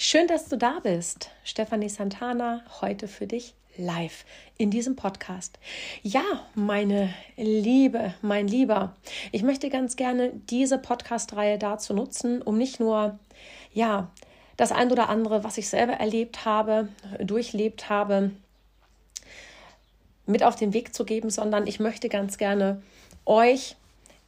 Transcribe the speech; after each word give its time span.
Schön, 0.00 0.28
dass 0.28 0.48
du 0.48 0.56
da 0.56 0.78
bist. 0.80 1.30
Stefanie 1.42 1.88
Santana, 1.88 2.62
heute 2.80 3.08
für 3.08 3.26
dich 3.26 3.54
live 3.76 4.24
in 4.56 4.70
diesem 4.70 4.94
Podcast. 4.94 5.58
Ja, 6.04 6.22
meine 6.54 7.12
Liebe, 7.36 8.14
mein 8.22 8.46
Lieber, 8.46 8.94
ich 9.32 9.42
möchte 9.42 9.70
ganz 9.70 9.96
gerne 9.96 10.30
diese 10.50 10.78
Podcast-Reihe 10.78 11.58
dazu 11.58 11.94
nutzen, 11.94 12.42
um 12.42 12.56
nicht 12.56 12.78
nur, 12.78 13.18
ja, 13.72 14.08
das 14.56 14.70
ein 14.70 14.92
oder 14.92 15.08
andere, 15.08 15.42
was 15.42 15.58
ich 15.58 15.68
selber 15.68 15.94
erlebt 15.94 16.44
habe, 16.44 16.90
durchlebt 17.18 17.90
habe, 17.90 18.30
mit 20.26 20.44
auf 20.44 20.54
den 20.54 20.74
Weg 20.74 20.94
zu 20.94 21.04
geben, 21.04 21.28
sondern 21.28 21.66
ich 21.66 21.80
möchte 21.80 22.08
ganz 22.08 22.38
gerne 22.38 22.82
euch 23.26 23.74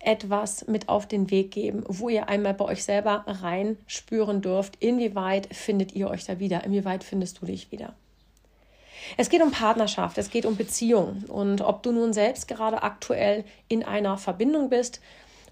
etwas 0.01 0.67
mit 0.67 0.89
auf 0.89 1.07
den 1.07 1.30
Weg 1.30 1.51
geben, 1.51 1.85
wo 1.87 2.09
ihr 2.09 2.29
einmal 2.29 2.55
bei 2.55 2.64
euch 2.64 2.83
selber 2.83 3.25
reinspüren 3.27 4.41
dürft, 4.41 4.77
inwieweit 4.80 5.55
findet 5.55 5.95
ihr 5.95 6.09
euch 6.09 6.25
da 6.25 6.39
wieder, 6.39 6.65
inwieweit 6.65 7.05
findest 7.05 7.41
du 7.41 7.47
dich 7.47 7.70
wieder. 7.70 7.95
Es 9.16 9.28
geht 9.28 9.42
um 9.42 9.51
Partnerschaft, 9.51 10.19
es 10.19 10.30
geht 10.30 10.47
um 10.47 10.56
Beziehung 10.56 11.25
und 11.28 11.61
ob 11.61 11.83
du 11.83 11.92
nun 11.92 12.12
selbst 12.12 12.48
gerade 12.48 12.83
aktuell 12.83 13.45
in 13.69 13.83
einer 13.84 14.16
Verbindung 14.19 14.70
bist, 14.70 15.01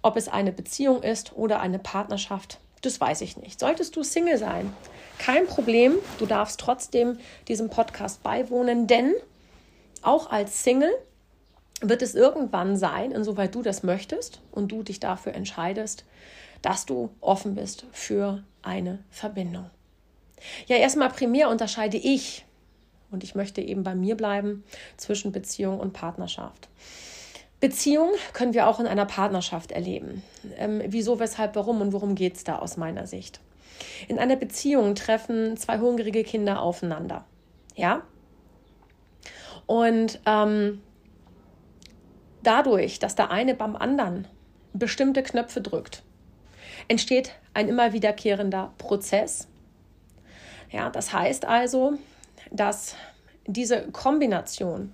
ob 0.03 0.17
es 0.17 0.29
eine 0.29 0.53
Beziehung 0.53 1.03
ist 1.03 1.37
oder 1.37 1.61
eine 1.61 1.79
Partnerschaft, 1.79 2.59
das 2.83 3.01
weiß 3.01 3.21
ich 3.23 3.37
nicht. 3.37 3.59
Solltest 3.59 3.97
du 3.97 4.03
Single 4.03 4.39
sein, 4.39 4.73
kein 5.19 5.47
Problem, 5.47 5.97
du 6.19 6.27
darfst 6.27 6.61
trotzdem 6.61 7.19
diesem 7.49 7.69
Podcast 7.69 8.23
beiwohnen, 8.23 8.87
denn 8.87 9.15
auch 10.03 10.31
als 10.31 10.63
Single 10.63 10.93
wird 11.81 12.03
es 12.03 12.15
irgendwann 12.15 12.77
sein, 12.77 13.13
insoweit 13.13 13.55
du 13.55 13.63
das 13.63 13.83
möchtest 13.83 14.41
und 14.51 14.73
du 14.73 14.83
dich 14.83 15.01
dafür 15.01 15.35
entscheidest, 15.35 16.05
dass 16.63 16.87
du 16.87 17.11
offen 17.21 17.55
bist 17.55 17.87
für 17.93 18.43
eine 18.63 19.05
Verbindung. 19.11 19.71
Ja, 20.67 20.77
erstmal 20.77 21.11
primär 21.11 21.49
unterscheide 21.49 21.97
ich, 21.97 22.45
und 23.11 23.25
ich 23.25 23.35
möchte 23.35 23.61
eben 23.61 23.83
bei 23.83 23.95
mir 23.95 24.17
bleiben, 24.17 24.65
zwischen 24.97 25.33
Beziehung 25.33 25.81
und 25.81 25.93
Partnerschaft. 25.93 26.69
Beziehung 27.61 28.11
können 28.35 28.55
wir 28.55 28.69
auch 28.69 28.79
in 28.79 28.87
einer 28.87 29.07
Partnerschaft 29.07 29.73
erleben. 29.73 30.23
Ähm, 30.57 30.83
wieso, 30.87 31.19
weshalb, 31.19 31.57
warum 31.57 31.81
und 31.81 31.93
worum 31.93 32.15
geht 32.15 32.37
es 32.37 32.45
da 32.45 32.59
aus 32.59 32.77
meiner 32.77 33.07
Sicht? 33.07 33.41
In 34.07 34.19
einer 34.19 34.37
Beziehung 34.37 34.95
treffen 34.95 35.57
zwei 35.57 35.79
hungrige 35.79 36.23
Kinder 36.23 36.61
aufeinander. 36.63 37.25
Ja? 37.75 38.03
Und 39.67 40.21
ähm, 40.25 40.81
Dadurch, 42.43 42.99
dass 42.99 43.15
der 43.15 43.31
eine 43.31 43.55
beim 43.55 43.77
anderen 43.77 44.27
bestimmte 44.73 45.23
Knöpfe 45.23 45.61
drückt, 45.61 46.03
entsteht 46.87 47.33
ein 47.55 47.69
immer 47.69 47.93
wiederkehrender 47.93 48.73
Prozess. 48.79 49.49
Ja, 50.71 50.91
das 50.91 51.13
heißt 51.13 51.45
also, 51.45 51.95
dass 52.51 52.95
diese 53.47 53.89
Kombination 53.91 54.93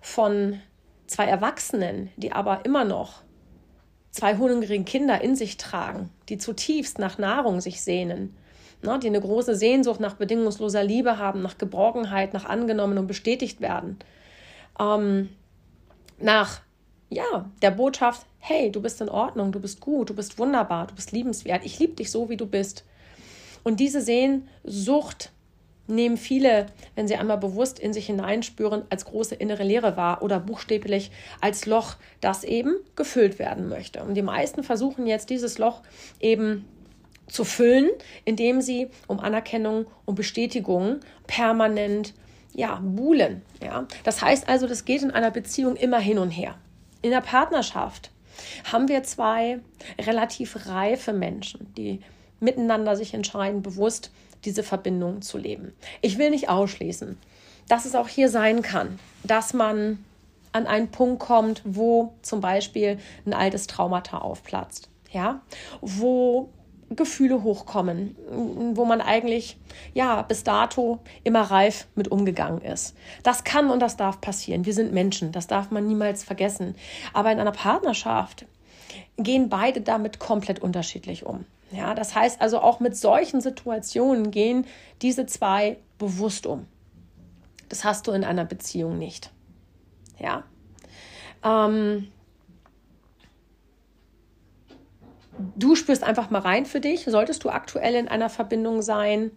von 0.00 0.60
zwei 1.06 1.26
Erwachsenen, 1.26 2.10
die 2.16 2.32
aber 2.32 2.64
immer 2.64 2.84
noch 2.84 3.22
zwei 4.10 4.36
hungrigen 4.36 4.84
Kinder 4.84 5.20
in 5.20 5.36
sich 5.36 5.56
tragen, 5.56 6.10
die 6.28 6.38
zutiefst 6.38 6.98
nach 6.98 7.18
Nahrung 7.18 7.60
sich 7.60 7.82
sehnen, 7.82 8.36
ne, 8.82 8.98
die 8.98 9.08
eine 9.08 9.20
große 9.20 9.56
Sehnsucht 9.56 10.00
nach 10.00 10.14
bedingungsloser 10.14 10.84
Liebe 10.84 11.18
haben, 11.18 11.42
nach 11.42 11.58
Geborgenheit, 11.58 12.32
nach 12.32 12.44
angenommen 12.44 12.98
und 12.98 13.06
bestätigt 13.06 13.60
werden, 13.60 13.98
ähm, 14.78 15.30
nach 16.18 16.60
ja, 17.10 17.50
der 17.62 17.70
Botschaft, 17.70 18.26
hey, 18.38 18.70
du 18.70 18.80
bist 18.80 19.00
in 19.00 19.08
Ordnung, 19.08 19.52
du 19.52 19.60
bist 19.60 19.80
gut, 19.80 20.10
du 20.10 20.14
bist 20.14 20.38
wunderbar, 20.38 20.86
du 20.86 20.94
bist 20.94 21.12
liebenswert, 21.12 21.64
ich 21.64 21.78
liebe 21.78 21.94
dich 21.94 22.10
so, 22.10 22.28
wie 22.28 22.36
du 22.36 22.46
bist. 22.46 22.84
Und 23.62 23.80
diese 23.80 24.00
Sehnsucht 24.00 25.30
nehmen 25.86 26.16
viele, 26.16 26.66
wenn 26.94 27.08
sie 27.08 27.16
einmal 27.16 27.38
bewusst 27.38 27.78
in 27.78 27.92
sich 27.92 28.06
hineinspüren, 28.06 28.84
als 28.90 29.04
große 29.04 29.34
innere 29.34 29.64
Leere 29.64 29.96
wahr 29.96 30.22
oder 30.22 30.40
buchstäblich 30.40 31.10
als 31.40 31.66
Loch, 31.66 31.96
das 32.20 32.44
eben 32.44 32.76
gefüllt 32.96 33.38
werden 33.38 33.68
möchte. 33.68 34.02
Und 34.02 34.14
die 34.14 34.22
meisten 34.22 34.62
versuchen 34.62 35.06
jetzt 35.06 35.30
dieses 35.30 35.58
Loch 35.58 35.82
eben 36.20 36.64
zu 37.26 37.44
füllen, 37.44 37.90
indem 38.24 38.60
sie 38.60 38.88
um 39.06 39.20
Anerkennung 39.20 39.86
und 40.04 40.14
Bestätigung 40.14 41.00
permanent 41.26 42.14
ja, 42.54 42.80
buhlen. 42.82 43.42
Ja? 43.62 43.86
Das 44.04 44.22
heißt 44.22 44.48
also, 44.48 44.66
das 44.66 44.84
geht 44.84 45.02
in 45.02 45.10
einer 45.10 45.30
Beziehung 45.30 45.76
immer 45.76 45.98
hin 45.98 46.18
und 46.18 46.30
her. 46.30 46.54
In 47.02 47.10
der 47.10 47.20
Partnerschaft 47.20 48.10
haben 48.72 48.88
wir 48.88 49.02
zwei 49.02 49.60
relativ 50.00 50.66
reife 50.66 51.12
Menschen, 51.12 51.72
die 51.74 52.00
miteinander 52.40 52.96
sich 52.96 53.14
entscheiden, 53.14 53.62
bewusst 53.62 54.10
diese 54.44 54.62
Verbindung 54.62 55.22
zu 55.22 55.38
leben. 55.38 55.72
Ich 56.00 56.18
will 56.18 56.30
nicht 56.30 56.48
ausschließen, 56.48 57.18
dass 57.68 57.84
es 57.84 57.94
auch 57.94 58.08
hier 58.08 58.28
sein 58.28 58.62
kann, 58.62 58.98
dass 59.22 59.54
man 59.54 60.04
an 60.52 60.66
einen 60.66 60.90
Punkt 60.90 61.20
kommt, 61.20 61.62
wo 61.64 62.14
zum 62.22 62.40
Beispiel 62.40 62.98
ein 63.26 63.34
altes 63.34 63.66
Traumata 63.66 64.18
aufplatzt, 64.18 64.88
ja, 65.10 65.40
wo 65.80 66.50
Gefühle 66.96 67.42
hochkommen, 67.42 68.16
wo 68.74 68.84
man 68.84 69.00
eigentlich 69.00 69.58
ja 69.92 70.22
bis 70.22 70.44
dato 70.44 71.00
immer 71.22 71.42
reif 71.42 71.86
mit 71.94 72.08
umgegangen 72.08 72.60
ist. 72.62 72.96
Das 73.22 73.44
kann 73.44 73.70
und 73.70 73.80
das 73.80 73.96
darf 73.96 74.20
passieren. 74.20 74.64
Wir 74.66 74.74
sind 74.74 74.92
Menschen, 74.92 75.32
das 75.32 75.46
darf 75.46 75.70
man 75.70 75.86
niemals 75.86 76.24
vergessen. 76.24 76.74
Aber 77.12 77.32
in 77.32 77.40
einer 77.40 77.52
Partnerschaft 77.52 78.46
gehen 79.16 79.48
beide 79.48 79.80
damit 79.80 80.18
komplett 80.18 80.60
unterschiedlich 80.60 81.26
um. 81.26 81.44
Ja, 81.70 81.94
das 81.94 82.14
heißt 82.14 82.40
also 82.40 82.60
auch 82.60 82.80
mit 82.80 82.96
solchen 82.96 83.40
Situationen 83.40 84.30
gehen 84.30 84.66
diese 85.02 85.26
zwei 85.26 85.78
bewusst 85.98 86.46
um. 86.46 86.66
Das 87.68 87.84
hast 87.84 88.06
du 88.06 88.12
in 88.12 88.24
einer 88.24 88.44
Beziehung 88.44 88.98
nicht. 88.98 89.32
Ja. 90.18 90.44
Ähm, 91.42 92.08
du 95.56 95.74
spürst 95.74 96.02
einfach 96.02 96.30
mal 96.30 96.40
rein 96.40 96.66
für 96.66 96.80
dich. 96.80 97.04
Solltest 97.04 97.44
du 97.44 97.50
aktuell 97.50 97.94
in 97.94 98.08
einer 98.08 98.30
Verbindung 98.30 98.82
sein, 98.82 99.30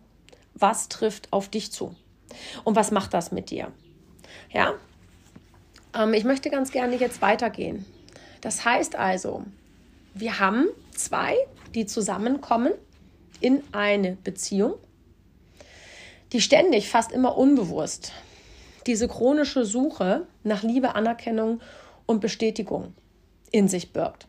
was 0.53 0.89
trifft 0.89 1.31
auf 1.31 1.49
dich 1.49 1.71
zu? 1.71 1.95
Und 2.63 2.75
was 2.75 2.91
macht 2.91 3.13
das 3.13 3.31
mit 3.31 3.49
dir? 3.49 3.71
Ja, 4.51 4.73
ähm, 5.95 6.13
ich 6.13 6.23
möchte 6.23 6.49
ganz 6.49 6.71
gerne 6.71 6.95
jetzt 6.95 7.21
weitergehen. 7.21 7.85
Das 8.41 8.65
heißt 8.65 8.95
also, 8.95 9.43
wir 10.13 10.39
haben 10.39 10.67
zwei, 10.93 11.35
die 11.75 11.85
zusammenkommen 11.85 12.73
in 13.39 13.63
eine 13.71 14.17
Beziehung, 14.23 14.75
die 16.33 16.41
ständig, 16.41 16.89
fast 16.89 17.11
immer 17.11 17.37
unbewusst, 17.37 18.11
diese 18.85 19.07
chronische 19.07 19.65
Suche 19.65 20.27
nach 20.43 20.63
Liebe, 20.63 20.95
Anerkennung 20.95 21.61
und 22.05 22.19
Bestätigung 22.19 22.93
in 23.51 23.67
sich 23.67 23.93
birgt. 23.93 24.26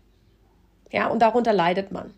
Ja, 0.90 1.08
und 1.08 1.20
darunter 1.20 1.52
leidet 1.52 1.92
man. 1.92 2.12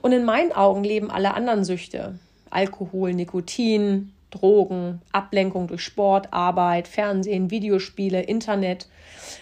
Und 0.00 0.12
in 0.12 0.24
meinen 0.24 0.52
Augen 0.52 0.84
leben 0.84 1.10
alle 1.10 1.34
anderen 1.34 1.64
Süchte, 1.64 2.18
Alkohol, 2.50 3.14
Nikotin, 3.14 4.12
Drogen, 4.30 5.00
Ablenkung 5.12 5.68
durch 5.68 5.82
Sport, 5.82 6.32
Arbeit, 6.32 6.88
Fernsehen, 6.88 7.50
Videospiele, 7.50 8.22
Internet, 8.22 8.88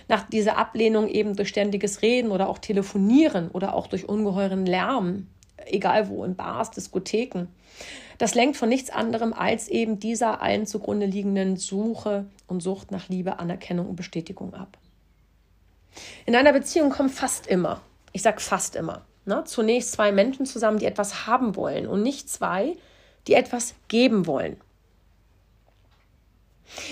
nach 0.09 0.29
dieser 0.29 0.59
Ablehnung 0.59 1.09
eben 1.09 1.37
durch 1.37 1.49
ständiges 1.49 2.03
Reden 2.03 2.31
oder 2.31 2.49
auch 2.49 2.59
Telefonieren 2.59 3.49
oder 3.51 3.75
auch 3.75 3.87
durch 3.87 4.09
ungeheuren 4.09 4.67
Lärm, 4.67 5.29
egal 5.67 6.09
wo, 6.09 6.25
in 6.25 6.35
Bars, 6.35 6.71
Diskotheken. 6.73 7.47
Das 8.19 8.35
lenkt 8.35 8.57
von 8.57 8.69
nichts 8.69 8.91
anderem 8.91 9.33
als 9.33 9.69
eben 9.69 9.99
dieser 9.99 10.43
allen 10.43 10.67
zugrunde 10.67 11.07
liegenden 11.07 11.57
Suche 11.57 12.27
und 12.49 12.61
Sucht 12.63 12.91
nach 12.91 13.09
Liebe, 13.09 13.39
Anerkennung 13.39 13.89
und 13.89 13.97
Bestätigung 13.97 14.53
ab. 14.53 14.77
In 16.27 16.37
einer 16.37 16.53
Beziehung 16.53 16.91
kommen 16.91 17.09
fast 17.09 17.47
immer, 17.47 17.81
ich 18.13 18.23
sage 18.23 18.41
fast 18.41 18.77
immer, 18.77 19.03
ne, 19.25 19.43
zunächst 19.45 19.93
zwei 19.93 20.13
Menschen 20.13 20.47
zusammen, 20.47 20.79
die 20.79 20.87
etwas 20.87 21.27
haben 21.27 21.57
wollen 21.57 21.87
und 21.87 22.03
nicht 22.03 22.29
zwei, 22.29 22.77
die 23.27 23.35
etwas 23.35 23.75
geben 23.89 24.27
wollen. 24.27 24.57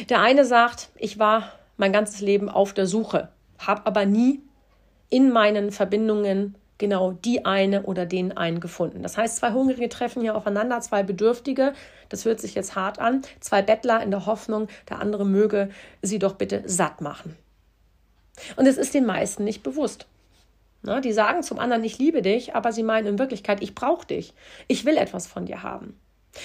Der 0.09 0.21
eine 0.21 0.45
sagt, 0.45 0.89
ich 0.97 1.19
war 1.19 1.53
mein 1.77 1.93
ganzes 1.93 2.21
Leben 2.21 2.49
auf 2.49 2.73
der 2.73 2.87
Suche, 2.87 3.29
habe 3.59 3.87
aber 3.87 4.07
nie 4.07 4.43
in 5.11 5.31
meinen 5.31 5.71
Verbindungen 5.71 6.57
genau 6.79 7.13
die 7.13 7.45
eine 7.45 7.83
oder 7.85 8.07
den 8.07 8.37
einen 8.37 8.61
gefunden. 8.61 9.03
Das 9.03 9.17
heißt, 9.17 9.37
zwei 9.37 9.53
Hungrige 9.53 9.89
treffen 9.89 10.23
hier 10.23 10.37
aufeinander, 10.37 10.81
zwei 10.81 11.03
Bedürftige, 11.03 11.73
das 12.09 12.25
hört 12.25 12.41
sich 12.41 12.55
jetzt 12.55 12.77
hart 12.77 12.99
an, 12.99 13.23
zwei 13.41 13.63
Bettler 13.63 14.03
in 14.03 14.11
der 14.11 14.27
Hoffnung, 14.27 14.69
der 14.89 15.01
andere 15.01 15.27
möge 15.27 15.71
sie 16.03 16.19
doch 16.19 16.35
bitte 16.35 16.63
satt 16.67 17.01
machen. 17.01 17.37
Und 18.57 18.67
es 18.67 18.77
ist 18.77 18.95
den 18.95 19.07
meisten 19.07 19.45
nicht 19.45 19.63
bewusst. 19.63 20.07
Na, 20.83 21.01
die 21.01 21.13
sagen 21.13 21.43
zum 21.43 21.59
anderen, 21.59 21.83
ich 21.85 21.99
liebe 21.99 22.23
dich, 22.23 22.55
aber 22.55 22.73
sie 22.73 22.83
meinen 22.83 23.07
in 23.07 23.19
Wirklichkeit, 23.19 23.63
ich 23.63 23.75
brauche 23.75 24.07
dich. 24.07 24.33
Ich 24.69 24.85
will 24.85 24.97
etwas 24.97 25.27
von 25.27 25.47
dir 25.47 25.63
haben. 25.63 25.99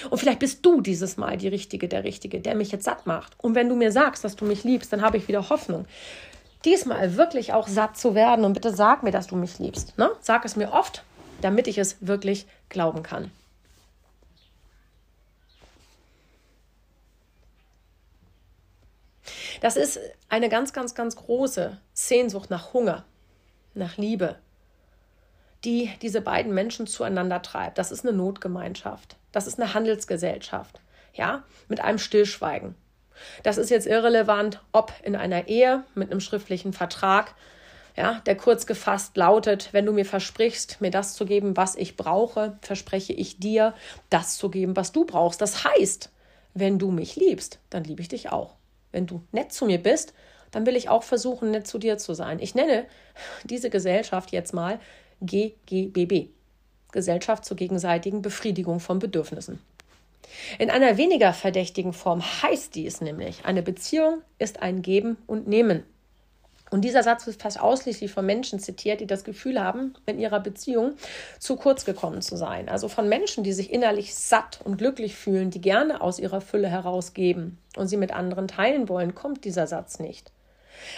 Und 0.10 0.18
vielleicht 0.18 0.40
bist 0.40 0.66
du 0.66 0.82
dieses 0.82 1.18
Mal 1.18 1.38
die 1.38 1.48
Richtige, 1.48 1.88
der 1.88 2.04
Richtige, 2.04 2.40
der 2.40 2.56
mich 2.56 2.72
jetzt 2.72 2.86
satt 2.86 3.06
macht. 3.06 3.34
Und 3.38 3.54
wenn 3.54 3.70
du 3.70 3.76
mir 3.76 3.92
sagst, 3.92 4.24
dass 4.24 4.36
du 4.36 4.46
mich 4.46 4.64
liebst, 4.64 4.92
dann 4.92 5.02
habe 5.02 5.18
ich 5.18 5.28
wieder 5.28 5.50
Hoffnung. 5.50 5.86
Diesmal 6.66 7.18
wirklich 7.18 7.54
auch 7.54 7.68
satt 7.68 7.98
zu 7.98 8.16
werden 8.16 8.46
und 8.46 8.54
bitte 8.54 8.74
sag 8.74 9.04
mir, 9.04 9.12
dass 9.12 9.28
du 9.28 9.36
mich 9.36 9.60
liebst. 9.60 9.98
Ne? 9.98 10.10
Sag 10.22 10.46
es 10.46 10.56
mir 10.56 10.72
oft, 10.72 11.04
damit 11.42 11.68
ich 11.68 11.78
es 11.78 11.98
wirklich 12.00 12.48
glauben 12.70 13.04
kann. 13.04 13.30
Das 19.64 19.78
ist 19.78 19.98
eine 20.28 20.50
ganz, 20.50 20.74
ganz, 20.74 20.94
ganz 20.94 21.16
große 21.16 21.78
Sehnsucht 21.94 22.50
nach 22.50 22.74
Hunger, 22.74 23.06
nach 23.74 23.96
Liebe, 23.96 24.36
die 25.64 25.90
diese 26.02 26.20
beiden 26.20 26.54
Menschen 26.54 26.86
zueinander 26.86 27.42
treibt. 27.42 27.78
Das 27.78 27.90
ist 27.90 28.06
eine 28.06 28.12
Notgemeinschaft. 28.12 29.16
Das 29.32 29.48
ist 29.48 29.58
eine 29.58 29.74
Handelsgesellschaft. 29.74 30.82
Ja, 31.14 31.44
mit 31.70 31.80
einem 31.80 31.98
Stillschweigen. 31.98 32.76
Das 33.44 33.58
ist 33.58 33.70
jetzt 33.70 33.88
irrelevant, 33.88 34.60
ob 34.74 34.92
in 35.02 35.16
einer 35.16 35.48
Ehe 35.48 35.86
mit 35.96 36.12
einem 36.12 36.20
schriftlichen 36.20 36.74
Vertrag, 36.74 37.34
ja, 37.96 38.20
der 38.26 38.36
kurz 38.36 38.66
gefasst 38.66 39.16
lautet, 39.16 39.70
wenn 39.72 39.86
du 39.86 39.94
mir 39.94 40.06
versprichst, 40.06 40.82
mir 40.82 40.92
das 40.92 41.14
zu 41.14 41.26
geben, 41.26 41.56
was 41.56 41.78
ich 41.78 41.96
brauche, 41.96 42.58
verspreche 42.60 43.14
ich 43.14 43.40
dir, 43.40 43.74
das 44.10 44.36
zu 44.36 44.50
geben, 44.50 44.76
was 44.76 44.92
du 44.92 45.06
brauchst. 45.06 45.40
Das 45.40 45.64
heißt, 45.64 46.12
wenn 46.54 46.80
du 46.80 46.92
mich 46.92 47.16
liebst, 47.16 47.60
dann 47.70 47.86
liebe 47.86 48.02
ich 48.02 48.10
dich 48.10 48.30
auch. 48.30 48.58
Wenn 48.94 49.06
du 49.06 49.22
nett 49.34 49.52
zu 49.52 49.66
mir 49.66 49.80
bist, 49.84 50.14
dann 50.52 50.66
will 50.66 50.78
ich 50.78 50.88
auch 50.88 51.04
versuchen, 51.04 51.52
nett 51.52 51.68
zu 51.68 51.80
dir 51.80 51.98
zu 51.98 52.14
sein. 52.14 52.40
Ich 52.40 52.56
nenne 52.56 52.86
diese 53.44 53.70
Gesellschaft 53.70 54.32
jetzt 54.32 54.54
mal 54.54 54.80
GGBB. 55.22 56.30
Gesellschaft 56.92 57.44
zur 57.44 57.58
gegenseitigen 57.58 58.22
Befriedigung 58.22 58.80
von 58.80 59.00
Bedürfnissen. 59.00 59.60
In 60.60 60.70
einer 60.70 60.98
weniger 60.98 61.34
verdächtigen 61.34 61.92
Form 61.92 62.22
heißt 62.22 62.76
dies 62.76 63.02
nämlich, 63.02 63.46
eine 63.46 63.64
Beziehung 63.64 64.22
ist 64.40 64.62
ein 64.62 64.82
Geben 64.82 65.18
und 65.28 65.48
Nehmen. 65.48 65.84
Und 66.74 66.82
dieser 66.82 67.04
Satz 67.04 67.28
wird 67.28 67.40
fast 67.40 67.60
ausschließlich 67.60 68.12
von 68.12 68.26
Menschen 68.26 68.58
zitiert, 68.58 69.00
die 69.00 69.06
das 69.06 69.24
Gefühl 69.24 69.62
haben, 69.62 69.94
in 70.08 70.18
ihrer 70.18 70.40
Beziehung 70.40 70.96
zu 71.38 71.56
kurz 71.56 71.86
gekommen 71.86 72.24
zu 72.24 72.36
sein. 72.36 72.68
Also 72.68 72.88
von 72.88 73.08
Menschen, 73.08 73.44
die 73.44 73.54
sich 73.54 73.72
innerlich 73.72 74.16
satt 74.16 74.60
und 74.64 74.78
glücklich 74.78 75.16
fühlen, 75.16 75.52
die 75.52 75.62
gerne 75.62 76.02
aus 76.02 76.18
ihrer 76.18 76.42
Fülle 76.42 76.68
herausgeben 76.68 77.60
und 77.78 77.90
sie 77.90 77.98
mit 77.98 78.12
anderen 78.12 78.48
teilen 78.48 78.90
wollen, 78.90 79.14
kommt 79.14 79.46
dieser 79.46 79.68
Satz 79.68 80.00
nicht. 80.00 80.32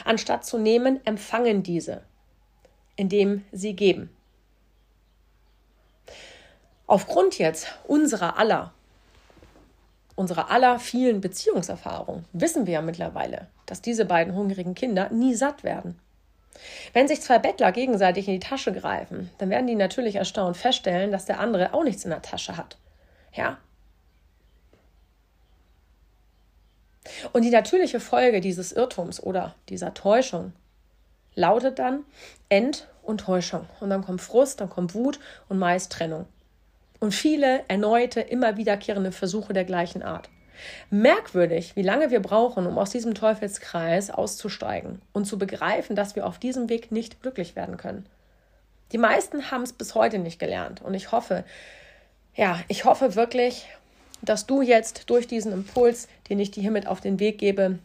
Anstatt 0.05 0.45
zu 0.45 0.57
nehmen, 0.57 1.05
empfangen 1.05 1.61
diese, 1.61 2.03
indem 2.95 3.43
sie 3.51 3.75
geben. 3.75 4.09
Aufgrund 6.87 7.37
jetzt 7.37 7.67
unserer 7.85 8.39
aller 8.39 8.73
unserer 10.15 10.49
aller 10.49 10.79
vielen 10.79 11.21
Beziehungserfahrung 11.21 12.25
wissen 12.33 12.65
wir 12.65 12.75
ja 12.75 12.81
mittlerweile, 12.81 13.47
dass 13.65 13.81
diese 13.81 14.05
beiden 14.05 14.33
hungrigen 14.33 14.75
Kinder 14.75 15.09
nie 15.09 15.35
satt 15.35 15.63
werden. 15.63 15.99
Wenn 16.93 17.07
sich 17.07 17.21
zwei 17.21 17.37
Bettler 17.37 17.71
gegenseitig 17.71 18.27
in 18.27 18.35
die 18.35 18.47
Tasche 18.47 18.71
greifen, 18.71 19.29
dann 19.37 19.49
werden 19.49 19.67
die 19.67 19.75
natürlich 19.75 20.15
erstaunt 20.15 20.55
feststellen, 20.55 21.11
dass 21.11 21.25
der 21.25 21.39
andere 21.39 21.73
auch 21.73 21.83
nichts 21.83 22.05
in 22.05 22.11
der 22.11 22.21
Tasche 22.21 22.55
hat. 22.55 22.77
Ja? 23.33 23.57
Und 27.33 27.43
die 27.43 27.51
natürliche 27.51 27.99
Folge 27.99 28.41
dieses 28.41 28.71
Irrtums 28.71 29.21
oder 29.21 29.55
dieser 29.69 29.93
Täuschung 29.93 30.53
lautet 31.35 31.77
dann 31.77 32.05
Ent- 32.49 32.87
und 33.03 33.19
Täuschung. 33.21 33.67
Und 33.81 33.89
dann 33.89 34.03
kommt 34.03 34.21
Frust, 34.21 34.61
dann 34.61 34.69
kommt 34.69 34.95
Wut 34.95 35.19
und 35.49 35.59
meist 35.59 35.91
Trennung 35.91 36.25
und 37.05 37.11
viele 37.11 37.63
erneute, 37.67 38.19
immer 38.19 38.57
wiederkehrende 38.57 39.11
Versuche 39.11 39.53
der 39.53 39.63
gleichen 39.63 40.01
Art. 40.01 40.27
Merkwürdig, 40.89 41.75
wie 41.75 41.83
lange 41.83 42.09
wir 42.09 42.19
brauchen, 42.19 42.65
um 42.65 42.79
aus 42.79 42.89
diesem 42.89 43.13
Teufelskreis 43.13 44.09
auszusteigen 44.09 45.03
und 45.13 45.25
zu 45.25 45.37
begreifen, 45.37 45.95
dass 45.95 46.15
wir 46.15 46.25
auf 46.25 46.39
diesem 46.39 46.67
Weg 46.67 46.91
nicht 46.91 47.21
glücklich 47.21 47.55
werden 47.55 47.77
können. 47.77 48.07
Die 48.91 48.97
meisten 48.97 49.51
haben 49.51 49.61
es 49.61 49.71
bis 49.71 49.93
heute 49.93 50.17
nicht 50.17 50.39
gelernt 50.39 50.81
und 50.81 50.95
ich 50.95 51.11
hoffe, 51.11 51.43
ja, 52.33 52.59
ich 52.69 52.85
hoffe 52.85 53.13
wirklich, 53.13 53.67
dass 54.23 54.47
du 54.47 54.63
jetzt 54.63 55.07
durch 55.11 55.27
diesen 55.27 55.51
Impuls, 55.51 56.07
den 56.31 56.39
ich 56.39 56.49
dir 56.49 56.61
hiermit 56.61 56.87
auf 56.87 57.01
den 57.01 57.19
Weg 57.19 57.37
gebe, 57.37 57.77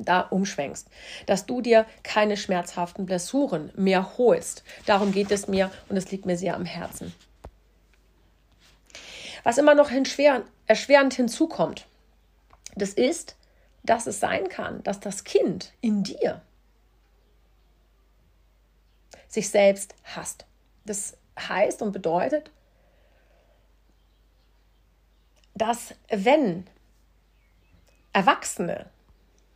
da 0.00 0.22
umschwenkst, 0.22 0.88
dass 1.26 1.46
du 1.46 1.60
dir 1.60 1.86
keine 2.02 2.36
schmerzhaften 2.36 3.06
Blessuren 3.06 3.70
mehr 3.76 4.18
holst. 4.18 4.64
Darum 4.86 5.12
geht 5.12 5.30
es 5.30 5.46
mir 5.46 5.70
und 5.88 5.96
es 5.96 6.10
liegt 6.10 6.26
mir 6.26 6.36
sehr 6.36 6.56
am 6.56 6.64
Herzen. 6.64 7.14
Was 9.46 9.58
immer 9.58 9.76
noch 9.76 9.92
erschwerend 9.92 11.14
hinzukommt, 11.14 11.86
das 12.74 12.92
ist, 12.92 13.36
dass 13.84 14.08
es 14.08 14.18
sein 14.18 14.48
kann, 14.48 14.82
dass 14.82 14.98
das 14.98 15.22
Kind 15.22 15.72
in 15.80 16.02
dir 16.02 16.42
sich 19.28 19.48
selbst 19.48 19.94
hasst. 20.02 20.46
Das 20.84 21.16
heißt 21.38 21.80
und 21.82 21.92
bedeutet, 21.92 22.50
dass 25.54 25.94
wenn 26.08 26.66
Erwachsene 28.12 28.86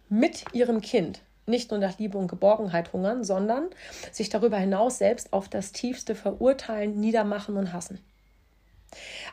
mit 0.09 0.55
ihrem 0.55 0.83
Kind 0.83 1.21
nicht 1.47 1.73
nur 1.73 1.81
nach 1.81 1.99
Liebe 1.99 2.17
und 2.17 2.29
Geborgenheit 2.29 2.93
hungern, 2.93 3.25
sondern 3.25 3.69
sich 4.13 4.29
darüber 4.29 4.59
hinaus 4.59 4.99
selbst 4.99 5.33
auf 5.33 5.49
das 5.49 5.73
Tiefste 5.73 6.15
verurteilen, 6.15 7.01
niedermachen 7.01 7.57
und 7.57 7.73
hassen. 7.73 7.99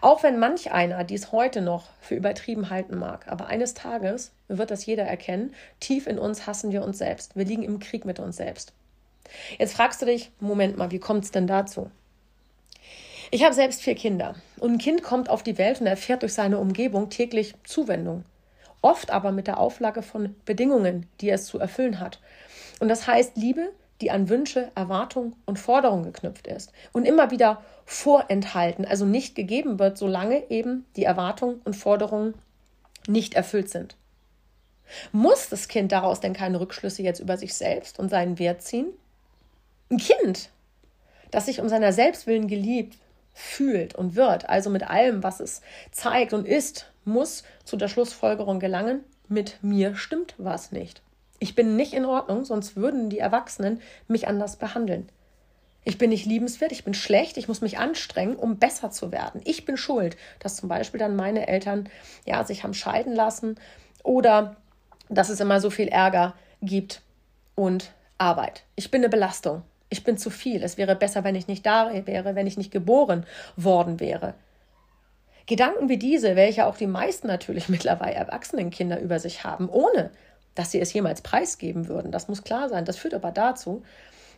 Auch 0.01 0.23
wenn 0.23 0.39
manch 0.39 0.71
einer 0.71 1.03
dies 1.03 1.31
heute 1.31 1.61
noch 1.61 1.85
für 1.99 2.15
übertrieben 2.15 2.69
halten 2.69 2.97
mag, 2.97 3.27
aber 3.27 3.47
eines 3.47 3.73
Tages 3.73 4.31
wird 4.47 4.71
das 4.71 4.85
jeder 4.85 5.03
erkennen, 5.03 5.53
tief 5.79 6.07
in 6.07 6.19
uns 6.19 6.45
hassen 6.45 6.71
wir 6.71 6.83
uns 6.83 6.99
selbst. 6.99 7.35
Wir 7.35 7.45
liegen 7.45 7.63
im 7.63 7.79
Krieg 7.79 8.05
mit 8.05 8.19
uns 8.19 8.37
selbst. 8.37 8.73
Jetzt 9.57 9.73
fragst 9.73 10.01
du 10.01 10.05
dich, 10.05 10.31
Moment 10.39 10.77
mal, 10.77 10.91
wie 10.91 10.99
kommt 10.99 11.25
es 11.25 11.31
denn 11.31 11.47
dazu? 11.47 11.89
Ich 13.29 13.43
habe 13.43 13.53
selbst 13.53 13.81
vier 13.81 13.95
Kinder 13.95 14.35
und 14.59 14.73
ein 14.73 14.77
Kind 14.77 15.03
kommt 15.03 15.29
auf 15.29 15.43
die 15.43 15.57
Welt 15.57 15.81
und 15.81 15.87
erfährt 15.87 16.21
durch 16.21 16.33
seine 16.33 16.59
Umgebung 16.59 17.09
täglich 17.09 17.55
Zuwendung. 17.65 18.23
Oft 18.81 19.11
aber 19.11 19.31
mit 19.31 19.47
der 19.47 19.59
Auflage 19.59 20.01
von 20.01 20.35
Bedingungen, 20.45 21.07
die 21.19 21.29
es 21.29 21.45
zu 21.45 21.59
erfüllen 21.59 21.99
hat. 21.99 22.21
Und 22.79 22.87
das 22.87 23.07
heißt 23.07 23.35
Liebe, 23.35 23.73
die 24.01 24.11
an 24.11 24.29
Wünsche, 24.29 24.71
Erwartungen 24.75 25.35
und 25.45 25.57
Forderungen 25.57 26.03
geknüpft 26.03 26.47
ist 26.47 26.71
und 26.93 27.05
immer 27.05 27.31
wieder 27.31 27.63
vorenthalten, 27.85 28.85
also 28.85 29.05
nicht 29.05 29.35
gegeben 29.35 29.79
wird, 29.79 29.97
solange 29.97 30.49
eben 30.49 30.85
die 30.95 31.03
Erwartungen 31.03 31.61
und 31.63 31.75
Forderungen 31.75 32.35
nicht 33.07 33.33
erfüllt 33.33 33.69
sind. 33.69 33.95
Muss 35.11 35.49
das 35.49 35.67
Kind 35.67 35.91
daraus 35.91 36.19
denn 36.19 36.33
keine 36.33 36.59
Rückschlüsse 36.59 37.01
jetzt 37.01 37.19
über 37.19 37.37
sich 37.37 37.53
selbst 37.53 37.99
und 37.99 38.09
seinen 38.09 38.39
Wert 38.39 38.61
ziehen? 38.61 38.87
Ein 39.89 39.97
Kind, 39.97 40.49
das 41.31 41.45
sich 41.45 41.59
um 41.59 41.69
seiner 41.69 41.93
Selbstwillen 41.93 42.47
geliebt 42.47 42.97
fühlt 43.33 43.95
und 43.95 44.15
wird, 44.15 44.49
also 44.49 44.69
mit 44.69 44.89
allem, 44.89 45.23
was 45.23 45.39
es 45.39 45.61
zeigt 45.91 46.33
und 46.33 46.47
ist, 46.47 46.91
muss 47.05 47.43
zu 47.63 47.77
der 47.77 47.87
Schlussfolgerung 47.87 48.59
gelangen, 48.59 49.03
mit 49.27 49.57
mir 49.61 49.95
stimmt 49.95 50.35
was 50.37 50.71
nicht. 50.71 51.01
Ich 51.39 51.55
bin 51.55 51.75
nicht 51.75 51.93
in 51.93 52.05
Ordnung, 52.05 52.45
sonst 52.45 52.75
würden 52.75 53.09
die 53.09 53.19
Erwachsenen 53.19 53.81
mich 54.07 54.27
anders 54.27 54.55
behandeln. 54.55 55.09
Ich 55.83 55.97
bin 55.97 56.09
nicht 56.09 56.25
liebenswert, 56.25 56.73
ich 56.73 56.83
bin 56.83 56.93
schlecht, 56.93 57.37
ich 57.37 57.47
muss 57.47 57.61
mich 57.61 57.77
anstrengen, 57.77 58.35
um 58.35 58.57
besser 58.57 58.91
zu 58.91 59.11
werden. 59.11 59.39
Ich 59.45 59.63
bin 59.63 59.77
schuld, 59.77 60.17
dass 60.39 60.57
zum 60.57 60.67
Beispiel 60.67 60.99
dann 60.99 61.15
meine 61.15 61.47
Eltern 61.47 61.87
ja, 62.25 62.43
sich 62.43 62.63
haben 62.63 62.73
scheiden 62.73 63.15
lassen 63.15 63.55
oder 64.03 64.57
dass 65.07 65.29
es 65.29 65.39
immer 65.39 65.61
so 65.61 65.69
viel 65.69 65.87
Ärger 65.87 66.33
gibt 66.61 67.01
und 67.55 67.91
Arbeit. 68.17 68.63
Ich 68.75 68.91
bin 68.91 69.01
eine 69.01 69.09
Belastung. 69.09 69.61
Ich 69.89 70.03
bin 70.03 70.17
zu 70.17 70.29
viel. 70.29 70.61
Es 70.63 70.77
wäre 70.77 70.95
besser, 70.95 71.23
wenn 71.23 71.35
ich 71.35 71.47
nicht 71.47 71.65
da 71.65 71.91
wäre, 72.05 72.35
wenn 72.35 72.47
ich 72.47 72.57
nicht 72.57 72.71
geboren 72.71 73.25
worden 73.55 73.99
wäre. 73.99 74.33
Gedanken 75.45 75.87
wie 75.87 75.97
diese, 75.97 76.35
welche 76.35 76.65
auch 76.65 76.75
die 76.75 76.87
meisten 76.87 77.27
natürlich 77.27 77.69
mittlerweile 77.69 78.15
erwachsenen 78.15 78.69
Kinder 78.71 78.99
über 78.99 79.19
sich 79.19 79.43
haben, 79.45 79.69
ohne 79.69 80.11
dass 80.57 80.71
sie 80.71 80.79
es 80.79 80.91
jemals 80.93 81.21
preisgeben 81.21 81.87
würden. 81.87 82.11
Das 82.11 82.27
muss 82.27 82.43
klar 82.43 82.67
sein. 82.69 82.85
Das 82.85 82.97
führt 82.97 83.13
aber 83.13 83.31
dazu, 83.31 83.83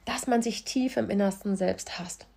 dass 0.05 0.27
man 0.27 0.41
sich 0.41 0.65
tief 0.65 0.97
im 0.97 1.09
Innersten 1.09 1.55
selbst 1.55 1.97
hasst. 1.97 2.27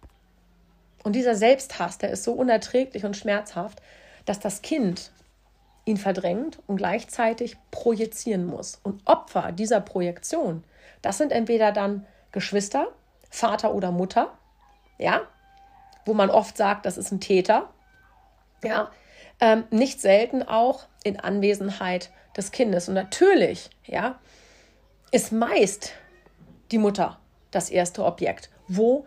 Und 1.03 1.17
dieser 1.17 1.35
Selbsthass, 1.35 1.99
der 1.99 2.11
ist 2.11 2.23
so 2.23 2.33
unerträglich 2.33 3.05
und 3.05 3.17
schmerzhaft, 3.17 3.83
dass 4.25 4.39
das 4.39 4.63
Kind 4.63 5.11
ihn 5.85 5.97
verdrängt 5.97 6.61
und 6.69 6.77
gleichzeitig 6.77 7.57
projizieren 7.73 8.47
muss. 8.47 8.79
Und 8.85 9.03
Opfer 9.05 9.51
dieser 9.51 9.81
Projektion, 9.81 10.63
das 11.03 11.19
sind 11.19 11.33
entweder 11.33 11.73
dann 11.73 12.07
Geschwister, 12.31 12.87
Vater 13.31 13.75
oder 13.75 13.91
Mutter, 13.91 14.33
ja, 14.99 15.23
wo 16.05 16.15
man 16.15 16.31
oft 16.31 16.57
sagt, 16.57 16.87
das 16.87 16.99
ist 16.99 17.11
ein 17.11 17.21
Täter, 17.21 17.69
ja, 18.63 18.93
ähm, 19.41 19.65
nicht 19.71 20.01
selten 20.01 20.45
auch 20.45 20.85
in 21.03 21.19
Anwesenheit 21.19 22.11
des 22.37 22.51
Kindes. 22.51 22.89
Und 22.89 22.95
natürlich, 22.95 23.71
ja, 23.85 24.19
ist 25.11 25.33
meist 25.33 25.93
die 26.71 26.79
Mutter 26.79 27.19
das 27.51 27.71
erste 27.71 28.05
Objekt, 28.05 28.51
wo 28.69 29.07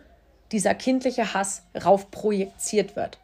dieser 0.51 0.75
kindliche 0.75 1.33
Hass 1.33 1.63
rauf 1.83 2.11
projiziert 2.11 2.95
wird. 2.95 3.17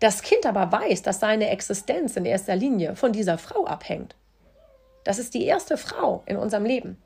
Das 0.00 0.22
Kind 0.22 0.44
aber 0.44 0.72
weiß, 0.72 1.02
dass 1.02 1.20
seine 1.20 1.50
Existenz 1.50 2.16
in 2.16 2.24
erster 2.26 2.56
Linie 2.56 2.96
von 2.96 3.12
dieser 3.12 3.38
Frau 3.38 3.64
abhängt. 3.66 4.14
Das 5.04 5.18
ist 5.18 5.34
die 5.34 5.44
erste 5.44 5.78
Frau 5.78 6.22
in 6.26 6.36
unserem 6.36 6.64
Leben. 6.64 7.00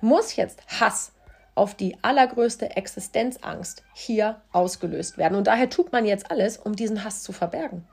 Muss 0.00 0.36
jetzt 0.36 0.60
Hass 0.80 1.12
auf 1.54 1.74
die 1.74 1.96
allergrößte 2.02 2.76
Existenzangst 2.76 3.82
hier 3.94 4.40
ausgelöst 4.52 5.18
werden. 5.18 5.36
Und 5.36 5.46
daher 5.46 5.70
tut 5.70 5.92
man 5.92 6.04
jetzt 6.04 6.30
alles, 6.30 6.56
um 6.56 6.74
diesen 6.74 7.04
Hass 7.04 7.22
zu 7.22 7.32
verbergen. 7.32 7.86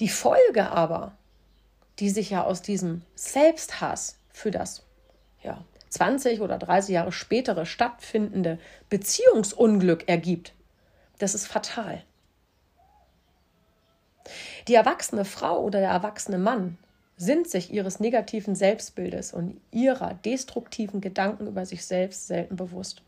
Die 0.00 0.08
Folge 0.08 0.70
aber 0.70 1.12
die 1.98 2.10
sich 2.10 2.30
ja 2.30 2.44
aus 2.44 2.62
diesem 2.62 3.02
Selbsthass 3.14 4.18
für 4.32 4.50
das 4.50 4.84
ja, 5.42 5.64
20 5.90 6.40
oder 6.40 6.58
30 6.58 6.94
Jahre 6.94 7.12
spätere 7.12 7.66
stattfindende 7.66 8.58
Beziehungsunglück 8.88 10.08
ergibt, 10.08 10.54
das 11.18 11.34
ist 11.34 11.46
fatal. 11.46 12.02
Die 14.68 14.74
erwachsene 14.74 15.24
Frau 15.24 15.62
oder 15.62 15.80
der 15.80 15.90
erwachsene 15.90 16.38
Mann 16.38 16.78
sind 17.16 17.48
sich 17.48 17.72
ihres 17.72 17.98
negativen 17.98 18.54
Selbstbildes 18.54 19.32
und 19.32 19.60
ihrer 19.72 20.14
destruktiven 20.14 21.00
Gedanken 21.00 21.46
über 21.48 21.66
sich 21.66 21.84
selbst 21.84 22.28
selten 22.28 22.56
bewusst. 22.56 23.02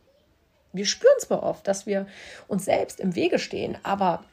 Wir 0.73 0.87
spüren 0.87 1.19
zwar 1.19 1.43
oft, 1.43 1.67
dass 1.69 1.87
wir 1.87 2.07
uns 2.49 2.65
selbst 2.65 3.01
im 3.01 3.15
Wege 3.15 3.39
stehen, 3.39 3.77
aber 3.83 4.25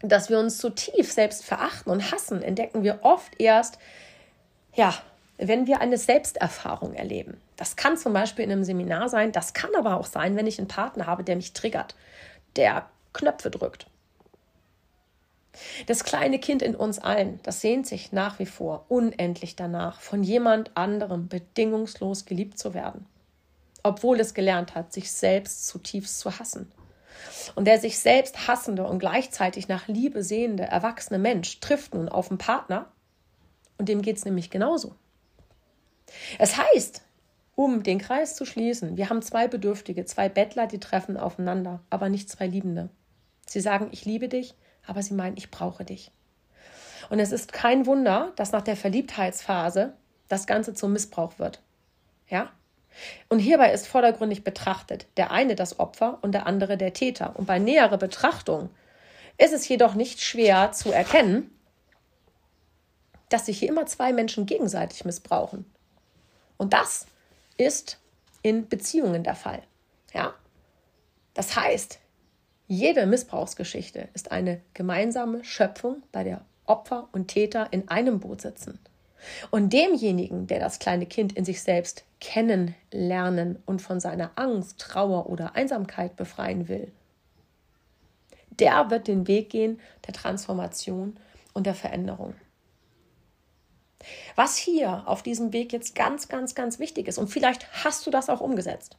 dass 0.00 0.30
wir 0.30 0.38
uns 0.38 0.58
zutiefst 0.58 1.14
selbst 1.14 1.44
verachten 1.44 1.90
und 1.90 2.12
hassen, 2.12 2.42
entdecken 2.42 2.82
wir 2.82 3.00
oft 3.02 3.40
erst, 3.40 3.78
ja, 4.74 4.94
wenn 5.38 5.66
wir 5.66 5.80
eine 5.80 5.98
Selbsterfahrung 5.98 6.94
erleben. 6.94 7.40
Das 7.56 7.76
kann 7.76 7.96
zum 7.96 8.12
Beispiel 8.12 8.44
in 8.44 8.52
einem 8.52 8.64
Seminar 8.64 9.08
sein, 9.08 9.32
das 9.32 9.54
kann 9.54 9.70
aber 9.76 9.96
auch 9.96 10.06
sein, 10.06 10.36
wenn 10.36 10.46
ich 10.46 10.58
einen 10.58 10.68
Partner 10.68 11.06
habe, 11.06 11.24
der 11.24 11.36
mich 11.36 11.52
triggert, 11.52 11.94
der 12.56 12.88
Knöpfe 13.12 13.50
drückt. 13.50 13.86
Das 15.86 16.04
kleine 16.04 16.38
Kind 16.38 16.62
in 16.62 16.76
uns 16.76 16.98
allen, 16.98 17.40
das 17.42 17.60
sehnt 17.60 17.86
sich 17.86 18.12
nach 18.12 18.38
wie 18.38 18.46
vor 18.46 18.84
unendlich 18.88 19.56
danach, 19.56 20.00
von 20.00 20.22
jemand 20.22 20.76
anderem 20.76 21.28
bedingungslos 21.28 22.26
geliebt 22.26 22.58
zu 22.58 22.74
werden, 22.74 23.06
obwohl 23.82 24.20
es 24.20 24.34
gelernt 24.34 24.74
hat, 24.74 24.92
sich 24.92 25.10
selbst 25.10 25.66
zutiefst 25.66 26.20
zu 26.20 26.38
hassen. 26.38 26.70
Und 27.54 27.66
der 27.66 27.78
sich 27.78 27.98
selbst 27.98 28.46
hassende 28.46 28.84
und 28.84 28.98
gleichzeitig 28.98 29.68
nach 29.68 29.88
Liebe 29.88 30.22
sehende 30.22 30.64
erwachsene 30.64 31.18
Mensch 31.18 31.60
trifft 31.60 31.94
nun 31.94 32.08
auf 32.08 32.30
einen 32.30 32.38
Partner 32.38 32.90
und 33.78 33.88
dem 33.88 34.02
geht 34.02 34.18
es 34.18 34.24
nämlich 34.24 34.50
genauso. 34.50 34.94
Es 36.38 36.56
heißt, 36.56 37.02
um 37.54 37.82
den 37.82 37.98
Kreis 37.98 38.36
zu 38.36 38.44
schließen, 38.44 38.96
wir 38.96 39.10
haben 39.10 39.22
zwei 39.22 39.48
Bedürftige, 39.48 40.04
zwei 40.04 40.28
Bettler, 40.28 40.66
die 40.66 40.80
treffen 40.80 41.16
aufeinander, 41.16 41.80
aber 41.90 42.08
nicht 42.08 42.28
zwei 42.28 42.46
Liebende. 42.46 42.88
Sie 43.46 43.60
sagen, 43.60 43.88
ich 43.90 44.04
liebe 44.04 44.28
dich, 44.28 44.54
aber 44.86 45.02
sie 45.02 45.14
meinen, 45.14 45.36
ich 45.36 45.50
brauche 45.50 45.84
dich. 45.84 46.10
Und 47.10 47.18
es 47.20 47.32
ist 47.32 47.52
kein 47.52 47.86
Wunder, 47.86 48.32
dass 48.36 48.52
nach 48.52 48.62
der 48.62 48.76
Verliebtheitsphase 48.76 49.94
das 50.28 50.46
Ganze 50.46 50.74
zum 50.74 50.92
Missbrauch 50.92 51.38
wird. 51.38 51.62
Ja? 52.28 52.50
Und 53.28 53.38
hierbei 53.38 53.72
ist 53.72 53.86
vordergründig 53.86 54.44
betrachtet 54.44 55.06
der 55.16 55.30
eine 55.30 55.54
das 55.54 55.78
Opfer 55.78 56.18
und 56.22 56.32
der 56.32 56.46
andere 56.46 56.76
der 56.76 56.92
Täter. 56.92 57.34
Und 57.36 57.46
bei 57.46 57.58
näherer 57.58 57.98
Betrachtung 57.98 58.70
ist 59.36 59.52
es 59.52 59.68
jedoch 59.68 59.94
nicht 59.94 60.20
schwer 60.20 60.72
zu 60.72 60.92
erkennen, 60.92 61.50
dass 63.28 63.46
sich 63.46 63.58
hier 63.58 63.68
immer 63.68 63.86
zwei 63.86 64.12
Menschen 64.12 64.46
gegenseitig 64.46 65.04
missbrauchen. 65.04 65.64
Und 66.56 66.72
das 66.72 67.06
ist 67.56 67.98
in 68.42 68.68
Beziehungen 68.68 69.22
der 69.22 69.34
Fall. 69.34 69.62
Ja? 70.12 70.34
Das 71.34 71.56
heißt, 71.56 71.98
jede 72.66 73.06
Missbrauchsgeschichte 73.06 74.08
ist 74.14 74.32
eine 74.32 74.60
gemeinsame 74.74 75.44
Schöpfung, 75.44 76.02
bei 76.12 76.24
der 76.24 76.44
Opfer 76.66 77.08
und 77.12 77.28
Täter 77.28 77.68
in 77.70 77.88
einem 77.88 78.20
Boot 78.20 78.42
sitzen. 78.42 78.78
Und 79.50 79.72
demjenigen, 79.72 80.46
der 80.46 80.60
das 80.60 80.78
kleine 80.78 81.06
Kind 81.06 81.32
in 81.32 81.44
sich 81.44 81.62
selbst 81.62 82.04
kennenlernen 82.20 83.58
und 83.66 83.82
von 83.82 84.00
seiner 84.00 84.30
Angst, 84.36 84.78
Trauer 84.78 85.28
oder 85.28 85.54
Einsamkeit 85.54 86.16
befreien 86.16 86.68
will, 86.68 86.92
der 88.50 88.90
wird 88.90 89.08
den 89.08 89.26
Weg 89.26 89.50
gehen 89.50 89.80
der 90.06 90.14
Transformation 90.14 91.18
und 91.52 91.66
der 91.66 91.74
Veränderung. 91.74 92.34
Was 94.36 94.56
hier 94.56 95.02
auf 95.06 95.22
diesem 95.22 95.52
Weg 95.52 95.72
jetzt 95.72 95.94
ganz, 95.94 96.28
ganz, 96.28 96.54
ganz 96.54 96.78
wichtig 96.78 97.08
ist, 97.08 97.18
und 97.18 97.28
vielleicht 97.28 97.84
hast 97.84 98.06
du 98.06 98.10
das 98.10 98.28
auch 98.28 98.40
umgesetzt. 98.40 98.96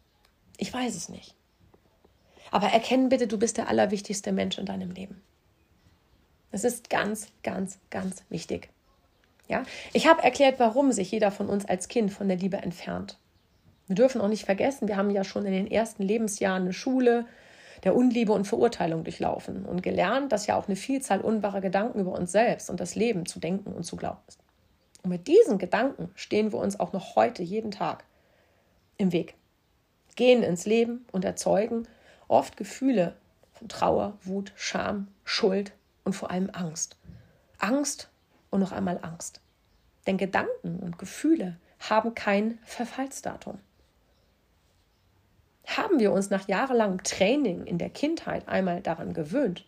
Ich 0.58 0.74
weiß 0.74 0.96
es 0.96 1.10
nicht. 1.10 1.36
Aber 2.52 2.68
erkennen 2.68 3.10
bitte, 3.10 3.28
du 3.28 3.38
bist 3.38 3.58
der 3.58 3.70
allerwichtigste 3.70 4.32
Mensch 4.32 4.58
in 4.58 4.66
deinem 4.66 4.92
Leben. 4.92 5.22
Das 6.52 6.64
ist 6.64 6.90
ganz, 6.90 7.28
ganz, 7.44 7.80
ganz 7.90 8.24
wichtig. 8.30 8.70
Ja? 9.50 9.64
Ich 9.92 10.08
habe 10.08 10.24
erklärt, 10.24 10.60
warum 10.60 10.94
sich 10.94 11.12
jeder 11.12 11.32
von 11.32 11.50
uns 11.50 11.66
als 11.66 11.90
Kind 11.90 12.14
von 12.14 12.30
der 12.30 12.38
Liebe 12.38 12.58
entfernt. 12.58 13.18
Wir 13.88 13.96
dürfen 13.96 14.22
auch 14.22 14.28
nicht 14.30 14.46
vergessen, 14.46 14.88
wir 14.88 14.96
haben 14.96 15.10
ja 15.10 15.24
schon 15.24 15.46
in 15.46 15.52
den 15.52 15.70
ersten 15.70 16.04
Lebensjahren 16.04 16.62
eine 16.64 16.74
Schule 16.74 17.26
der 17.84 17.96
Unliebe 17.96 18.34
und 18.34 18.46
Verurteilung 18.46 19.04
durchlaufen 19.04 19.66
und 19.66 19.82
gelernt, 19.82 20.32
dass 20.32 20.48
ja 20.48 20.56
auch 20.58 20.68
eine 20.68 20.76
Vielzahl 20.76 21.22
unwahrer 21.22 21.62
Gedanken 21.62 22.00
über 22.00 22.12
uns 22.12 22.32
selbst 22.32 22.70
und 22.70 22.80
das 22.80 22.96
Leben 22.96 23.26
zu 23.26 23.40
denken 23.40 23.74
und 23.74 23.84
zu 23.84 23.96
glauben 23.96 24.20
ist. 24.28 24.40
Und 25.02 25.10
mit 25.10 25.28
diesen 25.28 25.58
Gedanken 25.58 26.12
stehen 26.16 26.52
wir 26.52 26.60
uns 26.60 26.80
auch 26.80 26.94
noch 26.94 27.16
heute 27.16 27.42
jeden 27.42 27.72
Tag 27.72 28.04
im 28.98 29.12
Weg, 29.12 29.36
gehen 30.16 30.44
ins 30.44 30.66
Leben 30.66 31.06
und 31.12 31.26
erzeugen 31.26 31.88
oft 32.28 32.58
Gefühle 32.58 33.16
von 33.54 33.70
Trauer, 33.70 34.18
Wut, 34.24 34.52
Scham, 34.56 35.08
Schuld 35.24 35.72
und 36.04 36.14
vor 36.14 36.30
allem 36.30 36.50
Angst. 36.54 36.98
Angst 37.58 38.10
und 38.50 38.60
noch 38.60 38.72
einmal 38.72 39.00
Angst. 39.02 39.42
Denn 40.08 40.18
Gedanken 40.18 40.80
und 40.80 40.98
Gefühle 40.98 41.58
haben 41.80 42.16
kein 42.16 42.60
Verfallsdatum. 42.64 43.60
Haben 45.66 46.00
wir 46.00 46.12
uns 46.12 46.30
nach 46.30 46.48
jahrelangem 46.48 47.04
Training 47.04 47.66
in 47.66 47.78
der 47.78 47.90
Kindheit 47.90 48.48
einmal 48.48 48.82
daran 48.82 49.14
gewöhnt, 49.14 49.66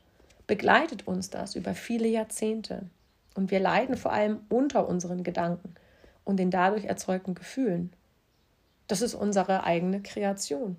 begleitet 0.47 1.07
uns 1.07 1.29
das 1.29 1.55
über 1.55 1.75
viele 1.75 2.07
Jahrzehnte. 2.07 2.89
Und 3.35 3.51
wir 3.51 3.59
leiden 3.59 3.95
vor 3.95 4.11
allem 4.11 4.39
unter 4.49 4.87
unseren 4.87 5.23
Gedanken 5.23 5.75
und 6.25 6.37
den 6.37 6.51
dadurch 6.51 6.85
erzeugten 6.85 7.35
Gefühlen. 7.35 7.93
Das 8.87 9.01
ist 9.01 9.13
unsere 9.13 9.63
eigene 9.63 10.01
Kreation. 10.01 10.77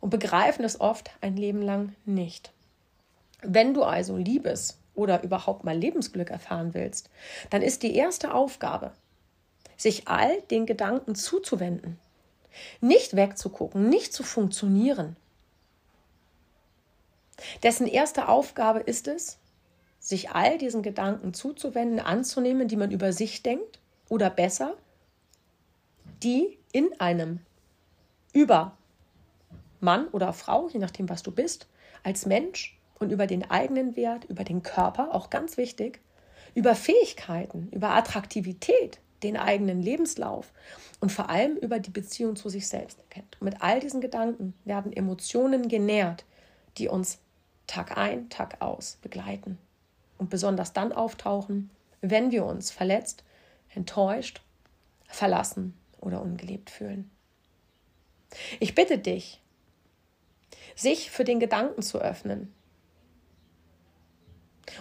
Und 0.00 0.10
begreifen 0.10 0.64
es 0.64 0.80
oft 0.80 1.12
ein 1.20 1.36
Leben 1.36 1.62
lang 1.62 1.94
nicht. 2.04 2.52
Wenn 3.42 3.74
du 3.74 3.84
also 3.84 4.16
Liebes 4.16 4.78
oder 4.94 5.22
überhaupt 5.22 5.64
mal 5.64 5.76
Lebensglück 5.76 6.30
erfahren 6.30 6.74
willst, 6.74 7.10
dann 7.50 7.62
ist 7.62 7.82
die 7.82 7.94
erste 7.94 8.34
Aufgabe, 8.34 8.92
sich 9.76 10.08
all 10.08 10.40
den 10.42 10.66
Gedanken 10.66 11.14
zuzuwenden, 11.14 11.98
nicht 12.80 13.16
wegzugucken, 13.16 13.88
nicht 13.88 14.12
zu 14.12 14.22
funktionieren. 14.22 15.16
Dessen 17.62 17.86
erste 17.86 18.28
Aufgabe 18.28 18.80
ist 18.80 19.08
es, 19.08 19.38
sich 19.98 20.30
all 20.30 20.58
diesen 20.58 20.82
Gedanken 20.82 21.32
zuzuwenden, 21.32 22.00
anzunehmen, 22.00 22.68
die 22.68 22.76
man 22.76 22.90
über 22.90 23.12
sich 23.12 23.42
denkt 23.42 23.78
oder 24.08 24.30
besser, 24.30 24.76
die 26.22 26.58
in 26.72 26.88
einem 27.00 27.40
über 28.32 28.76
Mann 29.80 30.08
oder 30.08 30.32
Frau, 30.32 30.68
je 30.68 30.78
nachdem, 30.78 31.08
was 31.08 31.22
du 31.22 31.30
bist, 31.30 31.66
als 32.02 32.26
Mensch 32.26 32.78
und 33.02 33.10
über 33.10 33.26
den 33.26 33.50
eigenen 33.50 33.96
Wert, 33.96 34.24
über 34.26 34.44
den 34.44 34.62
Körper, 34.62 35.12
auch 35.12 35.28
ganz 35.28 35.56
wichtig, 35.56 36.00
über 36.54 36.74
Fähigkeiten, 36.76 37.68
über 37.72 37.90
Attraktivität, 37.90 39.00
den 39.22 39.36
eigenen 39.36 39.82
Lebenslauf 39.82 40.52
und 41.00 41.10
vor 41.10 41.28
allem 41.28 41.56
über 41.56 41.80
die 41.80 41.90
Beziehung 41.90 42.36
zu 42.36 42.48
sich 42.48 42.68
selbst 42.68 43.00
erkennt. 43.00 43.36
Und 43.40 43.46
mit 43.46 43.60
all 43.60 43.80
diesen 43.80 44.00
Gedanken 44.00 44.54
werden 44.64 44.92
Emotionen 44.92 45.68
genährt, 45.68 46.24
die 46.78 46.88
uns 46.88 47.18
Tag 47.66 47.96
ein, 47.96 48.28
Tag 48.30 48.60
aus 48.60 48.98
begleiten 49.02 49.58
und 50.18 50.30
besonders 50.30 50.72
dann 50.72 50.92
auftauchen, 50.92 51.70
wenn 52.00 52.30
wir 52.30 52.44
uns 52.44 52.70
verletzt, 52.70 53.24
enttäuscht, 53.74 54.42
verlassen 55.06 55.74
oder 56.00 56.22
ungeliebt 56.22 56.70
fühlen. 56.70 57.10
Ich 58.60 58.74
bitte 58.74 58.98
dich, 58.98 59.40
sich 60.76 61.10
für 61.10 61.24
den 61.24 61.40
Gedanken 61.40 61.82
zu 61.82 61.98
öffnen, 61.98 62.52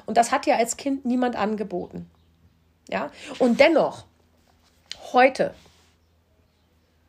und 0.05 0.17
das 0.17 0.31
hat 0.31 0.45
ja 0.45 0.57
als 0.57 0.77
Kind 0.77 1.05
niemand 1.05 1.36
angeboten. 1.36 2.10
Ja? 2.89 3.12
Und 3.39 3.60
dennoch, 3.60 4.05
heute, 5.13 5.53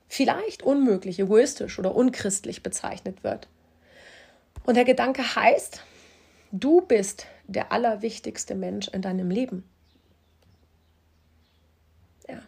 vielleicht 0.09 0.63
unmöglich, 0.63 1.19
egoistisch 1.19 1.79
oder 1.79 1.95
unchristlich 1.95 2.63
bezeichnet 2.63 3.25
wird. 3.25 3.49
Und 4.65 4.77
der 4.77 4.85
Gedanke 4.85 5.23
heißt, 5.35 5.83
du 6.53 6.83
bist 6.83 7.27
der 7.47 7.73
allerwichtigste 7.73 8.55
Mensch 8.55 8.89
in 8.89 9.03
deinem 9.03 9.31
Leben. 9.31 9.69
Ja. 12.29 12.41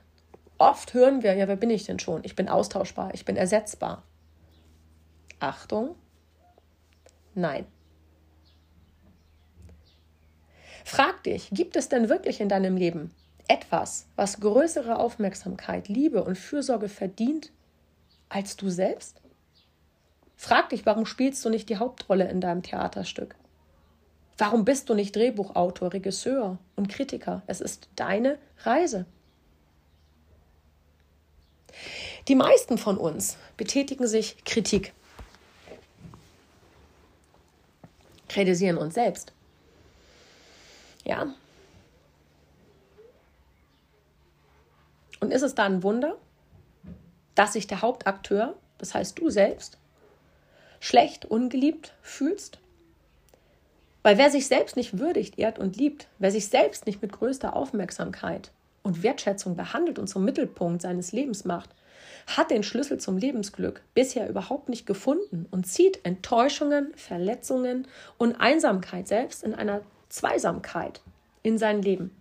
Oft 0.58 0.94
hören 0.94 1.22
wir, 1.22 1.34
ja, 1.34 1.48
wer 1.48 1.56
bin 1.56 1.70
ich 1.70 1.84
denn 1.84 1.98
schon? 1.98 2.22
Ich 2.24 2.36
bin 2.36 2.48
austauschbar, 2.48 3.12
ich 3.14 3.24
bin 3.24 3.36
ersetzbar. 3.36 4.04
Achtung, 5.40 5.96
nein. 7.34 7.66
Frag 10.84 11.22
dich, 11.24 11.48
gibt 11.50 11.76
es 11.76 11.88
denn 11.88 12.10
wirklich 12.10 12.40
in 12.40 12.50
deinem 12.50 12.76
Leben 12.76 13.10
etwas, 13.48 14.06
was 14.16 14.40
größere 14.40 14.98
Aufmerksamkeit, 14.98 15.88
Liebe 15.88 16.22
und 16.22 16.36
Fürsorge 16.36 16.88
verdient 16.88 17.50
als 18.28 18.56
du 18.56 18.68
selbst? 18.68 19.20
Frag 20.36 20.68
dich, 20.68 20.84
warum 20.84 21.06
spielst 21.06 21.44
du 21.44 21.48
nicht 21.48 21.70
die 21.70 21.78
Hauptrolle 21.78 22.28
in 22.28 22.40
deinem 22.40 22.62
Theaterstück? 22.62 23.34
Warum 24.36 24.64
bist 24.64 24.88
du 24.88 24.94
nicht 24.94 25.16
Drehbuchautor, 25.16 25.92
Regisseur 25.92 26.58
und 26.76 26.88
Kritiker? 26.88 27.42
Es 27.46 27.60
ist 27.60 27.88
deine 27.96 28.38
Reise. 28.62 29.06
Die 32.28 32.34
meisten 32.34 32.78
von 32.78 32.98
uns 32.98 33.36
betätigen 33.56 34.06
sich 34.06 34.44
Kritik, 34.44 34.92
kritisieren 38.28 38.76
uns 38.76 38.94
selbst. 38.94 39.32
Ja. 41.04 41.34
Und 45.20 45.32
ist 45.32 45.42
es 45.42 45.54
da 45.54 45.64
ein 45.64 45.82
Wunder, 45.82 46.16
dass 47.34 47.54
sich 47.54 47.66
der 47.66 47.82
Hauptakteur, 47.82 48.54
das 48.78 48.94
heißt 48.94 49.18
du 49.18 49.30
selbst, 49.30 49.78
schlecht, 50.80 51.25
ungeliebt 51.25 51.94
fühlst? 52.02 52.58
Weil 54.02 54.18
wer 54.18 54.30
sich 54.30 54.46
selbst 54.46 54.76
nicht 54.76 54.99
würdigt, 54.99 55.38
ehrt 55.38 55.58
und 55.58 55.76
liebt, 55.76 56.08
wer 56.18 56.30
sich 56.30 56.49
selbst 56.49 56.87
nicht 56.87 57.00
mit 57.00 57.12
größter 57.12 57.56
Aufmerksamkeit 57.56 58.50
und 58.82 59.02
Wertschätzung 59.02 59.56
behandelt 59.56 59.99
und 59.99 60.08
zum 60.08 60.26
Mittelpunkt 60.26 60.82
seines 60.82 61.12
Lebens 61.12 61.46
macht, 61.46 61.70
hat 62.26 62.50
den 62.50 62.62
Schlüssel 62.62 62.99
zum 62.99 63.16
Lebensglück 63.16 63.82
bisher 63.94 64.28
überhaupt 64.28 64.68
nicht 64.68 64.87
gefunden 64.87 65.46
und 65.50 65.66
zieht 65.66 66.04
Enttäuschungen, 66.04 66.92
Verletzungen 66.96 67.88
und 68.18 68.40
Einsamkeit 68.40 69.08
selbst 69.08 69.42
in 69.42 69.54
einer 69.54 69.80
Zweisamkeit 70.14 71.00
in 71.42 71.59
sein 71.59 71.83
Leben. 71.83 72.12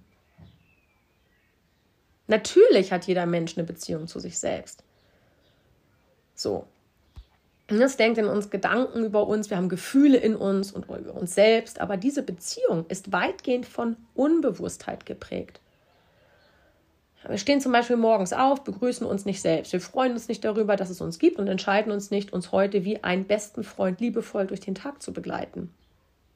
Natürlich 2.25 2.91
hat 2.91 3.05
jeder 3.05 3.27
Mensch 3.27 3.55
eine 3.55 3.67
Beziehung 3.67 4.07
zu 4.07 4.19
sich 4.19 4.39
selbst. 4.39 4.83
So, 6.33 6.65
es 7.67 7.95
denkt 7.95 8.17
in 8.17 8.25
uns 8.25 8.49
Gedanken 8.49 9.03
über 9.05 9.27
uns, 9.27 9.51
wir 9.51 9.57
haben 9.57 9.69
Gefühle 9.69 10.17
in 10.17 10.35
uns 10.35 10.71
und 10.71 10.85
über 10.85 11.13
uns 11.13 11.35
selbst, 11.35 11.79
aber 11.79 11.95
diese 11.95 12.23
Beziehung 12.23 12.85
ist 12.87 13.11
weitgehend 13.11 13.67
von 13.67 13.95
Unbewusstheit 14.15 15.05
geprägt. 15.05 15.59
Wir 17.27 17.37
stehen 17.37 17.61
zum 17.61 17.71
Beispiel 17.71 17.95
morgens 17.95 18.33
auf, 18.33 18.63
begrüßen 18.63 19.05
uns 19.05 19.23
nicht 19.23 19.41
selbst. 19.41 19.71
Wir 19.71 19.79
freuen 19.79 20.13
uns 20.13 20.27
nicht 20.27 20.43
darüber, 20.43 20.75
dass 20.75 20.89
es 20.89 20.99
uns 20.99 21.19
gibt 21.19 21.37
und 21.37 21.47
entscheiden 21.47 21.91
uns 21.91 22.09
nicht, 22.09 22.33
uns 22.33 22.51
heute 22.51 22.85
wie 22.85 23.03
einen 23.03 23.25
besten 23.25 23.63
Freund 23.63 24.01
liebevoll 24.01 24.47
durch 24.47 24.61
den 24.61 24.75
Tag 24.75 25.01
zu 25.03 25.13
begleiten. 25.13 25.71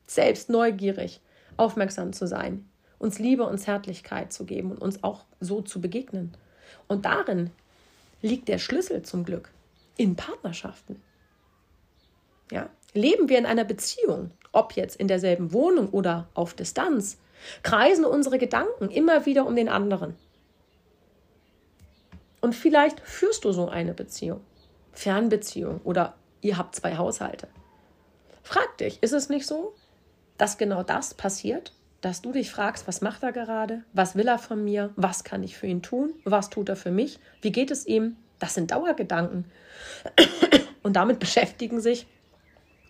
Selbst 0.06 0.50
neugierig, 0.50 1.20
aufmerksam 1.58 2.14
zu 2.14 2.28
sein, 2.28 2.70
uns 3.00 3.20
Liebe 3.20 3.44
und 3.44 3.58
Zärtlichkeit 3.58 4.34
zu 4.34 4.46
geben 4.46 4.72
und 4.72 4.82
uns 4.82 5.04
auch 5.04 5.26
so 5.40 5.62
zu 5.62 5.82
begegnen. 5.82 6.36
Und 6.88 7.06
darin 7.06 7.52
liegt 8.22 8.48
der 8.48 8.58
Schlüssel 8.58 9.04
zum 9.04 9.24
Glück 9.24 9.52
in 9.98 10.16
Partnerschaften. 10.16 11.02
Ja? 12.52 12.70
Leben 12.94 13.30
wir 13.30 13.38
in 13.38 13.46
einer 13.46 13.66
Beziehung, 13.66 14.32
ob 14.52 14.74
jetzt 14.74 14.96
in 14.96 15.08
derselben 15.08 15.54
Wohnung 15.54 15.90
oder 15.90 16.28
auf 16.34 16.54
Distanz, 16.54 17.18
kreisen 17.62 18.06
unsere 18.06 18.40
Gedanken 18.40 18.90
immer 18.90 19.26
wieder 19.26 19.46
um 19.46 19.56
den 19.56 19.70
anderen. 19.70 20.16
Und 22.42 22.56
vielleicht 22.56 23.00
führst 23.02 23.46
du 23.46 23.52
so 23.52 23.68
eine 23.68 23.94
Beziehung, 23.94 24.42
Fernbeziehung 24.94 25.82
oder 25.84 26.16
ihr 26.42 26.58
habt 26.58 26.76
zwei 26.76 26.98
Haushalte. 26.98 27.48
Frag 28.42 28.78
dich, 28.78 29.04
ist 29.04 29.14
es 29.14 29.30
nicht 29.30 29.46
so, 29.46 29.76
dass 30.38 30.58
genau 30.58 30.84
das 30.84 31.14
passiert? 31.14 31.74
Dass 32.02 32.22
du 32.22 32.32
dich 32.32 32.52
fragst, 32.52 32.88
was 32.88 33.02
macht 33.02 33.24
er 33.24 33.32
gerade? 33.32 33.84
Was 33.94 34.16
will 34.16 34.28
er 34.28 34.38
von 34.38 34.64
mir? 34.64 34.92
Was 34.96 35.24
kann 35.24 35.44
ich 35.44 35.58
für 35.58 35.68
ihn 35.68 35.82
tun? 35.82 36.14
Was 36.24 36.50
tut 36.50 36.70
er 36.70 36.76
für 36.76 36.92
mich? 36.92 37.20
Wie 37.42 37.52
geht 37.52 37.72
es 37.72 37.86
ihm? 37.88 38.18
Das 38.40 38.54
sind 38.54 38.72
Dauergedanken. 38.72 39.46
Und 40.84 40.94
damit 40.94 41.20
beschäftigen 41.20 41.82
sich 41.82 42.08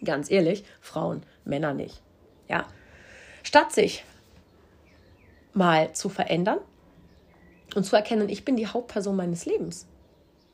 Ganz 0.04 0.30
ehrlich, 0.30 0.64
Frauen, 0.80 1.24
Männer 1.44 1.74
nicht. 1.74 2.02
Ja. 2.48 2.68
Statt 3.44 3.72
sich 3.72 4.04
mal 5.54 5.94
zu 5.94 6.10
verändern 6.10 6.60
und 7.76 7.84
zu 7.84 7.96
erkennen, 7.96 8.30
ich 8.30 8.46
bin 8.46 8.56
die 8.56 8.68
Hauptperson 8.68 9.16
meines 9.16 9.46
Lebens. 9.46 9.88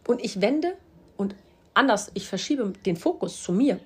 Und 0.08 0.24
ich 0.24 0.42
wende 0.42 0.76
und 1.18 1.36
anders, 1.74 2.12
ich 2.14 2.28
verschiebe 2.28 2.72
den 2.86 2.96
Fokus 2.96 3.42
zu 3.44 3.52
mir. 3.52 3.80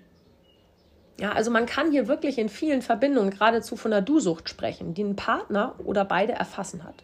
Ja, 1.19 1.31
also 1.31 1.49
man 1.49 1.65
kann 1.65 1.91
hier 1.91 2.07
wirklich 2.07 2.37
in 2.37 2.49
vielen 2.49 2.81
Verbindungen 2.81 3.31
geradezu 3.31 3.75
von 3.75 3.91
der 3.91 4.01
Du-Sucht 4.01 4.49
sprechen, 4.49 4.93
die 4.93 5.03
ein 5.03 5.15
Partner 5.15 5.75
oder 5.83 6.05
beide 6.05 6.33
erfassen 6.33 6.83
hat. 6.83 7.03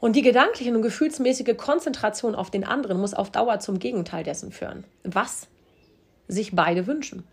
Und 0.00 0.16
die 0.16 0.22
gedankliche 0.22 0.74
und 0.74 0.82
gefühlsmäßige 0.82 1.56
Konzentration 1.56 2.34
auf 2.34 2.50
den 2.50 2.64
anderen 2.64 3.00
muss 3.00 3.14
auf 3.14 3.30
Dauer 3.30 3.60
zum 3.60 3.78
Gegenteil 3.78 4.24
dessen 4.24 4.50
führen. 4.52 4.84
Was 5.04 5.46
sich 6.26 6.54
beide 6.54 6.86
wünschen. 6.86 7.24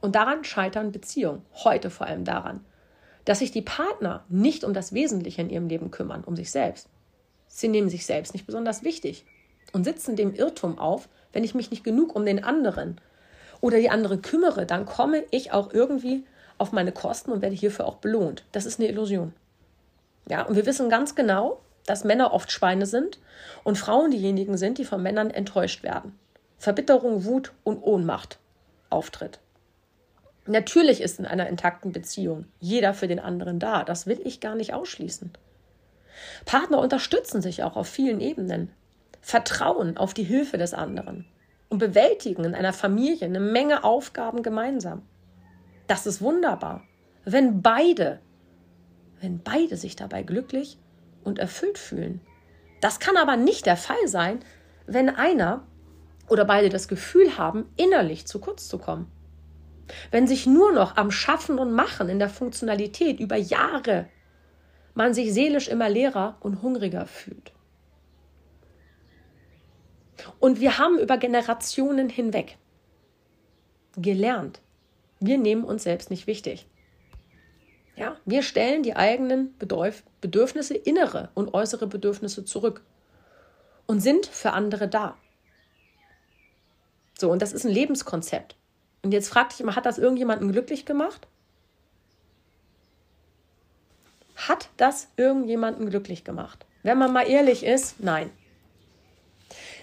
Und 0.00 0.16
daran 0.16 0.44
scheitern 0.44 0.92
Beziehungen, 0.92 1.42
heute 1.62 1.90
vor 1.90 2.06
allem 2.06 2.24
daran, 2.24 2.64
dass 3.24 3.38
sich 3.38 3.52
die 3.52 3.62
Partner 3.62 4.24
nicht 4.28 4.64
um 4.64 4.74
das 4.74 4.92
Wesentliche 4.92 5.42
in 5.42 5.50
ihrem 5.50 5.68
Leben 5.68 5.90
kümmern, 5.90 6.24
um 6.24 6.36
sich 6.36 6.50
selbst. 6.50 6.88
Sie 7.46 7.68
nehmen 7.68 7.88
sich 7.88 8.06
selbst 8.06 8.34
nicht 8.34 8.46
besonders 8.46 8.82
wichtig 8.82 9.24
und 9.72 9.84
sitzen 9.84 10.16
dem 10.16 10.34
Irrtum 10.34 10.78
auf, 10.78 11.08
wenn 11.32 11.44
ich 11.44 11.54
mich 11.54 11.70
nicht 11.70 11.84
genug 11.84 12.14
um 12.14 12.26
den 12.26 12.42
anderen 12.42 13.00
oder 13.64 13.78
die 13.78 13.88
andere 13.88 14.18
kümmere, 14.18 14.66
dann 14.66 14.84
komme 14.84 15.24
ich 15.30 15.52
auch 15.52 15.72
irgendwie 15.72 16.26
auf 16.58 16.72
meine 16.72 16.92
Kosten 16.92 17.32
und 17.32 17.40
werde 17.40 17.56
hierfür 17.56 17.86
auch 17.86 17.96
belohnt. 17.96 18.44
Das 18.52 18.66
ist 18.66 18.78
eine 18.78 18.90
Illusion. 18.90 19.32
Ja, 20.28 20.42
und 20.42 20.54
wir 20.54 20.66
wissen 20.66 20.90
ganz 20.90 21.14
genau, 21.14 21.62
dass 21.86 22.04
Männer 22.04 22.34
oft 22.34 22.52
Schweine 22.52 22.84
sind 22.84 23.20
und 23.62 23.78
Frauen 23.78 24.10
diejenigen 24.10 24.58
sind, 24.58 24.76
die 24.76 24.84
von 24.84 25.02
Männern 25.02 25.30
enttäuscht 25.30 25.82
werden. 25.82 26.18
Verbitterung, 26.58 27.24
Wut 27.24 27.52
und 27.64 27.82
Ohnmacht 27.82 28.38
auftritt. 28.90 29.38
Natürlich 30.44 31.00
ist 31.00 31.18
in 31.18 31.24
einer 31.24 31.48
intakten 31.48 31.90
Beziehung 31.90 32.44
jeder 32.60 32.92
für 32.92 33.08
den 33.08 33.18
anderen 33.18 33.60
da. 33.60 33.82
Das 33.82 34.06
will 34.06 34.20
ich 34.24 34.40
gar 34.40 34.56
nicht 34.56 34.74
ausschließen. 34.74 35.32
Partner 36.44 36.80
unterstützen 36.80 37.40
sich 37.40 37.62
auch 37.62 37.76
auf 37.76 37.88
vielen 37.88 38.20
Ebenen, 38.20 38.70
vertrauen 39.22 39.96
auf 39.96 40.12
die 40.12 40.22
Hilfe 40.22 40.58
des 40.58 40.74
anderen 40.74 41.24
und 41.68 41.78
bewältigen 41.78 42.44
in 42.44 42.54
einer 42.54 42.72
Familie 42.72 43.26
eine 43.26 43.40
Menge 43.40 43.84
Aufgaben 43.84 44.42
gemeinsam. 44.42 45.02
Das 45.86 46.06
ist 46.06 46.20
wunderbar, 46.20 46.82
wenn 47.24 47.62
beide, 47.62 48.20
wenn 49.20 49.42
beide 49.42 49.76
sich 49.76 49.96
dabei 49.96 50.22
glücklich 50.22 50.78
und 51.22 51.38
erfüllt 51.38 51.78
fühlen. 51.78 52.20
Das 52.80 53.00
kann 53.00 53.16
aber 53.16 53.36
nicht 53.36 53.66
der 53.66 53.76
Fall 53.76 54.06
sein, 54.06 54.40
wenn 54.86 55.08
einer 55.08 55.66
oder 56.28 56.44
beide 56.44 56.68
das 56.68 56.88
Gefühl 56.88 57.38
haben, 57.38 57.66
innerlich 57.76 58.26
zu 58.26 58.40
kurz 58.40 58.68
zu 58.68 58.78
kommen. 58.78 59.10
Wenn 60.10 60.26
sich 60.26 60.46
nur 60.46 60.72
noch 60.72 60.96
am 60.96 61.10
Schaffen 61.10 61.58
und 61.58 61.72
Machen 61.72 62.08
in 62.08 62.18
der 62.18 62.30
Funktionalität 62.30 63.20
über 63.20 63.36
Jahre 63.36 64.08
man 64.94 65.12
sich 65.12 65.34
seelisch 65.34 65.68
immer 65.68 65.88
leerer 65.88 66.36
und 66.40 66.62
hungriger 66.62 67.06
fühlt. 67.06 67.52
Und 70.40 70.60
wir 70.60 70.78
haben 70.78 70.98
über 70.98 71.16
Generationen 71.18 72.08
hinweg 72.08 72.56
gelernt, 73.96 74.60
wir 75.20 75.38
nehmen 75.38 75.64
uns 75.64 75.84
selbst 75.84 76.10
nicht 76.10 76.26
wichtig. 76.26 76.66
Ja, 77.96 78.16
wir 78.24 78.42
stellen 78.42 78.82
die 78.82 78.96
eigenen 78.96 79.56
Bedürfnisse, 80.20 80.74
innere 80.74 81.30
und 81.34 81.54
äußere 81.54 81.86
Bedürfnisse 81.86 82.44
zurück 82.44 82.82
und 83.86 84.00
sind 84.00 84.26
für 84.26 84.52
andere 84.52 84.88
da. 84.88 85.16
So, 87.16 87.30
und 87.30 87.40
das 87.40 87.52
ist 87.52 87.64
ein 87.64 87.70
Lebenskonzept. 87.70 88.56
Und 89.02 89.12
jetzt 89.12 89.28
frag 89.28 89.50
dich 89.50 89.60
immer, 89.60 89.76
hat 89.76 89.86
das 89.86 89.98
irgendjemanden 89.98 90.50
glücklich 90.50 90.84
gemacht? 90.86 91.28
Hat 94.34 94.68
das 94.76 95.08
irgendjemanden 95.16 95.88
glücklich 95.88 96.24
gemacht? 96.24 96.66
Wenn 96.82 96.98
man 96.98 97.12
mal 97.12 97.28
ehrlich 97.28 97.64
ist, 97.64 98.00
nein. 98.00 98.30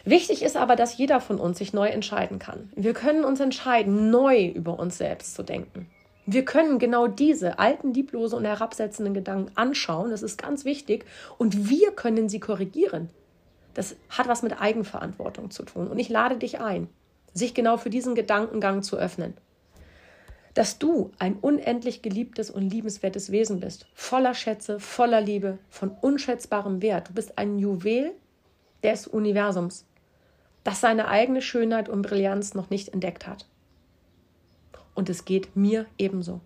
Wichtig 0.04 0.44
ist 0.44 0.58
aber, 0.58 0.76
dass 0.76 0.98
jeder 0.98 1.20
von 1.22 1.40
uns 1.40 1.58
sich 1.58 1.74
neu 1.74 1.88
entscheiden 1.88 2.40
kann. 2.40 2.72
Wir 2.76 2.94
können 2.94 3.24
uns 3.24 3.40
entscheiden, 3.40 4.10
neu 4.10 4.48
über 4.48 4.80
uns 4.80 4.98
selbst 4.98 5.36
zu 5.36 5.44
denken. 5.44 5.88
Wir 6.26 6.46
können 6.46 6.80
genau 6.80 7.08
diese 7.08 7.60
alten, 7.60 7.94
lieblose 7.94 8.36
und 8.36 8.46
herabsetzenden 8.46 9.14
Gedanken 9.14 9.52
anschauen. 9.56 10.12
Das 10.12 10.22
ist 10.22 10.42
ganz 10.42 10.66
wichtig. 10.66 11.06
Und 11.38 11.70
wir 11.70 11.92
können 11.92 12.30
sie 12.30 12.40
korrigieren. 12.40 13.10
Das 13.74 13.96
hat 14.10 14.28
was 14.28 14.44
mit 14.44 14.60
Eigenverantwortung 14.62 15.52
zu 15.52 15.64
tun. 15.64 15.88
Und 15.88 16.00
ich 16.00 16.10
lade 16.10 16.38
dich 16.38 16.60
ein 16.60 16.90
sich 17.34 17.54
genau 17.54 17.78
für 17.78 17.90
diesen 17.90 18.16
Gedankengang 18.16 18.84
zu 18.84 18.98
öffnen. 18.98 19.34
Dass 20.54 20.80
du 20.80 21.12
ein 21.18 21.36
unendlich 21.36 22.02
geliebtes 22.02 22.52
und 22.52 22.70
liebenswertes 22.70 23.32
Wesen 23.32 23.62
bist, 23.62 23.88
voller 23.94 24.34
Schätze, 24.34 24.80
voller 24.80 25.22
Liebe, 25.22 25.58
von 25.70 25.92
unschätzbarem 26.02 26.82
Wert. 26.82 27.10
Du 27.10 27.14
bist 27.14 27.38
ein 27.38 27.58
Juwel 27.58 28.12
des 28.84 29.08
Universums, 29.08 29.86
das 30.64 30.82
seine 30.82 31.08
eigene 31.08 31.42
Schönheit 31.42 31.90
und 31.90 32.04
Brillanz 32.04 32.54
noch 32.54 32.70
nicht 32.70 32.90
entdeckt 32.90 33.28
hat. 33.28 33.46
Und 34.94 35.10
es 35.10 35.26
geht 35.26 35.56
mir 35.56 35.86
ebenso. 35.98 36.42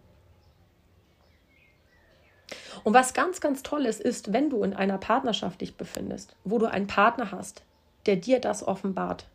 Und 2.84 2.93
was 2.93 3.13
ganz, 3.13 3.41
ganz 3.41 3.63
toll 3.63 3.86
ist, 3.86 3.99
ist, 3.99 4.32
wenn 4.32 4.49
du 4.49 4.63
in 4.63 4.73
einer 4.73 4.97
Partnerschaft 4.97 5.62
dich 5.62 5.75
befindest, 5.75 6.36
wo 6.43 6.60
du 6.60 6.67
einen 6.67 6.88
Partner 6.88 7.32
hast, 7.32 7.63
der 8.06 8.15
dir 8.17 8.39
das 8.39 8.65
offenbart, 8.65 9.25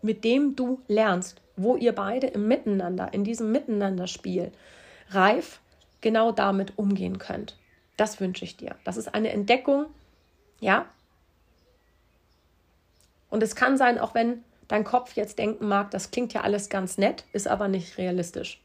mit 0.00 0.24
dem 0.24 0.56
du 0.56 0.80
lernst, 0.88 1.42
wo 1.56 1.76
ihr 1.76 1.94
beide 1.94 2.28
im 2.28 2.48
Miteinander, 2.48 3.12
in 3.12 3.24
diesem 3.24 3.52
Miteinanderspiel 3.52 4.52
reif 5.10 5.60
genau 6.00 6.32
damit 6.32 6.78
umgehen 6.78 7.18
könnt. 7.18 7.58
Das 7.96 8.20
wünsche 8.20 8.44
ich 8.44 8.56
dir. 8.56 8.76
Das 8.84 8.96
ist 8.96 9.12
eine 9.14 9.30
Entdeckung, 9.30 9.86
ja, 10.60 10.86
Und 13.30 13.42
es 13.42 13.56
kann 13.56 13.76
sein, 13.76 13.98
auch 13.98 14.14
wenn 14.14 14.44
dein 14.68 14.84
Kopf 14.84 15.14
jetzt 15.14 15.38
denken 15.38 15.68
mag, 15.68 15.90
das 15.90 16.10
klingt 16.10 16.32
ja 16.32 16.42
alles 16.42 16.68
ganz 16.68 16.98
nett, 16.98 17.24
ist 17.32 17.48
aber 17.48 17.68
nicht 17.68 17.98
realistisch. 17.98 18.60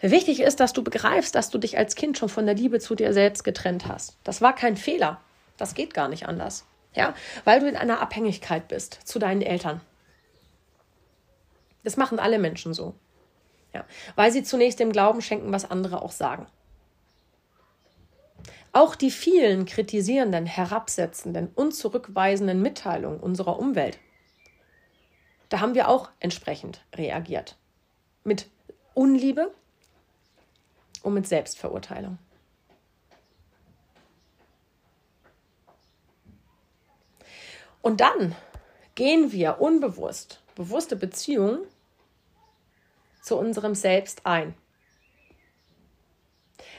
Wichtig 0.00 0.40
ist, 0.40 0.60
dass 0.60 0.72
du 0.72 0.84
begreifst, 0.84 1.34
dass 1.34 1.50
du 1.50 1.58
dich 1.58 1.76
als 1.76 1.96
Kind 1.96 2.18
schon 2.18 2.28
von 2.28 2.46
der 2.46 2.54
Liebe 2.54 2.78
zu 2.78 2.94
dir 2.94 3.12
selbst 3.12 3.42
getrennt 3.42 3.86
hast. 3.88 4.16
Das 4.22 4.40
war 4.40 4.54
kein 4.54 4.76
Fehler. 4.76 5.20
Das 5.56 5.74
geht 5.74 5.92
gar 5.92 6.08
nicht 6.08 6.28
anders. 6.28 6.64
Ja, 6.94 7.14
weil 7.44 7.60
du 7.60 7.68
in 7.68 7.76
einer 7.76 8.00
Abhängigkeit 8.00 8.68
bist 8.68 9.00
zu 9.04 9.18
deinen 9.18 9.42
Eltern. 9.42 9.80
Das 11.82 11.96
machen 11.96 12.18
alle 12.18 12.38
Menschen 12.38 12.74
so. 12.74 12.94
Ja, 13.74 13.84
weil 14.14 14.32
sie 14.32 14.42
zunächst 14.42 14.80
dem 14.80 14.92
Glauben 14.92 15.20
schenken, 15.20 15.52
was 15.52 15.70
andere 15.70 16.00
auch 16.00 16.12
sagen. 16.12 16.46
Auch 18.72 18.94
die 18.94 19.10
vielen 19.10 19.64
kritisierenden, 19.64 20.46
herabsetzenden 20.46 21.48
und 21.54 21.72
zurückweisenden 21.72 22.60
Mitteilungen 22.62 23.20
unserer 23.20 23.58
Umwelt, 23.58 23.98
da 25.48 25.60
haben 25.60 25.74
wir 25.74 25.88
auch 25.88 26.10
entsprechend 26.20 26.84
reagiert. 26.94 27.56
Mit 28.24 28.50
Unliebe 28.94 29.54
und 31.02 31.14
mit 31.14 31.26
Selbstverurteilung. 31.26 32.18
Und 37.80 38.00
dann 38.00 38.34
gehen 38.94 39.32
wir 39.32 39.60
unbewusst, 39.60 40.42
bewusste 40.54 40.96
Beziehungen 40.96 41.60
zu 43.22 43.36
unserem 43.36 43.74
Selbst 43.74 44.26
ein. 44.26 44.54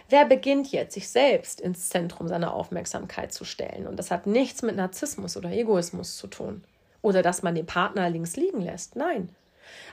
Wer 0.09 0.25
beginnt 0.25 0.71
jetzt, 0.71 0.95
sich 0.95 1.07
selbst 1.07 1.61
ins 1.61 1.89
Zentrum 1.89 2.27
seiner 2.27 2.55
Aufmerksamkeit 2.55 3.31
zu 3.31 3.45
stellen? 3.45 3.85
Und 3.85 3.97
das 3.97 4.09
hat 4.09 4.25
nichts 4.25 4.63
mit 4.63 4.75
Narzissmus 4.75 5.37
oder 5.37 5.51
Egoismus 5.51 6.17
zu 6.17 6.25
tun. 6.25 6.63
Oder 7.03 7.21
dass 7.21 7.43
man 7.43 7.53
den 7.53 7.67
Partner 7.67 8.09
links 8.09 8.35
liegen 8.35 8.59
lässt. 8.59 8.95
Nein. 8.95 9.29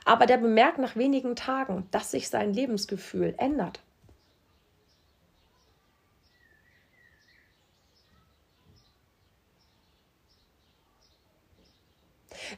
Aber 0.06 0.24
der 0.24 0.38
bemerkt 0.38 0.78
nach 0.78 0.96
wenigen 0.96 1.36
Tagen, 1.36 1.86
dass 1.90 2.10
sich 2.10 2.30
sein 2.30 2.54
Lebensgefühl 2.54 3.34
ändert. 3.36 3.80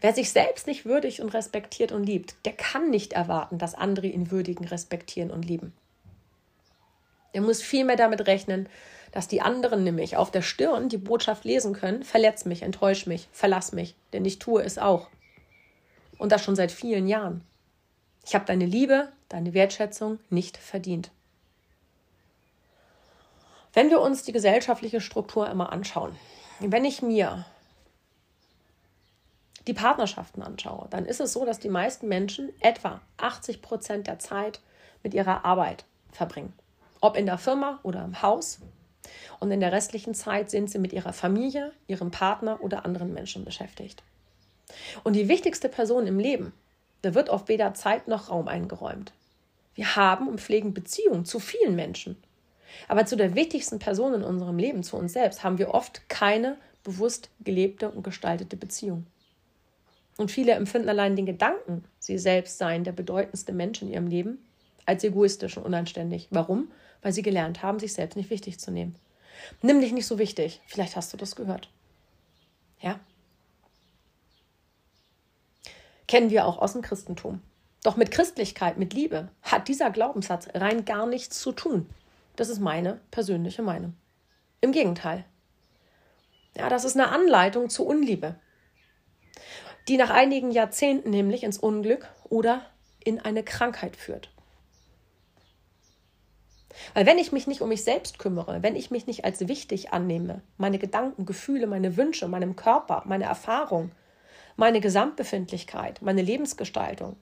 Wer 0.01 0.15
sich 0.15 0.31
selbst 0.31 0.69
nicht 0.69 0.85
würdig 0.85 1.21
und 1.23 1.31
respektiert 1.31 1.91
und 1.91 2.05
liebt, 2.05 2.37
der 2.45 2.53
kann 2.53 2.91
nicht 2.91 3.15
erwarten, 3.15 3.59
dass 3.59 3.75
andere 3.75 4.07
ihn 4.07 4.31
würdigen, 4.31 4.65
respektieren 4.65 5.33
und 5.33 5.45
lieben. 5.45 5.73
Er 7.33 7.43
muss 7.43 7.63
vielmehr 7.63 7.97
damit 7.97 8.27
rechnen, 8.27 8.69
dass 9.13 9.29
die 9.29 9.41
anderen 9.41 9.85
nämlich 9.85 10.17
auf 10.17 10.31
der 10.31 10.43
Stirn 10.43 10.89
die 10.89 10.99
Botschaft 10.99 11.45
lesen 11.45 11.73
können, 11.75 12.03
verletz 12.03 12.45
mich, 12.45 12.63
enttäusch 12.63 13.07
mich, 13.07 13.29
verlass 13.33 13.73
mich, 13.73 13.95
denn 14.13 14.25
ich 14.25 14.39
tue 14.39 14.63
es 14.63 14.79
auch. 14.79 15.09
Und 16.19 16.33
das 16.33 16.43
schon 16.43 16.57
seit 16.57 16.73
vielen 16.73 17.07
Jahren. 17.07 17.43
Ich 18.27 18.35
habe 18.35 18.45
deine 18.45 18.67
Liebe, 18.67 19.09
deine 19.29 19.55
Wertschätzung 19.55 20.19
nicht 20.31 20.57
verdient. 20.57 21.11
Wenn 23.73 23.91
wir 23.91 24.01
uns 24.01 24.25
die 24.25 24.33
gesellschaftliche 24.33 25.01
Struktur 25.01 25.49
immer 25.49 25.73
anschauen, 25.73 26.17
wenn 26.61 26.85
ich 26.85 27.03
mir 27.03 27.47
die 29.67 29.75
Partnerschaften 29.75 30.43
anschaue, 30.43 30.89
dann 30.91 31.05
ist 31.05 31.21
es 31.21 31.33
so, 31.33 31.45
dass 31.45 31.61
die 31.61 31.69
meisten 31.69 32.09
Menschen 32.09 32.51
etwa 32.61 33.01
80 33.19 33.63
Prozent 33.63 34.07
der 34.07 34.19
Zeit 34.19 34.61
mit 35.03 35.15
ihrer 35.15 35.45
Arbeit 35.45 35.85
verbringen 36.11 36.55
ob 37.01 37.17
in 37.17 37.27
der 37.27 37.39
Firma 37.39 37.81
oder 37.83 38.05
im 38.05 38.23
Haus. 38.23 38.61
Und 39.41 39.51
in 39.51 39.61
der 39.61 39.73
restlichen 39.73 40.15
Zeit 40.15 40.51
sind 40.51 40.71
sie 40.71 40.79
mit 40.79 40.93
ihrer 40.93 41.13
Familie, 41.13 41.73
ihrem 41.87 42.11
Partner 42.11 42.61
oder 42.63 42.85
anderen 42.85 43.13
Menschen 43.13 43.45
beschäftigt. 43.45 44.03
Und 45.05 45.15
die 45.15 45.29
wichtigste 45.29 45.69
Person 45.69 46.07
im 46.07 46.19
Leben, 46.19 46.53
da 47.03 47.15
wird 47.15 47.31
oft 47.31 47.49
weder 47.49 47.75
Zeit 47.75 48.09
noch 48.09 48.31
Raum 48.31 48.49
eingeräumt. 48.49 49.13
Wir 49.75 49.97
haben 49.97 50.29
und 50.29 50.41
pflegen 50.41 50.75
Beziehungen 50.75 51.25
zu 51.25 51.39
vielen 51.39 51.77
Menschen. 51.77 52.17
Aber 52.89 53.07
zu 53.07 53.17
der 53.17 53.35
wichtigsten 53.35 53.79
Person 53.79 54.15
in 54.15 54.23
unserem 54.23 54.59
Leben, 54.59 54.83
zu 54.83 54.97
uns 54.97 55.13
selbst, 55.13 55.45
haben 55.45 55.59
wir 55.59 55.71
oft 55.71 56.09
keine 56.09 56.57
bewusst 56.83 57.31
gelebte 57.41 57.91
und 57.91 58.03
gestaltete 58.03 58.57
Beziehung. 58.57 59.07
Und 60.17 60.33
viele 60.33 60.53
empfinden 60.53 60.89
allein 60.89 61.15
den 61.15 61.27
Gedanken, 61.27 61.85
sie 61.99 62.19
selbst 62.19 62.59
seien 62.59 62.83
der 62.83 62.93
bedeutendste 62.93 63.53
Mensch 63.53 63.81
in 63.83 63.89
ihrem 63.89 64.09
Leben, 64.09 64.45
als 64.85 65.05
egoistisch 65.05 65.57
und 65.57 65.65
unanständig. 65.65 66.27
Warum? 66.31 66.73
Weil 67.03 67.13
sie 67.13 67.23
gelernt 67.23 67.63
haben, 67.63 67.79
sich 67.79 67.93
selbst 67.93 68.17
nicht 68.17 68.31
wichtig 68.31 68.59
zu 68.59 68.71
nehmen. 68.71 68.97
Nimm 69.63 69.81
dich 69.81 69.93
nicht 69.93 70.07
so 70.07 70.19
wichtig. 70.19 70.61
Vielleicht 70.67 70.97
hast 70.97 71.13
du 71.13 71.17
das 71.17 71.37
gehört. 71.37 71.71
Ja? 72.81 72.99
Kennen 76.07 76.31
wir 76.31 76.47
auch 76.47 76.59
aus 76.59 76.73
dem 76.73 76.83
Christentum. 76.83 77.41
Doch 77.85 77.97
mit 77.97 78.11
Christlichkeit, 78.11 78.77
mit 78.77 78.93
Liebe 78.93 79.29
hat 79.43 79.69
dieser 79.69 79.91
Glaubenssatz 79.91 80.49
rein 80.55 80.85
gar 80.85 81.07
nichts 81.07 81.41
zu 81.41 81.53
tun. 81.53 81.89
Das 82.37 82.49
ist 82.49 82.61
meine 82.61 83.01
persönliche 83.11 83.63
Meinung. 83.63 83.95
Im 84.61 84.73
Gegenteil. 84.73 85.25
Ja, 86.57 86.69
das 86.69 86.85
ist 86.85 86.97
eine 86.97 87.11
Anleitung 87.11 87.71
zur 87.71 87.87
Unliebe, 87.87 88.35
die 89.87 89.97
nach 89.97 90.11
einigen 90.11 90.51
Jahrzehnten 90.51 91.11
nämlich 91.11 91.45
ins 91.45 91.59
Unglück 91.59 92.09
oder 92.29 92.67
in 93.05 93.21
eine 93.21 93.45
Krankheit 93.45 93.97
führt. 93.97 94.31
Weil 96.95 97.07
wenn 97.07 97.19
ich 97.19 97.33
mich 97.33 97.47
nicht 97.47 97.61
um 97.61 97.69
mich 97.69 97.85
selbst 97.85 98.19
kümmere, 98.19 98.63
wenn 98.63 98.77
ich 98.77 98.91
mich 98.91 99.07
nicht 99.07 99.25
als 99.25 99.49
wichtig 99.49 99.93
annehme, 99.93 100.43
meine 100.57 100.79
Gedanken, 100.79 101.27
Gefühle, 101.27 101.67
meine 101.67 101.97
Wünsche, 101.97 102.29
meinem 102.29 102.57
Körper, 102.57 103.03
meine 103.07 103.25
Erfahrung, 103.25 103.91
meine 104.57 104.81
Gesamtbefindlichkeit, 104.81 106.03
meine 106.03 106.23
Lebensgestaltung, 106.23 107.17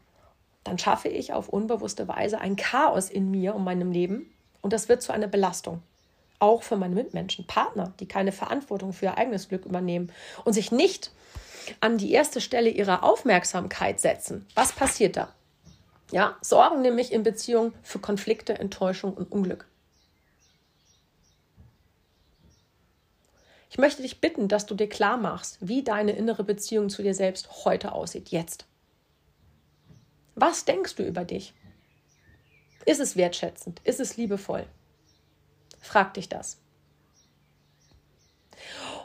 dann 0.64 0.78
schaffe 0.78 1.09
ich 1.09 1.32
auf 1.32 1.48
unbewusste 1.48 2.09
Weise 2.09 2.40
ein 2.40 2.56
Chaos 2.56 3.09
in 3.09 3.30
mir 3.30 3.54
und 3.54 3.64
meinem 3.64 3.92
Leben 3.92 4.32
und 4.62 4.72
das 4.72 4.88
wird 4.88 5.02
zu 5.02 5.12
einer 5.12 5.28
Belastung. 5.28 5.82
Auch 6.38 6.62
für 6.62 6.76
meine 6.76 6.94
Mitmenschen, 6.94 7.46
Partner, 7.46 7.94
die 8.00 8.09
keine 8.09 8.32
Verantwortung 8.32 8.92
für 8.92 9.06
ihr 9.06 9.16
eigenes 9.16 9.48
Glück 9.48 9.64
übernehmen 9.64 10.12
und 10.44 10.52
sich 10.52 10.72
nicht 10.72 11.12
an 11.80 11.98
die 11.98 12.12
erste 12.12 12.40
Stelle 12.40 12.68
ihrer 12.68 13.02
Aufmerksamkeit 13.02 14.00
setzen. 14.00 14.46
Was 14.54 14.72
passiert 14.72 15.16
da? 15.16 15.32
Ja, 16.12 16.37
sorgen 16.40 16.83
nämlich 16.83 17.12
in 17.12 17.23
Beziehungen 17.23 17.75
für 17.83 17.99
Konflikte, 17.99 18.59
Enttäuschung 18.59 19.14
und 19.14 19.31
Unglück. 19.33 19.66
Ich 23.71 23.79
möchte 23.79 24.03
dich 24.03 24.21
bitten, 24.21 24.49
dass 24.49 24.66
du 24.66 24.75
dir 24.75 24.88
klar 24.88 25.16
machst, 25.16 25.59
wie 25.61 25.83
deine 25.83 26.12
innere 26.12 26.45
Beziehung 26.45 26.88
zu 26.88 27.03
dir 27.03 27.14
selbst 27.14 27.64
heute 27.64 27.92
aussieht, 27.92 28.29
jetzt. 28.29 28.64
Was 30.35 30.64
denkst 30.64 30.95
du 30.95 31.03
über 31.03 31.25
dich? 31.25 31.53
Ist 32.85 33.01
es 33.01 33.16
wertschätzend? 33.16 33.81
Ist 33.85 34.01
es 34.01 34.16
liebevoll? 34.16 34.66
Frag 35.81 36.14
dich 36.14 36.29
das. 36.29 36.59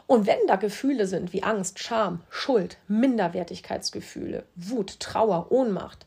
Und 0.06 0.26
wenn 0.26 0.46
da 0.46 0.56
Gefühle 0.56 1.06
sind 1.06 1.32
wie 1.32 1.42
Angst, 1.42 1.78
Scham, 1.78 2.22
Schuld, 2.30 2.78
Minderwertigkeitsgefühle, 2.86 4.46
Wut, 4.54 5.00
Trauer, 5.00 5.50
Ohnmacht, 5.50 6.06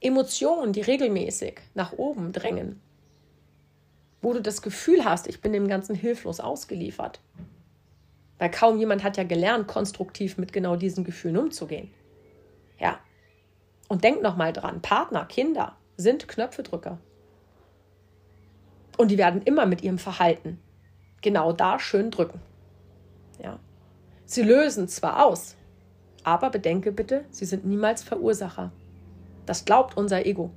Emotionen, 0.00 0.72
die 0.72 0.80
regelmäßig 0.80 1.60
nach 1.74 1.92
oben 1.92 2.32
drängen, 2.32 2.80
wo 4.20 4.32
du 4.32 4.40
das 4.40 4.62
Gefühl 4.62 5.04
hast, 5.04 5.26
ich 5.26 5.40
bin 5.40 5.52
dem 5.52 5.68
Ganzen 5.68 5.94
hilflos 5.94 6.40
ausgeliefert. 6.40 7.20
Weil 8.38 8.50
kaum 8.50 8.78
jemand 8.78 9.02
hat 9.02 9.16
ja 9.16 9.24
gelernt, 9.24 9.66
konstruktiv 9.66 10.38
mit 10.38 10.52
genau 10.52 10.76
diesen 10.76 11.04
Gefühlen 11.04 11.36
umzugehen. 11.38 11.90
Ja. 12.78 13.00
Und 13.88 14.04
denk 14.04 14.22
nochmal 14.22 14.52
dran, 14.52 14.82
Partner, 14.82 15.24
Kinder 15.24 15.76
sind 15.96 16.28
Knöpfedrücker. 16.28 16.98
Und 18.96 19.10
die 19.10 19.18
werden 19.18 19.42
immer 19.42 19.66
mit 19.66 19.82
ihrem 19.82 19.98
Verhalten 19.98 20.60
genau 21.22 21.52
da 21.52 21.78
schön 21.78 22.10
drücken. 22.10 22.40
Ja. 23.42 23.58
Sie 24.24 24.42
lösen 24.42 24.88
zwar 24.88 25.24
aus, 25.24 25.56
aber 26.22 26.50
bedenke 26.50 26.92
bitte, 26.92 27.24
sie 27.30 27.44
sind 27.44 27.64
niemals 27.64 28.02
Verursacher. 28.02 28.72
Das 29.48 29.64
glaubt 29.64 29.96
unser 29.96 30.26
Ego. 30.26 30.50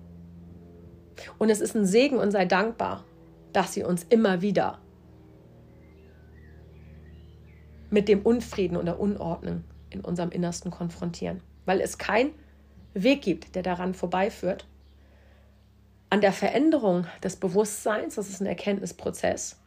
Und 1.38 1.50
es 1.50 1.62
ist 1.62 1.76
ein 1.76 1.86
Segen 1.86 2.18
und 2.18 2.32
sei 2.32 2.44
dankbar, 2.44 3.06
dass 3.54 3.72
sie 3.72 3.86
uns 3.86 4.04
immer 4.04 4.42
wieder 4.42 4.80
mit 7.90 8.10
dem 8.10 8.22
Unfrieden 8.22 8.76
und 8.76 8.88
der 8.88 9.00
Unordnung 9.00 9.64
in 9.92 10.02
unserem 10.02 10.30
Innersten 10.32 10.72
konfrontieren, 10.72 11.42
weil 11.66 11.80
es 11.80 11.98
keinen 11.98 12.34
Weg 12.94 13.22
gibt, 13.22 13.56
der 13.56 13.64
daran 13.64 13.94
vorbeiführt. 13.94 14.68
An 16.10 16.20
der 16.20 16.34
Veränderung 16.34 17.08
des 17.24 17.38
Bewusstseins, 17.38 18.16
das 18.16 18.28
ist 18.28 18.42
ein 18.42 18.46
Erkenntnisprozess, 18.46 19.58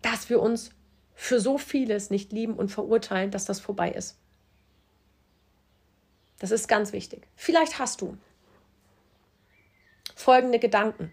dass 0.00 0.30
wir 0.30 0.40
uns 0.40 0.70
für 1.12 1.40
so 1.40 1.58
vieles 1.58 2.08
nicht 2.08 2.32
lieben 2.32 2.54
und 2.54 2.70
verurteilen, 2.70 3.30
dass 3.30 3.44
das 3.44 3.60
vorbei 3.60 3.90
ist. 3.90 4.18
Das 6.40 6.50
ist 6.50 6.68
ganz 6.68 6.92
wichtig. 6.92 7.28
Vielleicht 7.36 7.78
hast 7.78 8.00
du 8.00 8.16
folgende 10.16 10.58
Gedanken. 10.58 11.12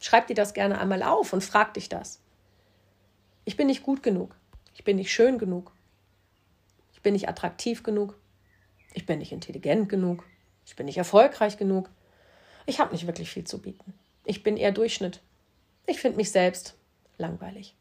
Schreib 0.00 0.26
dir 0.26 0.34
das 0.34 0.54
gerne 0.54 0.78
einmal 0.78 1.02
auf 1.02 1.32
und 1.32 1.42
frag 1.42 1.74
dich 1.74 1.88
das. 1.88 2.20
Ich 3.44 3.56
bin 3.56 3.68
nicht 3.68 3.82
gut 3.82 4.02
genug. 4.02 4.36
Ich 4.74 4.84
bin 4.84 4.96
nicht 4.96 5.12
schön 5.12 5.38
genug. 5.38 5.72
Ich 6.92 7.00
bin 7.00 7.14
nicht 7.14 7.28
attraktiv 7.28 7.82
genug. 7.82 8.18
Ich 8.92 9.06
bin 9.06 9.20
nicht 9.20 9.32
intelligent 9.32 9.88
genug. 9.88 10.24
Ich 10.66 10.76
bin 10.76 10.86
nicht 10.86 10.98
erfolgreich 10.98 11.56
genug. 11.56 11.88
Ich 12.66 12.80
habe 12.80 12.92
nicht 12.92 13.06
wirklich 13.06 13.30
viel 13.30 13.44
zu 13.44 13.62
bieten. 13.62 13.94
Ich 14.24 14.42
bin 14.42 14.56
eher 14.56 14.72
Durchschnitt. 14.72 15.22
Ich 15.86 16.00
finde 16.00 16.16
mich 16.16 16.32
selbst 16.32 16.74
langweilig. 17.18 17.76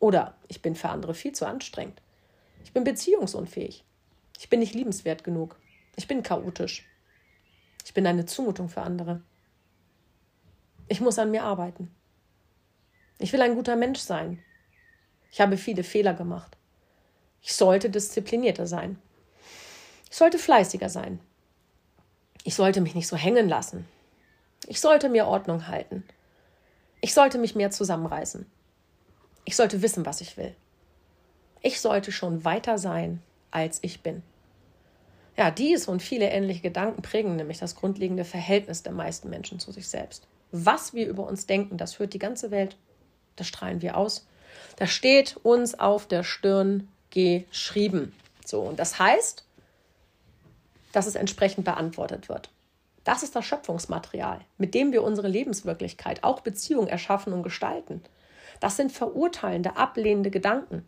Oder 0.00 0.36
ich 0.48 0.60
bin 0.60 0.74
für 0.74 0.90
andere 0.90 1.14
viel 1.14 1.32
zu 1.32 1.46
anstrengend. 1.46 2.02
Ich 2.62 2.72
bin 2.72 2.84
beziehungsunfähig. 2.84 3.84
Ich 4.38 4.48
bin 4.48 4.60
nicht 4.60 4.74
liebenswert 4.74 5.24
genug. 5.24 5.56
Ich 5.96 6.06
bin 6.06 6.22
chaotisch. 6.22 6.86
Ich 7.84 7.94
bin 7.94 8.06
eine 8.06 8.26
Zumutung 8.26 8.68
für 8.68 8.82
andere. 8.82 9.22
Ich 10.88 11.00
muss 11.00 11.18
an 11.18 11.30
mir 11.30 11.44
arbeiten. 11.44 11.94
Ich 13.18 13.32
will 13.32 13.42
ein 13.42 13.54
guter 13.54 13.76
Mensch 13.76 14.00
sein. 14.00 14.42
Ich 15.30 15.40
habe 15.40 15.56
viele 15.56 15.82
Fehler 15.82 16.14
gemacht. 16.14 16.56
Ich 17.40 17.54
sollte 17.54 17.90
disziplinierter 17.90 18.66
sein. 18.66 18.98
Ich 20.10 20.16
sollte 20.16 20.38
fleißiger 20.38 20.88
sein. 20.88 21.20
Ich 22.44 22.54
sollte 22.54 22.80
mich 22.80 22.94
nicht 22.94 23.08
so 23.08 23.16
hängen 23.16 23.48
lassen. 23.48 23.86
Ich 24.66 24.80
sollte 24.80 25.08
mir 25.08 25.26
Ordnung 25.26 25.66
halten. 25.68 26.04
Ich 27.00 27.14
sollte 27.14 27.38
mich 27.38 27.54
mehr 27.54 27.70
zusammenreißen. 27.70 28.46
Ich 29.44 29.56
sollte 29.56 29.82
wissen, 29.82 30.06
was 30.06 30.20
ich 30.20 30.36
will. 30.36 30.54
Ich 31.62 31.80
sollte 31.80 32.12
schon 32.12 32.44
weiter 32.44 32.78
sein, 32.78 33.22
als 33.56 33.78
ich 33.80 34.02
bin. 34.02 34.22
Ja, 35.34 35.50
dies 35.50 35.88
und 35.88 36.02
viele 36.02 36.28
ähnliche 36.28 36.60
Gedanken 36.60 37.00
prägen 37.00 37.36
nämlich 37.36 37.58
das 37.58 37.74
grundlegende 37.74 38.24
Verhältnis 38.24 38.82
der 38.82 38.92
meisten 38.92 39.30
Menschen 39.30 39.58
zu 39.58 39.72
sich 39.72 39.88
selbst. 39.88 40.26
Was 40.52 40.92
wir 40.92 41.06
über 41.06 41.26
uns 41.26 41.46
denken, 41.46 41.78
das 41.78 41.98
hört 41.98 42.12
die 42.12 42.18
ganze 42.18 42.50
Welt. 42.50 42.76
Das 43.34 43.46
strahlen 43.46 43.80
wir 43.80 43.96
aus. 43.96 44.26
Das 44.76 44.90
steht 44.90 45.38
uns 45.42 45.78
auf 45.78 46.06
der 46.06 46.22
Stirn 46.22 46.88
geschrieben. 47.10 48.14
So, 48.44 48.60
und 48.60 48.78
das 48.78 48.98
heißt, 48.98 49.44
dass 50.92 51.06
es 51.06 51.14
entsprechend 51.14 51.64
beantwortet 51.64 52.28
wird. 52.28 52.50
Das 53.04 53.22
ist 53.22 53.36
das 53.36 53.44
Schöpfungsmaterial, 53.44 54.40
mit 54.58 54.74
dem 54.74 54.92
wir 54.92 55.02
unsere 55.02 55.28
Lebenswirklichkeit, 55.28 56.24
auch 56.24 56.40
Beziehungen 56.40 56.88
erschaffen 56.88 57.32
und 57.32 57.42
gestalten. 57.42 58.02
Das 58.60 58.76
sind 58.76 58.92
verurteilende, 58.92 59.76
ablehnende 59.76 60.30
Gedanken, 60.30 60.86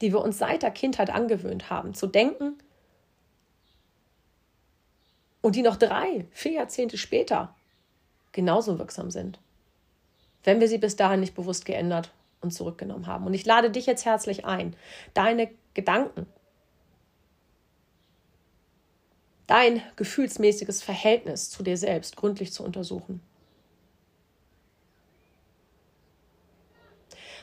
die 0.00 0.12
wir 0.12 0.20
uns 0.20 0.38
seit 0.38 0.62
der 0.62 0.70
Kindheit 0.70 1.10
angewöhnt 1.10 1.70
haben, 1.70 1.94
zu 1.94 2.06
denken 2.06 2.58
und 5.40 5.56
die 5.56 5.62
noch 5.62 5.76
drei, 5.76 6.26
vier 6.30 6.52
Jahrzehnte 6.52 6.98
später 6.98 7.54
genauso 8.32 8.78
wirksam 8.78 9.10
sind, 9.10 9.38
wenn 10.42 10.60
wir 10.60 10.68
sie 10.68 10.78
bis 10.78 10.96
dahin 10.96 11.20
nicht 11.20 11.34
bewusst 11.34 11.64
geändert 11.64 12.10
und 12.40 12.52
zurückgenommen 12.52 13.06
haben. 13.06 13.26
Und 13.26 13.34
ich 13.34 13.46
lade 13.46 13.70
dich 13.70 13.86
jetzt 13.86 14.04
herzlich 14.04 14.44
ein, 14.44 14.76
deine 15.14 15.50
Gedanken, 15.74 16.26
dein 19.46 19.82
gefühlsmäßiges 19.96 20.82
Verhältnis 20.82 21.50
zu 21.50 21.62
dir 21.62 21.76
selbst 21.76 22.16
gründlich 22.16 22.52
zu 22.52 22.64
untersuchen. 22.64 23.20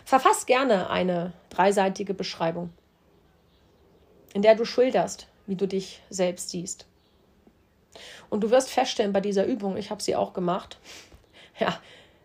Verfass 0.05 0.45
gerne 0.45 0.89
eine 0.89 1.33
dreiseitige 1.49 2.13
Beschreibung, 2.13 2.71
in 4.33 4.41
der 4.41 4.55
du 4.55 4.65
schilderst, 4.65 5.27
wie 5.47 5.55
du 5.55 5.67
dich 5.67 6.01
selbst 6.09 6.49
siehst. 6.49 6.85
Und 8.29 8.41
du 8.41 8.51
wirst 8.51 8.69
feststellen 8.69 9.13
bei 9.13 9.21
dieser 9.21 9.45
Übung, 9.45 9.77
ich 9.77 9.91
habe 9.91 10.01
sie 10.01 10.15
auch 10.15 10.33
gemacht, 10.33 10.79
ja, 11.59 11.77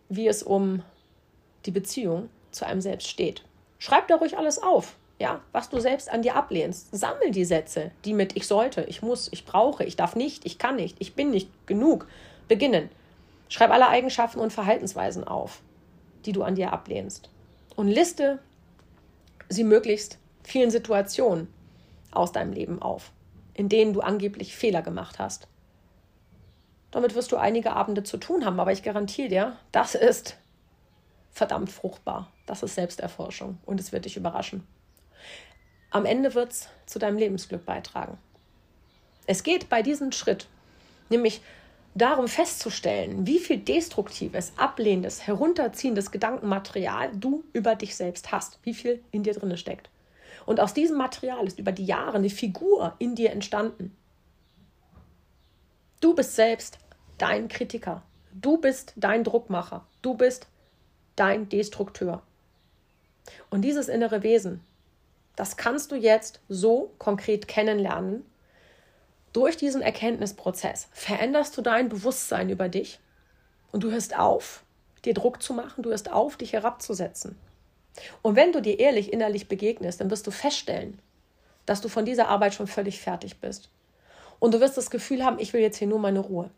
wie 0.09 0.29
es 0.29 0.43
um 0.43 0.83
die 1.65 1.71
Beziehung 1.71 2.29
zu 2.53 2.65
einem 2.65 2.81
selbst 2.81 3.09
steht. 3.09 3.43
Schreib 3.79 4.09
da 4.09 4.17
ruhig 4.17 4.39
alles 4.39 4.62
auf, 4.62 4.97
ja, 5.19 5.41
was 5.53 5.69
du 5.69 5.81
selbst 5.81 6.11
an 6.11 6.23
dir 6.23 6.37
ablehnst. 6.37 6.89
Sammel 6.93 7.31
die 7.31 7.45
Sätze, 7.45 7.91
die 8.05 8.15
mit 8.15 8.37
ich 8.37 8.47
sollte, 8.47 8.83
ich 8.85 9.03
muss, 9.03 9.29
ich 9.33 9.45
brauche, 9.45 9.85
ich 9.85 9.97
darf 9.97 10.15
nicht, 10.17 10.47
ich 10.47 10.59
kann 10.59 10.77
nicht, 10.77 10.97
ich 11.01 11.15
bin 11.15 11.31
nicht 11.31 11.51
genug 11.67 12.07
beginnen. 12.49 12.89
Schreib 13.49 13.71
alle 13.71 13.89
Eigenschaften 13.89 14.41
und 14.41 14.53
Verhaltensweisen 14.53 15.25
auf, 15.25 15.61
die 16.25 16.33
du 16.33 16.43
an 16.43 16.55
dir 16.55 16.73
ablehnst. 16.73 17.31
Und 17.77 17.89
liste 17.89 18.41
sie 19.49 19.65
möglichst 19.65 20.19
vielen 20.43 20.71
Situationen 20.71 21.49
aus 22.11 22.33
deinem 22.33 22.53
Leben 22.53 22.83
auf, 22.83 23.12
in 23.55 23.69
denen 23.69 23.93
du 23.93 24.01
angeblich 24.01 24.57
Fehler 24.57 24.83
gemacht 24.83 25.19
hast. 25.19 25.47
Damit 26.91 27.15
wirst 27.15 27.31
du 27.33 27.37
einige 27.37 27.73
Abende 27.73 28.03
zu 28.03 28.17
tun 28.17 28.45
haben, 28.45 28.59
aber 28.59 28.73
ich 28.73 28.83
garantiere 28.83 29.29
dir, 29.29 29.57
das 29.71 29.95
ist 29.95 30.37
verdammt 31.31 31.71
fruchtbar. 31.71 32.33
Das 32.47 32.62
ist 32.62 32.75
Selbsterforschung 32.75 33.59
und 33.67 33.79
es 33.79 33.93
wird 33.93 34.07
dich 34.07 34.17
überraschen. 34.17 34.67
Am 35.91 36.07
Ende 36.07 36.35
wird 36.35 36.53
es 36.53 36.69
zu 36.87 36.99
deinem 36.99 37.19
Lebensglück 37.19 37.67
beitragen. 37.67 38.19
Es 39.27 39.43
geht 39.43 39.69
bei 39.69 39.83
diesem 39.83 40.12
Schritt 40.12 40.49
nämlich 41.11 41.41
darum 41.96 42.28
festzustellen, 42.28 43.26
wie 43.26 43.38
viel 43.38 43.59
destruktives, 43.59 44.52
ablehnendes, 44.56 45.26
herunterziehendes 45.26 46.11
Gedankenmaterial 46.11 47.11
du 47.14 47.42
über 47.52 47.74
dich 47.74 47.96
selbst 47.96 48.30
hast, 48.32 48.59
wie 48.62 48.74
viel 48.74 49.02
in 49.11 49.22
dir 49.22 49.32
drin 49.32 49.56
steckt. 49.56 49.88
Und 50.44 50.61
aus 50.61 50.74
diesem 50.74 50.98
Material 50.98 51.46
ist 51.46 51.59
über 51.59 51.72
die 51.72 51.87
Jahre 51.87 52.18
eine 52.18 52.30
Figur 52.30 52.94
in 52.98 53.14
dir 53.14 53.32
entstanden. 53.32 53.96
Du 56.00 56.14
bist 56.14 56.37
selbst 56.37 56.78
dein 57.18 57.48
Kritiker. 57.48 58.02
Du 58.32 58.59
bist 58.59 58.92
dein 58.96 59.24
Druckmacher. 59.24 59.87
Du 60.02 60.14
bist 60.14 60.46
dein 61.16 61.48
Destrukteur. 61.48 62.22
Und 63.50 63.62
dieses 63.62 63.88
innere 63.88 64.22
Wesen, 64.22 64.61
das 65.35 65.56
kannst 65.56 65.90
du 65.90 65.96
jetzt 65.96 66.40
so 66.48 66.92
konkret 66.98 67.48
kennenlernen. 67.48 68.24
Durch 69.37 69.59
diesen 69.59 69.83
Erkenntnisprozess 69.83 70.88
veränderst 70.92 71.59
du 71.59 71.61
dein 71.61 71.90
Bewusstsein 71.90 72.49
über 72.49 72.70
dich 72.70 73.01
und 73.70 73.85
du 73.85 73.90
hörst 73.90 74.18
auf, 74.18 74.62
dir 75.05 75.12
Druck 75.12 75.42
zu 75.42 75.53
machen, 75.53 75.83
du 75.83 75.90
hörst 75.90 76.11
auf, 76.11 76.38
dich 76.38 76.55
herabzusetzen. 76.55 77.37
Und 78.22 78.35
wenn 78.35 78.53
du 78.53 78.62
dir 78.62 78.79
ehrlich 78.79 79.12
innerlich 79.12 79.46
begegnest, 79.46 80.01
dann 80.01 80.11
wirst 80.11 80.27
du 80.27 80.31
feststellen, 80.31 80.99
dass 81.66 81.83
du 81.83 81.90
von 81.90 82.07
dieser 82.07 82.29
Arbeit 82.29 82.55
schon 82.55 82.66
völlig 82.66 82.99
fertig 82.99 83.38
bist. 83.38 83.68
Und 84.38 84.55
du 84.55 84.61
wirst 84.61 84.79
das 84.79 84.88
Gefühl 84.88 85.22
haben, 85.22 85.38
ich 85.38 85.53
will 85.53 85.61
jetzt 85.61 85.77
hier 85.77 85.88
nur 85.88 85.99
meine 85.99 86.20
Ruhe. 86.20 86.49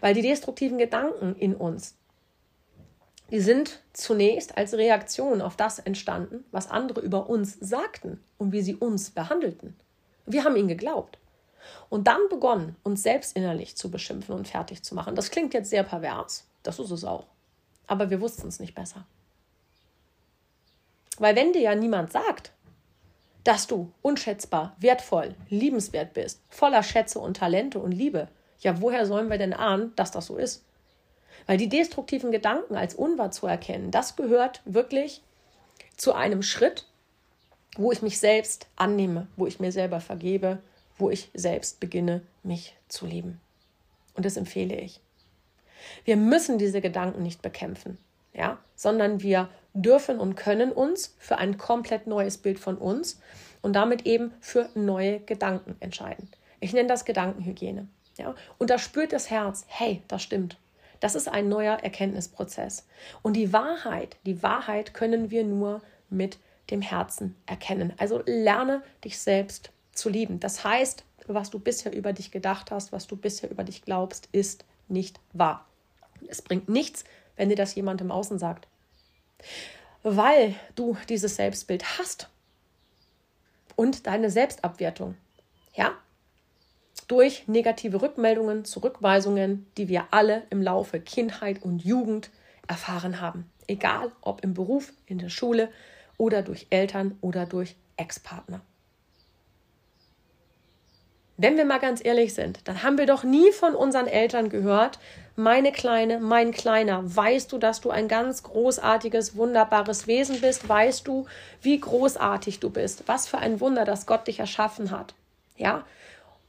Weil 0.00 0.14
die 0.14 0.22
destruktiven 0.22 0.78
Gedanken 0.78 1.36
in 1.36 1.54
uns, 1.54 1.94
die 3.30 3.38
sind 3.38 3.84
zunächst 3.92 4.58
als 4.58 4.74
Reaktion 4.74 5.40
auf 5.40 5.54
das 5.54 5.78
entstanden, 5.78 6.44
was 6.50 6.72
andere 6.72 7.02
über 7.02 7.30
uns 7.30 7.56
sagten 7.60 8.20
und 8.36 8.50
wie 8.50 8.62
sie 8.62 8.74
uns 8.74 9.10
behandelten. 9.10 9.76
Wir 10.26 10.42
haben 10.42 10.56
ihnen 10.56 10.66
geglaubt. 10.66 11.18
Und 11.88 12.06
dann 12.06 12.28
begonnen, 12.28 12.76
uns 12.82 13.02
selbst 13.02 13.36
innerlich 13.36 13.76
zu 13.76 13.90
beschimpfen 13.90 14.34
und 14.34 14.48
fertig 14.48 14.82
zu 14.82 14.94
machen. 14.94 15.14
Das 15.14 15.30
klingt 15.30 15.54
jetzt 15.54 15.70
sehr 15.70 15.82
pervers, 15.82 16.46
das 16.62 16.78
ist 16.78 16.90
es 16.90 17.04
auch. 17.04 17.26
Aber 17.86 18.10
wir 18.10 18.20
wussten 18.20 18.48
es 18.48 18.60
nicht 18.60 18.74
besser. 18.74 19.04
Weil 21.18 21.36
wenn 21.36 21.52
dir 21.52 21.62
ja 21.62 21.74
niemand 21.74 22.12
sagt, 22.12 22.52
dass 23.44 23.66
du 23.66 23.92
unschätzbar, 24.02 24.74
wertvoll, 24.78 25.34
liebenswert 25.50 26.14
bist, 26.14 26.40
voller 26.48 26.82
Schätze 26.82 27.18
und 27.18 27.36
Talente 27.36 27.78
und 27.78 27.92
Liebe, 27.92 28.28
ja, 28.60 28.80
woher 28.80 29.06
sollen 29.06 29.30
wir 29.30 29.38
denn 29.38 29.52
ahnen, 29.52 29.92
dass 29.96 30.10
das 30.10 30.26
so 30.26 30.36
ist? 30.36 30.64
Weil 31.46 31.58
die 31.58 31.68
destruktiven 31.68 32.32
Gedanken 32.32 32.74
als 32.74 32.94
unwahr 32.94 33.30
zu 33.30 33.46
erkennen, 33.46 33.90
das 33.90 34.16
gehört 34.16 34.62
wirklich 34.64 35.22
zu 35.96 36.14
einem 36.14 36.42
Schritt, 36.42 36.86
wo 37.76 37.92
ich 37.92 38.02
mich 38.02 38.18
selbst 38.18 38.66
annehme, 38.76 39.26
wo 39.36 39.46
ich 39.46 39.60
mir 39.60 39.72
selber 39.72 40.00
vergebe, 40.00 40.58
wo 40.98 41.10
ich 41.10 41.30
selbst 41.34 41.80
beginne, 41.80 42.22
mich 42.42 42.76
zu 42.88 43.06
lieben. 43.06 43.40
Und 44.14 44.24
das 44.24 44.36
empfehle 44.36 44.76
ich. 44.76 45.00
Wir 46.04 46.16
müssen 46.16 46.58
diese 46.58 46.80
Gedanken 46.80 47.22
nicht 47.22 47.42
bekämpfen, 47.42 47.98
ja, 48.32 48.58
sondern 48.76 49.22
wir 49.22 49.48
dürfen 49.74 50.18
und 50.18 50.36
können 50.36 50.72
uns 50.72 51.14
für 51.18 51.38
ein 51.38 51.58
komplett 51.58 52.06
neues 52.06 52.38
Bild 52.38 52.58
von 52.58 52.78
uns 52.78 53.20
und 53.60 53.74
damit 53.74 54.06
eben 54.06 54.32
für 54.40 54.68
neue 54.74 55.20
Gedanken 55.20 55.76
entscheiden. 55.80 56.28
Ich 56.60 56.72
nenne 56.72 56.88
das 56.88 57.04
Gedankenhygiene. 57.04 57.88
Ja? 58.18 58.34
Und 58.58 58.70
da 58.70 58.78
spürt 58.78 59.12
das 59.12 59.30
Herz, 59.30 59.64
hey, 59.68 60.02
das 60.08 60.22
stimmt. 60.22 60.58
Das 61.00 61.14
ist 61.14 61.28
ein 61.28 61.48
neuer 61.48 61.74
Erkenntnisprozess. 61.82 62.86
Und 63.22 63.34
die 63.34 63.52
Wahrheit, 63.52 64.16
die 64.24 64.42
Wahrheit 64.42 64.94
können 64.94 65.30
wir 65.30 65.44
nur 65.44 65.82
mit 66.08 66.38
dem 66.70 66.80
Herzen 66.80 67.36
erkennen. 67.46 67.92
Also 67.98 68.22
lerne 68.24 68.82
dich 69.04 69.18
selbst 69.18 69.70
zu 69.94 70.08
lieben. 70.08 70.40
Das 70.40 70.64
heißt, 70.64 71.04
was 71.26 71.50
du 71.50 71.58
bisher 71.58 71.94
über 71.94 72.12
dich 72.12 72.30
gedacht 72.30 72.70
hast, 72.70 72.92
was 72.92 73.06
du 73.06 73.16
bisher 73.16 73.50
über 73.50 73.64
dich 73.64 73.82
glaubst, 73.82 74.28
ist 74.32 74.64
nicht 74.88 75.20
wahr. 75.32 75.66
Es 76.28 76.42
bringt 76.42 76.68
nichts, 76.68 77.04
wenn 77.36 77.48
dir 77.48 77.56
das 77.56 77.74
jemand 77.74 78.00
im 78.00 78.10
Außen 78.10 78.38
sagt. 78.38 78.68
Weil 80.02 80.54
du 80.74 80.96
dieses 81.08 81.36
Selbstbild 81.36 81.98
hast 81.98 82.28
und 83.76 84.06
deine 84.06 84.30
Selbstabwertung. 84.30 85.16
Ja, 85.74 85.92
durch 87.08 87.48
negative 87.48 88.00
Rückmeldungen, 88.00 88.64
Zurückweisungen, 88.64 89.66
die 89.76 89.88
wir 89.88 90.06
alle 90.10 90.44
im 90.50 90.62
Laufe 90.62 91.00
Kindheit 91.00 91.62
und 91.62 91.84
Jugend 91.84 92.30
erfahren 92.66 93.20
haben. 93.20 93.50
Egal 93.66 94.12
ob 94.20 94.42
im 94.44 94.54
Beruf, 94.54 94.92
in 95.06 95.18
der 95.18 95.30
Schule 95.30 95.70
oder 96.16 96.42
durch 96.42 96.66
Eltern 96.70 97.18
oder 97.20 97.46
durch 97.46 97.76
Ex-Partner. 97.96 98.60
Wenn 101.36 101.56
wir 101.56 101.64
mal 101.64 101.80
ganz 101.80 102.04
ehrlich 102.04 102.32
sind, 102.32 102.60
dann 102.64 102.82
haben 102.84 102.96
wir 102.96 103.06
doch 103.06 103.24
nie 103.24 103.50
von 103.50 103.74
unseren 103.74 104.06
Eltern 104.06 104.50
gehört, 104.50 105.00
meine 105.36 105.72
Kleine, 105.72 106.20
mein 106.20 106.52
Kleiner, 106.52 107.02
weißt 107.04 107.50
du, 107.50 107.58
dass 107.58 107.80
du 107.80 107.90
ein 107.90 108.06
ganz 108.06 108.44
großartiges, 108.44 109.34
wunderbares 109.34 110.06
Wesen 110.06 110.40
bist? 110.40 110.68
Weißt 110.68 111.08
du, 111.08 111.26
wie 111.60 111.80
großartig 111.80 112.60
du 112.60 112.70
bist? 112.70 113.02
Was 113.06 113.26
für 113.26 113.38
ein 113.38 113.58
Wunder, 113.58 113.84
dass 113.84 114.06
Gott 114.06 114.28
dich 114.28 114.38
erschaffen 114.38 114.92
hat. 114.92 115.14
Ja? 115.56 115.84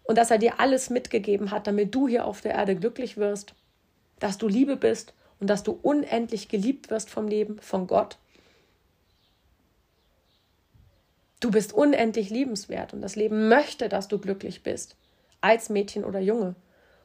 Und 0.03 0.19
dass 0.19 0.29
er 0.29 0.37
dir 0.37 0.59
alles 0.59 0.91
mitgegeben 0.91 1.49
hat, 1.49 1.65
damit 1.65 1.95
du 1.95 2.07
hier 2.07 2.25
auf 2.25 2.41
der 2.41 2.53
Erde 2.53 2.75
glücklich 2.75 3.17
wirst, 3.17 3.55
dass 4.19 4.37
du 4.37 4.47
Liebe 4.47 4.75
bist 4.75 5.13
und 5.39 5.49
dass 5.49 5.63
du 5.63 5.79
unendlich 5.81 6.47
geliebt 6.47 6.91
wirst 6.91 7.09
vom 7.09 7.27
Leben, 7.27 7.57
von 7.59 7.87
Gott. 7.87 8.17
Du 11.39 11.51
bist 11.51 11.73
unendlich 11.73 12.29
liebenswert 12.29 12.93
und 12.93 13.01
das 13.01 13.15
Leben 13.15 13.49
möchte, 13.49 13.89
dass 13.89 14.07
du 14.07 14.19
glücklich 14.19 14.63
bist, 14.63 14.95
als 15.41 15.69
Mädchen 15.69 16.05
oder 16.05 16.19
Junge 16.19 16.55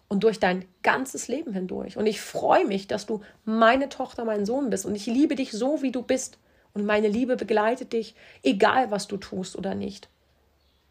und 0.08 0.24
durch 0.24 0.40
dein 0.40 0.64
ganzes 0.82 1.28
Leben 1.28 1.52
hindurch. 1.52 1.96
Und 1.96 2.06
ich 2.06 2.20
freue 2.20 2.66
mich, 2.66 2.88
dass 2.88 3.06
du 3.06 3.20
meine 3.44 3.88
Tochter, 3.88 4.24
mein 4.24 4.44
Sohn 4.44 4.70
bist 4.70 4.84
und 4.84 4.94
ich 4.94 5.06
liebe 5.06 5.36
dich 5.36 5.52
so, 5.52 5.82
wie 5.82 5.92
du 5.92 6.02
bist. 6.02 6.38
Und 6.72 6.86
meine 6.86 7.08
Liebe 7.08 7.36
begleitet 7.36 7.92
dich, 7.92 8.14
egal 8.42 8.90
was 8.92 9.08
du 9.08 9.16
tust 9.16 9.56
oder 9.56 9.74
nicht. 9.74 10.08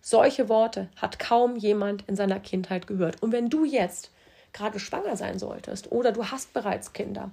Solche 0.01 0.49
Worte 0.49 0.89
hat 0.95 1.19
kaum 1.19 1.55
jemand 1.55 2.03
in 2.07 2.15
seiner 2.15 2.39
Kindheit 2.39 2.87
gehört. 2.87 3.21
Und 3.21 3.31
wenn 3.31 3.49
du 3.49 3.65
jetzt 3.65 4.11
gerade 4.53 4.79
schwanger 4.79 5.15
sein 5.15 5.39
solltest 5.39 5.91
oder 5.91 6.11
du 6.11 6.25
hast 6.25 6.53
bereits 6.53 6.93
Kinder 6.93 7.31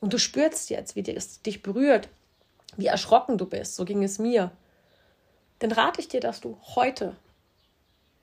und 0.00 0.12
du 0.12 0.18
spürst 0.18 0.70
jetzt, 0.70 0.96
wie 0.96 1.08
es 1.08 1.42
dich 1.42 1.62
berührt, 1.62 2.08
wie 2.76 2.86
erschrocken 2.86 3.38
du 3.38 3.46
bist, 3.46 3.76
so 3.76 3.84
ging 3.84 4.02
es 4.02 4.18
mir, 4.18 4.50
dann 5.60 5.72
rate 5.72 6.00
ich 6.00 6.08
dir, 6.08 6.20
dass 6.20 6.40
du 6.40 6.58
heute 6.74 7.14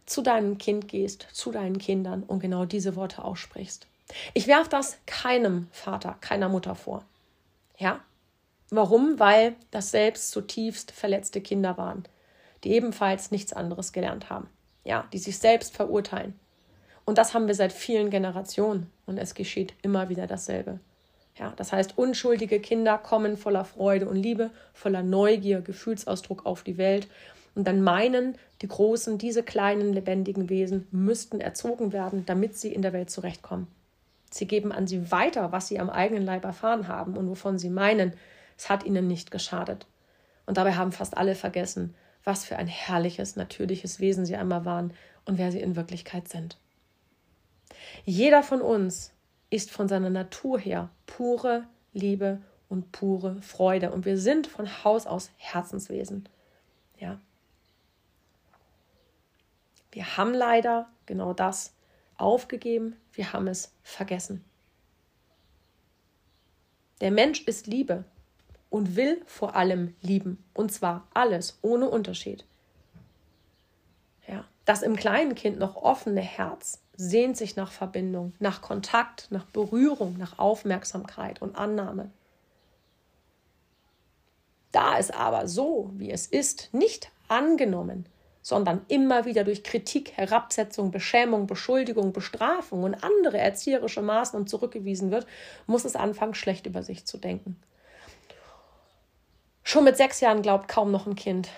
zu 0.05 0.21
deinem 0.21 0.57
Kind 0.57 0.87
gehst, 0.87 1.27
zu 1.31 1.51
deinen 1.51 1.77
Kindern 1.77 2.23
und 2.23 2.39
genau 2.39 2.65
diese 2.65 2.95
Worte 2.95 3.23
aussprichst. 3.23 3.87
Ich 4.33 4.47
werfe 4.47 4.69
das 4.69 4.97
keinem 5.05 5.67
Vater, 5.71 6.17
keiner 6.21 6.49
Mutter 6.49 6.75
vor. 6.75 7.03
Ja? 7.77 8.01
Warum? 8.69 9.19
Weil 9.19 9.55
das 9.71 9.91
selbst 9.91 10.31
zutiefst 10.31 10.91
verletzte 10.91 11.41
Kinder 11.41 11.77
waren, 11.77 12.03
die 12.63 12.71
ebenfalls 12.71 13.31
nichts 13.31 13.53
anderes 13.53 13.93
gelernt 13.93 14.29
haben. 14.29 14.49
Ja, 14.83 15.07
die 15.11 15.17
sich 15.17 15.37
selbst 15.37 15.75
verurteilen. 15.75 16.39
Und 17.05 17.17
das 17.17 17.33
haben 17.33 17.47
wir 17.47 17.55
seit 17.55 17.73
vielen 17.73 18.09
Generationen 18.09 18.91
und 19.05 19.17
es 19.17 19.35
geschieht 19.35 19.73
immer 19.81 20.09
wieder 20.09 20.27
dasselbe. 20.27 20.79
Ja, 21.39 21.53
das 21.55 21.71
heißt, 21.71 21.97
unschuldige 21.97 22.59
Kinder 22.59 22.97
kommen 22.97 23.37
voller 23.37 23.63
Freude 23.63 24.07
und 24.09 24.15
Liebe, 24.15 24.49
voller 24.73 25.03
Neugier, 25.03 25.61
Gefühlsausdruck 25.61 26.45
auf 26.45 26.63
die 26.63 26.77
Welt 26.77 27.07
und 27.53 27.65
dann 27.67 27.81
meinen 27.81 28.37
die 28.61 28.67
Großen, 28.67 29.17
diese 29.17 29.43
kleinen 29.43 29.93
lebendigen 29.93 30.49
Wesen 30.49 30.87
müssten 30.91 31.39
erzogen 31.39 31.93
werden, 31.93 32.25
damit 32.25 32.57
sie 32.57 32.73
in 32.73 32.81
der 32.81 32.93
Welt 32.93 33.09
zurechtkommen. 33.09 33.67
Sie 34.31 34.47
geben 34.47 34.71
an 34.71 34.87
sie 34.87 35.11
weiter, 35.11 35.51
was 35.51 35.67
sie 35.67 35.79
am 35.79 35.89
eigenen 35.89 36.25
Leib 36.25 36.43
erfahren 36.43 36.87
haben 36.87 37.15
und 37.17 37.29
wovon 37.29 37.59
sie 37.59 37.69
meinen, 37.69 38.13
es 38.57 38.69
hat 38.69 38.83
ihnen 38.83 39.07
nicht 39.07 39.31
geschadet. 39.31 39.85
Und 40.45 40.57
dabei 40.57 40.73
haben 40.73 40.91
fast 40.91 41.17
alle 41.17 41.35
vergessen, 41.35 41.95
was 42.23 42.45
für 42.45 42.57
ein 42.57 42.67
herrliches, 42.67 43.35
natürliches 43.35 43.99
Wesen 43.99 44.25
sie 44.25 44.35
einmal 44.35 44.65
waren 44.65 44.91
und 45.25 45.37
wer 45.37 45.51
sie 45.51 45.61
in 45.61 45.75
Wirklichkeit 45.75 46.27
sind. 46.27 46.57
Jeder 48.05 48.43
von 48.43 48.61
uns 48.61 49.13
ist 49.49 49.71
von 49.71 49.87
seiner 49.87 50.09
Natur 50.09 50.59
her 50.59 50.89
pure 51.05 51.67
Liebe 51.93 52.41
und 52.69 52.91
pure 52.91 53.41
Freude. 53.41 53.91
Und 53.91 54.05
wir 54.05 54.17
sind 54.17 54.47
von 54.47 54.83
Haus 54.83 55.07
aus 55.07 55.31
Herzenswesen. 55.37 56.27
Ja. 56.99 57.19
Wir 59.91 60.17
haben 60.17 60.33
leider 60.33 60.89
genau 61.05 61.33
das 61.33 61.73
aufgegeben, 62.17 62.95
wir 63.13 63.33
haben 63.33 63.47
es 63.47 63.71
vergessen. 63.83 64.43
Der 66.99 67.11
Mensch 67.11 67.41
ist 67.41 67.67
Liebe 67.67 68.03
und 68.69 68.95
will 68.95 69.21
vor 69.25 69.55
allem 69.55 69.95
lieben. 70.01 70.43
Und 70.53 70.71
zwar 70.71 71.07
alles, 71.13 71.59
ohne 71.61 71.89
Unterschied. 71.89 72.45
Ja, 74.27 74.45
das 74.65 74.81
im 74.81 74.95
kleinen 74.95 75.35
Kind 75.35 75.59
noch 75.59 75.75
offene 75.75 76.21
Herz 76.21 76.81
sehnt 76.97 77.37
sich 77.37 77.55
nach 77.55 77.71
Verbindung, 77.71 78.33
nach 78.39 78.61
Kontakt, 78.61 79.27
nach 79.29 79.45
Berührung, 79.45 80.17
nach 80.17 80.39
Aufmerksamkeit 80.39 81.41
und 81.41 81.55
Annahme. 81.55 82.09
Da 84.71 84.97
es 84.97 85.11
aber 85.11 85.47
so, 85.47 85.91
wie 85.93 86.11
es 86.11 86.25
ist, 86.25 86.73
nicht 86.73 87.11
angenommen, 87.27 88.07
sondern 88.41 88.81
immer 88.87 89.25
wieder 89.25 89.43
durch 89.43 89.63
Kritik, 89.63 90.17
Herabsetzung, 90.17 90.91
Beschämung, 90.91 91.47
Beschuldigung, 91.47 92.13
Bestrafung 92.13 92.83
und 92.83 92.95
andere 92.95 93.37
erzieherische 93.37 94.01
Maßnahmen 94.01 94.47
zurückgewiesen 94.47 95.11
wird, 95.11 95.27
muss 95.67 95.85
es 95.85 95.95
anfangen, 95.95 96.33
schlecht 96.33 96.65
über 96.65 96.81
sich 96.81 97.05
zu 97.05 97.17
denken. 97.17 97.61
Schon 99.63 99.83
mit 99.83 99.97
sechs 99.97 100.19
Jahren 100.21 100.41
glaubt 100.41 100.67
kaum 100.67 100.91
noch 100.91 101.05
ein 101.07 101.15
Kind, 101.15 101.49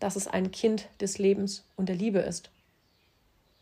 dass 0.00 0.16
es 0.16 0.26
ein 0.26 0.50
Kind 0.50 0.88
des 1.00 1.18
Lebens 1.18 1.64
und 1.76 1.88
der 1.88 1.96
Liebe 1.96 2.20
ist 2.20 2.50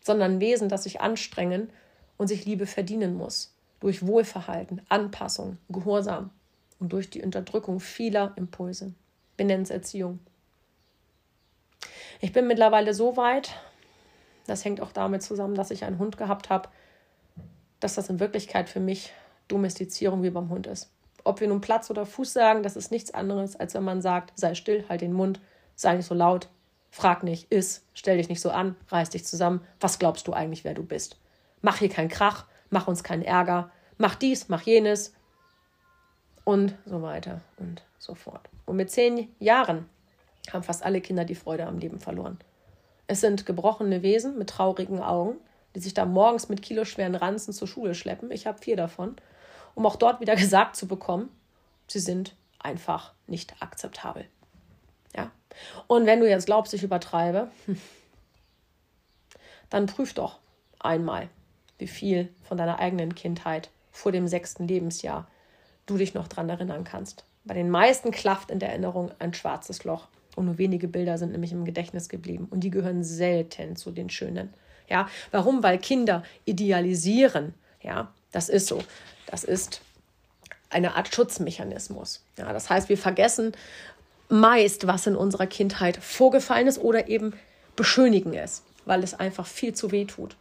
sondern 0.07 0.41
Wesen, 0.41 0.69
das 0.69 0.85
sich 0.85 1.01
anstrengen 1.01 1.69
und 2.17 2.29
sich 2.29 2.47
Liebe 2.47 2.67
verdienen 2.67 3.17
muss. 3.17 3.53
Durch 3.81 4.07
Wohlverhalten, 4.07 4.81
Anpassung, 4.89 5.59
Gehorsam 5.69 6.31
und 6.79 6.93
durch 6.93 7.11
die 7.11 7.23
Unterdrückung 7.23 7.81
vieler 7.81 8.33
Impulse. 8.37 8.95
Benennungserziehung. 9.37 10.21
Ich 12.21 12.33
bin 12.33 12.47
mittlerweile 12.47 12.95
so 12.95 13.19
weit, 13.19 13.55
das 14.47 14.65
hängt 14.65 14.81
auch 14.81 14.93
damit 14.93 15.23
zusammen, 15.23 15.55
dass 15.55 15.71
ich 15.71 15.85
einen 15.85 15.99
Hund 15.99 16.17
gehabt 16.17 16.49
habe, 16.49 16.71
dass 17.81 17.97
das 17.97 18.09
in 18.09 18.21
Wirklichkeit 18.21 18.71
für 18.71 18.81
mich 18.81 19.13
Domestizierung 19.49 20.23
wie 20.23 20.31
beim 20.31 20.49
Hund 20.49 20.67
ist. 20.67 20.91
Ob 21.25 21.41
wir 21.41 21.49
nun 21.49 21.61
Platz 21.61 21.91
oder 21.91 22.07
Fuß 22.07 22.33
sagen, 22.33 22.63
das 22.63 22.77
ist 22.77 22.91
nichts 22.91 23.13
anderes, 23.13 23.57
als 23.57 23.75
wenn 23.75 23.85
man 23.85 24.01
sagt, 24.01 24.33
sei 24.39 24.55
still, 24.55 24.85
halt 24.89 25.01
den 25.01 25.13
Mund, 25.13 25.41
sei 25.75 25.97
nicht 25.97 26.07
so 26.07 26.15
laut, 26.15 26.49
Frag 26.97 27.25
nicht, 27.25 27.53
iss, 27.53 27.85
stell 27.93 28.17
dich 28.17 28.31
nicht 28.31 28.41
so 28.41 28.49
an, 28.49 28.75
reiß 28.89 29.11
dich 29.11 29.27
zusammen. 29.27 29.61
Was 29.81 29.99
glaubst 29.99 30.27
du 30.29 30.33
eigentlich, 30.33 30.65
wer 30.65 30.73
du 30.73 30.83
bist? 30.83 31.19
Mach 31.61 31.77
hier 31.77 31.91
keinen 31.91 32.09
Krach, 32.09 32.47
mach 32.71 32.89
uns 32.89 33.05
keinen 33.05 33.21
Ärger, 33.21 33.71
mach 33.99 34.15
dies, 34.15 34.49
mach 34.49 34.63
jenes 34.63 35.13
und 36.45 36.75
so 36.87 37.03
weiter 37.03 37.43
und 37.59 37.83
so 37.99 38.15
fort. 38.15 38.49
Und 38.65 38.77
mit 38.77 38.91
zehn 38.91 39.29
Jahren 39.41 39.91
haben 40.51 40.63
fast 40.63 40.83
alle 40.83 41.03
Kinder 41.03 41.27
die 41.27 41.35
Freude 41.35 41.67
am 41.67 41.77
Leben 41.77 42.01
verloren. 42.01 42.39
Es 43.09 43.21
sind 43.21 43.45
gebrochene 43.45 44.03
Wesen 44.03 44.39
mit 44.39 44.49
traurigen 44.49 45.03
Augen, 45.03 45.37
die 45.75 45.81
sich 45.81 45.93
da 45.93 46.07
morgens 46.07 46.49
mit 46.49 46.63
kiloschweren 46.63 47.15
Ranzen 47.15 47.53
zur 47.53 47.69
Schule 47.69 47.95
schleppen. 47.95 48.31
Ich 48.31 48.47
habe 48.47 48.57
vier 48.57 48.77
davon, 48.79 49.17
um 49.75 49.85
auch 49.85 49.97
dort 49.97 50.23
wieder 50.23 50.35
gesagt 50.37 50.77
zu 50.77 50.89
bekommen, 50.89 51.29
sie 51.89 52.01
sind 52.01 52.35
einfach 52.59 53.13
nicht 53.27 53.55
akzeptabel. 53.61 54.25
Und 55.87 56.07
wenn 56.07 56.21
du 56.21 56.29
jetzt 56.29 56.47
glaubst, 56.47 56.75
ich 56.75 56.83
übertreibe, 56.83 57.51
dann 59.71 59.87
prüf 59.87 60.15
doch 60.15 60.39
einmal, 60.79 61.29
wie 61.79 61.89
viel 61.89 62.29
von 62.43 62.59
deiner 62.59 62.79
eigenen 62.79 63.15
Kindheit 63.15 63.71
vor 63.91 64.13
dem 64.13 64.29
sechsten 64.29 64.69
Lebensjahr 64.69 65.27
du 65.87 65.97
dich 65.97 66.15
noch 66.15 66.29
daran 66.29 66.49
erinnern 66.49 66.85
kannst. 66.85 67.25
Bei 67.45 67.55
den 67.55 67.71
meisten 67.71 68.11
klafft 68.11 68.51
in 68.51 68.59
der 68.59 68.71
Erinnerung 68.71 69.11
ein 69.19 69.33
schwarzes 69.33 69.85
Loch 69.85 70.09
und 70.35 70.47
nur 70.47 70.59
wenige 70.59 70.89
Bilder 70.89 71.17
sind 71.17 71.33
nämlich 71.33 71.53
im 71.53 71.65
Gedächtnis 71.65 72.09
geblieben 72.09 72.49
und 72.51 72.61
die 72.61 72.71
gehören 72.71 73.05
selten 73.05 73.77
zu 73.77 73.91
den 73.91 74.11
schönen. 74.11 74.53
Ja, 74.89 75.09
warum? 75.31 75.63
Weil 75.63 75.79
Kinder 75.79 76.23
idealisieren. 76.45 77.55
Ja, 77.83 78.13
das 78.33 78.49
ist 78.49 78.67
so. 78.67 78.83
Das 79.27 79.45
ist 79.45 79.81
eine 80.71 80.95
Art 80.95 81.15
Schutzmechanismus. 81.15 82.25
Ja, 82.37 82.53
das 82.53 82.69
heißt, 82.69 82.89
wir 82.89 82.99
vergessen, 82.99 83.53
meist, 84.29 84.87
was 84.87 85.07
in 85.07 85.17
unserer 85.17 85.47
Kindheit 85.47 85.97
vorgefallen 85.99 86.67
ist 86.67 86.79
oder 86.79 87.09
eben 87.09 87.35
beschönigen 87.77 88.35
es, 88.35 88.63
weil 88.85 89.03
es 89.03 89.15
einfach 89.15 89.47
viel 89.47 89.75
zu 89.75 89.91
weh 89.93 90.05
tut. 90.05 90.37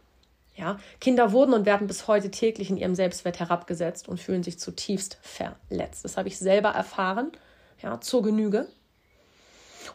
Ja, 0.56 0.78
Kinder 1.00 1.32
wurden 1.32 1.52
und 1.52 1.66
werden 1.66 1.86
bis 1.86 2.08
heute 2.08 2.30
täglich 2.30 2.70
in 2.70 2.78
ihrem 2.78 2.94
Selbstwert 2.94 3.40
herabgesetzt 3.40 4.08
und 4.08 4.18
fühlen 4.18 4.42
sich 4.42 4.58
zutiefst 4.58 5.18
verletzt. 5.20 6.04
Das 6.04 6.16
habe 6.16 6.28
ich 6.28 6.38
selber 6.38 6.70
erfahren, 6.70 7.30
ja, 7.82 8.00
zur 8.00 8.22
Genüge. 8.22 8.66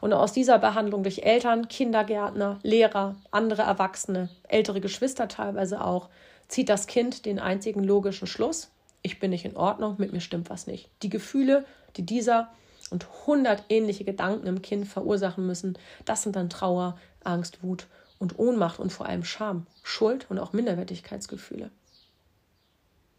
Und 0.02 0.14
aus 0.14 0.34
dieser 0.34 0.60
Behandlung 0.60 1.02
durch 1.04 1.20
Eltern, 1.20 1.68
Kindergärtner, 1.68 2.60
Lehrer, 2.62 3.16
andere 3.32 3.64
Erwachsene, 3.64 4.30
ältere 4.48 4.82
Geschwister 4.82 5.28
teilweise 5.28 5.84
auch, 5.84 6.10
zieht 6.48 6.70
das 6.70 6.86
Kind 6.86 7.26
den 7.26 7.40
einzigen 7.40 7.84
logischen 7.84 8.28
Schluss, 8.28 8.70
ich 9.02 9.20
bin 9.20 9.32
nicht 9.32 9.46
in 9.46 9.58
Ordnung, 9.58 9.96
mit 9.98 10.14
mir 10.14 10.22
stimmt 10.22 10.50
was 10.50 10.68
nicht. 10.68 10.90
Die 11.02 11.10
Gefühle, 11.10 11.66
die 11.98 12.06
dieser 12.06 12.50
und 12.92 13.08
hundert 13.26 13.64
ähnliche 13.70 14.04
Gedanken 14.04 14.46
im 14.48 14.62
Kind 14.62 14.88
verursachen 14.88 15.48
müssen, 15.48 15.78
das 16.06 16.22
sind 16.22 16.36
dann 16.36 16.50
Trauer, 16.50 16.98
Angst, 17.24 17.64
Wut 17.64 17.88
und 18.20 18.38
Ohnmacht 18.38 18.80
und 18.80 18.94
vor 18.94 19.08
allem 19.08 19.24
Scham, 19.24 19.66
Schuld 19.82 20.28
und 20.30 20.38
auch 20.38 20.54
Minderwertigkeitsgefühle. 20.54 21.72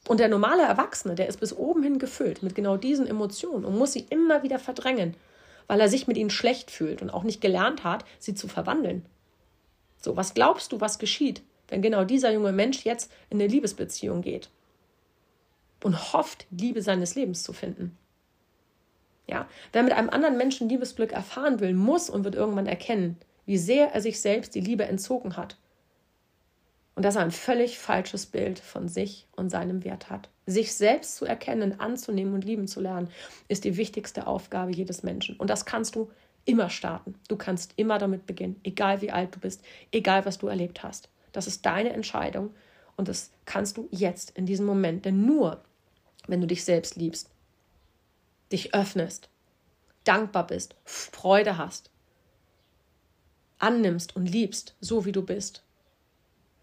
Und 0.08 0.20
der 0.20 0.28
normale 0.28 0.62
Erwachsene, 0.62 1.14
der 1.14 1.28
ist 1.28 1.40
bis 1.40 1.52
oben 1.52 1.82
hin 1.82 1.98
gefüllt 1.98 2.42
mit 2.42 2.54
genau 2.54 2.76
diesen 2.76 3.06
Emotionen 3.06 3.64
und 3.64 3.78
muss 3.78 3.92
sie 3.92 4.06
immer 4.10 4.42
wieder 4.42 4.58
verdrängen, 4.58 5.14
weil 5.68 5.80
er 5.80 5.88
sich 5.88 6.06
mit 6.06 6.16
ihnen 6.16 6.30
schlecht 6.30 6.70
fühlt 6.70 7.02
und 7.02 7.10
auch 7.10 7.22
nicht 7.22 7.40
gelernt 7.40 7.84
hat, 7.84 8.04
sie 8.18 8.34
zu 8.34 8.48
verwandeln. 8.48 9.06
So, 10.00 10.16
was 10.16 10.34
glaubst 10.34 10.72
du, 10.72 10.80
was 10.80 10.98
geschieht, 10.98 11.42
wenn 11.68 11.82
genau 11.82 12.04
dieser 12.04 12.32
junge 12.32 12.52
Mensch 12.52 12.84
jetzt 12.84 13.10
in 13.30 13.40
eine 13.40 13.48
Liebesbeziehung 13.48 14.22
geht 14.22 14.50
und 15.82 16.12
hofft, 16.12 16.46
Liebe 16.50 16.82
seines 16.82 17.14
Lebens 17.14 17.44
zu 17.44 17.52
finden? 17.52 17.96
Ja, 19.26 19.48
wer 19.72 19.82
mit 19.82 19.92
einem 19.92 20.10
anderen 20.10 20.36
Menschen 20.36 20.68
Liebesglück 20.68 21.12
erfahren 21.12 21.60
will, 21.60 21.74
muss 21.74 22.10
und 22.10 22.24
wird 22.24 22.34
irgendwann 22.34 22.66
erkennen, 22.66 23.16
wie 23.46 23.58
sehr 23.58 23.92
er 23.92 24.00
sich 24.00 24.20
selbst 24.20 24.54
die 24.54 24.60
Liebe 24.60 24.84
entzogen 24.84 25.36
hat 25.36 25.56
und 26.94 27.04
dass 27.04 27.16
er 27.16 27.22
ein 27.22 27.30
völlig 27.30 27.78
falsches 27.78 28.26
Bild 28.26 28.58
von 28.58 28.88
sich 28.88 29.26
und 29.36 29.50
seinem 29.50 29.84
Wert 29.84 30.10
hat. 30.10 30.28
Sich 30.46 30.74
selbst 30.74 31.16
zu 31.16 31.24
erkennen, 31.24 31.80
anzunehmen 31.80 32.34
und 32.34 32.44
lieben 32.44 32.68
zu 32.68 32.80
lernen, 32.80 33.08
ist 33.48 33.64
die 33.64 33.76
wichtigste 33.76 34.26
Aufgabe 34.26 34.72
jedes 34.72 35.02
Menschen. 35.02 35.36
Und 35.36 35.48
das 35.48 35.64
kannst 35.64 35.94
du 35.94 36.10
immer 36.44 36.68
starten. 36.68 37.14
Du 37.28 37.36
kannst 37.36 37.72
immer 37.76 37.98
damit 37.98 38.26
beginnen, 38.26 38.60
egal 38.64 39.00
wie 39.00 39.12
alt 39.12 39.34
du 39.34 39.40
bist, 39.40 39.62
egal 39.92 40.26
was 40.26 40.38
du 40.38 40.48
erlebt 40.48 40.82
hast. 40.82 41.08
Das 41.32 41.46
ist 41.46 41.64
deine 41.64 41.92
Entscheidung 41.92 42.50
und 42.96 43.08
das 43.08 43.30
kannst 43.46 43.76
du 43.76 43.88
jetzt 43.90 44.36
in 44.36 44.44
diesem 44.44 44.66
Moment. 44.66 45.04
Denn 45.04 45.24
nur, 45.24 45.62
wenn 46.26 46.40
du 46.40 46.46
dich 46.46 46.64
selbst 46.64 46.96
liebst, 46.96 47.30
dich 48.52 48.74
öffnest, 48.74 49.28
dankbar 50.04 50.46
bist, 50.46 50.74
Freude 50.84 51.58
hast, 51.58 51.90
annimmst 53.58 54.16
und 54.16 54.26
liebst, 54.26 54.74
so 54.80 55.04
wie 55.04 55.12
du 55.12 55.22
bist, 55.22 55.62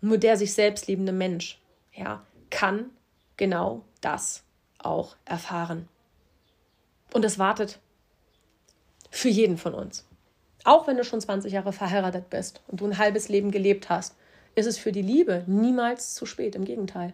nur 0.01 0.17
der 0.17 0.37
sich 0.37 0.53
selbst 0.53 0.87
liebende 0.87 1.11
Mensch, 1.11 1.61
ja, 1.93 2.25
kann 2.49 2.91
genau 3.37 3.83
das 4.01 4.43
auch 4.77 5.15
erfahren. 5.25 5.87
Und 7.13 7.25
es 7.25 7.39
wartet 7.39 7.79
für 9.09 9.29
jeden 9.29 9.57
von 9.57 9.73
uns. 9.73 10.05
Auch 10.63 10.87
wenn 10.87 10.97
du 10.97 11.03
schon 11.03 11.21
20 11.21 11.51
Jahre 11.53 11.73
verheiratet 11.73 12.29
bist 12.29 12.61
und 12.67 12.81
du 12.81 12.85
ein 12.85 12.97
halbes 12.97 13.29
Leben 13.29 13.51
gelebt 13.51 13.89
hast, 13.89 14.15
ist 14.55 14.65
es 14.65 14.77
für 14.77 14.91
die 14.91 15.01
Liebe 15.01 15.43
niemals 15.47 16.13
zu 16.15 16.25
spät. 16.25 16.55
Im 16.55 16.65
Gegenteil. 16.65 17.13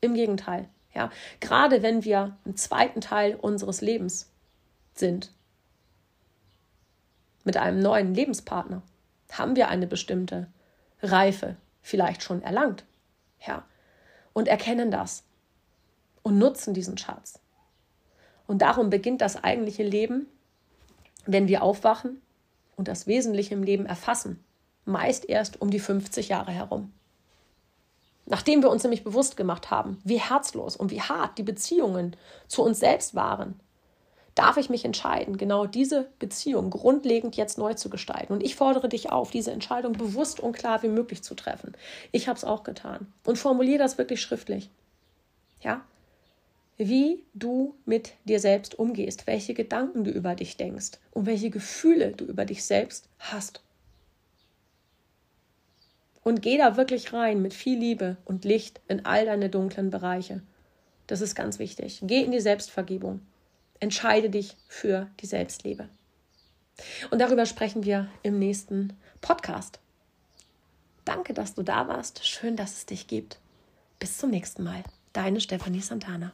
Im 0.00 0.14
Gegenteil. 0.14 0.68
Ja, 0.94 1.10
gerade 1.40 1.82
wenn 1.82 2.04
wir 2.04 2.36
im 2.44 2.56
zweiten 2.56 3.00
Teil 3.00 3.34
unseres 3.34 3.80
Lebens 3.80 4.30
sind, 4.94 5.32
mit 7.42 7.56
einem 7.56 7.80
neuen 7.80 8.14
Lebenspartner, 8.14 8.82
haben 9.32 9.56
wir 9.56 9.68
eine 9.68 9.86
bestimmte 9.86 10.46
Reife, 11.02 11.56
vielleicht 11.82 12.22
schon 12.22 12.42
erlangt. 12.42 12.84
Ja. 13.46 13.64
Und 14.32 14.48
erkennen 14.48 14.90
das 14.90 15.24
und 16.22 16.38
nutzen 16.38 16.74
diesen 16.74 16.96
Schatz. 16.96 17.38
Und 18.46 18.62
darum 18.62 18.90
beginnt 18.90 19.20
das 19.20 19.42
eigentliche 19.42 19.82
Leben, 19.82 20.26
wenn 21.26 21.48
wir 21.48 21.62
aufwachen 21.62 22.20
und 22.76 22.88
das 22.88 23.06
Wesentliche 23.06 23.54
im 23.54 23.62
Leben 23.62 23.86
erfassen, 23.86 24.42
meist 24.84 25.28
erst 25.28 25.60
um 25.60 25.70
die 25.70 25.80
50 25.80 26.28
Jahre 26.28 26.52
herum. 26.52 26.92
Nachdem 28.26 28.62
wir 28.62 28.70
uns 28.70 28.82
nämlich 28.82 29.04
bewusst 29.04 29.36
gemacht 29.36 29.70
haben, 29.70 30.00
wie 30.04 30.18
herzlos 30.18 30.76
und 30.76 30.90
wie 30.90 31.02
hart 31.02 31.36
die 31.36 31.42
Beziehungen 31.42 32.16
zu 32.48 32.62
uns 32.62 32.80
selbst 32.80 33.14
waren, 33.14 33.60
darf 34.34 34.56
ich 34.56 34.70
mich 34.70 34.84
entscheiden, 34.84 35.36
genau 35.36 35.66
diese 35.66 36.08
Beziehung 36.18 36.70
grundlegend 36.70 37.36
jetzt 37.36 37.58
neu 37.58 37.74
zu 37.74 37.88
gestalten. 37.88 38.32
Und 38.32 38.42
ich 38.42 38.56
fordere 38.56 38.88
dich 38.88 39.12
auf, 39.12 39.30
diese 39.30 39.52
Entscheidung 39.52 39.92
bewusst 39.92 40.40
und 40.40 40.52
klar 40.52 40.82
wie 40.82 40.88
möglich 40.88 41.22
zu 41.22 41.34
treffen. 41.34 41.76
Ich 42.12 42.28
habe 42.28 42.36
es 42.36 42.44
auch 42.44 42.64
getan. 42.64 43.12
Und 43.24 43.38
formuliere 43.38 43.78
das 43.78 43.98
wirklich 43.98 44.20
schriftlich. 44.20 44.70
Ja? 45.60 45.82
Wie 46.76 47.22
du 47.34 47.76
mit 47.84 48.14
dir 48.24 48.40
selbst 48.40 48.76
umgehst, 48.78 49.26
welche 49.28 49.54
Gedanken 49.54 50.02
du 50.02 50.10
über 50.10 50.34
dich 50.34 50.56
denkst 50.56 50.92
und 51.12 51.26
welche 51.26 51.50
Gefühle 51.50 52.12
du 52.12 52.24
über 52.24 52.44
dich 52.44 52.64
selbst 52.64 53.08
hast. 53.20 53.63
Und 56.24 56.42
geh 56.42 56.58
da 56.58 56.76
wirklich 56.76 57.12
rein 57.12 57.42
mit 57.42 57.54
viel 57.54 57.78
Liebe 57.78 58.16
und 58.24 58.44
Licht 58.44 58.80
in 58.88 59.04
all 59.04 59.26
deine 59.26 59.50
dunklen 59.50 59.90
Bereiche. 59.90 60.42
Das 61.06 61.20
ist 61.20 61.34
ganz 61.34 61.58
wichtig. 61.58 62.00
Geh 62.02 62.22
in 62.22 62.32
die 62.32 62.40
Selbstvergebung. 62.40 63.20
Entscheide 63.78 64.30
dich 64.30 64.56
für 64.66 65.08
die 65.20 65.26
Selbstliebe. 65.26 65.88
Und 67.10 67.20
darüber 67.20 67.46
sprechen 67.46 67.84
wir 67.84 68.08
im 68.22 68.38
nächsten 68.38 68.94
Podcast. 69.20 69.78
Danke, 71.04 71.34
dass 71.34 71.54
du 71.54 71.62
da 71.62 71.88
warst. 71.88 72.26
Schön, 72.26 72.56
dass 72.56 72.78
es 72.78 72.86
dich 72.86 73.06
gibt. 73.06 73.38
Bis 73.98 74.18
zum 74.18 74.30
nächsten 74.30 74.64
Mal. 74.64 74.82
Deine 75.12 75.40
Stefanie 75.40 75.80
Santana. 75.80 76.32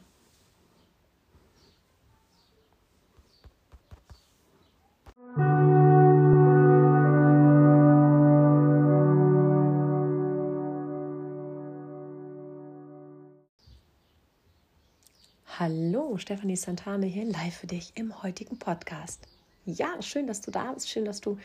Hallo, 15.63 16.17
Stefanie 16.17 16.55
Santane 16.55 17.05
hier 17.05 17.25
live 17.25 17.55
für 17.55 17.67
dich 17.67 17.91
im 17.93 18.23
heutigen 18.23 18.57
Podcast. 18.57 19.27
Ja, 19.63 20.01
schön, 20.01 20.25
dass 20.25 20.41
du 20.41 20.49
da 20.49 20.71
bist, 20.71 20.89
schön, 20.89 21.05
dass 21.05 21.21
du 21.21 21.37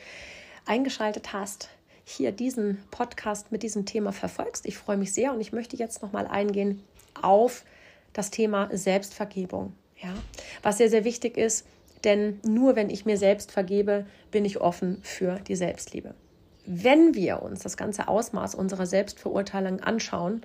eingeschaltet 0.64 1.34
hast, 1.34 1.68
hier 2.02 2.32
diesen 2.32 2.78
Podcast 2.90 3.52
mit 3.52 3.62
diesem 3.62 3.84
Thema 3.84 4.12
verfolgst. 4.12 4.64
Ich 4.64 4.78
freue 4.78 4.96
mich 4.96 5.12
sehr 5.12 5.34
und 5.34 5.42
ich 5.42 5.52
möchte 5.52 5.76
jetzt 5.76 6.00
nochmal 6.00 6.26
eingehen 6.26 6.82
auf 7.20 7.66
das 8.14 8.30
Thema 8.30 8.70
Selbstvergebung. 8.72 9.74
Ja, 10.02 10.14
was 10.62 10.78
sehr, 10.78 10.88
sehr 10.88 11.04
wichtig 11.04 11.36
ist, 11.36 11.66
denn 12.04 12.40
nur 12.42 12.74
wenn 12.74 12.88
ich 12.88 13.04
mir 13.04 13.18
selbst 13.18 13.52
vergebe, 13.52 14.06
bin 14.30 14.46
ich 14.46 14.62
offen 14.62 14.96
für 15.02 15.40
die 15.40 15.56
Selbstliebe. 15.56 16.14
Wenn 16.64 17.14
wir 17.14 17.42
uns 17.42 17.60
das 17.60 17.76
ganze 17.76 18.08
Ausmaß 18.08 18.54
unserer 18.54 18.86
Selbstverurteilung 18.86 19.80
anschauen, 19.80 20.40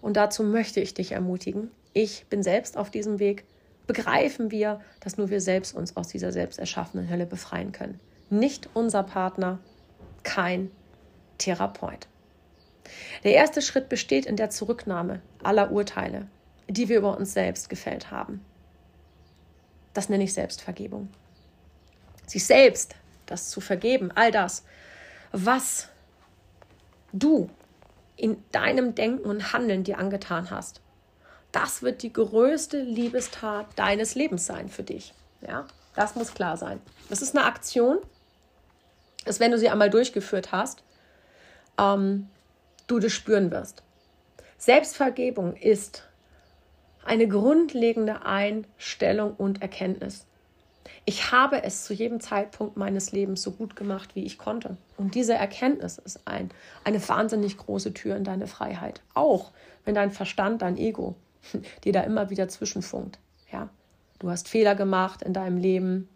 und 0.00 0.16
dazu 0.16 0.44
möchte 0.44 0.80
ich 0.80 0.94
dich 0.94 1.12
ermutigen, 1.12 1.72
ich 1.92 2.26
bin 2.26 2.42
selbst 2.42 2.76
auf 2.76 2.90
diesem 2.90 3.18
Weg, 3.18 3.44
begreifen 3.86 4.50
wir, 4.50 4.80
dass 5.00 5.16
nur 5.16 5.30
wir 5.30 5.40
selbst 5.40 5.74
uns 5.74 5.96
aus 5.96 6.08
dieser 6.08 6.32
selbst 6.32 6.58
erschaffenen 6.58 7.08
Hölle 7.08 7.26
befreien 7.26 7.72
können. 7.72 7.98
Nicht 8.30 8.68
unser 8.74 9.02
Partner, 9.02 9.58
kein 10.22 10.70
Therapeut. 11.38 12.06
Der 13.24 13.34
erste 13.34 13.62
Schritt 13.62 13.88
besteht 13.88 14.26
in 14.26 14.36
der 14.36 14.50
Zurücknahme 14.50 15.20
aller 15.42 15.72
Urteile, 15.72 16.26
die 16.68 16.88
wir 16.88 16.98
über 16.98 17.16
uns 17.16 17.32
selbst 17.32 17.68
gefällt 17.68 18.10
haben. 18.10 18.44
Das 19.94 20.08
nenne 20.08 20.24
ich 20.24 20.34
Selbstvergebung. 20.34 21.08
Sich 22.26 22.44
selbst 22.44 22.94
das 23.26 23.50
zu 23.50 23.60
vergeben, 23.60 24.10
all 24.14 24.30
das, 24.30 24.64
was 25.32 25.88
du 27.12 27.50
in 28.16 28.42
deinem 28.52 28.94
Denken 28.94 29.24
und 29.24 29.52
Handeln 29.52 29.84
dir 29.84 29.98
angetan 29.98 30.50
hast, 30.50 30.80
das 31.58 31.82
wird 31.82 32.02
die 32.02 32.12
größte 32.12 32.80
Liebestat 32.80 33.66
deines 33.74 34.14
Lebens 34.14 34.46
sein 34.46 34.68
für 34.68 34.84
dich. 34.84 35.12
Ja, 35.40 35.66
das 35.96 36.14
muss 36.14 36.32
klar 36.32 36.56
sein. 36.56 36.80
Das 37.08 37.20
ist 37.20 37.36
eine 37.36 37.46
Aktion, 37.46 37.98
dass 39.24 39.40
wenn 39.40 39.50
du 39.50 39.58
sie 39.58 39.68
einmal 39.68 39.90
durchgeführt 39.90 40.52
hast, 40.52 40.84
ähm, 41.76 42.28
du 42.86 43.00
das 43.00 43.12
spüren 43.12 43.50
wirst. 43.50 43.82
Selbstvergebung 44.56 45.56
ist 45.56 46.04
eine 47.04 47.26
grundlegende 47.26 48.22
Einstellung 48.24 49.34
und 49.34 49.60
Erkenntnis. 49.60 50.26
Ich 51.06 51.32
habe 51.32 51.64
es 51.64 51.84
zu 51.84 51.92
jedem 51.92 52.20
Zeitpunkt 52.20 52.76
meines 52.76 53.10
Lebens 53.10 53.42
so 53.42 53.50
gut 53.50 53.74
gemacht, 53.74 54.14
wie 54.14 54.24
ich 54.24 54.38
konnte. 54.38 54.76
Und 54.96 55.16
diese 55.16 55.34
Erkenntnis 55.34 55.98
ist 55.98 56.20
ein, 56.24 56.50
eine 56.84 57.06
wahnsinnig 57.08 57.56
große 57.56 57.94
Tür 57.94 58.14
in 58.14 58.24
deine 58.24 58.46
Freiheit. 58.46 59.00
Auch 59.14 59.50
wenn 59.84 59.96
dein 59.96 60.12
Verstand, 60.12 60.62
dein 60.62 60.76
Ego 60.76 61.16
die 61.84 61.92
da 61.92 62.02
immer 62.02 62.30
wieder 62.30 62.48
zwischenfunkt. 62.48 63.18
Ja? 63.52 63.68
Du 64.18 64.30
hast 64.30 64.48
Fehler 64.48 64.74
gemacht 64.74 65.22
in 65.22 65.32
deinem 65.32 65.58
Leben, 65.58 66.08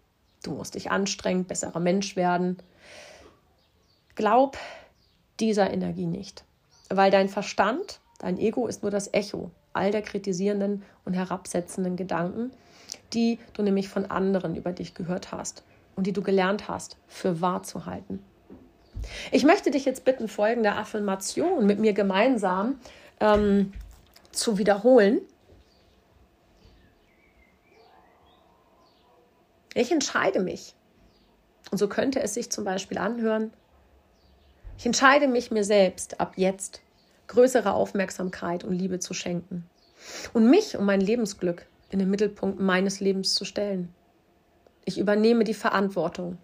du 0.42 0.52
musst 0.52 0.74
dich 0.74 0.90
anstrengen, 0.90 1.44
besserer 1.44 1.80
Mensch 1.80 2.16
werden. 2.16 2.58
Glaub 4.14 4.58
dieser 5.40 5.72
Energie 5.72 6.06
nicht, 6.06 6.44
weil 6.90 7.10
dein 7.10 7.28
Verstand, 7.28 8.00
dein 8.18 8.38
Ego 8.38 8.66
ist 8.66 8.82
nur 8.82 8.90
das 8.90 9.12
Echo 9.14 9.50
all 9.72 9.90
der 9.90 10.02
kritisierenden 10.02 10.82
und 11.04 11.14
herabsetzenden 11.14 11.96
Gedanken, 11.96 12.50
die 13.14 13.38
du 13.54 13.62
nämlich 13.62 13.88
von 13.88 14.10
anderen 14.10 14.54
über 14.54 14.72
dich 14.72 14.94
gehört 14.94 15.32
hast 15.32 15.64
und 15.96 16.06
die 16.06 16.12
du 16.12 16.22
gelernt 16.22 16.68
hast, 16.68 16.96
für 17.06 17.40
wahr 17.40 17.62
zu 17.62 17.86
halten. 17.86 18.22
Ich 19.30 19.44
möchte 19.44 19.70
dich 19.70 19.84
jetzt 19.84 20.04
bitten, 20.04 20.28
folgende 20.28 20.72
Affirmation 20.72 21.66
mit 21.66 21.78
mir 21.78 21.92
gemeinsam 21.92 22.76
ähm, 23.20 23.72
zu 24.32 24.58
wiederholen. 24.58 25.20
Ich 29.74 29.90
entscheide 29.90 30.40
mich. 30.40 30.74
Und 31.70 31.78
so 31.78 31.88
könnte 31.88 32.20
es 32.20 32.34
sich 32.34 32.50
zum 32.50 32.64
Beispiel 32.64 32.98
anhören. 32.98 33.52
Ich 34.76 34.84
entscheide 34.84 35.28
mich 35.28 35.50
mir 35.50 35.64
selbst 35.64 36.20
ab 36.20 36.34
jetzt 36.36 36.82
größere 37.28 37.72
Aufmerksamkeit 37.72 38.64
und 38.64 38.74
Liebe 38.74 38.98
zu 38.98 39.14
schenken. 39.14 39.68
und 40.32 40.50
mich 40.50 40.76
und 40.76 40.84
mein 40.84 41.00
Lebensglück 41.00 41.66
in 41.90 41.98
den 41.98 42.10
Mittelpunkt 42.10 42.60
meines 42.60 43.00
Lebens 43.00 43.34
zu 43.34 43.44
stellen. 43.44 43.94
Ich 44.84 44.98
übernehme 44.98 45.44
die 45.44 45.54
Verantwortung 45.54 46.38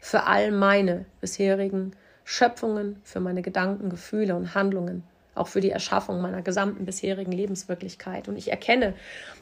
für 0.00 0.24
all 0.24 0.50
meine 0.50 1.04
bisherigen 1.20 1.94
Schöpfungen, 2.24 3.00
für 3.02 3.20
meine 3.20 3.42
Gedanken, 3.42 3.90
Gefühle 3.90 4.34
und 4.34 4.54
Handlungen, 4.54 5.04
auch 5.34 5.48
für 5.48 5.60
die 5.60 5.70
Erschaffung 5.70 6.20
meiner 6.20 6.42
gesamten 6.42 6.84
bisherigen 6.84 7.32
Lebenswirklichkeit. 7.32 8.28
Und 8.28 8.36
ich 8.36 8.50
erkenne, 8.50 8.94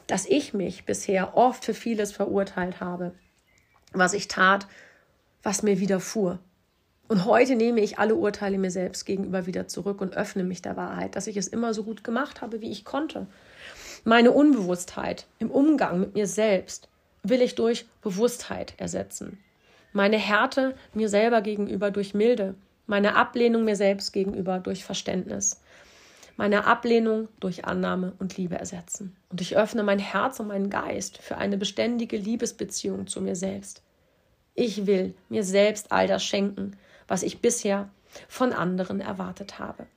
dass 0.07 0.25
ich 0.25 0.53
mich 0.53 0.85
bisher 0.85 1.35
oft 1.37 1.65
für 1.65 1.73
vieles 1.73 2.11
verurteilt 2.11 2.79
habe, 2.79 3.13
was 3.91 4.13
ich 4.13 4.27
tat, 4.27 4.67
was 5.43 5.63
mir 5.63 5.79
widerfuhr. 5.79 6.39
Und 7.07 7.25
heute 7.25 7.55
nehme 7.55 7.81
ich 7.81 7.99
alle 7.99 8.15
Urteile 8.15 8.57
mir 8.57 8.71
selbst 8.71 9.05
gegenüber 9.05 9.45
wieder 9.45 9.67
zurück 9.67 10.01
und 10.01 10.15
öffne 10.15 10.43
mich 10.43 10.61
der 10.61 10.77
Wahrheit, 10.77 11.15
dass 11.15 11.27
ich 11.27 11.37
es 11.37 11.47
immer 11.47 11.73
so 11.73 11.83
gut 11.83 12.03
gemacht 12.03 12.41
habe, 12.41 12.61
wie 12.61 12.71
ich 12.71 12.85
konnte. 12.85 13.27
Meine 14.03 14.31
Unbewusstheit 14.31 15.27
im 15.39 15.51
Umgang 15.51 15.99
mit 15.99 16.15
mir 16.15 16.27
selbst 16.27 16.89
will 17.21 17.41
ich 17.41 17.55
durch 17.55 17.85
Bewusstheit 18.01 18.73
ersetzen. 18.77 19.37
Meine 19.91 20.17
Härte 20.17 20.75
mir 20.93 21.07
selber 21.07 21.41
gegenüber 21.41 21.91
durch 21.91 22.13
Milde, 22.13 22.55
meine 22.87 23.15
Ablehnung 23.15 23.63
mir 23.63 23.75
selbst 23.75 24.11
gegenüber 24.11 24.59
durch 24.59 24.83
Verständnis, 24.83 25.61
meine 26.35 26.65
Ablehnung 26.65 27.27
durch 27.39 27.65
Annahme 27.65 28.13
und 28.19 28.37
Liebe 28.37 28.55
ersetzen. 28.55 29.15
Und 29.29 29.41
ich 29.41 29.55
öffne 29.55 29.83
mein 29.83 29.99
Herz 29.99 30.39
und 30.39 30.47
meinen 30.47 30.69
Geist 30.69 31.17
für 31.17 31.37
eine 31.37 31.57
beständige 31.57 32.17
Liebesbeziehung 32.17 33.07
zu 33.07 33.21
mir 33.21 33.35
selbst. 33.35 33.83
Ich 34.55 34.85
will 34.85 35.15
mir 35.29 35.43
selbst 35.43 35.91
all 35.91 36.07
das 36.07 36.23
schenken, 36.23 36.77
was 37.07 37.23
ich 37.23 37.41
bisher 37.41 37.89
von 38.27 38.53
anderen 38.53 38.99
erwartet 38.99 39.59
habe. 39.59 39.87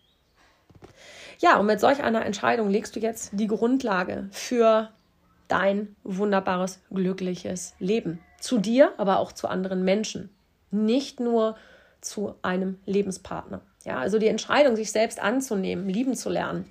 Ja, 1.39 1.59
und 1.59 1.67
mit 1.67 1.81
solch 1.81 2.03
einer 2.03 2.25
Entscheidung 2.25 2.71
legst 2.71 2.97
du 2.97 3.01
jetzt 3.01 3.31
die 3.33 3.47
Grundlage 3.47 4.29
für 4.31 4.91
dein 5.49 5.95
wunderbares, 6.03 6.81
glückliches 6.91 7.75
Leben. 7.79 8.21
Zu 8.41 8.59
dir, 8.59 8.93
aber 8.97 9.19
auch 9.19 9.33
zu 9.33 9.49
anderen 9.49 9.85
Menschen. 9.85 10.31
Nicht 10.71 11.21
nur 11.21 11.57
zu 12.01 12.35
einem 12.43 12.79
Lebenspartner. 12.87 13.61
Ja, 13.87 14.01
also 14.01 14.19
die 14.19 14.27
Entscheidung, 14.27 14.75
sich 14.75 14.91
selbst 14.91 15.21
anzunehmen, 15.21 15.89
lieben 15.89 16.17
zu 16.17 16.29
lernen 16.29 16.69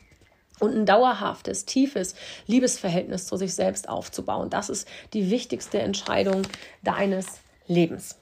und 0.59 0.76
ein 0.76 0.86
dauerhaftes, 0.86 1.63
tiefes 1.63 2.13
Liebesverhältnis 2.45 3.26
zu 3.26 3.38
sich 3.38 3.55
selbst 3.55 3.88
aufzubauen. 3.88 4.49
Das 4.49 4.70
ist 4.70 4.86
die 5.13 5.32
wichtigste 5.32 5.80
Entscheidung 5.80 6.41
deines 6.84 7.39
Lebens. 7.68 8.18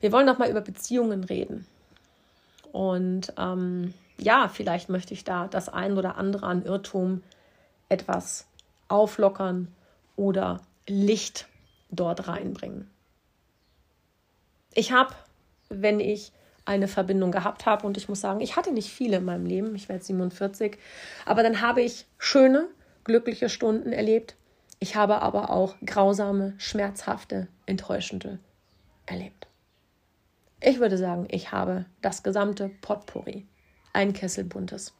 Wir 0.00 0.12
wollen 0.12 0.26
noch 0.26 0.38
mal 0.38 0.48
über 0.50 0.62
Beziehungen 0.62 1.24
reden. 1.24 1.66
Und 2.72 3.34
ähm, 3.36 3.92
ja, 4.16 4.48
vielleicht 4.48 4.88
möchte 4.88 5.12
ich 5.12 5.24
da 5.24 5.46
das 5.46 5.68
ein 5.68 5.98
oder 5.98 6.16
andere 6.16 6.46
an 6.46 6.64
Irrtum 6.64 7.22
etwas 7.90 8.46
auflockern 8.88 9.68
oder 10.16 10.60
Licht 10.86 11.48
dort 11.90 12.28
reinbringen. 12.28 12.90
Ich 14.74 14.92
habe, 14.92 15.14
wenn 15.68 16.00
ich 16.00 16.32
eine 16.64 16.88
Verbindung 16.88 17.30
gehabt 17.30 17.66
habe, 17.66 17.86
und 17.86 17.96
ich 17.96 18.08
muss 18.08 18.20
sagen, 18.20 18.40
ich 18.40 18.56
hatte 18.56 18.72
nicht 18.72 18.90
viele 18.90 19.18
in 19.18 19.24
meinem 19.24 19.46
Leben, 19.46 19.74
ich 19.74 19.88
werde 19.88 20.04
47, 20.04 20.78
aber 21.26 21.42
dann 21.42 21.60
habe 21.60 21.82
ich 21.82 22.06
schöne, 22.18 22.68
glückliche 23.04 23.48
Stunden 23.48 23.92
erlebt. 23.92 24.34
Ich 24.80 24.96
habe 24.96 25.22
aber 25.22 25.50
auch 25.50 25.76
grausame, 25.84 26.54
schmerzhafte, 26.58 27.48
enttäuschende 27.66 28.38
erlebt. 29.06 29.46
Ich 30.60 30.80
würde 30.80 30.96
sagen, 30.96 31.28
ich 31.30 31.52
habe 31.52 31.84
das 32.00 32.22
gesamte 32.22 32.70
Potpourri, 32.80 33.46
ein 33.92 34.14
Kessel 34.14 34.44
buntes. 34.44 34.94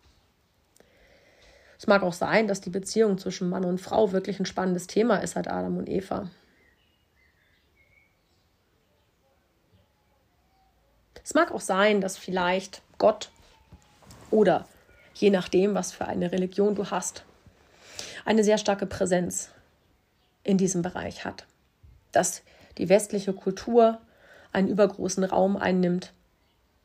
Es 1.79 1.87
mag 1.87 2.03
auch 2.03 2.13
sein, 2.13 2.49
dass 2.49 2.61
die 2.61 2.71
Beziehung 2.71 3.19
zwischen 3.19 3.49
Mann 3.49 3.65
und 3.65 3.81
Frau 3.81 4.13
wirklich 4.13 4.39
ein 4.39 4.47
spannendes 4.47 4.87
Thema 4.87 5.17
ist 5.17 5.33
seit 5.33 5.49
Adam 5.49 5.77
und 5.77 5.89
Eva. 5.89 6.31
Es 11.23 11.35
mag 11.35 11.53
auch 11.53 11.61
sein, 11.61 12.01
dass 12.01 12.19
vielleicht 12.19 12.83
Gott 12.99 13.31
oder 14.31 14.69
je 15.15 15.31
nachdem, 15.31 15.75
was 15.75 15.93
für 15.93 16.07
eine 16.07 16.33
Religion 16.33 16.75
du 16.75 16.91
hast, 16.91 17.25
eine 18.25 18.45
sehr 18.45 18.59
starke 18.59 18.87
Präsenz 18.87 19.51
in 20.43 20.59
diesem 20.59 20.83
Bereich 20.83 21.25
hat. 21.25 21.47
Dass 22.13 22.43
die 22.79 22.89
westliche 22.89 23.33
Kultur 23.33 24.01
einen 24.53 24.69
übergroßen 24.69 25.25
Raum 25.25 25.57
einnimmt. 25.57 26.13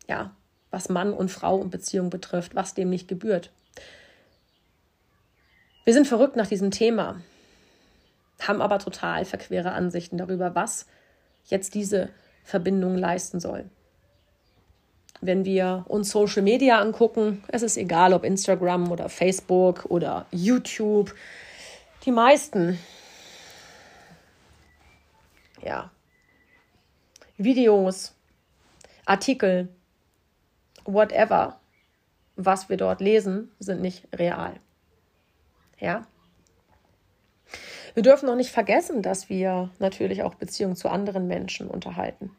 Ja, 0.08 0.36
was 0.72 0.90
Mann 0.90 1.14
und 1.14 1.30
Frau 1.30 1.56
und 1.56 1.70
Beziehung 1.70 2.10
betrifft, 2.10 2.56
was 2.56 2.74
dem 2.74 2.90
nicht 2.90 3.08
gebührt. 3.08 3.52
Wir 5.90 5.94
sind 5.96 6.08
verrückt 6.08 6.36
nach 6.36 6.46
diesem 6.46 6.70
Thema, 6.70 7.20
haben 8.44 8.62
aber 8.62 8.78
total 8.78 9.26
verquere 9.26 9.72
Ansichten 9.72 10.20
darüber, 10.20 10.54
was 10.54 10.86
jetzt 11.46 11.74
diese 11.74 12.10
Verbindung 12.44 12.96
leisten 12.96 13.40
soll. 13.40 13.68
Wenn 15.20 15.46
wir 15.46 15.86
uns 15.88 16.12
Social 16.12 16.44
Media 16.44 16.80
angucken, 16.80 17.44
es 17.48 17.64
ist 17.64 17.76
egal, 17.76 18.14
ob 18.14 18.24
Instagram 18.24 18.92
oder 18.92 19.10
Facebook 19.10 19.86
oder 19.86 20.28
YouTube, 20.30 21.16
die 22.06 22.12
meisten 22.12 22.78
ja, 25.64 25.90
Videos, 27.38 28.14
Artikel, 29.08 29.70
whatever, 30.86 31.60
was 32.36 32.70
wir 32.70 32.78
dort 32.78 33.02
lesen, 33.02 33.50
sind 33.58 33.82
nicht 33.82 34.08
real. 34.14 34.60
Ja? 35.80 36.06
Wir 37.94 38.04
dürfen 38.04 38.28
noch 38.28 38.36
nicht 38.36 38.52
vergessen, 38.52 39.02
dass 39.02 39.30
wir 39.30 39.70
natürlich 39.80 40.24
auch 40.24 40.36
Beziehungen 40.36 40.76
zu 40.76 40.90
anderen 40.90 41.28
Menschen 41.28 41.68
unterhalten. 41.68 42.32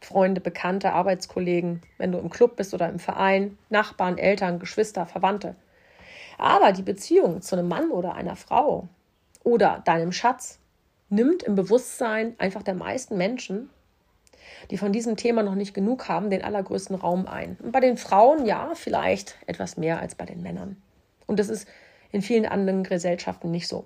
Freunde, 0.00 0.40
Bekannte, 0.40 0.92
Arbeitskollegen, 0.92 1.82
wenn 1.98 2.12
du 2.12 2.18
im 2.18 2.30
Club 2.30 2.56
bist 2.56 2.74
oder 2.74 2.88
im 2.88 2.98
Verein, 2.98 3.58
Nachbarn, 3.70 4.18
Eltern, 4.18 4.58
Geschwister, 4.58 5.06
Verwandte. 5.06 5.56
Aber 6.36 6.72
die 6.72 6.82
Beziehung 6.82 7.42
zu 7.42 7.56
einem 7.56 7.68
Mann 7.68 7.90
oder 7.90 8.14
einer 8.14 8.36
Frau 8.36 8.88
oder 9.44 9.82
deinem 9.84 10.12
Schatz 10.12 10.58
nimmt 11.08 11.42
im 11.42 11.54
Bewusstsein 11.54 12.34
einfach 12.38 12.62
der 12.62 12.74
meisten 12.74 13.16
Menschen 13.16 13.70
die 14.70 14.78
von 14.78 14.92
diesem 14.92 15.16
Thema 15.16 15.42
noch 15.42 15.54
nicht 15.54 15.74
genug 15.74 16.08
haben, 16.08 16.30
den 16.30 16.44
allergrößten 16.44 16.96
Raum 16.96 17.26
ein. 17.26 17.56
Und 17.62 17.72
bei 17.72 17.80
den 17.80 17.96
Frauen 17.96 18.46
ja, 18.46 18.72
vielleicht 18.74 19.36
etwas 19.46 19.76
mehr 19.76 20.00
als 20.00 20.14
bei 20.14 20.24
den 20.24 20.42
Männern. 20.42 20.76
Und 21.26 21.38
das 21.38 21.48
ist 21.48 21.68
in 22.14 22.22
vielen 22.22 22.46
anderen 22.46 22.84
Gesellschaften 22.84 23.50
nicht 23.50 23.68
so. 23.68 23.84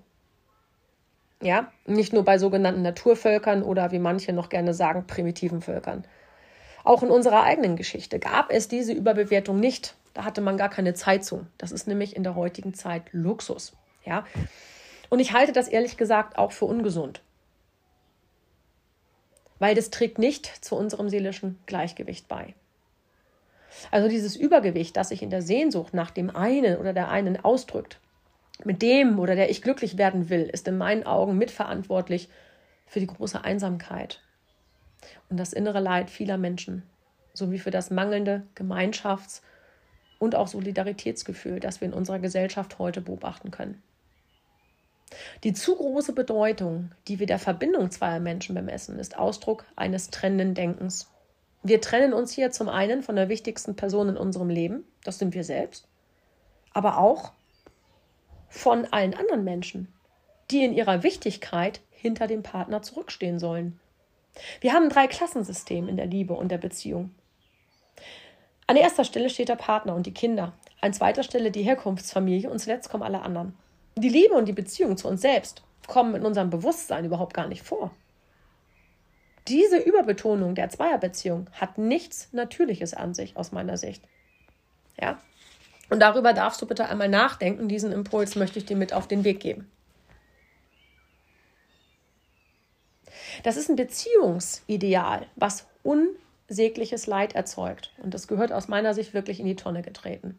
Ja, 1.43 1.73
nicht 1.87 2.13
nur 2.13 2.25
bei 2.25 2.39
sogenannten 2.39 2.83
Naturvölkern 2.83 3.63
oder 3.63 3.93
wie 3.93 3.99
manche 3.99 4.33
noch 4.33 4.49
gerne 4.49 4.75
sagen, 4.75 5.07
primitiven 5.07 5.61
Völkern. 5.61 6.05
Auch 6.85 7.03
in 7.03 7.11
unserer 7.11 7.43
eigenen 7.43 7.77
Geschichte 7.77 8.19
gab 8.19 8.51
es 8.51 8.69
diese 8.69 8.93
Überbewertung 8.93 9.61
nicht. 9.61 9.95
Da 10.15 10.25
hatte 10.25 10.41
man 10.41 10.57
gar 10.57 10.69
keine 10.69 10.95
Zeit 10.95 11.25
zu. 11.25 11.47
Das 11.59 11.71
ist 11.71 11.87
nämlich 11.87 12.17
in 12.17 12.23
der 12.23 12.35
heutigen 12.35 12.75
Zeit 12.75 13.03
Luxus. 13.13 13.73
Ja. 14.05 14.25
Und 15.11 15.21
ich 15.21 15.33
halte 15.33 15.53
das 15.53 15.69
ehrlich 15.69 15.97
gesagt 15.97 16.39
auch 16.39 16.53
für 16.53 16.65
ungesund 16.65 17.21
weil 19.59 19.75
das 19.75 19.91
trägt 19.91 20.19
nicht 20.19 20.47
zu 20.65 20.77
unserem 20.77 21.09
seelischen 21.09 21.59
Gleichgewicht 21.67 22.29
bei. 22.29 22.55
Also 23.91 24.09
dieses 24.09 24.37
Übergewicht, 24.37 24.97
das 24.97 25.11
sich 25.11 25.23
in 25.23 25.31
der 25.31 25.43
Sehnsucht 25.43 25.95
nach 25.95 26.11
dem 26.11 26.35
einen 26.35 26.79
oder 26.79 26.93
der 26.93 27.09
einen 27.11 27.43
ausdrückt, 27.45 28.01
mit 28.65 28.83
dem 28.83 29.19
oder 29.19 29.35
der 29.35 29.51
ich 29.51 29.63
glücklich 29.63 29.99
werden 29.99 30.29
will, 30.29 30.43
ist 30.43 30.67
in 30.69 30.79
meinen 30.79 31.05
Augen 31.05 31.39
mitverantwortlich 31.39 32.29
für 32.87 33.01
die 33.01 33.07
große 33.07 33.43
Einsamkeit 33.45 34.21
und 35.29 35.39
das 35.39 35.53
innere 35.53 35.81
Leid 35.81 36.11
vieler 36.11 36.39
Menschen, 36.39 36.83
sowie 37.35 37.59
für 37.59 37.71
das 37.71 37.91
mangelnde 37.91 38.47
Gemeinschafts- 38.57 39.43
und 40.19 40.35
auch 40.35 40.49
Solidaritätsgefühl, 40.49 41.61
das 41.61 41.81
wir 41.81 41.89
in 41.89 41.95
unserer 41.95 42.19
Gesellschaft 42.19 42.79
heute 42.79 43.01
beobachten 43.01 43.51
können. 43.51 43.83
Die 45.45 45.53
zu 45.53 45.77
große 45.77 46.13
Bedeutung, 46.13 46.91
die 47.07 47.19
wir 47.19 47.27
der 47.27 47.39
Verbindung 47.39 47.91
zweier 47.91 48.21
Menschen 48.21 48.55
bemessen, 48.55 48.99
ist 48.99 49.17
Ausdruck 49.17 49.65
eines 49.77 50.11
trennenden 50.11 50.55
Denkens. 50.55 51.11
Wir 51.63 51.81
trennen 51.81 52.13
uns 52.13 52.33
hier 52.33 52.51
zum 52.51 52.69
einen 52.69 53.03
von 53.03 53.17
der 53.17 53.29
wichtigsten 53.29 53.75
Person 53.75 54.11
in 54.11 54.17
unserem 54.17 54.51
Leben, 54.51 54.85
das 55.05 55.19
sind 55.19 55.35
wir 55.35 55.45
selbst, 55.45 55.89
aber 56.73 56.99
auch 56.99 57.33
von 58.49 58.87
allen 58.87 59.15
anderen 59.15 59.45
Menschen, 59.45 59.93
die 60.51 60.65
in 60.65 60.73
ihrer 60.73 61.03
Wichtigkeit 61.03 61.81
hinter 61.91 62.27
dem 62.27 62.43
Partner 62.43 62.83
zurückstehen 62.83 63.39
sollen. 63.39 63.79
Wir 64.61 64.73
haben 64.73 64.85
ein 64.85 64.91
Drei-Klassensystem 64.91 65.89
in 65.89 65.97
der 65.97 66.07
Liebe 66.07 66.35
und 66.35 66.51
der 66.51 66.59
Beziehung. 66.59 67.15
An 68.67 68.77
erster 68.77 69.05
Stelle 69.05 69.31
steht 69.31 69.49
der 69.49 69.57
Partner 69.57 69.95
und 69.95 70.07
die 70.07 70.15
Kinder, 70.15 70.53
an 70.81 70.93
zweiter 70.93 71.23
Stelle 71.23 71.51
die 71.51 71.63
Herkunftsfamilie 71.63 72.51
und 72.51 72.59
zuletzt 72.59 72.91
kommen 72.91 73.03
alle 73.03 73.23
anderen. 73.23 73.57
Die 73.97 74.09
Liebe 74.09 74.35
und 74.35 74.47
die 74.47 74.53
Beziehung 74.53 74.97
zu 74.97 75.09
uns 75.09 75.23
selbst 75.23 75.63
kommen 75.87 76.15
in 76.15 76.25
unserem 76.25 76.51
Bewusstsein 76.51 77.05
überhaupt 77.05 77.35
gar 77.35 77.49
nicht 77.49 77.63
vor. 77.63 77.91
Diese 79.49 79.79
Überbetonung 79.79 80.55
der 80.55 80.69
Zweierbeziehung 80.69 81.49
hat 81.53 81.79
nichts 81.79 82.33
Natürliches 82.33 82.93
an 82.93 83.15
sich, 83.15 83.37
aus 83.37 83.51
meiner 83.51 83.79
Sicht. 83.79 84.05
Ja? 85.01 85.19
Und 85.91 86.01
darüber 86.01 86.33
darfst 86.33 86.61
du 86.61 86.67
bitte 86.67 86.89
einmal 86.89 87.09
nachdenken. 87.09 87.69
Diesen 87.69 87.93
Impuls 87.93 88.37
möchte 88.37 88.59
ich 88.59 88.67
dir 88.67 88.77
mit 88.77 88.93
auf 88.93 89.09
den 89.09 89.25
Weg 89.25 89.41
geben. 89.41 89.71
Das 93.43 93.57
ist 93.57 93.69
ein 93.69 93.77
Beziehungsideal, 93.77 95.27
was 95.37 95.67
unsägliches 95.83 97.07
Leid 97.07 97.35
erzeugt. 97.35 97.93
Und 97.99 98.15
das 98.15 98.29
gehört 98.29 98.53
aus 98.53 98.69
meiner 98.69 98.95
Sicht 98.95 99.15
wirklich 99.15 99.41
in 99.41 99.47
die 99.47 99.57
Tonne 99.57 99.83
getreten. 99.83 100.39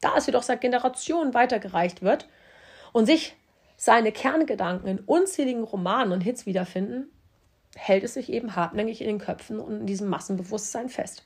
Da 0.00 0.16
es 0.16 0.26
jedoch 0.26 0.42
seit 0.42 0.60
Generationen 0.60 1.34
weitergereicht 1.34 2.02
wird 2.02 2.28
und 2.92 3.06
sich 3.06 3.36
seine 3.76 4.12
Kerngedanken 4.12 4.88
in 4.88 5.00
unzähligen 5.00 5.64
Romanen 5.64 6.12
und 6.12 6.20
Hits 6.20 6.46
wiederfinden, 6.46 7.10
hält 7.74 8.04
es 8.04 8.14
sich 8.14 8.30
eben 8.32 8.54
hartnäckig 8.54 9.00
in 9.00 9.06
den 9.06 9.18
Köpfen 9.18 9.58
und 9.58 9.80
in 9.80 9.86
diesem 9.86 10.08
Massenbewusstsein 10.08 10.88
fest. 10.88 11.24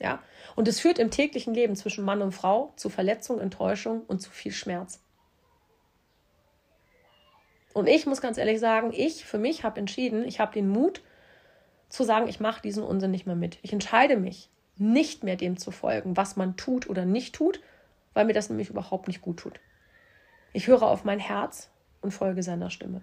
Ja? 0.00 0.22
Und 0.56 0.68
es 0.68 0.80
führt 0.80 0.98
im 0.98 1.10
täglichen 1.10 1.54
Leben 1.54 1.76
zwischen 1.76 2.04
Mann 2.04 2.22
und 2.22 2.32
Frau 2.32 2.72
zu 2.76 2.88
Verletzung, 2.88 3.40
Enttäuschung 3.40 4.02
und 4.06 4.20
zu 4.20 4.30
viel 4.30 4.52
Schmerz. 4.52 5.00
Und 7.74 7.86
ich 7.86 8.06
muss 8.06 8.20
ganz 8.20 8.38
ehrlich 8.38 8.60
sagen, 8.60 8.92
ich 8.92 9.24
für 9.24 9.38
mich 9.38 9.62
habe 9.62 9.78
entschieden, 9.78 10.24
ich 10.24 10.40
habe 10.40 10.52
den 10.52 10.68
Mut 10.68 11.02
zu 11.88 12.04
sagen, 12.04 12.28
ich 12.28 12.40
mache 12.40 12.62
diesen 12.62 12.82
Unsinn 12.82 13.10
nicht 13.10 13.26
mehr 13.26 13.36
mit. 13.36 13.58
Ich 13.62 13.72
entscheide 13.72 14.16
mich, 14.16 14.50
nicht 14.76 15.24
mehr 15.24 15.36
dem 15.36 15.56
zu 15.56 15.70
folgen, 15.70 16.16
was 16.16 16.36
man 16.36 16.56
tut 16.56 16.88
oder 16.88 17.04
nicht 17.04 17.34
tut, 17.34 17.60
weil 18.14 18.24
mir 18.24 18.32
das 18.32 18.48
nämlich 18.48 18.70
überhaupt 18.70 19.08
nicht 19.08 19.20
gut 19.20 19.38
tut. 19.38 19.60
Ich 20.52 20.66
höre 20.66 20.82
auf 20.82 21.04
mein 21.04 21.18
Herz 21.18 21.70
und 22.00 22.12
folge 22.12 22.42
seiner 22.42 22.70
Stimme. 22.70 23.02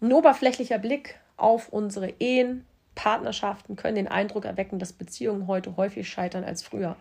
Ein 0.00 0.12
oberflächlicher 0.12 0.78
Blick 0.78 1.20
auf 1.36 1.68
unsere 1.68 2.10
Ehen, 2.18 2.66
Partnerschaften 2.98 3.76
können 3.76 3.94
den 3.94 4.08
Eindruck 4.08 4.44
erwecken, 4.44 4.80
dass 4.80 4.92
Beziehungen 4.92 5.46
heute 5.46 5.76
häufig 5.76 6.08
scheitern 6.08 6.42
als 6.42 6.64
früher. 6.64 6.96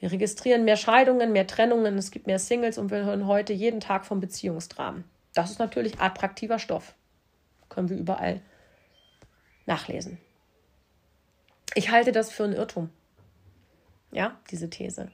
Wir 0.00 0.10
registrieren 0.10 0.64
mehr 0.64 0.76
Scheidungen, 0.76 1.32
mehr 1.32 1.46
Trennungen, 1.46 1.96
es 1.96 2.10
gibt 2.10 2.26
mehr 2.26 2.40
Singles 2.40 2.76
und 2.76 2.90
wir 2.90 3.04
hören 3.04 3.28
heute 3.28 3.52
jeden 3.52 3.78
Tag 3.78 4.04
von 4.04 4.18
Beziehungsdramen. 4.18 5.04
Das 5.32 5.52
ist 5.52 5.60
natürlich 5.60 6.00
attraktiver 6.00 6.58
Stoff. 6.58 6.94
Können 7.68 7.88
wir 7.88 7.96
überall 7.96 8.40
nachlesen. 9.64 10.18
Ich 11.76 11.90
halte 11.92 12.10
das 12.10 12.32
für 12.32 12.42
einen 12.42 12.54
Irrtum. 12.54 12.90
Ja, 14.10 14.40
diese 14.50 14.68
These. 14.68 15.12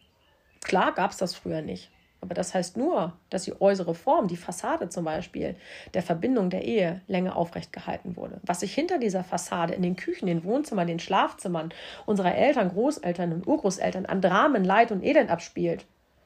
Klar 0.62 0.94
gab 0.94 1.10
es 1.10 1.18
das 1.18 1.34
früher 1.34 1.60
nicht. 1.60 1.90
Aber 2.22 2.34
das 2.34 2.54
heißt 2.54 2.76
nur, 2.76 3.12
dass 3.30 3.42
die 3.42 3.60
äußere 3.60 3.96
Form, 3.96 4.28
die 4.28 4.36
Fassade 4.36 4.88
zum 4.88 5.04
Beispiel, 5.04 5.56
der 5.92 6.04
Verbindung 6.04 6.50
der 6.50 6.64
Ehe 6.64 7.02
länger 7.08 7.36
aufrecht 7.36 7.72
gehalten 7.72 8.16
wurde. 8.16 8.40
Was 8.44 8.60
sich 8.60 8.72
hinter 8.72 8.98
dieser 8.98 9.24
Fassade 9.24 9.74
in 9.74 9.82
den 9.82 9.96
Küchen, 9.96 10.26
den 10.26 10.44
Wohnzimmern, 10.44 10.86
den 10.86 11.00
Schlafzimmern 11.00 11.74
unserer 12.06 12.36
Eltern, 12.36 12.70
Großeltern 12.70 13.32
und 13.32 13.46
Urgroßeltern 13.48 14.06
an 14.06 14.22
Dramen, 14.22 14.64
Leid 14.64 14.92
und 14.92 15.02
Elend 15.02 15.30
abspielt, 15.30 15.84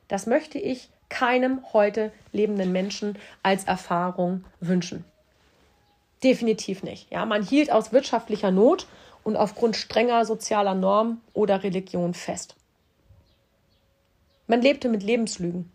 das 0.08 0.26
möchte 0.26 0.58
ich 0.58 0.90
keinem 1.08 1.60
heute 1.72 2.12
lebenden 2.30 2.72
Menschen 2.72 3.16
als 3.42 3.64
Erfahrung 3.64 4.44
wünschen. 4.60 5.02
Definitiv 6.22 6.82
nicht. 6.82 7.10
Ja, 7.10 7.24
man 7.24 7.42
hielt 7.42 7.72
aus 7.72 7.92
wirtschaftlicher 7.92 8.50
Not 8.50 8.86
und 9.24 9.36
aufgrund 9.36 9.76
strenger 9.76 10.26
sozialer 10.26 10.74
Normen 10.74 11.22
oder 11.32 11.62
Religion 11.62 12.12
fest. 12.12 12.54
Man 14.46 14.60
lebte 14.60 14.88
mit 14.88 15.02
Lebenslügen. 15.02 15.72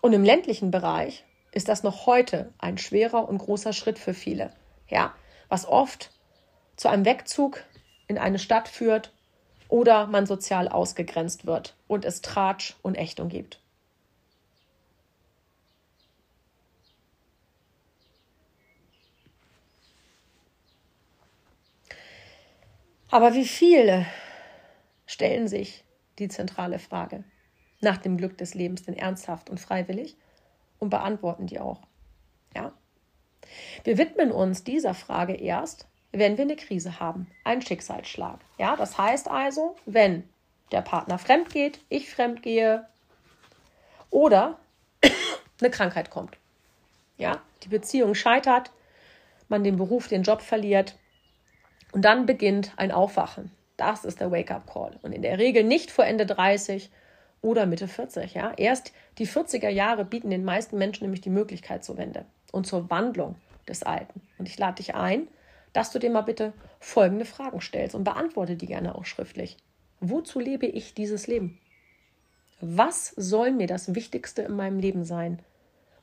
Und 0.00 0.12
im 0.12 0.24
ländlichen 0.24 0.70
Bereich 0.70 1.24
ist 1.52 1.68
das 1.68 1.82
noch 1.82 2.06
heute 2.06 2.52
ein 2.58 2.78
schwerer 2.78 3.28
und 3.28 3.38
großer 3.38 3.72
Schritt 3.72 3.98
für 3.98 4.14
viele. 4.14 4.52
Ja, 4.88 5.14
was 5.48 5.66
oft 5.66 6.10
zu 6.76 6.88
einem 6.88 7.04
Wegzug 7.04 7.64
in 8.06 8.18
eine 8.18 8.38
Stadt 8.38 8.68
führt 8.68 9.12
oder 9.68 10.06
man 10.06 10.26
sozial 10.26 10.68
ausgegrenzt 10.68 11.46
wird 11.46 11.76
und 11.88 12.04
es 12.04 12.22
Tratsch 12.22 12.76
und 12.82 12.96
Ächtung 12.96 13.28
gibt. 13.28 13.60
Aber 23.10 23.34
wie 23.34 23.46
viele 23.46 24.06
stellen 25.06 25.48
sich 25.48 25.82
die 26.18 26.28
zentrale 26.28 26.78
Frage? 26.78 27.24
Nach 27.80 27.98
dem 27.98 28.16
Glück 28.16 28.36
des 28.38 28.54
Lebens 28.54 28.82
denn 28.82 28.96
ernsthaft 28.96 29.50
und 29.50 29.58
freiwillig 29.58 30.16
und 30.78 30.90
beantworten 30.90 31.46
die 31.46 31.60
auch. 31.60 31.82
Ja? 32.54 32.72
Wir 33.84 33.98
widmen 33.98 34.32
uns 34.32 34.64
dieser 34.64 34.94
Frage 34.94 35.34
erst, 35.34 35.86
wenn 36.12 36.36
wir 36.36 36.44
eine 36.44 36.56
Krise 36.56 37.00
haben, 37.00 37.30
einen 37.44 37.62
Schicksalsschlag. 37.62 38.40
Ja, 38.58 38.76
das 38.76 38.98
heißt 38.98 39.28
also, 39.28 39.76
wenn 39.84 40.28
der 40.72 40.82
Partner 40.82 41.18
fremd 41.18 41.50
geht, 41.50 41.80
ich 41.88 42.10
fremd 42.10 42.42
gehe 42.42 42.86
oder 44.10 44.58
eine 45.60 45.70
Krankheit 45.70 46.10
kommt. 46.10 46.38
Ja, 47.16 47.42
die 47.62 47.68
Beziehung 47.68 48.14
scheitert, 48.14 48.70
man 49.48 49.64
den 49.64 49.76
Beruf, 49.76 50.08
den 50.08 50.22
Job 50.22 50.42
verliert 50.42 50.96
und 51.92 52.04
dann 52.04 52.26
beginnt 52.26 52.72
ein 52.76 52.92
Aufwachen. 52.92 53.50
Das 53.76 54.04
ist 54.04 54.20
der 54.20 54.30
Wake-up-Call. 54.30 54.98
Und 55.02 55.12
in 55.12 55.22
der 55.22 55.38
Regel 55.38 55.64
nicht 55.64 55.90
vor 55.90 56.04
Ende 56.04 56.26
30, 56.26 56.90
oder 57.40 57.66
Mitte 57.66 57.88
40. 57.88 58.34
Ja? 58.34 58.52
Erst 58.56 58.92
die 59.18 59.26
40er 59.26 59.68
Jahre 59.68 60.04
bieten 60.04 60.30
den 60.30 60.44
meisten 60.44 60.78
Menschen 60.78 61.04
nämlich 61.04 61.20
die 61.20 61.30
Möglichkeit 61.30 61.84
zur 61.84 61.96
Wende 61.96 62.24
und 62.52 62.66
zur 62.66 62.90
Wandlung 62.90 63.36
des 63.68 63.82
Alten. 63.82 64.20
Und 64.38 64.48
ich 64.48 64.58
lade 64.58 64.76
dich 64.76 64.94
ein, 64.94 65.28
dass 65.72 65.90
du 65.90 65.98
dir 65.98 66.10
mal 66.10 66.22
bitte 66.22 66.52
folgende 66.80 67.24
Fragen 67.24 67.60
stellst 67.60 67.94
und 67.94 68.04
beantworte 68.04 68.56
die 68.56 68.66
gerne 68.66 68.94
auch 68.94 69.04
schriftlich. 69.04 69.56
Wozu 70.00 70.40
lebe 70.40 70.66
ich 70.66 70.94
dieses 70.94 71.26
Leben? 71.26 71.58
Was 72.60 73.10
soll 73.16 73.52
mir 73.52 73.66
das 73.66 73.94
Wichtigste 73.94 74.42
in 74.42 74.56
meinem 74.56 74.78
Leben 74.78 75.04
sein? 75.04 75.40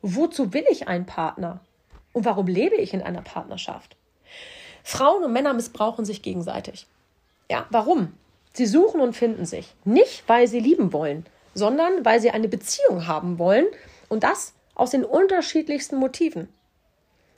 Wozu 0.01 0.53
will 0.53 0.65
ich 0.69 0.87
einen 0.87 1.05
Partner? 1.05 1.59
Und 2.13 2.25
warum 2.25 2.47
lebe 2.47 2.75
ich 2.75 2.93
in 2.93 3.01
einer 3.01 3.21
Partnerschaft? 3.21 3.97
Frauen 4.83 5.23
und 5.23 5.33
Männer 5.33 5.53
missbrauchen 5.53 6.05
sich 6.05 6.21
gegenseitig. 6.21 6.87
Ja, 7.49 7.65
warum? 7.71 8.13
Sie 8.55 8.65
suchen 8.65 9.01
und 9.01 9.17
finden 9.17 9.45
sich. 9.45 9.75
Nicht, 9.83 10.23
weil 10.27 10.47
sie 10.47 10.61
lieben 10.61 10.93
wollen, 10.93 11.25
sondern 11.53 12.05
weil 12.05 12.21
sie 12.21 12.31
eine 12.31 12.47
Beziehung 12.47 13.05
haben 13.05 13.37
wollen 13.37 13.65
und 14.07 14.23
das 14.23 14.53
aus 14.75 14.91
den 14.91 15.03
unterschiedlichsten 15.03 15.97
Motiven. 15.97 16.47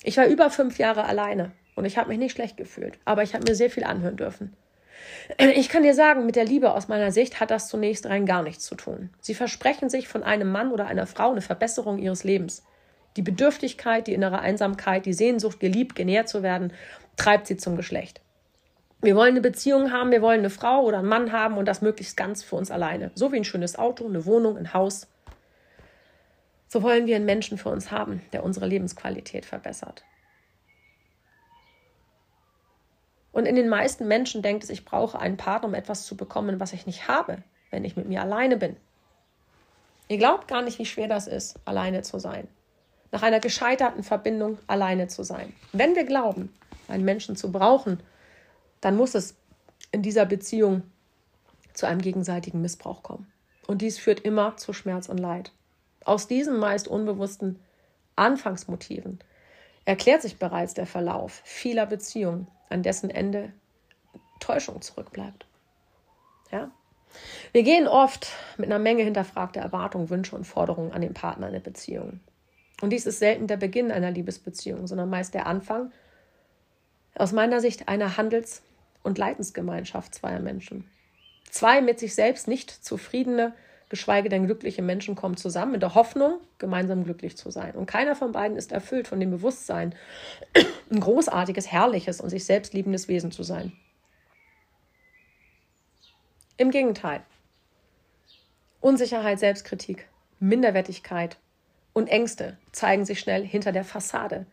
Ich 0.03 0.17
war 0.17 0.27
über 0.27 0.51
fünf 0.51 0.77
Jahre 0.77 1.05
alleine 1.05 1.53
und 1.75 1.85
ich 1.85 1.97
habe 1.97 2.09
mich 2.09 2.19
nicht 2.19 2.33
schlecht 2.33 2.55
gefühlt, 2.55 2.99
aber 3.03 3.23
ich 3.23 3.33
habe 3.33 3.49
mir 3.49 3.55
sehr 3.55 3.71
viel 3.71 3.83
anhören 3.83 4.15
dürfen. 4.15 4.55
Ich 5.39 5.69
kann 5.69 5.81
dir 5.81 5.95
sagen, 5.95 6.27
mit 6.27 6.35
der 6.35 6.45
Liebe 6.45 6.71
aus 6.71 6.87
meiner 6.87 7.11
Sicht 7.11 7.39
hat 7.39 7.49
das 7.49 7.67
zunächst 7.67 8.05
rein 8.05 8.27
gar 8.27 8.43
nichts 8.43 8.65
zu 8.65 8.75
tun. 8.75 9.09
Sie 9.19 9.33
versprechen 9.33 9.89
sich 9.89 10.07
von 10.07 10.21
einem 10.21 10.51
Mann 10.51 10.71
oder 10.71 10.85
einer 10.85 11.07
Frau 11.07 11.31
eine 11.31 11.41
Verbesserung 11.41 11.97
ihres 11.97 12.23
Lebens. 12.23 12.63
Die 13.15 13.23
Bedürftigkeit, 13.23 14.05
die 14.05 14.13
innere 14.13 14.39
Einsamkeit, 14.39 15.07
die 15.07 15.13
Sehnsucht, 15.13 15.59
geliebt, 15.59 15.95
genährt 15.95 16.29
zu 16.29 16.43
werden, 16.43 16.73
treibt 17.15 17.47
sie 17.47 17.57
zum 17.57 17.75
Geschlecht. 17.75 18.21
Wir 19.01 19.15
wollen 19.15 19.31
eine 19.31 19.41
Beziehung 19.41 19.91
haben, 19.91 20.11
wir 20.11 20.21
wollen 20.21 20.39
eine 20.39 20.49
Frau 20.49 20.81
oder 20.81 20.99
einen 20.99 21.07
Mann 21.07 21.31
haben 21.31 21.57
und 21.57 21.65
das 21.65 21.81
möglichst 21.81 22.17
ganz 22.17 22.43
für 22.43 22.55
uns 22.55 22.71
alleine. 22.71 23.11
So 23.13 23.31
wie 23.31 23.37
ein 23.37 23.43
schönes 23.43 23.77
Auto, 23.77 24.07
eine 24.07 24.25
Wohnung, 24.25 24.57
ein 24.57 24.73
Haus. 24.73 25.07
So 26.67 26.81
wollen 26.81 27.05
wir 27.05 27.15
einen 27.15 27.25
Menschen 27.25 27.57
für 27.57 27.69
uns 27.69 27.91
haben, 27.91 28.21
der 28.33 28.43
unsere 28.43 28.65
Lebensqualität 28.65 29.45
verbessert. 29.45 30.03
Und 33.31 33.45
in 33.45 33.55
den 33.55 33.69
meisten 33.69 34.07
Menschen 34.07 34.41
denkt 34.41 34.63
es, 34.63 34.71
ich 34.71 34.83
brauche 34.83 35.19
einen 35.19 35.37
Partner, 35.37 35.67
um 35.67 35.75
etwas 35.75 36.05
zu 36.05 36.17
bekommen, 36.17 36.59
was 36.59 36.73
ich 36.73 36.87
nicht 36.87 37.07
habe, 37.07 37.43
wenn 37.69 37.85
ich 37.85 37.95
mit 37.95 38.07
mir 38.07 38.21
alleine 38.21 38.57
bin. 38.57 38.75
Ihr 40.07 40.17
glaubt 40.17 40.47
gar 40.47 40.63
nicht, 40.63 40.79
wie 40.79 40.85
schwer 40.85 41.07
das 41.07 41.27
ist, 41.27 41.59
alleine 41.65 42.01
zu 42.01 42.17
sein. 42.17 42.47
Nach 43.11 43.21
einer 43.21 43.39
gescheiterten 43.39 44.01
Verbindung 44.01 44.57
alleine 44.65 45.07
zu 45.07 45.21
sein. 45.23 45.53
Wenn 45.71 45.95
wir 45.95 46.05
glauben, 46.05 46.51
einen 46.87 47.05
Menschen 47.05 47.35
zu 47.35 47.51
brauchen, 47.51 48.01
dann 48.81 48.95
muss 48.95 49.15
es 49.15 49.35
in 49.91 50.01
dieser 50.01 50.25
Beziehung 50.25 50.83
zu 51.73 51.85
einem 51.85 52.01
gegenseitigen 52.01 52.61
Missbrauch 52.61 53.03
kommen. 53.03 53.31
Und 53.67 53.81
dies 53.81 53.97
führt 53.97 54.21
immer 54.21 54.57
zu 54.57 54.73
Schmerz 54.73 55.09
und 55.09 55.17
Leid. 55.17 55.51
Aus 56.05 56.27
diesen 56.27 56.57
meist 56.57 56.87
unbewussten 56.87 57.59
Anfangsmotiven 58.15 59.19
erklärt 59.85 60.21
sich 60.21 60.37
bereits 60.37 60.73
der 60.73 60.85
Verlauf 60.85 61.41
vieler 61.43 61.85
Beziehungen, 61.85 62.47
an 62.69 62.83
dessen 62.83 63.09
Ende 63.09 63.53
Täuschung 64.39 64.81
zurückbleibt. 64.81 65.45
Ja? 66.51 66.71
Wir 67.51 67.63
gehen 67.63 67.87
oft 67.87 68.27
mit 68.57 68.67
einer 68.67 68.79
Menge 68.79 69.03
hinterfragter 69.03 69.61
Erwartungen, 69.61 70.09
Wünsche 70.09 70.35
und 70.35 70.45
Forderungen 70.45 70.91
an 70.91 71.01
den 71.01 71.13
Partner 71.13 71.47
in 71.47 71.53
der 71.53 71.59
Beziehung. 71.59 72.19
Und 72.81 72.91
dies 72.91 73.05
ist 73.05 73.19
selten 73.19 73.47
der 73.47 73.57
Beginn 73.57 73.91
einer 73.91 74.11
Liebesbeziehung, 74.11 74.87
sondern 74.87 75.09
meist 75.09 75.33
der 75.33 75.47
Anfang 75.47 75.91
aus 77.19 77.31
meiner 77.31 77.61
Sicht 77.61 77.87
einer 77.87 78.17
Handels- 78.17 78.61
und 79.03 79.17
Leidensgemeinschaft 79.17 80.15
zweier 80.15 80.39
Menschen. 80.39 80.89
Zwei 81.49 81.81
mit 81.81 81.99
sich 81.99 82.13
selbst 82.13 82.47
nicht 82.47 82.71
zufriedene, 82.71 83.53
geschweige 83.89 84.29
denn 84.29 84.45
glückliche 84.45 84.81
Menschen 84.81 85.15
kommen 85.15 85.37
zusammen 85.37 85.71
mit 85.71 85.81
der 85.81 85.95
Hoffnung, 85.95 86.39
gemeinsam 86.57 87.03
glücklich 87.05 87.37
zu 87.37 87.51
sein. 87.51 87.73
Und 87.73 87.85
keiner 87.85 88.15
von 88.15 88.33
beiden 88.33 88.57
ist 88.57 88.71
erfüllt 88.71 89.07
von 89.07 89.19
dem 89.19 89.31
Bewusstsein, 89.31 89.95
ein 90.91 90.99
großartiges, 90.99 91.71
herrliches 91.71 92.19
und 92.19 92.29
sich 92.29 92.45
selbst 92.45 92.73
liebendes 92.73 93.07
Wesen 93.07 93.31
zu 93.31 93.43
sein. 93.43 93.71
Im 96.57 96.71
Gegenteil. 96.71 97.21
Unsicherheit, 98.81 99.39
Selbstkritik, 99.39 100.07
Minderwertigkeit 100.39 101.37
und 101.93 102.07
Ängste 102.07 102.57
zeigen 102.71 103.05
sich 103.05 103.19
schnell 103.19 103.45
hinter 103.45 103.71
der 103.71 103.83
Fassade, 103.83 104.45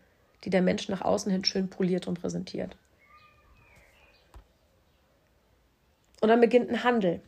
die 0.45 0.51
der 0.51 0.63
Mensch 0.63 0.89
nach 0.89 1.01
außen 1.01 1.31
hin 1.31 1.45
schön 1.45 1.69
poliert 1.69 2.07
und 2.07 2.21
präsentiert. 2.21 2.77
Und 6.21 6.29
dann 6.29 6.41
beginnt 6.41 6.71
ein 6.71 6.85
Handel. 6.85 7.21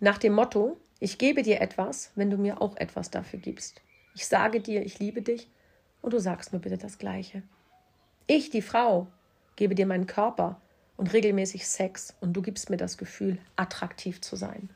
Nach 0.00 0.18
dem 0.18 0.32
Motto, 0.32 0.78
ich 0.98 1.18
gebe 1.18 1.42
dir 1.42 1.60
etwas, 1.60 2.10
wenn 2.14 2.30
du 2.30 2.36
mir 2.36 2.62
auch 2.62 2.76
etwas 2.76 3.10
dafür 3.10 3.38
gibst. 3.38 3.82
Ich 4.14 4.26
sage 4.26 4.60
dir, 4.60 4.82
ich 4.84 4.98
liebe 4.98 5.22
dich 5.22 5.48
und 6.00 6.12
du 6.12 6.18
sagst 6.18 6.52
mir 6.52 6.58
bitte 6.58 6.78
das 6.78 6.98
Gleiche. 6.98 7.42
Ich, 8.26 8.50
die 8.50 8.62
Frau, 8.62 9.08
gebe 9.56 9.74
dir 9.74 9.86
meinen 9.86 10.06
Körper 10.06 10.60
und 10.96 11.12
regelmäßig 11.12 11.66
Sex 11.66 12.14
und 12.20 12.32
du 12.34 12.42
gibst 12.42 12.70
mir 12.70 12.76
das 12.76 12.98
Gefühl, 12.98 13.38
attraktiv 13.56 14.20
zu 14.20 14.36
sein. 14.36 14.70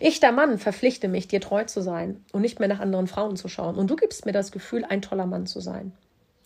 Ich, 0.00 0.20
der 0.20 0.32
Mann, 0.32 0.58
verpflichte 0.58 1.08
mich, 1.08 1.28
dir 1.28 1.40
treu 1.40 1.64
zu 1.64 1.82
sein 1.82 2.24
und 2.32 2.42
nicht 2.42 2.60
mehr 2.60 2.68
nach 2.68 2.80
anderen 2.80 3.06
Frauen 3.06 3.36
zu 3.36 3.48
schauen. 3.48 3.76
Und 3.76 3.90
du 3.90 3.96
gibst 3.96 4.24
mir 4.26 4.32
das 4.32 4.52
Gefühl, 4.52 4.84
ein 4.84 5.02
toller 5.02 5.26
Mann 5.26 5.46
zu 5.46 5.60
sein. 5.60 5.92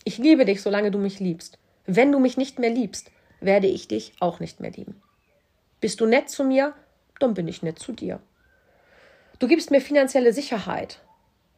Ich 0.03 0.17
liebe 0.17 0.45
dich, 0.45 0.61
solange 0.61 0.91
du 0.91 0.97
mich 0.97 1.19
liebst. 1.19 1.57
Wenn 1.85 2.11
du 2.11 2.19
mich 2.19 2.37
nicht 2.37 2.59
mehr 2.59 2.69
liebst, 2.69 3.11
werde 3.41 3.67
ich 3.67 3.87
dich 3.87 4.13
auch 4.19 4.39
nicht 4.39 4.59
mehr 4.59 4.71
lieben. 4.71 5.01
Bist 5.81 6.01
du 6.01 6.05
nett 6.05 6.29
zu 6.29 6.43
mir, 6.43 6.73
dann 7.19 7.33
bin 7.33 7.47
ich 7.47 7.63
nett 7.63 7.79
zu 7.79 7.91
dir. 7.91 8.19
Du 9.39 9.47
gibst 9.47 9.71
mir 9.71 9.81
finanzielle 9.81 10.33
Sicherheit. 10.33 10.99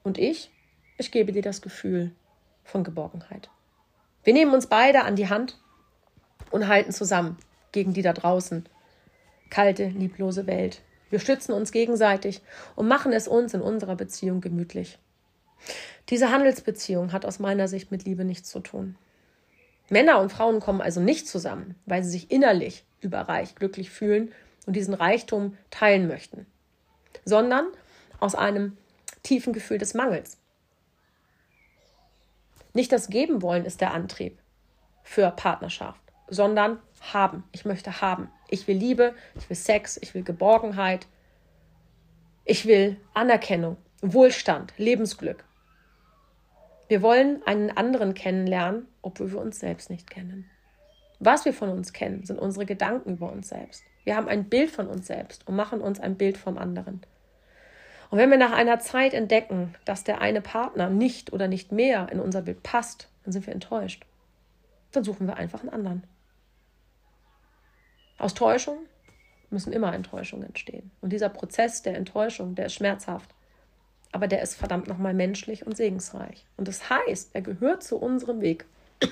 Und 0.04 0.18
ich, 0.18 0.52
ich 0.98 1.12
gebe 1.12 1.32
dir 1.32 1.42
das 1.42 1.62
Gefühl 1.62 2.12
von 2.64 2.84
Geborgenheit. 2.84 3.50
Wir 4.24 4.34
nehmen 4.34 4.54
uns 4.54 4.68
beide 4.68 5.04
an 5.04 5.16
die 5.16 5.30
Hand 5.30 5.60
und 6.52 6.68
halten 6.68 6.92
zusammen 6.92 7.38
gegen 7.72 7.94
die 7.94 8.02
da 8.02 8.14
draußen. 8.14 8.68
Kalte, 9.50 9.88
lieblose 9.88 10.48
Welt. 10.48 10.82
Wir 11.10 11.20
stützen 11.20 11.54
uns 11.54 11.72
gegenseitig 11.72 12.42
und 12.76 12.88
machen 12.88 13.12
es 13.12 13.28
uns 13.28 13.54
in 13.54 13.62
unserer 13.62 13.96
Beziehung 13.96 14.42
gemütlich. 14.42 14.98
Diese 16.10 16.32
Handelsbeziehung 16.32 17.14
hat 17.14 17.26
aus 17.26 17.40
meiner 17.40 17.68
Sicht 17.68 17.92
mit 17.92 18.06
Liebe 18.06 18.26
nichts 18.26 18.50
zu 18.50 18.60
tun. 18.60 18.96
Männer 19.90 20.20
und 20.20 20.32
Frauen 20.32 20.60
kommen 20.60 20.82
also 20.82 21.02
nicht 21.02 21.28
zusammen, 21.28 21.76
weil 21.86 22.04
sie 22.04 22.12
sich 22.12 22.32
innerlich 22.32 22.86
überreich 23.02 23.56
glücklich 23.56 23.90
fühlen 23.90 24.32
und 24.66 24.76
diesen 24.76 24.94
Reichtum 24.94 25.58
teilen 25.70 26.08
möchten, 26.08 26.46
sondern 27.26 27.68
aus 28.20 28.36
einem 28.36 28.78
tiefen 29.24 29.54
Gefühl 29.54 29.78
des 29.78 29.94
Mangels. 29.94 30.38
Nicht 32.74 32.92
das 32.92 33.10
Geben 33.10 33.42
wollen 33.42 33.66
ist 33.66 33.82
der 33.82 33.94
Antrieb 33.94 34.40
für 35.04 35.30
Partnerschaft, 35.32 36.02
sondern 36.30 36.80
haben. 37.14 37.44
Ich 37.52 37.66
möchte 37.66 38.02
haben. 38.02 38.30
Ich 38.50 38.68
will 38.68 38.78
Liebe, 38.78 39.14
ich 39.36 39.50
will 39.50 39.58
Sex, 39.58 39.98
ich 40.02 40.14
will 40.14 40.24
Geborgenheit, 40.24 41.08
ich 42.46 42.66
will 42.66 42.98
Anerkennung, 43.14 43.78
Wohlstand, 44.02 44.74
Lebensglück. 44.78 45.44
Wir 46.92 47.02
wollen 47.02 47.42
einen 47.46 47.72
anderen 47.72 48.14
kennenlernen, 48.16 48.86
obwohl 49.02 49.32
wir 49.32 49.40
uns 49.40 49.62
selbst 49.62 49.90
nicht 49.90 50.10
kennen. 50.10 50.50
Was 51.20 51.46
wir 51.46 51.54
von 51.54 51.70
uns 51.70 51.94
kennen, 51.94 52.26
sind 52.26 52.38
unsere 52.38 52.66
Gedanken 52.66 53.14
über 53.14 53.32
uns 53.32 53.48
selbst. 53.48 53.86
Wir 54.04 54.18
haben 54.18 54.28
ein 54.28 54.50
Bild 54.50 54.72
von 54.72 54.88
uns 54.88 55.08
selbst 55.08 55.48
und 55.48 55.56
machen 55.56 55.80
uns 55.80 56.02
ein 56.02 56.18
Bild 56.18 56.38
vom 56.38 56.58
anderen. 56.58 57.00
Und 58.10 58.18
wenn 58.18 58.30
wir 58.30 58.38
nach 58.38 58.52
einer 58.52 58.80
Zeit 58.80 59.14
entdecken, 59.14 59.74
dass 59.86 60.04
der 60.04 60.20
eine 60.20 60.42
Partner 60.42 60.90
nicht 60.90 61.32
oder 61.32 61.48
nicht 61.48 61.72
mehr 61.72 62.10
in 62.12 62.20
unser 62.20 62.42
Bild 62.42 62.62
passt, 62.62 63.08
dann 63.24 63.32
sind 63.32 63.48
wir 63.48 63.54
enttäuscht. 63.54 64.06
Dann 64.92 65.06
suchen 65.06 65.28
wir 65.28 65.38
einfach 65.38 65.62
einen 65.62 65.70
anderen. 65.70 66.04
Aus 68.18 68.34
Täuschung 68.34 68.80
müssen 69.50 69.72
immer 69.72 69.94
Enttäuschungen 69.94 70.46
entstehen. 70.46 70.92
Und 71.00 71.14
dieser 71.14 71.30
Prozess 71.30 71.84
der 71.84 71.96
Enttäuschung, 71.96 72.54
der 72.56 72.66
ist 72.66 72.74
schmerzhaft. 72.74 73.34
Aber 74.12 74.28
der 74.28 74.42
ist 74.42 74.56
verdammt 74.56 74.88
nochmal 74.88 75.14
menschlich 75.14 75.66
und 75.66 75.78
segensreich. 75.78 76.46
Und 76.58 76.68
das 76.68 76.90
heißt, 76.90 77.32
er 77.34 77.42
gehört 77.42 77.84
zu 77.84 77.98
unserem 77.98 78.42
Weg. 78.42 78.66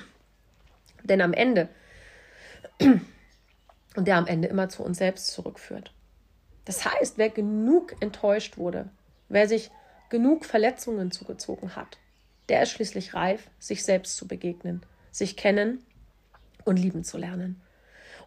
Denn 1.04 1.20
am 1.20 1.32
Ende, 1.32 1.68
und 2.80 4.06
der 4.06 4.16
am 4.16 4.26
Ende 4.26 4.48
immer 4.48 4.68
zu 4.68 4.82
uns 4.82 4.98
selbst 4.98 5.28
zurückführt. 5.28 5.92
Das 6.64 6.84
heißt, 6.84 7.18
wer 7.18 7.30
genug 7.30 7.96
enttäuscht 8.00 8.58
wurde, 8.58 8.90
wer 9.28 9.48
sich 9.48 9.70
genug 10.10 10.44
Verletzungen 10.44 11.10
zugezogen 11.10 11.76
hat, 11.76 11.98
der 12.48 12.62
ist 12.62 12.70
schließlich 12.70 13.14
reif, 13.14 13.48
sich 13.58 13.84
selbst 13.84 14.16
zu 14.16 14.28
begegnen, 14.28 14.82
sich 15.10 15.36
kennen 15.36 15.84
und 16.64 16.78
lieben 16.78 17.04
zu 17.04 17.16
lernen. 17.16 17.60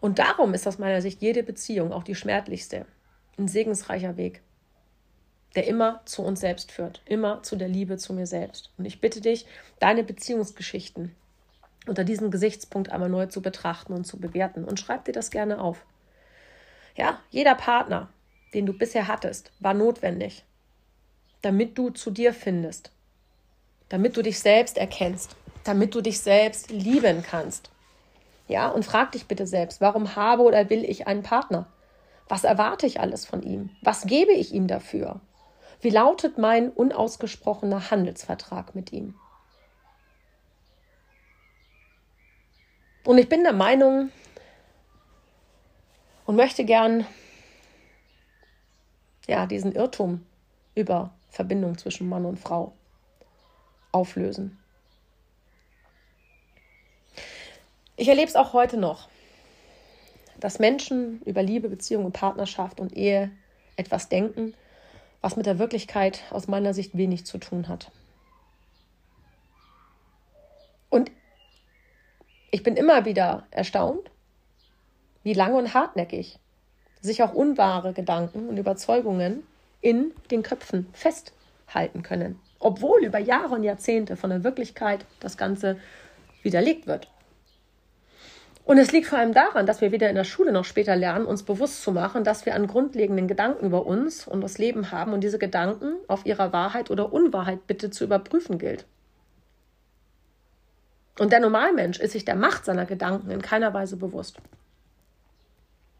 Und 0.02 0.20
darum 0.20 0.54
ist 0.54 0.68
aus 0.68 0.80
meiner 0.80 1.02
Sicht 1.02 1.22
jede 1.22 1.44
Beziehung, 1.44 1.94
auch 1.94 2.04
die 2.04 2.16
schmerzlichste, 2.16 2.86
ein 3.38 3.48
segensreicher 3.48 4.18
Weg, 4.18 4.42
der 5.56 5.68
immer 5.68 6.02
zu 6.06 6.24
uns 6.24 6.40
selbst 6.40 6.72
führt, 6.72 7.02
immer 7.06 7.44
zu 7.44 7.56
der 7.56 7.68
Liebe 7.68 7.98
zu 7.98 8.14
mir 8.14 8.26
selbst. 8.26 8.72
Und 8.78 8.86
ich 8.86 9.02
bitte 9.02 9.22
dich, 9.22 9.46
deine 9.80 10.04
Beziehungsgeschichten 10.04 11.16
unter 11.88 12.04
diesem 12.04 12.32
Gesichtspunkt 12.32 12.92
einmal 12.92 13.10
neu 13.10 13.28
zu 13.28 13.42
betrachten 13.42 13.94
und 13.94 14.06
zu 14.06 14.20
bewerten. 14.20 14.64
Und 14.64 14.80
schreib 14.80 15.06
dir 15.06 15.12
das 15.12 15.32
gerne 15.32 15.62
auf. 15.62 15.86
Ja, 16.96 17.20
jeder 17.30 17.56
Partner, 17.56 18.10
den 18.54 18.66
du 18.66 18.74
bisher 18.74 19.08
hattest, 19.08 19.52
war 19.60 19.74
notwendig, 19.74 20.44
damit 21.42 21.78
du 21.78 21.90
zu 21.90 22.12
dir 22.12 22.34
findest, 22.34 22.92
damit 23.90 24.16
du 24.16 24.22
dich 24.22 24.40
selbst 24.40 24.78
erkennst, 24.78 25.36
damit 25.64 25.94
du 25.96 26.02
dich 26.02 26.20
selbst 26.20 26.72
lieben 26.72 27.24
kannst. 27.24 27.70
Ja, 28.48 28.70
und 28.70 28.86
frag 28.86 29.12
dich 29.12 29.26
bitte 29.26 29.48
selbst, 29.48 29.82
warum 29.82 30.16
habe 30.16 30.44
oder 30.44 30.70
will 30.70 30.84
ich 30.84 31.08
einen 31.08 31.24
Partner? 31.24 31.68
Was 32.28 32.44
erwarte 32.44 32.86
ich 32.86 33.00
alles 33.00 33.26
von 33.26 33.42
ihm? 33.42 33.70
Was 33.82 34.06
gebe 34.06 34.32
ich 34.32 34.54
ihm 34.54 34.68
dafür? 34.68 35.20
Wie 35.84 35.90
lautet 35.90 36.38
mein 36.38 36.70
unausgesprochener 36.70 37.92
Handelsvertrag 37.92 38.74
mit 38.74 38.94
ihm? 38.94 39.16
Und 43.04 43.18
ich 43.18 43.28
bin 43.28 43.44
der 43.44 43.52
Meinung 43.52 44.10
und 46.26 46.38
möchte 46.38 46.64
gern 46.64 47.06
ja, 49.28 49.46
diesen 49.46 49.74
Irrtum 49.74 50.26
über 50.74 51.14
Verbindung 51.30 51.78
zwischen 51.78 52.08
Mann 52.08 52.24
und 52.24 52.40
Frau 52.40 52.72
auflösen. 53.92 54.58
Ich 57.98 58.08
erlebe 58.08 58.30
es 58.30 58.38
auch 58.38 58.54
heute 58.54 58.78
noch, 58.78 59.10
dass 60.40 60.60
Menschen 60.60 61.22
über 61.24 61.44
Liebe, 61.44 61.68
Beziehung 61.68 62.06
und 62.06 62.14
Partnerschaft 62.14 62.80
und 62.80 62.96
Ehe 62.96 63.32
etwas 63.76 64.08
denken, 64.08 64.56
was 65.24 65.38
mit 65.38 65.46
der 65.46 65.58
Wirklichkeit 65.58 66.22
aus 66.32 66.48
meiner 66.48 66.74
Sicht 66.74 66.98
wenig 66.98 67.26
zu 67.26 67.38
tun 67.38 67.70
hat. 67.70 67.90
Und 70.90 71.10
ich 72.52 72.62
bin 72.62 72.76
immer 72.76 73.06
wieder 73.06 73.48
erstaunt, 73.50 74.12
wie 75.24 75.34
lange 75.34 75.56
und 75.56 75.74
hartnäckig 75.74 76.40
sich 77.02 77.24
auch 77.24 77.34
unwahre 77.34 77.94
Gedanken 77.94 78.50
und 78.50 78.58
Überzeugungen 78.58 79.44
in 79.80 80.12
den 80.30 80.44
Köpfen 80.44 80.88
festhalten 80.92 82.04
können, 82.04 82.40
obwohl 82.60 83.06
über 83.06 83.20
Jahre 83.20 83.56
und 83.56 83.64
Jahrzehnte 83.64 84.18
von 84.18 84.30
der 84.30 84.44
Wirklichkeit 84.44 85.06
das 85.22 85.38
Ganze 85.38 85.80
widerlegt 86.42 86.86
wird. 86.86 87.08
Und 88.66 88.78
es 88.78 88.94
liegt 88.94 89.08
vor 89.08 89.20
allem 89.20 89.34
daran, 89.34 89.66
dass 89.66 89.82
wir 89.82 89.92
weder 89.92 90.10
in 90.10 90.16
der 90.16 90.24
Schule 90.24 90.54
noch 90.54 90.64
später 90.64 90.96
lernen, 90.96 91.26
uns 91.26 91.44
bewusst 91.44 91.84
zu 91.84 91.92
machen, 91.92 92.24
dass 92.24 92.46
wir 92.46 92.56
an 92.56 92.68
grundlegenden 92.68 93.28
Gedanken 93.28 93.66
über 93.66 93.86
uns 93.86 94.26
und 94.26 94.42
das 94.42 94.58
Leben 94.58 94.92
haben 94.92 95.12
und 95.12 95.22
diese 95.22 95.38
Gedanken 95.38 95.96
auf 96.08 96.26
ihrer 96.26 96.54
Wahrheit 96.54 96.90
oder 96.90 97.12
Unwahrheit 97.12 97.68
bitte 97.68 97.90
zu 97.90 98.06
überprüfen 98.06 98.58
gilt. 98.58 98.86
Und 101.20 101.32
der 101.34 101.42
Normalmensch 101.42 102.00
ist 102.00 102.14
sich 102.14 102.24
der 102.24 102.36
Macht 102.36 102.64
seiner 102.64 102.86
Gedanken 102.86 103.30
in 103.32 103.42
keiner 103.42 103.74
Weise 103.74 103.98
bewusst. 103.98 104.38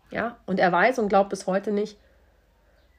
Ja, 0.10 0.38
und 0.46 0.60
er 0.60 0.72
weiß 0.72 1.00
und 1.00 1.10
glaubt 1.10 1.32
bis 1.32 1.48
heute 1.48 1.72
nicht, 1.72 1.98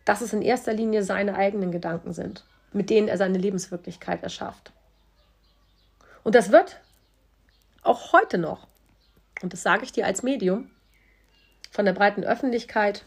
dass 0.05 0.21
es 0.21 0.33
in 0.35 0.43
erster 0.43 0.75
Linie 0.75 1.03
seine 1.03 1.37
eigenen 1.37 1.73
Gedanken 1.73 2.13
sind, 2.13 2.45
mit 2.73 2.91
denen 2.91 3.09
er 3.09 3.17
seine 3.17 3.39
Lebenswirklichkeit 3.39 4.23
erschafft. 4.23 4.73
Und 6.23 6.35
das 6.35 6.53
wird 6.53 6.81
auch 7.83 8.13
heute 8.13 8.37
noch 8.37 8.67
und 9.43 9.53
das 9.53 9.63
sage 9.63 9.85
ich 9.85 9.93
dir 9.93 10.07
als 10.07 10.23
Medium, 10.23 10.71
von 11.71 11.85
der 11.85 11.93
breiten 11.93 12.25
Öffentlichkeit 12.25 13.05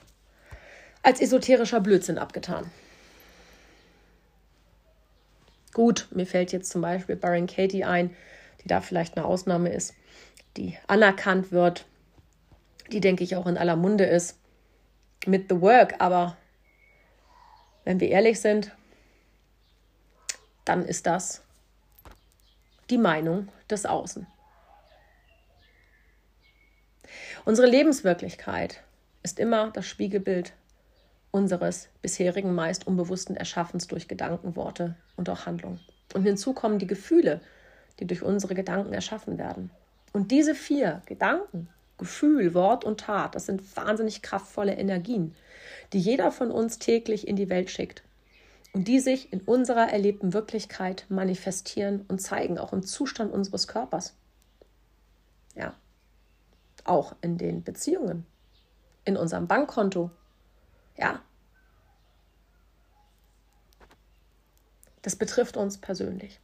als 1.04 1.22
esoterischer 1.22 1.80
Blödsinn 1.80 2.18
abgetan. 2.18 2.70
Gut, 5.74 6.08
mir 6.12 6.26
fällt 6.26 6.52
jetzt 6.52 6.72
zum 6.72 6.82
Beispiel 6.82 7.16
Baron 7.16 7.48
Katie 7.48 7.84
ein, 7.84 8.16
die 8.64 8.68
da 8.68 8.82
vielleicht 8.82 9.16
eine 9.16 9.26
Ausnahme 9.26 9.70
ist, 9.70 9.94
die 10.58 10.78
anerkannt 10.88 11.52
wird, 11.52 11.86
die, 12.92 13.00
denke 13.00 13.24
ich, 13.24 13.36
auch 13.36 13.48
in 13.48 13.58
aller 13.58 13.76
Munde 13.76 14.06
ist 14.06 14.38
mit 15.26 15.50
The 15.50 15.62
Work, 15.62 15.96
aber 16.00 16.36
wenn 17.84 18.00
wir 18.00 18.10
ehrlich 18.10 18.42
sind, 18.42 18.76
dann 20.66 20.84
ist 20.84 21.06
das 21.06 21.44
die 22.90 22.98
Meinung 22.98 23.48
des 23.70 23.86
Außen. 23.86 24.28
Unsere 27.48 27.70
Lebenswirklichkeit 27.70 28.84
ist 29.24 29.40
immer 29.40 29.72
das 29.72 29.86
Spiegelbild 29.86 30.52
unseres 31.32 31.88
bisherigen 32.02 32.54
meist 32.54 32.86
unbewussten 32.86 33.38
Erschaffens 33.38 33.88
durch 33.88 34.10
Gedanken, 34.10 34.58
Worte 34.58 34.98
und 35.16 35.30
auch 35.30 35.46
Handlungen. 35.46 35.80
Und 36.14 36.24
hinzu 36.24 36.52
kommen 36.52 36.78
die 36.78 36.88
Gefühle, 36.88 37.40
die 38.02 38.06
durch 38.06 38.22
unsere 38.22 38.54
Gedanken 38.54 38.92
erschaffen 38.92 39.38
werden. 39.38 39.72
Und 40.12 40.32
diese 40.32 40.56
vier 40.56 41.02
Gedanken, 41.06 41.70
Gefühl, 41.98 42.54
Wort 42.54 42.84
und 42.84 43.00
Tat, 43.00 43.34
das 43.34 43.46
sind 43.46 43.78
wahnsinnig 43.78 44.22
kraftvolle 44.22 44.74
Energien, 44.74 45.34
die 45.94 46.00
jeder 46.00 46.34
von 46.34 46.52
uns 46.52 46.80
täglich 46.80 47.30
in 47.30 47.38
die 47.38 47.48
Welt 47.48 47.70
schickt 47.70 48.04
und 48.74 48.90
die 48.90 49.00
sich 49.00 49.32
in 49.32 49.40
unserer 49.40 49.88
erlebten 49.90 50.34
Wirklichkeit 50.34 51.06
manifestieren 51.08 52.04
und 52.10 52.22
zeigen, 52.22 52.58
auch 52.58 52.74
im 52.74 52.84
Zustand 52.84 53.32
unseres 53.32 53.70
Körpers. 53.70 54.18
Ja, 55.56 55.74
auch 56.88 57.16
in 57.22 57.38
den 57.38 57.64
Beziehungen, 57.64 58.26
in 59.06 59.18
unserem 59.18 59.48
Bankkonto. 59.48 60.12
Ja, 60.98 61.22
das 65.02 65.16
betrifft 65.16 65.58
uns 65.58 65.78
persönlich. 65.78 66.40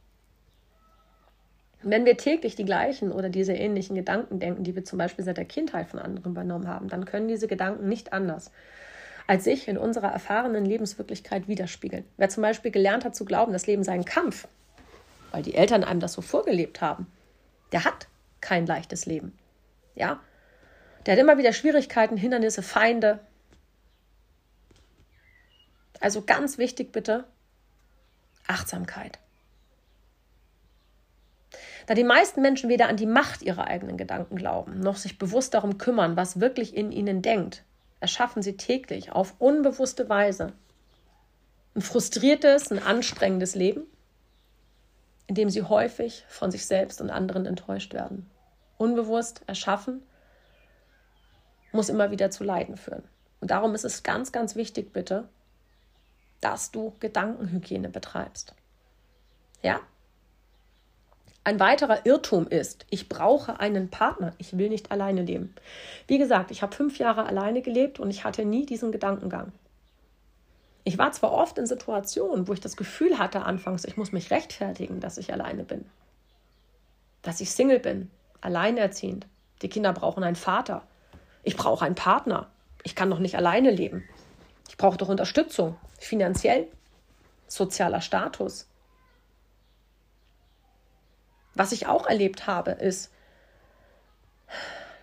Wenn 1.82 2.06
wir 2.06 2.16
täglich 2.16 2.56
die 2.56 2.64
gleichen 2.64 3.12
oder 3.12 3.28
diese 3.28 3.52
ähnlichen 3.52 3.94
Gedanken 3.94 4.40
denken, 4.40 4.64
die 4.64 4.74
wir 4.74 4.84
zum 4.84 4.98
Beispiel 4.98 5.24
seit 5.24 5.36
der 5.36 5.44
Kindheit 5.44 5.88
von 5.88 6.00
anderen 6.00 6.32
übernommen 6.32 6.66
haben, 6.66 6.88
dann 6.88 7.04
können 7.04 7.28
diese 7.28 7.46
Gedanken 7.46 7.88
nicht 7.88 8.14
anders 8.14 8.50
als 9.26 9.44
sich 9.44 9.68
in 9.68 9.78
unserer 9.78 10.08
erfahrenen 10.08 10.64
Lebenswirklichkeit 10.64 11.48
widerspiegeln. 11.48 12.04
Wer 12.16 12.28
zum 12.28 12.42
Beispiel 12.42 12.70
gelernt 12.70 13.04
hat 13.04 13.16
zu 13.16 13.24
glauben, 13.24 13.52
das 13.52 13.66
Leben 13.66 13.82
sei 13.82 13.92
ein 13.92 14.04
Kampf, 14.04 14.48
weil 15.30 15.42
die 15.42 15.54
Eltern 15.54 15.84
einem 15.84 16.00
das 16.00 16.12
so 16.12 16.22
vorgelebt 16.22 16.80
haben, 16.80 17.06
der 17.72 17.84
hat 17.84 18.08
kein 18.40 18.66
leichtes 18.66 19.06
Leben. 19.06 19.32
Ja? 19.94 20.20
Der 21.06 21.12
hat 21.12 21.20
immer 21.20 21.38
wieder 21.38 21.52
Schwierigkeiten, 21.52 22.16
Hindernisse, 22.16 22.62
Feinde. 22.62 23.20
Also 26.00 26.22
ganz 26.22 26.58
wichtig 26.58 26.92
bitte, 26.92 27.24
Achtsamkeit. 28.46 29.18
Da 31.86 31.94
die 31.94 32.04
meisten 32.04 32.40
Menschen 32.40 32.70
weder 32.70 32.88
an 32.88 32.96
die 32.96 33.06
Macht 33.06 33.42
ihrer 33.42 33.66
eigenen 33.66 33.98
Gedanken 33.98 34.36
glauben, 34.36 34.80
noch 34.80 34.96
sich 34.96 35.18
bewusst 35.18 35.52
darum 35.52 35.76
kümmern, 35.76 36.16
was 36.16 36.40
wirklich 36.40 36.74
in 36.74 36.92
ihnen 36.92 37.20
denkt, 37.20 37.62
erschaffen 38.00 38.42
sie 38.42 38.56
täglich 38.56 39.12
auf 39.12 39.34
unbewusste 39.38 40.08
Weise 40.08 40.52
ein 41.74 41.82
frustriertes, 41.82 42.70
ein 42.70 42.82
anstrengendes 42.82 43.54
Leben, 43.54 43.82
in 45.26 45.34
dem 45.34 45.50
sie 45.50 45.62
häufig 45.62 46.24
von 46.28 46.50
sich 46.50 46.66
selbst 46.66 47.00
und 47.00 47.10
anderen 47.10 47.46
enttäuscht 47.46 47.94
werden. 47.94 48.30
Unbewusst 48.78 49.42
erschaffen 49.46 50.02
muss 51.74 51.88
immer 51.88 52.10
wieder 52.10 52.30
zu 52.30 52.44
Leiden 52.44 52.76
führen. 52.76 53.04
Und 53.40 53.50
darum 53.50 53.74
ist 53.74 53.84
es 53.84 54.02
ganz, 54.02 54.32
ganz 54.32 54.56
wichtig, 54.56 54.92
bitte, 54.92 55.28
dass 56.40 56.70
du 56.70 56.94
Gedankenhygiene 57.00 57.88
betreibst. 57.88 58.54
Ja? 59.62 59.80
Ein 61.46 61.60
weiterer 61.60 62.06
Irrtum 62.06 62.46
ist, 62.46 62.86
ich 62.88 63.10
brauche 63.10 63.60
einen 63.60 63.90
Partner, 63.90 64.32
ich 64.38 64.56
will 64.56 64.70
nicht 64.70 64.90
alleine 64.90 65.22
leben. 65.22 65.54
Wie 66.06 66.16
gesagt, 66.16 66.50
ich 66.50 66.62
habe 66.62 66.74
fünf 66.74 66.98
Jahre 66.98 67.26
alleine 67.26 67.60
gelebt 67.60 68.00
und 68.00 68.08
ich 68.08 68.24
hatte 68.24 68.46
nie 68.46 68.64
diesen 68.64 68.92
Gedankengang. 68.92 69.52
Ich 70.84 70.96
war 70.96 71.12
zwar 71.12 71.32
oft 71.32 71.58
in 71.58 71.66
Situationen, 71.66 72.46
wo 72.48 72.52
ich 72.52 72.60
das 72.60 72.76
Gefühl 72.76 73.18
hatte 73.18 73.42
anfangs, 73.42 73.84
ich 73.84 73.96
muss 73.96 74.12
mich 74.12 74.30
rechtfertigen, 74.30 75.00
dass 75.00 75.18
ich 75.18 75.32
alleine 75.32 75.64
bin, 75.64 75.84
dass 77.22 77.40
ich 77.40 77.50
Single 77.50 77.80
bin, 77.80 78.10
alleinerziehend. 78.40 79.26
Die 79.62 79.68
Kinder 79.68 79.92
brauchen 79.92 80.24
einen 80.24 80.36
Vater. 80.36 80.86
Ich 81.44 81.56
brauche 81.56 81.84
einen 81.84 81.94
Partner. 81.94 82.50
Ich 82.82 82.96
kann 82.96 83.10
doch 83.10 83.18
nicht 83.18 83.36
alleine 83.36 83.70
leben. 83.70 84.08
Ich 84.68 84.76
brauche 84.76 84.96
doch 84.96 85.08
Unterstützung, 85.08 85.76
finanziell, 85.98 86.66
sozialer 87.46 88.00
Status. 88.00 88.68
Was 91.54 91.72
ich 91.72 91.86
auch 91.86 92.06
erlebt 92.06 92.46
habe, 92.46 92.72
ist, 92.72 93.12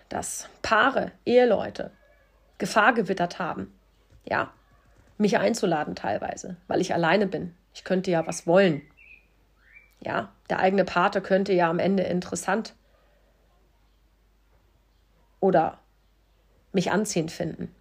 dass 0.09 0.49
Paare, 0.61 1.11
Eheleute 1.25 1.91
Gefahr 2.57 2.93
gewittert 2.93 3.39
haben, 3.39 3.73
ja, 4.23 4.51
mich 5.17 5.37
einzuladen 5.37 5.95
teilweise, 5.95 6.57
weil 6.67 6.81
ich 6.81 6.93
alleine 6.93 7.27
bin. 7.27 7.55
Ich 7.73 7.83
könnte 7.83 8.11
ja 8.11 8.27
was 8.27 8.45
wollen. 8.45 8.81
Ja, 9.99 10.31
der 10.49 10.59
eigene 10.59 10.83
Pate 10.83 11.21
könnte 11.21 11.53
ja 11.53 11.69
am 11.69 11.79
Ende 11.79 12.03
interessant 12.03 12.75
oder 15.39 15.79
mich 16.74 16.91
anziehend 16.91 17.32
finden. 17.32 17.74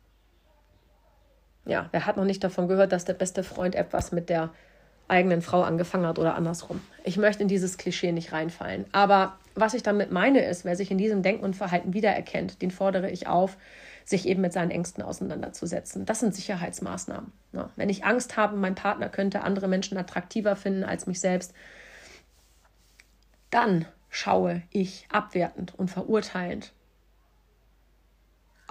Ja, 1.65 1.89
wer 1.93 2.07
hat 2.07 2.17
noch 2.17 2.25
nicht 2.25 2.43
davon 2.43 2.69
gehört, 2.69 2.93
dass 2.93 3.05
der 3.05 3.15
beste 3.15 3.43
Freund 3.45 3.75
etwas 3.75 4.13
mit 4.13 4.29
der 4.29 4.51
eigenen 5.09 5.43
Frau 5.43 5.63
angefangen 5.63 6.07
hat 6.07 6.19
oder 6.19 6.35
andersrum. 6.35 6.81
Ich 7.05 7.17
möchte 7.17 7.43
in 7.43 7.49
dieses 7.49 7.79
Klischee 7.79 8.13
nicht 8.13 8.33
reinfallen. 8.33 8.87
Aber 8.93 9.39
was 9.55 9.75
ich 9.75 9.83
damit 9.83 10.13
meine 10.13 10.45
ist, 10.45 10.65
wer 10.65 10.77
sich 10.77 10.91
in 10.91 10.99
diesem 10.99 11.23
Denken 11.23 11.45
und 11.45 11.57
Verhalten 11.57 11.93
wiedererkennt, 11.93 12.63
den 12.63 12.71
fordere 12.71 13.11
ich 13.11 13.27
auf, 13.27 13.57
sich 14.05 14.27
eben 14.27 14.41
mit 14.41 14.53
seinen 14.53 14.71
Ängsten 14.71 15.03
auseinanderzusetzen. 15.03 16.07
Das 16.07 16.21
sind 16.21 16.35
Sicherheitsmaßnahmen. 16.35 17.33
Ja, 17.53 17.71
wenn 17.77 17.89
ich 17.89 18.05
Angst 18.05 18.37
habe, 18.37 18.57
mein 18.57 18.75
Partner 18.75 19.09
könnte 19.09 19.43
andere 19.43 19.69
Menschen 19.69 19.99
attraktiver 19.99 20.57
finden 20.57 20.85
als 20.85 21.07
mich 21.07 21.21
selbst, 21.21 21.53
dann 23.51 23.85
schaue 24.09 24.63
ich 24.71 25.07
abwertend 25.11 25.75
und 25.77 25.91
verurteilend 25.91 26.73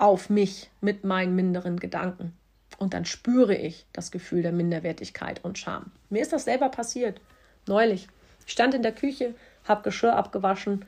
auf 0.01 0.29
mich 0.29 0.69
mit 0.81 1.03
meinen 1.03 1.35
minderen 1.35 1.79
Gedanken. 1.79 2.33
Und 2.77 2.93
dann 2.93 3.05
spüre 3.05 3.55
ich 3.55 3.85
das 3.91 4.11
Gefühl 4.11 4.41
der 4.41 4.53
Minderwertigkeit 4.53 5.43
und 5.43 5.57
Scham. 5.57 5.91
Mir 6.09 6.21
ist 6.21 6.31
das 6.31 6.45
selber 6.45 6.69
passiert, 6.69 7.19
neulich. 7.67 8.07
Ich 8.45 8.53
stand 8.53 8.73
in 8.73 8.83
der 8.83 8.93
Küche, 8.93 9.35
habe 9.67 9.83
Geschirr 9.83 10.15
abgewaschen 10.15 10.85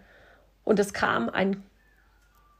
und 0.64 0.80
es 0.80 0.94
kam 0.94 1.30
ein 1.30 1.64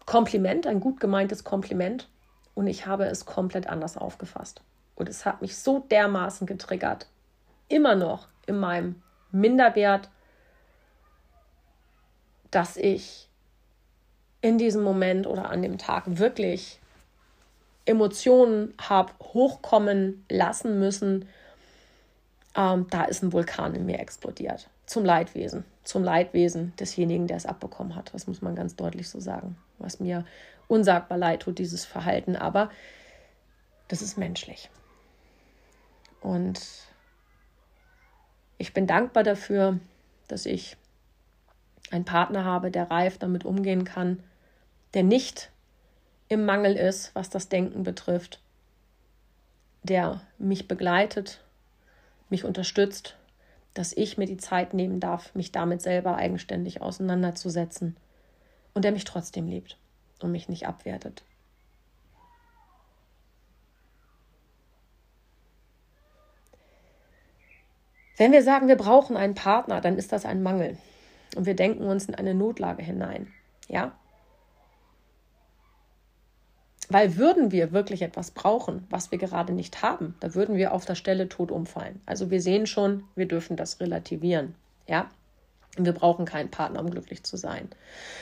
Kompliment, 0.06 0.68
ein 0.68 0.82
gut 0.82 1.00
gemeintes 1.00 1.44
Kompliment 1.44 2.10
und 2.54 2.68
ich 2.68 2.86
habe 2.86 3.06
es 3.06 3.26
komplett 3.26 3.68
anders 3.68 3.96
aufgefasst. 3.96 4.62
Und 4.96 5.08
es 5.08 5.26
hat 5.26 5.42
mich 5.42 5.58
so 5.58 5.80
dermaßen 5.80 6.46
getriggert, 6.46 7.08
immer 7.70 7.96
noch 7.96 8.28
in 8.46 8.60
meinem 8.60 9.02
Minderwert, 9.32 10.10
dass 12.52 12.76
ich 12.76 13.30
in 14.42 14.58
diesem 14.58 14.84
Moment 14.84 15.28
oder 15.28 15.50
an 15.50 15.62
dem 15.62 15.78
Tag 15.78 16.04
wirklich 16.18 16.80
Emotionen 17.86 18.74
habe 18.80 19.14
hochkommen 19.22 20.26
lassen 20.30 20.80
müssen, 20.80 21.28
ähm, 22.56 22.88
da 22.90 23.04
ist 23.06 23.24
ein 23.24 23.34
Vulkan 23.34 23.76
in 23.76 23.86
mir 23.86 24.00
explodiert. 24.00 24.70
Zum 24.86 25.06
Leidwesen, 25.06 25.64
zum 25.84 26.04
Leidwesen 26.04 26.74
desjenigen, 26.80 27.28
der 27.28 27.38
es 27.38 27.46
abbekommen 27.46 27.96
hat. 27.96 28.14
Das 28.14 28.28
muss 28.28 28.42
man 28.42 28.56
ganz 28.56 28.76
deutlich 28.76 29.10
so 29.10 29.20
sagen. 29.20 29.58
Was 29.78 30.00
mir 30.00 30.26
unsagbar 30.68 31.18
leid 31.18 31.42
tut, 31.42 31.60
dieses 31.60 31.86
Verhalten, 31.86 32.36
aber 32.36 32.70
das 33.88 34.02
ist 34.02 34.18
menschlich. 34.18 34.70
Und 36.22 36.62
ich 38.58 38.74
bin 38.74 38.86
dankbar 38.86 39.24
dafür, 39.24 39.80
dass 40.28 40.46
ich 40.46 40.78
einen 41.90 42.06
Partner 42.06 42.46
habe, 42.46 42.72
der 42.72 42.90
reif 42.90 43.18
damit 43.18 43.44
umgehen 43.44 43.84
kann, 43.86 44.24
der 44.94 45.04
nicht 45.04 45.50
im 46.28 46.46
Mangel 46.46 46.76
ist, 46.76 47.14
was 47.16 47.30
das 47.30 47.50
Denken 47.50 47.84
betrifft, 47.84 48.42
der 49.84 50.22
mich 50.38 50.68
begleitet, 50.68 51.44
mich 52.30 52.46
unterstützt, 52.46 53.16
dass 53.74 53.94
ich 53.94 54.18
mir 54.18 54.26
die 54.26 54.38
Zeit 54.38 54.74
nehmen 54.74 55.00
darf, 55.00 55.34
mich 55.36 55.52
damit 55.52 55.82
selber 55.82 56.16
eigenständig 56.16 56.82
auseinanderzusetzen 56.82 57.96
und 58.74 58.86
der 58.86 58.92
mich 58.92 59.06
trotzdem 59.06 59.48
liebt 59.48 59.78
und 60.22 60.32
mich 60.32 60.50
nicht 60.50 60.68
abwertet. 60.68 61.24
Wenn 68.18 68.34
wir 68.34 68.44
sagen, 68.44 68.68
wir 68.68 68.76
brauchen 68.76 69.18
einen 69.18 69.34
Partner, 69.34 69.82
dann 69.82 69.98
ist 69.98 70.12
das 70.12 70.26
ein 70.26 70.44
Mangel 70.44 70.78
und 71.36 71.46
wir 71.46 71.56
denken 71.56 71.86
uns 71.86 72.06
in 72.06 72.14
eine 72.14 72.36
Notlage 72.36 72.84
hinein. 72.84 73.34
Ja? 73.68 73.94
Weil 76.92 77.16
würden 77.16 77.52
wir 77.52 77.72
wirklich 77.72 78.02
etwas 78.02 78.32
brauchen, 78.32 78.86
was 78.90 79.12
wir 79.12 79.18
gerade 79.18 79.54
nicht 79.54 79.82
haben, 79.82 80.16
da 80.20 80.36
würden 80.36 80.56
wir 80.56 80.74
auf 80.74 80.86
der 80.86 80.96
Stelle 80.96 81.30
tot 81.30 81.52
umfallen. 81.52 82.02
Also 82.06 82.30
wir 82.30 82.42
sehen 82.42 82.68
schon, 82.68 83.06
wir 83.16 83.28
dürfen 83.28 83.56
das 83.56 83.80
relativieren. 83.80 84.56
Ja. 84.88 85.10
Wir 85.78 85.94
brauchen 85.94 86.26
keinen 86.26 86.52
Partner, 86.52 86.82
um 86.82 86.92
glücklich 86.92 87.24
zu 87.24 87.38
sein. 87.38 87.70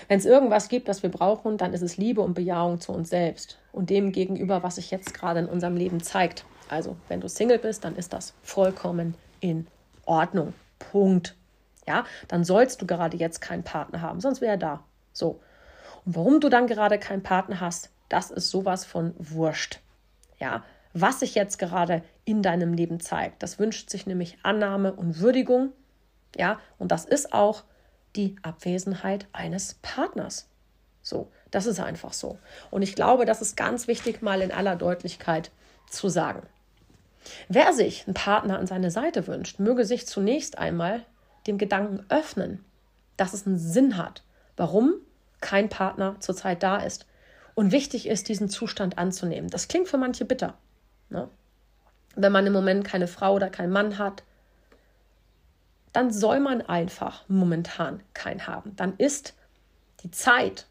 Wenn 0.07 0.19
es 0.19 0.25
irgendwas 0.25 0.69
gibt, 0.69 0.87
das 0.87 1.01
wir 1.01 1.09
brauchen, 1.09 1.57
dann 1.57 1.73
ist 1.73 1.81
es 1.81 1.97
Liebe 1.97 2.21
und 2.21 2.35
Bejahung 2.35 2.79
zu 2.79 2.91
uns 2.91 3.09
selbst 3.09 3.57
und 3.71 3.89
dem 3.89 4.11
gegenüber, 4.11 4.61
was 4.61 4.75
sich 4.75 4.91
jetzt 4.91 5.15
gerade 5.15 5.39
in 5.39 5.47
unserem 5.47 5.75
Leben 5.75 5.99
zeigt. 6.03 6.45
Also, 6.67 6.95
wenn 7.07 7.21
du 7.21 7.27
Single 7.27 7.57
bist, 7.57 7.83
dann 7.85 7.95
ist 7.95 8.13
das 8.13 8.35
vollkommen 8.43 9.15
in 9.39 9.65
Ordnung. 10.05 10.53
Punkt. 10.77 11.35
Ja, 11.87 12.05
dann 12.27 12.43
sollst 12.43 12.83
du 12.83 12.85
gerade 12.85 13.17
jetzt 13.17 13.41
keinen 13.41 13.63
Partner 13.63 14.01
haben, 14.01 14.21
sonst 14.21 14.41
wäre 14.41 14.51
er 14.51 14.57
da. 14.57 14.83
So. 15.11 15.39
Und 16.05 16.15
warum 16.15 16.39
du 16.39 16.49
dann 16.49 16.67
gerade 16.67 16.99
keinen 16.99 17.23
Partner 17.23 17.59
hast, 17.59 17.89
das 18.09 18.31
ist 18.31 18.49
sowas 18.49 18.85
von 18.85 19.13
wurscht. 19.17 19.79
Ja, 20.39 20.63
was 20.93 21.19
sich 21.19 21.35
jetzt 21.35 21.59
gerade 21.59 22.03
in 22.25 22.41
deinem 22.41 22.73
Leben 22.73 22.99
zeigt, 22.99 23.43
das 23.43 23.59
wünscht 23.59 23.89
sich 23.89 24.05
nämlich 24.07 24.37
Annahme 24.43 24.93
und 24.93 25.19
Würdigung 25.19 25.71
ja, 26.37 26.59
und 26.77 26.91
das 26.91 27.05
ist 27.05 27.33
auch 27.33 27.63
die 28.15 28.35
Abwesenheit 28.41 29.27
eines 29.31 29.75
Partners. 29.81 30.47
So, 31.01 31.31
das 31.51 31.65
ist 31.65 31.79
einfach 31.79 32.13
so. 32.13 32.37
Und 32.69 32.81
ich 32.81 32.95
glaube, 32.95 33.25
das 33.25 33.41
ist 33.41 33.55
ganz 33.55 33.87
wichtig, 33.87 34.21
mal 34.21 34.41
in 34.41 34.51
aller 34.51 34.75
Deutlichkeit 34.75 35.51
zu 35.89 36.09
sagen. 36.09 36.43
Wer 37.47 37.73
sich 37.73 38.05
einen 38.05 38.13
Partner 38.13 38.59
an 38.59 38.67
seine 38.67 38.91
Seite 38.91 39.27
wünscht, 39.27 39.59
möge 39.59 39.85
sich 39.85 40.07
zunächst 40.07 40.57
einmal 40.57 41.05
dem 41.47 41.57
Gedanken 41.57 42.05
öffnen, 42.09 42.63
dass 43.17 43.33
es 43.33 43.45
einen 43.45 43.57
Sinn 43.57 43.97
hat, 43.97 44.23
warum 44.55 44.93
kein 45.41 45.69
Partner 45.69 46.15
zurzeit 46.19 46.63
da 46.63 46.77
ist. 46.77 47.05
Und 47.59 47.73
wichtig 47.73 48.07
ist, 48.07 48.29
diesen 48.29 48.47
Zustand 48.47 48.97
anzunehmen. 48.97 49.49
Das 49.49 49.67
klingt 49.67 49.89
für 49.89 49.97
manche 49.97 50.23
bitter. 50.23 50.57
Ne? 51.09 51.29
Wenn 52.15 52.31
man 52.31 52.47
im 52.47 52.53
Moment 52.53 52.85
keine 52.85 53.05
Frau 53.05 53.33
oder 53.33 53.49
keinen 53.49 53.73
Mann 53.73 53.97
hat, 53.97 54.23
dann 55.91 56.09
soll 56.09 56.39
man 56.39 56.61
einfach 56.61 57.27
momentan 57.27 58.01
keinen 58.13 58.47
haben. 58.47 58.77
Dann 58.77 58.95
ist 58.95 59.35
die 60.03 60.09
Zeit 60.09 60.67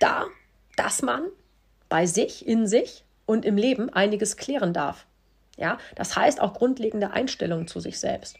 da, 0.00 0.26
dass 0.74 1.00
man 1.00 1.28
bei 1.88 2.06
sich, 2.06 2.44
in 2.44 2.66
sich 2.66 3.04
und 3.24 3.44
im 3.44 3.56
Leben 3.56 3.88
einiges 3.88 4.36
klären 4.36 4.72
darf. 4.72 5.06
Ja, 5.56 5.78
das 5.94 6.16
heißt 6.16 6.40
auch 6.40 6.54
grundlegende 6.54 7.12
Einstellungen 7.12 7.68
zu 7.68 7.78
sich 7.78 8.00
selbst. 8.00 8.36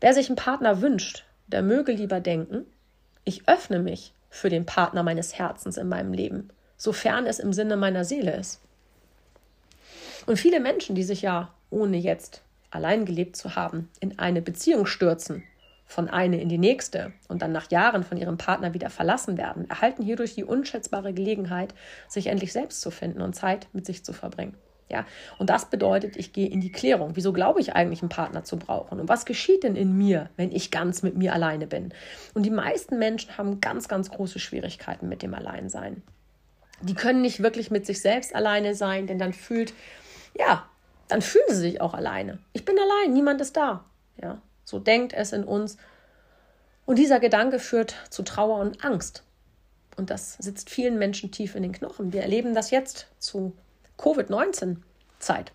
Wer 0.00 0.14
sich 0.14 0.26
einen 0.28 0.34
Partner 0.34 0.80
wünscht, 0.82 1.26
der 1.46 1.62
möge 1.62 1.92
lieber 1.92 2.18
denken, 2.18 2.66
ich 3.24 3.48
öffne 3.48 3.78
mich 3.78 4.14
für 4.28 4.48
den 4.48 4.66
Partner 4.66 5.02
meines 5.02 5.38
Herzens 5.38 5.76
in 5.76 5.88
meinem 5.88 6.12
Leben, 6.12 6.50
sofern 6.76 7.26
es 7.26 7.38
im 7.38 7.52
Sinne 7.52 7.76
meiner 7.76 8.04
Seele 8.04 8.34
ist. 8.36 8.60
Und 10.26 10.38
viele 10.38 10.60
Menschen, 10.60 10.94
die 10.94 11.02
sich 11.02 11.22
ja, 11.22 11.52
ohne 11.70 11.96
jetzt 11.96 12.42
allein 12.70 13.04
gelebt 13.04 13.36
zu 13.36 13.56
haben, 13.56 13.90
in 14.00 14.18
eine 14.18 14.42
Beziehung 14.42 14.86
stürzen, 14.86 15.42
von 15.86 16.08
eine 16.08 16.40
in 16.40 16.48
die 16.48 16.58
nächste 16.58 17.12
und 17.26 17.42
dann 17.42 17.50
nach 17.50 17.70
Jahren 17.70 18.04
von 18.04 18.16
ihrem 18.16 18.38
Partner 18.38 18.74
wieder 18.74 18.90
verlassen 18.90 19.36
werden, 19.36 19.68
erhalten 19.68 20.04
hierdurch 20.04 20.36
die 20.36 20.44
unschätzbare 20.44 21.12
Gelegenheit, 21.12 21.74
sich 22.06 22.28
endlich 22.28 22.52
selbst 22.52 22.80
zu 22.80 22.92
finden 22.92 23.22
und 23.22 23.34
Zeit 23.34 23.66
mit 23.72 23.86
sich 23.86 24.04
zu 24.04 24.12
verbringen. 24.12 24.56
Ja, 24.90 25.06
und 25.38 25.50
das 25.50 25.66
bedeutet, 25.66 26.16
ich 26.16 26.32
gehe 26.32 26.48
in 26.48 26.60
die 26.60 26.72
Klärung. 26.72 27.12
Wieso 27.14 27.32
glaube 27.32 27.60
ich 27.60 27.74
eigentlich, 27.74 28.02
einen 28.02 28.08
Partner 28.08 28.42
zu 28.42 28.58
brauchen? 28.58 28.98
Und 28.98 29.08
was 29.08 29.24
geschieht 29.24 29.62
denn 29.62 29.76
in 29.76 29.96
mir, 29.96 30.30
wenn 30.36 30.50
ich 30.50 30.70
ganz 30.70 31.02
mit 31.02 31.16
mir 31.16 31.32
alleine 31.32 31.68
bin? 31.68 31.94
Und 32.34 32.44
die 32.44 32.50
meisten 32.50 32.98
Menschen 32.98 33.38
haben 33.38 33.60
ganz, 33.60 33.86
ganz 33.86 34.10
große 34.10 34.40
Schwierigkeiten 34.40 35.08
mit 35.08 35.22
dem 35.22 35.32
Alleinsein. 35.32 36.02
Die 36.82 36.94
können 36.94 37.22
nicht 37.22 37.42
wirklich 37.42 37.70
mit 37.70 37.86
sich 37.86 38.00
selbst 38.00 38.34
alleine 38.34 38.74
sein, 38.74 39.06
denn 39.06 39.18
dann 39.18 39.32
fühlt 39.32 39.72
ja, 40.38 40.68
dann 41.08 41.22
fühlen 41.22 41.46
sie 41.48 41.56
sich 41.56 41.80
auch 41.80 41.94
alleine. 41.94 42.38
Ich 42.52 42.64
bin 42.64 42.76
allein, 42.78 43.12
niemand 43.12 43.40
ist 43.40 43.56
da. 43.56 43.84
Ja, 44.20 44.40
so 44.64 44.78
denkt 44.78 45.12
es 45.12 45.32
in 45.32 45.44
uns. 45.44 45.76
Und 46.86 46.98
dieser 46.98 47.20
Gedanke 47.20 47.58
führt 47.58 47.94
zu 48.10 48.22
Trauer 48.22 48.58
und 48.58 48.84
Angst. 48.84 49.24
Und 49.96 50.10
das 50.10 50.34
sitzt 50.34 50.70
vielen 50.70 50.98
Menschen 50.98 51.30
tief 51.30 51.54
in 51.54 51.62
den 51.62 51.72
Knochen. 51.72 52.12
Wir 52.12 52.22
erleben 52.22 52.54
das 52.54 52.70
jetzt 52.70 53.08
zu 53.18 53.52
Covid-19-Zeit. 54.00 55.52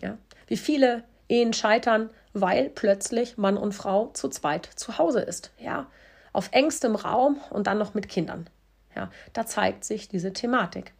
Ja, 0.00 0.16
wie 0.46 0.56
viele 0.56 1.04
Ehen 1.28 1.52
scheitern, 1.52 2.10
weil 2.32 2.70
plötzlich 2.70 3.36
Mann 3.36 3.56
und 3.56 3.72
Frau 3.72 4.08
zu 4.08 4.28
zweit 4.28 4.66
zu 4.76 4.98
Hause 4.98 5.20
ist. 5.20 5.52
Ja, 5.58 5.86
auf 6.32 6.48
engstem 6.52 6.94
Raum 6.94 7.40
und 7.50 7.66
dann 7.66 7.78
noch 7.78 7.94
mit 7.94 8.08
Kindern. 8.08 8.48
Ja, 8.94 9.10
da 9.32 9.44
zeigt 9.44 9.84
sich 9.84 10.08
diese 10.08 10.32
Thematik. 10.32 10.92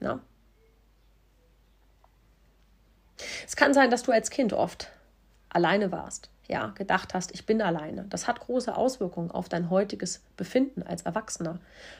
Ja. 0.00 0.20
Es 3.46 3.56
kann 3.56 3.74
sein, 3.74 3.90
dass 3.90 4.02
du 4.04 4.12
als 4.12 4.30
Kind 4.30 4.52
oft 4.52 4.90
alleine 5.50 5.92
warst, 5.92 6.30
ja, 6.48 6.68
gedacht 6.68 7.12
hast, 7.12 7.32
ich 7.32 7.44
bin 7.44 7.60
alleine. 7.60 8.06
Das 8.08 8.26
hat 8.28 8.40
große 8.40 8.74
Auswirkungen 8.74 9.30
auf 9.30 9.48
dein 9.48 9.68
heutiges 9.68 10.22
Befinden 10.36 10.82
als 10.82 11.02
Erwachsener, 11.02 11.58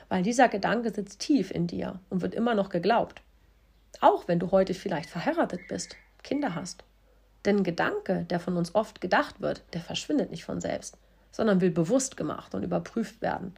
weil 0.09 0.23
dieser 0.23 0.47
Gedanke 0.47 0.91
sitzt 0.91 1.19
tief 1.19 1.51
in 1.51 1.67
dir 1.67 1.99
und 2.09 2.21
wird 2.21 2.33
immer 2.33 2.55
noch 2.55 2.69
geglaubt. 2.69 3.21
Auch 3.99 4.27
wenn 4.27 4.39
du 4.39 4.51
heute 4.51 4.73
vielleicht 4.73 5.09
verheiratet 5.09 5.61
bist, 5.67 5.95
Kinder 6.23 6.55
hast. 6.55 6.83
Denn 7.45 7.57
ein 7.57 7.63
Gedanke, 7.63 8.25
der 8.29 8.39
von 8.39 8.57
uns 8.57 8.75
oft 8.75 9.01
gedacht 9.01 9.41
wird, 9.41 9.63
der 9.73 9.81
verschwindet 9.81 10.31
nicht 10.31 10.45
von 10.45 10.61
selbst, 10.61 10.97
sondern 11.31 11.61
will 11.61 11.71
bewusst 11.71 12.17
gemacht 12.17 12.53
und 12.55 12.63
überprüft 12.63 13.21
werden. 13.21 13.55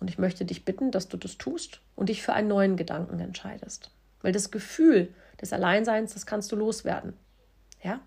Und 0.00 0.08
ich 0.08 0.18
möchte 0.18 0.44
dich 0.44 0.64
bitten, 0.64 0.90
dass 0.90 1.08
du 1.08 1.16
das 1.16 1.38
tust 1.38 1.80
und 1.96 2.08
dich 2.08 2.22
für 2.22 2.32
einen 2.32 2.48
neuen 2.48 2.76
Gedanken 2.76 3.20
entscheidest. 3.20 3.90
Weil 4.20 4.32
das 4.32 4.50
Gefühl, 4.50 5.14
des 5.40 5.52
Alleinseins, 5.52 6.14
das 6.14 6.24
kannst 6.24 6.50
du 6.52 6.56
loswerden. 6.56 7.14
Ja? 7.82 8.00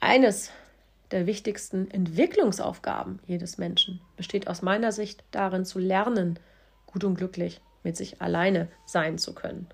Eines 0.00 0.50
der 1.10 1.26
wichtigsten 1.26 1.90
Entwicklungsaufgaben 1.90 3.20
jedes 3.26 3.58
Menschen 3.58 4.00
besteht 4.16 4.48
aus 4.48 4.62
meiner 4.62 4.92
Sicht 4.92 5.24
darin 5.30 5.64
zu 5.64 5.78
lernen, 5.78 6.38
gut 6.86 7.04
und 7.04 7.16
glücklich 7.16 7.60
mit 7.82 7.96
sich 7.96 8.20
alleine 8.20 8.68
sein 8.84 9.18
zu 9.18 9.34
können. 9.34 9.68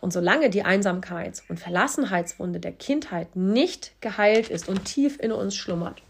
Und 0.00 0.12
solange 0.12 0.50
die 0.50 0.64
Einsamkeits- 0.64 1.42
und 1.48 1.58
Verlassenheitswunde 1.58 2.60
der 2.60 2.72
Kindheit 2.72 3.34
nicht 3.34 3.92
geheilt 4.00 4.48
ist 4.48 4.68
und 4.68 4.84
tief 4.84 5.18
in 5.20 5.32
uns 5.32 5.56
schlummert, 5.56 6.02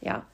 ja, 0.00 0.26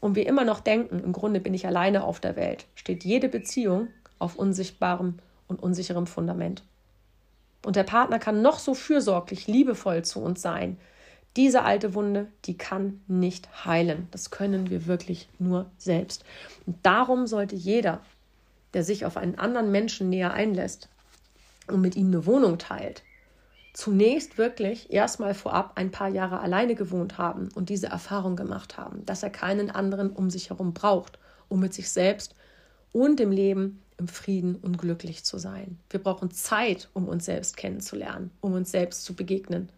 und 0.00 0.14
wir 0.14 0.26
immer 0.26 0.44
noch 0.44 0.60
denken, 0.60 1.00
im 1.00 1.12
Grunde 1.12 1.40
bin 1.40 1.52
ich 1.52 1.66
alleine 1.66 2.04
auf 2.04 2.20
der 2.20 2.36
Welt, 2.36 2.66
steht 2.74 3.04
jede 3.04 3.28
Beziehung 3.28 3.88
auf 4.18 4.36
unsichtbarem 4.36 5.18
und 5.46 5.62
unsicherem 5.62 6.06
Fundament. 6.06 6.62
Und 7.64 7.76
der 7.76 7.84
Partner 7.84 8.18
kann 8.18 8.40
noch 8.40 8.58
so 8.58 8.74
fürsorglich, 8.74 9.46
liebevoll 9.46 10.02
zu 10.02 10.22
uns 10.22 10.40
sein. 10.40 10.78
Diese 11.36 11.62
alte 11.62 11.94
Wunde, 11.94 12.26
die 12.44 12.58
kann 12.58 13.00
nicht 13.06 13.64
heilen. 13.64 14.08
Das 14.10 14.30
können 14.30 14.68
wir 14.68 14.86
wirklich 14.86 15.28
nur 15.38 15.70
selbst. 15.78 16.24
Und 16.66 16.76
darum 16.82 17.26
sollte 17.26 17.54
jeder, 17.54 18.00
der 18.74 18.82
sich 18.82 19.04
auf 19.04 19.16
einen 19.16 19.38
anderen 19.38 19.70
Menschen 19.70 20.10
näher 20.10 20.32
einlässt 20.32 20.88
und 21.68 21.80
mit 21.80 21.96
ihm 21.96 22.08
eine 22.08 22.26
Wohnung 22.26 22.58
teilt, 22.58 23.02
zunächst 23.72 24.38
wirklich 24.38 24.92
erstmal 24.92 25.34
vorab 25.34 25.72
ein 25.76 25.90
paar 25.90 26.08
Jahre 26.08 26.40
alleine 26.40 26.74
gewohnt 26.74 27.18
haben 27.18 27.48
und 27.54 27.68
diese 27.68 27.86
Erfahrung 27.86 28.34
gemacht 28.34 28.76
haben, 28.76 29.04
dass 29.06 29.22
er 29.22 29.30
keinen 29.30 29.70
anderen 29.70 30.10
um 30.10 30.30
sich 30.30 30.50
herum 30.50 30.74
braucht, 30.74 31.18
um 31.48 31.60
mit 31.60 31.74
sich 31.74 31.90
selbst 31.90 32.34
und 32.92 33.20
dem 33.20 33.30
Leben 33.30 33.82
im 33.98 34.08
Frieden 34.08 34.56
und 34.56 34.78
glücklich 34.78 35.24
zu 35.24 35.38
sein. 35.38 35.78
Wir 35.90 36.02
brauchen 36.02 36.30
Zeit, 36.30 36.88
um 36.94 37.06
uns 37.06 37.26
selbst 37.26 37.56
kennenzulernen, 37.56 38.30
um 38.40 38.54
uns 38.54 38.70
selbst 38.70 39.04
zu 39.04 39.14
begegnen. 39.14 39.68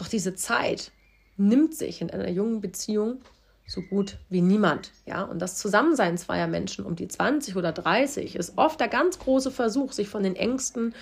Doch 0.00 0.08
diese 0.08 0.34
Zeit 0.34 0.92
nimmt 1.36 1.74
sich 1.74 2.00
in 2.00 2.10
einer 2.10 2.30
jungen 2.30 2.62
Beziehung 2.62 3.20
so 3.66 3.82
gut 3.82 4.16
wie 4.30 4.40
niemand. 4.40 4.92
Ja, 5.04 5.24
und 5.24 5.40
das 5.40 5.58
Zusammensein 5.58 6.16
zweier 6.16 6.46
Menschen 6.46 6.86
um 6.86 6.96
die 6.96 7.06
20 7.06 7.54
oder 7.54 7.70
30 7.70 8.34
ist 8.34 8.56
oft 8.56 8.80
der 8.80 8.88
ganz 8.88 9.18
große 9.18 9.50
Versuch, 9.50 9.92
sich 9.92 10.08
von 10.08 10.22
den 10.22 10.36
Ängsten 10.36 10.94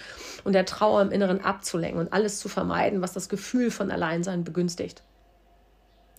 und 0.43 0.53
der 0.53 0.67
Trauer 0.67 1.01
im 1.01 1.13
Inneren 1.13 1.45
abzulenken 1.45 2.01
und 2.01 2.13
alles 2.13 2.41
zu 2.41 2.49
vermeiden, 2.49 3.01
was 3.01 3.13
das 3.13 3.29
Gefühl 3.29 3.71
von 3.71 3.93
Alleinsein 3.93 4.43
begünstigt. 4.43 5.05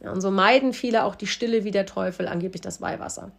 Ja, 0.01 0.13
und 0.13 0.21
so 0.21 0.31
meiden 0.31 0.71
viele 0.71 1.03
auch 1.03 1.15
die 1.15 1.27
Stille 1.27 1.65
wie 1.65 1.71
der 1.71 1.85
Teufel, 1.85 2.29
angeblich 2.29 2.61
das 2.61 2.79
Weihwasser. 2.79 3.33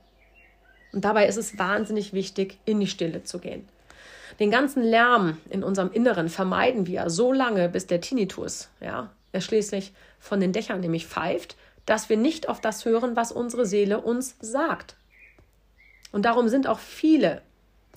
Und 0.93 1.07
dabei 1.07 1.27
ist 1.27 1.39
es 1.39 1.59
wahnsinnig 1.59 2.13
wichtig, 2.13 2.59
in 2.67 2.79
die 2.79 2.87
Stille 2.87 3.25
zu 3.25 3.39
gehen. 3.39 3.67
Den 4.39 4.51
ganzen 4.51 4.83
Lärm 4.83 5.39
in 5.49 5.65
unserem 5.65 5.91
Inneren 5.93 6.29
vermeiden 6.29 6.87
wir 6.87 7.09
so 7.09 7.33
lange, 7.33 7.71
bis 7.71 7.87
der 7.87 8.03
Tinnitus, 8.03 8.69
ja, 8.83 9.11
er 9.33 9.41
schließlich 9.41 9.93
von 10.19 10.41
den 10.41 10.53
Dächern 10.53 10.81
nämlich 10.81 11.07
pfeift, 11.07 11.57
dass 11.87 12.09
wir 12.09 12.17
nicht 12.17 12.49
auf 12.49 12.61
das 12.61 12.85
hören, 12.85 13.17
was 13.17 13.33
unsere 13.33 13.67
Seele 13.67 14.01
uns 14.01 14.37
sagt. 14.41 14.97
Und 16.13 16.25
darum 16.25 16.49
sind 16.49 16.67
auch 16.67 16.79
viele 16.79 17.43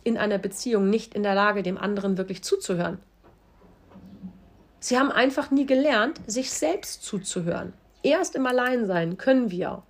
in 0.03 0.17
einer 0.17 0.37
Beziehung 0.37 0.89
nicht 0.89 1.13
in 1.15 1.23
der 1.23 1.35
Lage, 1.35 1.63
dem 1.63 1.77
anderen 1.77 2.17
wirklich 2.17 2.43
zuzuhören. 2.43 2.99
Sie 4.79 4.99
haben 4.99 5.11
einfach 5.11 5.49
nie 5.49 5.65
gelernt, 5.65 6.19
sich 6.27 6.51
selbst 6.51 7.03
zuzuhören. 7.03 7.73
Erst 8.03 8.35
im 8.35 8.45
Alleinsein 8.45 9.17
können 9.17 9.49
wir 9.49 9.83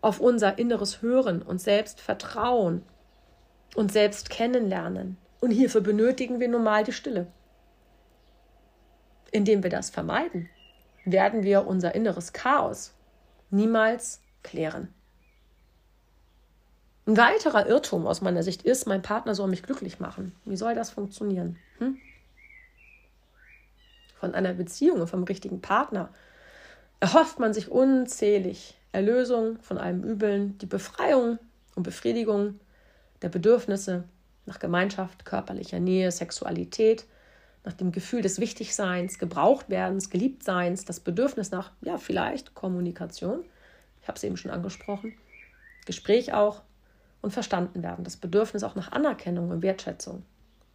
auf 0.00 0.20
unser 0.20 0.58
inneres 0.58 1.02
Hören, 1.02 1.40
und 1.40 1.60
selbst 1.60 2.00
vertrauen, 2.00 2.82
und 3.74 3.92
selbst 3.92 4.28
kennenlernen. 4.28 5.16
Und 5.40 5.50
hierfür 5.50 5.80
benötigen 5.80 6.40
wir 6.40 6.48
nun 6.48 6.64
mal 6.64 6.84
die 6.84 6.92
Stille. 6.92 7.26
indem 9.30 9.64
wir 9.64 9.70
das 9.70 9.90
vermeiden, 9.90 10.48
werden 11.04 11.42
wir 11.42 11.66
unser 11.66 11.94
inneres 11.94 12.32
Chaos 12.32 12.94
niemals 13.50 14.20
klären. 14.42 14.92
Ein 17.06 17.16
weiterer 17.16 17.66
Irrtum 17.66 18.06
aus 18.06 18.22
meiner 18.22 18.42
Sicht 18.42 18.62
ist, 18.62 18.86
mein 18.86 19.02
Partner 19.02 19.34
soll 19.34 19.48
mich 19.48 19.62
glücklich 19.62 20.00
machen. 20.00 20.34
Wie 20.44 20.56
soll 20.56 20.74
das 20.74 20.90
funktionieren? 20.90 21.58
Hm? 21.78 21.98
Von 24.18 24.34
einer 24.34 24.54
Beziehung 24.54 25.02
und 25.02 25.08
vom 25.08 25.24
richtigen 25.24 25.60
Partner 25.60 26.08
erhofft 27.00 27.38
man 27.38 27.52
sich 27.52 27.70
unzählig 27.70 28.78
Erlösung 28.92 29.58
von 29.60 29.76
allem 29.76 30.02
Übeln, 30.02 30.56
die 30.58 30.66
Befreiung 30.66 31.38
und 31.74 31.82
Befriedigung 31.82 32.58
der 33.20 33.28
Bedürfnisse 33.28 34.04
nach 34.46 34.58
Gemeinschaft, 34.58 35.26
körperlicher 35.26 35.80
Nähe, 35.80 36.10
Sexualität, 36.10 37.04
nach 37.64 37.72
dem 37.72 37.92
Gefühl 37.92 38.20
des 38.20 38.38
Wichtigseins, 38.38 39.18
Gebrauchtwerdens, 39.18 40.10
Geliebtseins, 40.10 40.84
das 40.84 41.00
Bedürfnis 41.00 41.50
nach, 41.50 41.72
ja, 41.80 41.96
vielleicht 41.96 42.54
Kommunikation, 42.54 43.44
ich 44.02 44.08
habe 44.08 44.16
es 44.16 44.24
eben 44.24 44.36
schon 44.36 44.50
angesprochen, 44.50 45.14
Gespräch 45.86 46.34
auch 46.34 46.62
und 47.22 47.32
verstanden 47.32 47.82
werden, 47.82 48.04
das 48.04 48.18
Bedürfnis 48.18 48.64
auch 48.64 48.74
nach 48.74 48.92
Anerkennung 48.92 49.50
und 49.50 49.62
Wertschätzung, 49.62 50.24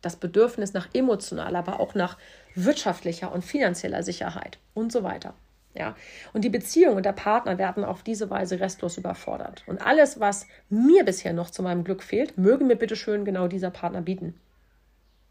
das 0.02 0.16
Bedürfnis 0.16 0.74
nach 0.74 0.90
emotionaler, 0.94 1.60
aber 1.60 1.80
auch 1.80 1.94
nach 1.94 2.18
wirtschaftlicher 2.56 3.32
und 3.32 3.46
finanzieller 3.46 4.02
Sicherheit 4.02 4.58
und 4.74 4.92
so 4.92 5.04
weiter. 5.04 5.36
Ja, 5.76 5.96
und 6.34 6.44
die 6.44 6.50
Beziehung 6.50 6.96
und 6.96 7.06
der 7.06 7.14
Partner 7.14 7.60
werden 7.60 7.84
auf 7.86 8.02
diese 8.02 8.32
Weise 8.32 8.60
restlos 8.60 8.98
überfordert. 8.98 9.64
Und 9.68 9.86
alles, 9.86 10.20
was 10.20 10.48
mir 10.70 11.06
bisher 11.06 11.32
noch 11.32 11.52
zu 11.52 11.62
meinem 11.62 11.84
Glück 11.84 12.02
fehlt, 12.02 12.40
möge 12.40 12.64
mir 12.64 12.76
bitte 12.76 12.96
schön 12.96 13.24
genau 13.24 13.48
dieser 13.48 13.70
Partner 13.70 14.02
bieten. 14.02 14.34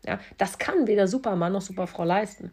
Ja, 0.07 0.21
das 0.37 0.59
kann 0.59 0.87
weder 0.87 1.09
Supermann 1.09 1.53
noch 1.53 1.61
Superfrau 1.61 2.05
leisten. 2.05 2.53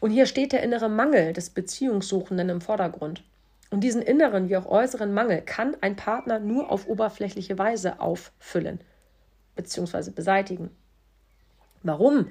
Und 0.00 0.10
hier 0.10 0.26
steht 0.26 0.52
der 0.52 0.62
innere 0.62 0.88
Mangel 0.88 1.32
des 1.32 1.50
Beziehungssuchenden 1.50 2.48
im 2.48 2.60
Vordergrund. 2.60 3.22
Und 3.70 3.80
diesen 3.80 4.02
inneren 4.02 4.48
wie 4.48 4.56
auch 4.56 4.66
äußeren 4.66 5.14
Mangel 5.14 5.40
kann 5.40 5.76
ein 5.80 5.96
Partner 5.96 6.38
nur 6.38 6.70
auf 6.70 6.86
oberflächliche 6.86 7.58
Weise 7.58 8.00
auffüllen 8.00 8.80
bzw. 9.56 10.10
beseitigen. 10.10 10.70
Warum? 11.82 12.28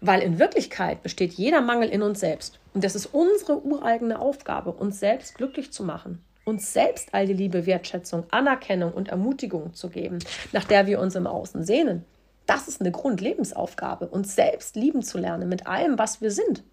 Weil 0.00 0.22
in 0.22 0.38
Wirklichkeit 0.38 1.02
besteht 1.02 1.32
jeder 1.32 1.60
Mangel 1.60 1.88
in 1.88 2.02
uns 2.02 2.20
selbst. 2.20 2.58
Und 2.72 2.84
das 2.84 2.94
ist 2.94 3.06
unsere 3.06 3.62
ureigene 3.64 4.18
Aufgabe, 4.20 4.72
uns 4.72 5.00
selbst 5.00 5.34
glücklich 5.34 5.72
zu 5.72 5.82
machen, 5.82 6.24
uns 6.44 6.72
selbst 6.72 7.12
all 7.12 7.26
die 7.26 7.34
Liebe, 7.34 7.66
Wertschätzung, 7.66 8.24
Anerkennung 8.30 8.92
und 8.92 9.08
Ermutigung 9.08 9.74
zu 9.74 9.90
geben, 9.90 10.20
nach 10.52 10.64
der 10.64 10.86
wir 10.86 11.00
uns 11.00 11.16
im 11.16 11.26
Außen 11.26 11.64
sehnen. 11.64 12.04
Das 12.46 12.68
ist 12.68 12.80
eine 12.80 12.90
Grundlebensaufgabe, 12.90 14.08
uns 14.08 14.34
selbst 14.34 14.76
lieben 14.76 15.02
zu 15.02 15.18
lernen 15.18 15.48
mit 15.48 15.66
allem, 15.66 15.98
was 15.98 16.20
wir 16.20 16.30
sind. 16.30 16.64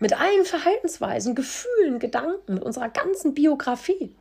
Mit 0.00 0.18
allen 0.18 0.44
Verhaltensweisen, 0.44 1.34
Gefühlen, 1.34 1.98
Gedanken, 1.98 2.54
mit 2.54 2.62
unserer 2.62 2.88
ganzen 2.88 3.34
Biografie. 3.34 4.16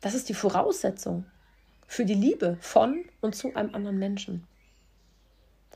Das 0.00 0.14
ist 0.14 0.28
die 0.28 0.34
Voraussetzung 0.34 1.24
für 1.86 2.04
die 2.04 2.14
Liebe 2.14 2.56
von 2.60 3.04
und 3.20 3.34
zu 3.34 3.54
einem 3.54 3.74
anderen 3.74 3.98
Menschen. 3.98 4.46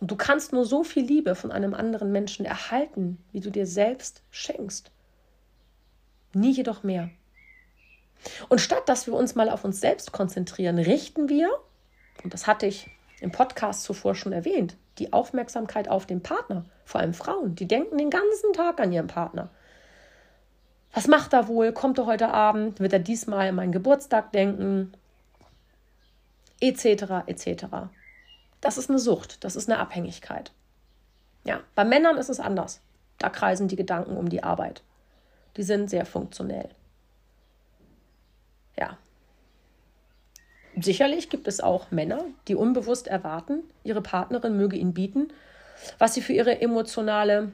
Und 0.01 0.11
du 0.11 0.17
kannst 0.17 0.53
nur 0.53 0.65
so 0.65 0.83
viel 0.83 1.05
Liebe 1.05 1.35
von 1.35 1.53
einem 1.53 1.75
anderen 1.75 2.11
Menschen 2.11 2.47
erhalten, 2.47 3.19
wie 3.33 3.41
du 3.41 3.51
dir 3.51 3.67
selbst 3.67 4.23
schenkst. 4.31 4.91
Nie 6.33 6.53
jedoch 6.53 6.83
mehr. 6.83 7.11
Und 8.49 8.61
statt 8.61 8.89
dass 8.89 9.07
wir 9.07 9.15
uns 9.15 9.35
mal 9.35 9.49
auf 9.49 9.65
uns 9.65 9.81
selbst 9.81 10.13
konzentrieren, 10.13 10.79
richten 10.79 11.29
wir, 11.29 11.51
und 12.23 12.35
das 12.35 12.47
hatte 12.47 12.67
ich 12.67 12.91
im 13.21 13.33
Podcast 13.33 13.85
zuvor 13.85 14.15
schon 14.15 14.33
erwähnt, 14.33 14.77
die 14.99 15.13
Aufmerksamkeit 15.13 15.89
auf 15.89 16.07
den 16.07 16.23
Partner, 16.23 16.65
vor 16.85 17.01
allem 17.01 17.15
Frauen, 17.15 17.55
die 17.55 17.67
denken 17.67 17.99
den 17.99 18.11
ganzen 18.11 18.53
Tag 18.53 18.81
an 18.81 18.93
ihren 18.93 19.07
Partner. 19.07 19.51
Was 20.93 21.07
macht 21.07 21.33
er 21.33 21.49
wohl? 21.49 21.73
Kommt 21.73 21.99
er 21.99 22.07
heute 22.07 22.33
Abend? 22.33 22.81
Wird 22.81 22.93
er 22.93 22.99
diesmal 22.99 23.49
an 23.49 23.55
meinen 23.55 23.73
Geburtstag 23.73 24.33
denken? 24.33 24.93
Etc. 26.61 27.05
etc. 27.27 27.67
Das 28.61 28.77
ist 28.77 28.91
eine 28.91 28.99
Sucht, 28.99 29.45
das 29.45 29.57
ist 29.57 29.71
eine 29.71 29.79
Abhängigkeit. 29.79 30.53
Ja, 31.45 31.61
bei 31.75 31.85
Männern 31.85 32.19
ist 32.19 32.29
es 32.29 32.41
anders. 32.41 32.83
Da 33.19 33.31
kreisen 33.31 33.69
die 33.69 33.77
Gedanken 33.77 34.17
um 34.17 34.29
die 34.29 34.43
Arbeit. 34.43 34.83
Die 35.57 35.63
sind 35.63 35.89
sehr 35.89 36.05
funktionell. 36.05 36.71
Ja. 38.79 38.99
Sicherlich 40.79 41.31
gibt 41.31 41.49
es 41.49 41.61
auch 41.61 41.91
Männer, 41.91 42.25
die 42.49 42.55
unbewusst 42.55 43.09
erwarten, 43.09 43.65
ihre 43.83 44.03
Partnerin 44.03 44.57
möge 44.57 44.77
ihnen 44.77 44.95
bieten, 44.95 45.33
was 45.99 46.15
sie 46.15 46.23
für 46.23 46.33
ihre 46.33 46.61
emotionale, 46.61 47.53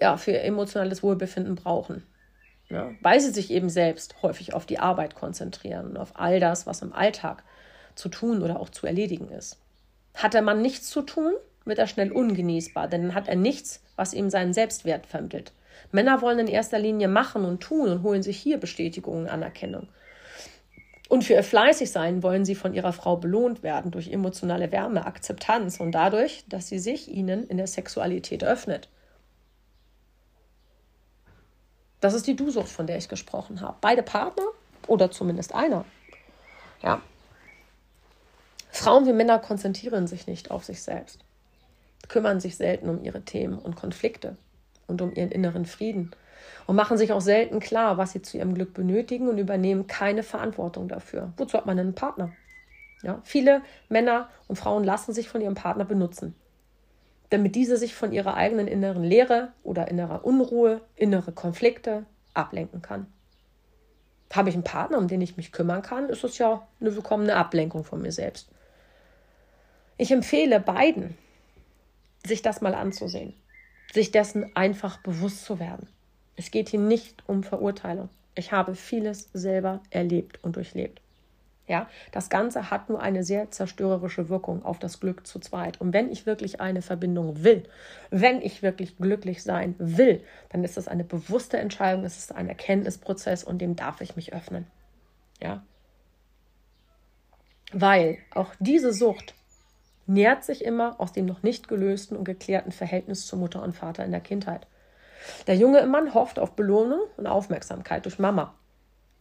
ja, 0.00 0.16
für 0.16 0.32
ihr 0.32 0.44
emotionales 0.44 1.02
Wohlbefinden 1.02 1.54
brauchen. 1.54 2.04
Ja, 2.68 2.92
weil 3.00 3.20
sie 3.20 3.30
sich 3.30 3.50
eben 3.50 3.68
selbst 3.68 4.22
häufig 4.22 4.54
auf 4.54 4.64
die 4.64 4.78
Arbeit 4.78 5.16
konzentrieren 5.16 5.88
und 5.88 5.96
auf 5.96 6.12
all 6.14 6.38
das, 6.38 6.66
was 6.66 6.82
im 6.82 6.92
Alltag 6.92 7.42
zu 7.96 8.08
tun 8.08 8.42
oder 8.42 8.60
auch 8.60 8.68
zu 8.68 8.86
erledigen 8.86 9.28
ist. 9.30 9.58
Hat 10.14 10.34
der 10.34 10.42
Mann 10.42 10.62
nichts 10.62 10.88
zu 10.88 11.02
tun, 11.02 11.32
wird 11.64 11.78
er 11.78 11.88
schnell 11.88 12.12
ungenießbar, 12.12 12.88
denn 12.88 13.02
dann 13.02 13.14
hat 13.14 13.28
er 13.28 13.36
nichts, 13.36 13.82
was 13.96 14.14
ihm 14.14 14.30
seinen 14.30 14.54
Selbstwert 14.54 15.06
vermittelt. 15.06 15.52
Männer 15.92 16.22
wollen 16.22 16.38
in 16.38 16.48
erster 16.48 16.78
Linie 16.78 17.08
machen 17.08 17.44
und 17.44 17.60
tun 17.60 17.88
und 17.90 18.02
holen 18.02 18.22
sich 18.22 18.38
hier 18.38 18.58
Bestätigung 18.58 19.22
und 19.22 19.28
Anerkennung. 19.28 19.88
Und 21.10 21.24
für 21.24 21.32
ihr 21.32 21.42
Fleißigsein 21.42 22.22
wollen 22.22 22.44
sie 22.44 22.54
von 22.54 22.72
ihrer 22.72 22.92
Frau 22.92 23.16
belohnt 23.16 23.64
werden 23.64 23.90
durch 23.90 24.12
emotionale 24.12 24.70
Wärme, 24.70 25.06
Akzeptanz 25.06 25.80
und 25.80 25.90
dadurch, 25.90 26.44
dass 26.48 26.68
sie 26.68 26.78
sich 26.78 27.08
ihnen 27.08 27.48
in 27.48 27.56
der 27.56 27.66
Sexualität 27.66 28.44
öffnet. 28.44 28.88
Das 32.00 32.14
ist 32.14 32.28
die 32.28 32.36
Du-Sucht, 32.36 32.68
von 32.68 32.86
der 32.86 32.96
ich 32.96 33.08
gesprochen 33.08 33.60
habe. 33.60 33.76
Beide 33.80 34.04
Partner 34.04 34.44
oder 34.86 35.10
zumindest 35.10 35.52
einer. 35.52 35.84
Ja. 36.80 37.02
Frauen 38.70 39.04
wie 39.04 39.12
Männer 39.12 39.40
konzentrieren 39.40 40.06
sich 40.06 40.28
nicht 40.28 40.52
auf 40.52 40.64
sich 40.64 40.80
selbst, 40.80 41.24
kümmern 42.06 42.38
sich 42.38 42.56
selten 42.56 42.88
um 42.88 43.02
ihre 43.02 43.22
Themen 43.22 43.58
und 43.58 43.74
Konflikte 43.74 44.36
und 44.86 45.02
um 45.02 45.12
ihren 45.12 45.32
inneren 45.32 45.66
Frieden 45.66 46.12
und 46.66 46.76
machen 46.76 46.98
sich 46.98 47.12
auch 47.12 47.20
selten 47.20 47.60
klar, 47.60 47.98
was 47.98 48.12
sie 48.12 48.22
zu 48.22 48.38
ihrem 48.38 48.54
Glück 48.54 48.74
benötigen 48.74 49.28
und 49.28 49.38
übernehmen 49.38 49.86
keine 49.86 50.22
Verantwortung 50.22 50.88
dafür. 50.88 51.32
Wozu 51.36 51.56
hat 51.56 51.66
man 51.66 51.78
einen 51.78 51.94
Partner? 51.94 52.32
Ja, 53.02 53.20
viele 53.24 53.62
Männer 53.88 54.28
und 54.48 54.56
Frauen 54.56 54.84
lassen 54.84 55.12
sich 55.12 55.28
von 55.28 55.40
ihrem 55.40 55.54
Partner 55.54 55.84
benutzen, 55.84 56.34
damit 57.30 57.54
diese 57.54 57.76
sich 57.76 57.94
von 57.94 58.12
ihrer 58.12 58.34
eigenen 58.34 58.68
inneren 58.68 59.04
Leere 59.04 59.52
oder 59.62 59.88
innerer 59.88 60.24
Unruhe, 60.24 60.82
innere 60.96 61.32
Konflikte 61.32 62.04
ablenken 62.34 62.82
kann. 62.82 63.06
Habe 64.32 64.48
ich 64.48 64.54
einen 64.54 64.64
Partner, 64.64 64.98
um 64.98 65.08
den 65.08 65.20
ich 65.22 65.36
mich 65.36 65.50
kümmern 65.50 65.82
kann, 65.82 66.08
ist 66.08 66.24
es 66.24 66.38
ja 66.38 66.66
eine 66.80 66.94
willkommene 66.94 67.34
Ablenkung 67.34 67.84
von 67.84 68.00
mir 68.00 68.12
selbst. 68.12 68.48
Ich 69.96 70.12
empfehle 70.12 70.60
beiden, 70.60 71.16
sich 72.24 72.42
das 72.42 72.60
mal 72.60 72.74
anzusehen, 72.74 73.34
sich 73.92 74.12
dessen 74.12 74.54
einfach 74.54 74.98
bewusst 74.98 75.44
zu 75.44 75.58
werden. 75.58 75.88
Es 76.40 76.50
geht 76.50 76.70
hier 76.70 76.80
nicht 76.80 77.22
um 77.26 77.42
Verurteilung. 77.42 78.08
Ich 78.34 78.50
habe 78.50 78.74
vieles 78.74 79.28
selber 79.34 79.82
erlebt 79.90 80.42
und 80.42 80.56
durchlebt. 80.56 81.02
Ja, 81.68 81.86
das 82.12 82.30
Ganze 82.30 82.70
hat 82.70 82.88
nur 82.88 83.02
eine 83.02 83.24
sehr 83.24 83.50
zerstörerische 83.50 84.30
Wirkung 84.30 84.64
auf 84.64 84.78
das 84.78 85.00
Glück 85.00 85.26
zu 85.26 85.38
zweit. 85.38 85.82
Und 85.82 85.92
wenn 85.92 86.10
ich 86.10 86.24
wirklich 86.24 86.58
eine 86.62 86.80
Verbindung 86.80 87.44
will, 87.44 87.64
wenn 88.08 88.40
ich 88.40 88.62
wirklich 88.62 88.96
glücklich 88.96 89.42
sein 89.42 89.74
will, 89.76 90.24
dann 90.48 90.64
ist 90.64 90.78
das 90.78 90.88
eine 90.88 91.04
bewusste 91.04 91.58
Entscheidung, 91.58 92.06
es 92.06 92.16
ist 92.16 92.34
ein 92.34 92.48
Erkenntnisprozess 92.48 93.44
und 93.44 93.58
dem 93.58 93.76
darf 93.76 94.00
ich 94.00 94.16
mich 94.16 94.32
öffnen. 94.32 94.66
Ja. 95.42 95.62
Weil 97.74 98.16
auch 98.30 98.54
diese 98.60 98.94
Sucht 98.94 99.34
nährt 100.06 100.42
sich 100.42 100.64
immer 100.64 100.98
aus 100.98 101.12
dem 101.12 101.26
noch 101.26 101.42
nicht 101.42 101.68
gelösten 101.68 102.16
und 102.16 102.24
geklärten 102.24 102.72
Verhältnis 102.72 103.26
zu 103.26 103.36
Mutter 103.36 103.62
und 103.62 103.76
Vater 103.76 104.06
in 104.06 104.10
der 104.10 104.22
Kindheit. 104.22 104.66
Der 105.46 105.56
junge 105.56 105.84
Mann 105.86 106.14
hofft 106.14 106.38
auf 106.38 106.52
Belohnung 106.52 107.00
und 107.16 107.26
Aufmerksamkeit 107.26 108.04
durch 108.04 108.18
Mama. 108.18 108.54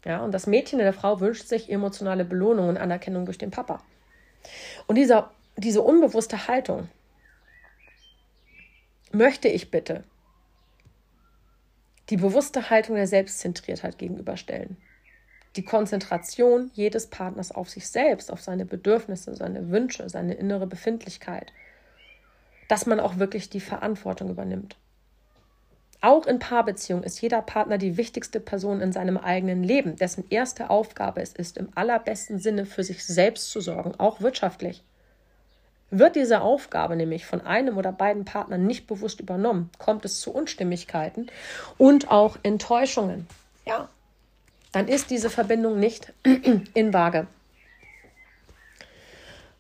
Ja, 0.06 0.24
und 0.24 0.34
das 0.34 0.48
Mädchen 0.48 0.80
in 0.80 0.86
der 0.86 0.94
Frau 0.94 1.20
wünscht 1.20 1.48
sich 1.48 1.70
emotionale 1.70 2.24
Belohnung 2.24 2.70
und 2.70 2.78
Anerkennung 2.78 3.26
durch 3.26 3.38
den 3.38 3.52
Papa. 3.52 3.82
Und 4.88 4.96
dieser, 4.96 5.32
diese 5.58 5.82
unbewusste 5.82 6.48
Haltung 6.48 6.88
möchte 9.12 9.50
ich 9.50 9.72
bitte 9.72 10.04
die 12.10 12.18
bewusste 12.18 12.70
Haltung 12.70 12.96
der 12.96 13.08
Selbstzentriertheit 13.08 13.98
gegenüberstellen. 13.98 14.78
Die 15.56 15.64
Konzentration 15.64 16.72
jedes 16.74 17.08
Partners 17.08 17.52
auf 17.52 17.70
sich 17.70 17.88
selbst, 17.88 18.32
auf 18.32 18.42
seine 18.42 18.66
Bedürfnisse, 18.66 19.36
seine 19.36 19.70
Wünsche, 19.70 20.10
seine 20.10 20.34
innere 20.34 20.68
Befindlichkeit. 20.68 21.52
Dass 22.68 22.86
man 22.86 23.00
auch 23.00 23.18
wirklich 23.18 23.50
die 23.50 23.60
Verantwortung 23.60 24.30
übernimmt. 24.30 24.78
Auch 26.02 26.28
in 26.28 26.40
Paarbeziehungen 26.40 27.04
ist 27.04 27.22
jeder 27.22 27.42
Partner 27.42 27.78
die 27.78 27.98
wichtigste 27.98 28.40
Person 28.40 28.80
in 28.80 28.94
seinem 28.94 29.18
eigenen 29.18 29.64
Leben, 29.64 29.98
dessen 29.98 30.24
erste 30.30 30.70
Aufgabe 30.70 31.22
es 31.22 31.34
ist, 31.34 31.58
im 31.58 31.70
allerbesten 31.76 32.40
Sinne 32.40 32.66
für 32.66 32.84
sich 32.84 33.06
selbst 33.06 33.52
zu 33.52 33.60
sorgen, 33.60 33.96
auch 33.98 34.22
wirtschaftlich. 34.22 34.82
Wird 35.92 36.16
diese 36.16 36.42
Aufgabe 36.42 36.96
nämlich 36.96 37.26
von 37.26 37.42
einem 37.42 37.78
oder 37.78 37.92
beiden 37.92 38.24
Partnern 38.24 38.66
nicht 38.66 38.88
bewusst 38.88 39.20
übernommen, 39.20 39.72
kommt 39.78 40.06
es 40.06 40.22
zu 40.22 40.32
Unstimmigkeiten 40.32 41.28
und 41.78 42.10
auch 42.10 42.38
Enttäuschungen. 42.44 43.28
Ja, 43.66 43.90
dann 44.72 44.88
ist 44.88 45.10
diese 45.10 45.30
Verbindung 45.30 45.80
nicht 45.80 46.14
in 46.74 46.94
Waage. 46.94 47.28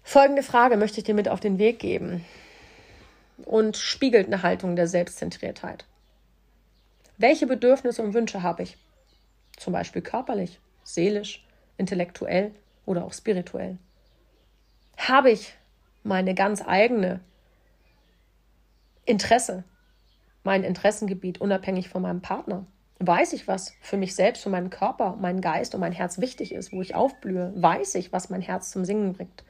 Folgende 0.03 0.43
Frage 0.43 0.77
möchte 0.77 0.99
ich 0.99 1.03
dir 1.03 1.15
mit 1.15 1.27
auf 1.27 1.39
den 1.39 1.59
Weg 1.59 1.79
geben 1.79 2.23
und 3.45 3.75
spiegelt 3.75 4.27
eine 4.27 4.41
Haltung 4.41 4.75
der 4.75 4.87
Selbstzentriertheit. 4.87 5.85
Welche 7.19 7.47
Bedürfnisse 7.47 8.01
und 8.01 8.13
Wünsche 8.13 8.43
habe 8.43 8.63
ich? 8.63 8.77
Zum 9.57 9.73
Beispiel 9.73 10.01
körperlich, 10.01 10.61
seelisch, 10.85 11.45
intellektuell 11.75 12.55
oder 12.85 13.03
auch 13.03 13.11
spirituell. 13.11 13.77
Habe 14.97 15.29
ich 15.29 15.53
meine 16.03 16.33
ganz 16.33 16.63
eigene 16.65 17.19
Interesse, 19.05 19.65
mein 20.45 20.63
Interessengebiet 20.63 21.41
unabhängig 21.41 21.89
von 21.89 22.03
meinem 22.03 22.21
Partner? 22.21 22.65
Weiß 22.99 23.33
ich, 23.33 23.49
was 23.49 23.73
für 23.81 23.97
mich 23.97 24.15
selbst, 24.15 24.41
für 24.43 24.49
meinen 24.49 24.69
Körper, 24.69 25.17
meinen 25.17 25.41
Geist 25.41 25.75
und 25.75 25.81
mein 25.81 25.91
Herz 25.91 26.19
wichtig 26.19 26.53
ist, 26.53 26.71
wo 26.71 26.81
ich 26.81 26.95
aufblühe? 26.95 27.51
Weiß 27.53 27.95
ich, 27.95 28.13
was 28.13 28.29
mein 28.29 28.41
Herz 28.41 28.71
zum 28.71 28.85
Singen 28.85 29.11
bringt? 29.11 29.43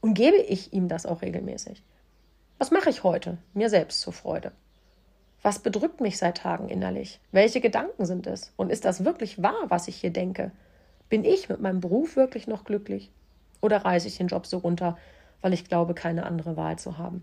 Und 0.00 0.14
gebe 0.14 0.36
ich 0.36 0.72
ihm 0.72 0.86
das 0.86 1.04
auch 1.04 1.20
regelmäßig? 1.22 1.82
Was 2.58 2.70
mache 2.70 2.90
ich 2.90 3.02
heute 3.02 3.38
mir 3.54 3.70
selbst 3.70 4.02
zur 4.02 4.12
Freude? 4.12 4.52
Was 5.42 5.60
bedrückt 5.60 6.00
mich 6.00 6.18
seit 6.18 6.38
Tagen 6.38 6.68
innerlich? 6.68 7.20
Welche 7.30 7.60
Gedanken 7.60 8.06
sind 8.06 8.26
es? 8.26 8.52
Und 8.56 8.70
ist 8.70 8.84
das 8.84 9.04
wirklich 9.04 9.42
wahr, 9.42 9.64
was 9.68 9.88
ich 9.88 9.96
hier 9.96 10.10
denke? 10.10 10.50
Bin 11.08 11.24
ich 11.24 11.48
mit 11.48 11.60
meinem 11.60 11.80
Beruf 11.80 12.16
wirklich 12.16 12.48
noch 12.48 12.64
glücklich? 12.64 13.10
Oder 13.60 13.84
reiße 13.84 14.08
ich 14.08 14.18
den 14.18 14.28
Job 14.28 14.46
so 14.46 14.58
runter, 14.58 14.98
weil 15.40 15.52
ich 15.52 15.64
glaube, 15.64 15.94
keine 15.94 16.26
andere 16.26 16.56
Wahl 16.56 16.78
zu 16.78 16.98
haben? 16.98 17.22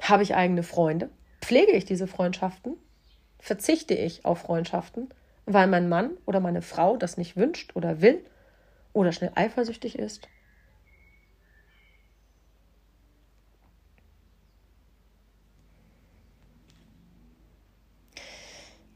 Habe 0.00 0.24
ich 0.24 0.34
eigene 0.34 0.64
Freunde? 0.64 1.10
Pflege 1.40 1.72
ich 1.72 1.84
diese 1.84 2.08
Freundschaften? 2.08 2.74
Verzichte 3.38 3.94
ich 3.94 4.24
auf 4.24 4.40
Freundschaften, 4.40 5.08
weil 5.46 5.68
mein 5.68 5.88
Mann 5.88 6.10
oder 6.26 6.40
meine 6.40 6.62
Frau 6.62 6.96
das 6.96 7.16
nicht 7.16 7.36
wünscht 7.36 7.76
oder 7.76 8.00
will 8.00 8.24
oder 8.92 9.12
schnell 9.12 9.32
eifersüchtig 9.34 9.98
ist? 9.98 10.28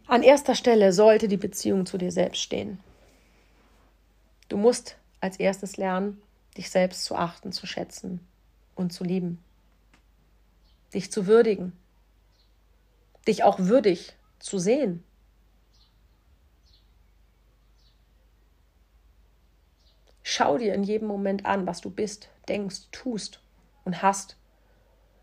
An 0.08 0.22
erster 0.22 0.54
Stelle 0.54 0.92
sollte 0.92 1.26
die 1.26 1.36
Beziehung 1.36 1.84
zu 1.84 1.98
dir 1.98 2.12
selbst 2.12 2.40
stehen. 2.40 2.78
Du 4.48 4.56
musst 4.56 4.96
als 5.20 5.40
erstes 5.40 5.76
lernen, 5.76 6.22
dich 6.56 6.70
selbst 6.70 7.04
zu 7.04 7.16
achten, 7.16 7.50
zu 7.50 7.66
schätzen 7.66 8.20
und 8.76 8.92
zu 8.92 9.02
lieben. 9.02 9.42
Dich 10.94 11.10
zu 11.10 11.26
würdigen. 11.26 11.72
Dich 13.26 13.42
auch 13.42 13.58
würdig 13.58 14.14
zu 14.38 14.58
sehen. 14.58 15.02
Schau 20.22 20.58
dir 20.58 20.74
in 20.74 20.84
jedem 20.84 21.08
Moment 21.08 21.46
an, 21.46 21.66
was 21.66 21.80
du 21.80 21.90
bist, 21.90 22.28
denkst, 22.48 22.82
tust 22.92 23.40
und 23.84 24.02
hast 24.02 24.36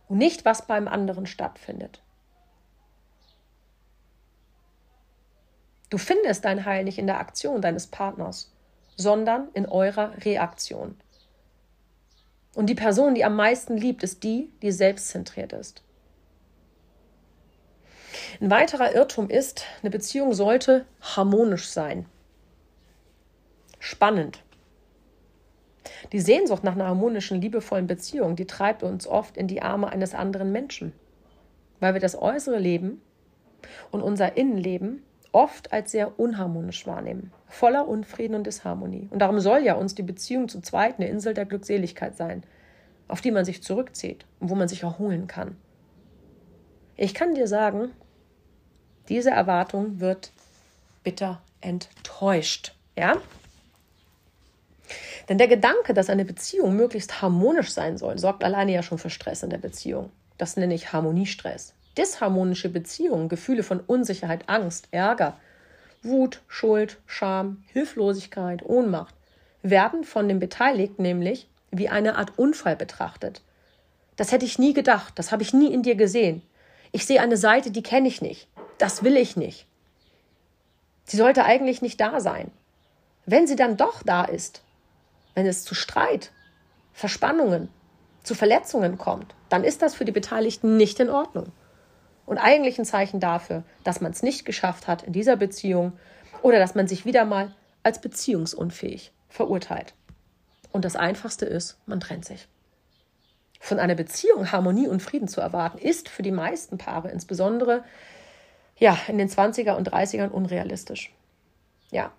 und 0.09 0.17
nicht, 0.17 0.43
was 0.43 0.67
beim 0.67 0.89
anderen 0.89 1.25
stattfindet. 1.25 2.02
Du 5.93 5.99
findest 5.99 6.43
dein 6.43 6.65
Heil 6.65 6.85
nicht 6.85 6.97
in 6.97 7.05
der 7.05 7.19
Aktion 7.19 7.61
deines 7.61 7.85
Partners, 7.85 8.51
sondern 8.97 9.49
in 9.53 9.67
eurer 9.67 10.11
Reaktion. 10.25 10.97
Und 12.55 12.65
die 12.65 12.73
Person, 12.73 13.13
die 13.13 13.23
am 13.23 13.35
meisten 13.35 13.77
liebt, 13.77 14.01
ist 14.01 14.23
die, 14.23 14.49
die 14.63 14.71
selbstzentriert 14.71 15.53
ist. 15.53 15.83
Ein 18.41 18.49
weiterer 18.49 18.95
Irrtum 18.95 19.29
ist, 19.29 19.65
eine 19.83 19.91
Beziehung 19.91 20.33
sollte 20.33 20.87
harmonisch 20.99 21.69
sein. 21.69 22.07
Spannend. 23.77 24.41
Die 26.11 26.21
Sehnsucht 26.21 26.63
nach 26.63 26.73
einer 26.73 26.87
harmonischen, 26.87 27.39
liebevollen 27.39 27.85
Beziehung, 27.85 28.35
die 28.35 28.47
treibt 28.47 28.81
uns 28.81 29.05
oft 29.05 29.37
in 29.37 29.47
die 29.47 29.61
Arme 29.61 29.89
eines 29.89 30.15
anderen 30.15 30.51
Menschen, 30.51 30.91
weil 31.79 31.93
wir 31.93 32.01
das 32.01 32.19
äußere 32.19 32.57
Leben 32.57 32.99
und 33.91 34.01
unser 34.01 34.37
Innenleben 34.37 35.03
oft 35.33 35.73
als 35.73 35.91
sehr 35.91 36.19
unharmonisch 36.19 36.87
wahrnehmen, 36.87 37.33
voller 37.47 37.87
Unfrieden 37.87 38.35
und 38.35 38.47
Disharmonie. 38.47 39.09
Und 39.11 39.19
darum 39.19 39.39
soll 39.39 39.63
ja 39.63 39.73
uns 39.73 39.95
die 39.95 40.03
Beziehung 40.03 40.47
zu 40.47 40.61
zweit 40.61 40.99
eine 40.99 41.09
Insel 41.09 41.33
der 41.33 41.45
Glückseligkeit 41.45 42.15
sein, 42.15 42.43
auf 43.07 43.19
die 43.19 43.31
man 43.31 43.43
sich 43.43 43.61
zurückzieht 43.61 44.25
und 44.39 44.49
wo 44.49 44.55
man 44.55 44.67
sich 44.67 44.83
erholen 44.83 45.27
kann. 45.27 45.57
Ich 46.95 47.13
kann 47.13 47.33
dir 47.33 47.47
sagen, 47.47 47.91
diese 49.09 49.31
Erwartung 49.31 49.99
wird 49.99 50.31
bitter 51.03 51.41
enttäuscht. 51.59 52.75
Ja? 52.95 53.17
Denn 55.27 55.39
der 55.39 55.47
Gedanke, 55.47 55.93
dass 55.93 56.09
eine 56.09 56.25
Beziehung 56.25 56.75
möglichst 56.75 57.21
harmonisch 57.21 57.71
sein 57.71 57.97
soll, 57.97 58.19
sorgt 58.19 58.43
alleine 58.43 58.71
ja 58.71 58.83
schon 58.83 58.99
für 58.99 59.09
Stress 59.09 59.43
in 59.43 59.49
der 59.49 59.57
Beziehung. 59.57 60.11
Das 60.37 60.55
nenne 60.57 60.75
ich 60.75 60.93
Harmoniestress 60.93 61.73
disharmonische 61.97 62.69
Beziehungen, 62.69 63.29
Gefühle 63.29 63.63
von 63.63 63.79
Unsicherheit, 63.79 64.49
Angst, 64.49 64.87
Ärger, 64.91 65.37
Wut, 66.01 66.41
Schuld, 66.47 66.97
Scham, 67.05 67.63
Hilflosigkeit, 67.67 68.63
Ohnmacht 68.63 69.15
werden 69.61 70.03
von 70.03 70.27
dem 70.27 70.39
Beteiligten 70.39 71.01
nämlich 71.01 71.47
wie 71.71 71.89
eine 71.89 72.17
Art 72.17 72.37
Unfall 72.37 72.75
betrachtet. 72.75 73.41
Das 74.15 74.31
hätte 74.31 74.45
ich 74.45 74.59
nie 74.59 74.73
gedacht, 74.73 75.13
das 75.15 75.31
habe 75.31 75.41
ich 75.41 75.53
nie 75.53 75.73
in 75.73 75.81
dir 75.81 75.95
gesehen. 75.95 76.43
Ich 76.91 77.05
sehe 77.05 77.21
eine 77.21 77.37
Seite, 77.37 77.71
die 77.71 77.81
kenne 77.81 78.07
ich 78.07 78.21
nicht. 78.21 78.47
Das 78.77 79.03
will 79.03 79.17
ich 79.17 79.35
nicht. 79.35 79.65
Sie 81.05 81.17
sollte 81.17 81.45
eigentlich 81.45 81.81
nicht 81.81 81.99
da 81.99 82.19
sein. 82.19 82.51
Wenn 83.25 83.47
sie 83.47 83.55
dann 83.55 83.77
doch 83.77 84.03
da 84.03 84.25
ist, 84.25 84.61
wenn 85.33 85.47
es 85.47 85.63
zu 85.63 85.73
Streit, 85.73 86.31
Verspannungen, 86.91 87.69
zu 88.23 88.35
Verletzungen 88.35 88.97
kommt, 88.97 89.33
dann 89.49 89.63
ist 89.63 89.81
das 89.81 89.95
für 89.95 90.05
die 90.05 90.11
Beteiligten 90.11 90.77
nicht 90.77 90.99
in 90.99 91.09
Ordnung. 91.09 91.51
Und 92.25 92.37
eigentlich 92.37 92.79
ein 92.79 92.85
Zeichen 92.85 93.19
dafür, 93.19 93.63
dass 93.83 94.01
man 94.01 94.11
es 94.11 94.23
nicht 94.23 94.45
geschafft 94.45 94.87
hat 94.87 95.03
in 95.03 95.13
dieser 95.13 95.35
Beziehung 95.35 95.93
oder 96.41 96.59
dass 96.59 96.75
man 96.75 96.87
sich 96.87 97.05
wieder 97.05 97.25
mal 97.25 97.53
als 97.83 97.99
beziehungsunfähig 97.99 99.11
verurteilt. 99.29 99.93
Und 100.71 100.85
das 100.85 100.95
Einfachste 100.95 101.45
ist, 101.45 101.77
man 101.85 101.99
trennt 101.99 102.25
sich. 102.25 102.47
Von 103.59 103.79
einer 103.79 103.95
Beziehung 103.95 104.51
Harmonie 104.51 104.87
und 104.87 105.01
Frieden 105.01 105.27
zu 105.27 105.41
erwarten, 105.41 105.77
ist 105.77 106.09
für 106.09 106.23
die 106.23 106.31
meisten 106.31 106.77
Paare, 106.77 107.11
insbesondere 107.11 107.83
ja, 108.77 108.97
in 109.07 109.17
den 109.17 109.29
20er 109.29 109.75
und 109.75 109.91
30ern, 109.91 110.29
unrealistisch. 110.29 111.13
Ja. 111.91 112.11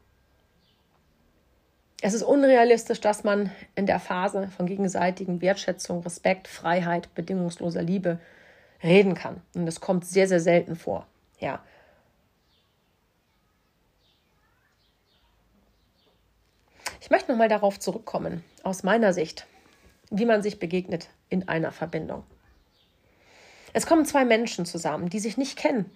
Es 2.00 2.14
ist 2.14 2.22
unrealistisch, 2.22 3.00
dass 3.00 3.24
man 3.24 3.50
in 3.74 3.86
der 3.86 3.98
Phase 3.98 4.48
von 4.56 4.66
gegenseitigen 4.66 5.40
Wertschätzung, 5.40 6.02
Respekt, 6.02 6.48
Freiheit, 6.48 7.14
bedingungsloser 7.14 7.82
Liebe 7.82 8.18
reden 8.84 9.14
kann. 9.14 9.40
Und 9.54 9.66
das 9.66 9.80
kommt 9.80 10.06
sehr, 10.06 10.28
sehr 10.28 10.40
selten 10.40 10.76
vor. 10.76 11.06
Ja. 11.40 11.64
Ich 17.00 17.10
möchte 17.10 17.32
nochmal 17.32 17.48
darauf 17.48 17.80
zurückkommen, 17.80 18.44
aus 18.62 18.82
meiner 18.82 19.12
Sicht, 19.12 19.46
wie 20.10 20.26
man 20.26 20.42
sich 20.42 20.58
begegnet 20.58 21.08
in 21.28 21.48
einer 21.48 21.72
Verbindung. 21.72 22.24
Es 23.72 23.86
kommen 23.86 24.06
zwei 24.06 24.24
Menschen 24.24 24.66
zusammen, 24.66 25.08
die 25.08 25.18
sich 25.18 25.36
nicht 25.36 25.58
kennen, 25.58 25.90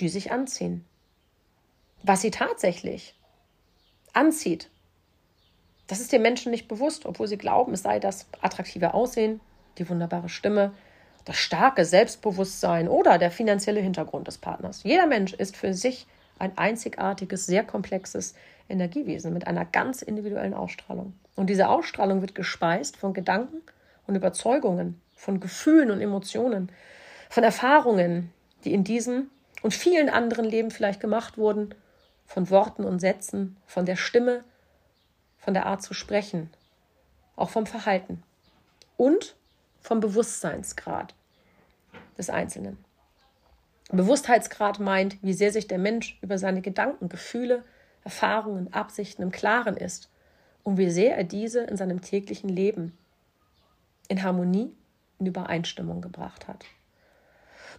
die 0.00 0.08
sich 0.08 0.30
anziehen. 0.30 0.84
Was 2.02 2.20
sie 2.20 2.30
tatsächlich 2.30 3.14
anzieht, 4.12 4.68
das 5.86 6.00
ist 6.00 6.12
den 6.12 6.22
Menschen 6.22 6.50
nicht 6.50 6.68
bewusst, 6.68 7.06
obwohl 7.06 7.28
sie 7.28 7.38
glauben, 7.38 7.72
es 7.72 7.82
sei 7.82 7.98
das 8.00 8.26
attraktive 8.40 8.94
Aussehen, 8.94 9.40
die 9.78 9.88
wunderbare 9.88 10.28
Stimme, 10.28 10.74
das 11.24 11.36
starke 11.36 11.84
Selbstbewusstsein 11.84 12.88
oder 12.88 13.18
der 13.18 13.30
finanzielle 13.30 13.80
Hintergrund 13.80 14.26
des 14.26 14.38
Partners. 14.38 14.82
Jeder 14.82 15.06
Mensch 15.06 15.32
ist 15.32 15.56
für 15.56 15.74
sich 15.74 16.06
ein 16.38 16.56
einzigartiges, 16.58 17.46
sehr 17.46 17.64
komplexes 17.64 18.34
Energiewesen 18.68 19.32
mit 19.32 19.46
einer 19.46 19.64
ganz 19.64 20.02
individuellen 20.02 20.54
Ausstrahlung. 20.54 21.14
Und 21.36 21.48
diese 21.48 21.68
Ausstrahlung 21.68 22.20
wird 22.20 22.34
gespeist 22.34 22.96
von 22.96 23.14
Gedanken 23.14 23.62
und 24.06 24.16
Überzeugungen, 24.16 25.00
von 25.14 25.40
Gefühlen 25.40 25.90
und 25.90 26.00
Emotionen, 26.00 26.70
von 27.30 27.44
Erfahrungen, 27.44 28.32
die 28.64 28.72
in 28.72 28.84
diesem 28.84 29.30
und 29.62 29.72
vielen 29.72 30.08
anderen 30.08 30.44
Leben 30.44 30.70
vielleicht 30.70 31.00
gemacht 31.00 31.38
wurden, 31.38 31.74
von 32.26 32.50
Worten 32.50 32.84
und 32.84 32.98
Sätzen, 32.98 33.56
von 33.66 33.86
der 33.86 33.96
Stimme, 33.96 34.42
von 35.38 35.54
der 35.54 35.66
Art 35.66 35.82
zu 35.82 35.94
sprechen, 35.94 36.50
auch 37.36 37.50
vom 37.50 37.66
Verhalten 37.66 38.22
und 38.96 39.34
vom 39.82 40.00
Bewusstseinsgrad 40.00 41.14
des 42.16 42.30
Einzelnen. 42.30 42.78
Bewusstheitsgrad 43.90 44.80
meint, 44.80 45.18
wie 45.22 45.34
sehr 45.34 45.52
sich 45.52 45.68
der 45.68 45.78
Mensch 45.78 46.18
über 46.22 46.38
seine 46.38 46.62
Gedanken, 46.62 47.10
Gefühle, 47.10 47.62
Erfahrungen, 48.04 48.72
Absichten 48.72 49.22
im 49.22 49.32
Klaren 49.32 49.76
ist 49.76 50.08
und 50.62 50.78
wie 50.78 50.90
sehr 50.90 51.16
er 51.16 51.24
diese 51.24 51.60
in 51.60 51.76
seinem 51.76 52.00
täglichen 52.00 52.48
Leben 52.48 52.96
in 54.08 54.22
Harmonie 54.22 54.72
in 55.18 55.26
Übereinstimmung 55.26 56.00
gebracht 56.00 56.48
hat. 56.48 56.64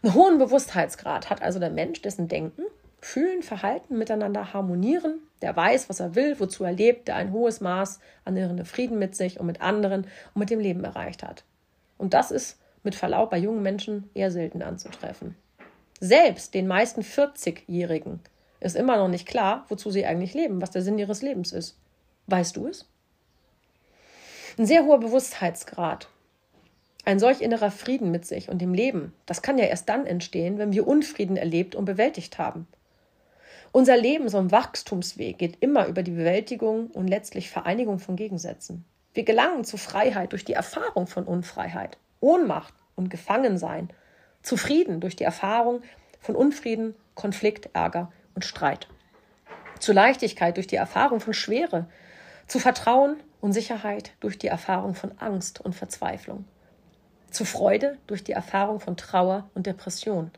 Einen 0.04 0.14
hohen 0.14 0.38
Bewusstheitsgrad 0.38 1.30
hat 1.30 1.42
also 1.42 1.60
der 1.60 1.70
Mensch, 1.72 2.02
dessen 2.02 2.28
Denken, 2.28 2.64
Fühlen, 3.02 3.44
Verhalten 3.44 3.98
miteinander 3.98 4.54
harmonieren, 4.54 5.20
der 5.42 5.56
weiß, 5.56 5.90
was 5.90 6.00
er 6.00 6.16
will, 6.16 6.40
wozu 6.40 6.64
er 6.64 6.72
lebt, 6.72 7.08
der 7.08 7.16
ein 7.16 7.34
hohes 7.34 7.60
Maß 7.60 8.00
an 8.24 8.38
inneren 8.38 8.64
Frieden 8.66 8.98
mit 8.98 9.16
sich 9.16 9.40
und 9.40 9.46
mit 9.46 9.62
anderen 9.62 10.04
und 10.34 10.40
mit 10.40 10.50
dem 10.50 10.60
Leben 10.60 10.84
erreicht 10.86 11.22
hat. 11.22 11.44
Und 11.98 12.14
das 12.14 12.32
ist 12.32 12.60
mit 12.84 12.96
Verlaub 12.96 13.30
bei 13.30 13.38
jungen 13.38 13.62
Menschen 13.62 14.10
eher 14.14 14.32
selten 14.32 14.62
anzutreffen. 14.62 15.36
Selbst 16.00 16.54
den 16.54 16.68
meisten 16.68 17.02
40-Jährigen 17.02 18.20
ist 18.60 18.76
immer 18.76 18.98
noch 18.98 19.08
nicht 19.08 19.28
klar, 19.28 19.66
wozu 19.70 19.90
sie 19.92 20.06
eigentlich 20.06 20.34
leben, 20.34 20.62
was 20.62 20.72
der 20.72 20.82
Sinn 20.82 20.98
ihres 20.98 21.22
Lebens 21.22 21.52
ist. 21.54 21.78
Weißt 22.28 22.56
du 22.58 22.68
es? 22.68 22.90
Ein 24.58 24.66
sehr 24.66 24.86
hoher 24.86 25.00
Bewusstheitsgrad, 25.00 26.10
ein 27.06 27.20
solch 27.20 27.42
innerer 27.42 27.72
Frieden 27.72 28.12
mit 28.12 28.26
sich 28.26 28.50
und 28.50 28.62
dem 28.62 28.74
Leben, 28.74 29.14
das 29.26 29.42
kann 29.42 29.58
ja 29.58 29.66
erst 29.66 29.90
dann 29.90 30.06
entstehen, 30.06 30.58
wenn 30.58 30.72
wir 30.72 30.88
Unfrieden 30.88 31.38
erlebt 31.38 31.76
und 31.76 31.86
bewältigt 31.86 32.38
haben. 32.38 32.68
Unser 33.72 33.98
Lebens- 33.98 34.36
und 34.36 34.52
Wachstumsweg 34.52 35.38
geht 35.40 35.58
immer 35.60 35.88
über 35.88 36.04
die 36.04 36.12
Bewältigung 36.12 36.88
und 36.92 37.08
letztlich 37.08 37.50
Vereinigung 37.50 38.00
von 38.00 38.16
Gegensätzen. 38.16 38.86
Wir 39.14 39.24
gelangen 39.24 39.64
zu 39.64 39.78
Freiheit 39.78 40.32
durch 40.32 40.44
die 40.44 40.54
Erfahrung 40.54 41.06
von 41.06 41.26
Unfreiheit, 41.26 41.98
Ohnmacht 42.20 42.74
und 42.96 43.10
Gefangensein, 43.10 43.90
zu 44.42 44.58
Frieden 44.58 45.00
durch 45.00 45.16
die 45.16 45.24
Erfahrung 45.24 45.84
von 46.20 46.36
Unfrieden, 46.36 46.96
Konflikt, 47.14 47.70
Ärger 47.74 48.12
und 48.34 48.44
Streit, 48.44 48.88
zu 49.80 49.94
Leichtigkeit 49.94 50.58
durch 50.58 50.68
die 50.68 50.78
Erfahrung 50.78 51.20
von 51.20 51.34
Schwere, 51.34 51.88
zu 52.48 52.60
Vertrauen 52.60 53.18
und 53.40 53.54
Sicherheit 53.54 54.14
durch 54.20 54.40
die 54.40 54.48
Erfahrung 54.48 54.96
von 54.96 55.12
Angst 55.20 55.62
und 55.62 55.76
Verzweiflung, 55.76 56.46
zu 57.30 57.46
Freude 57.46 57.98
durch 58.08 58.24
die 58.24 58.32
Erfahrung 58.32 58.80
von 58.80 58.98
Trauer 58.98 59.50
und 59.54 59.68
Depression, 59.68 60.32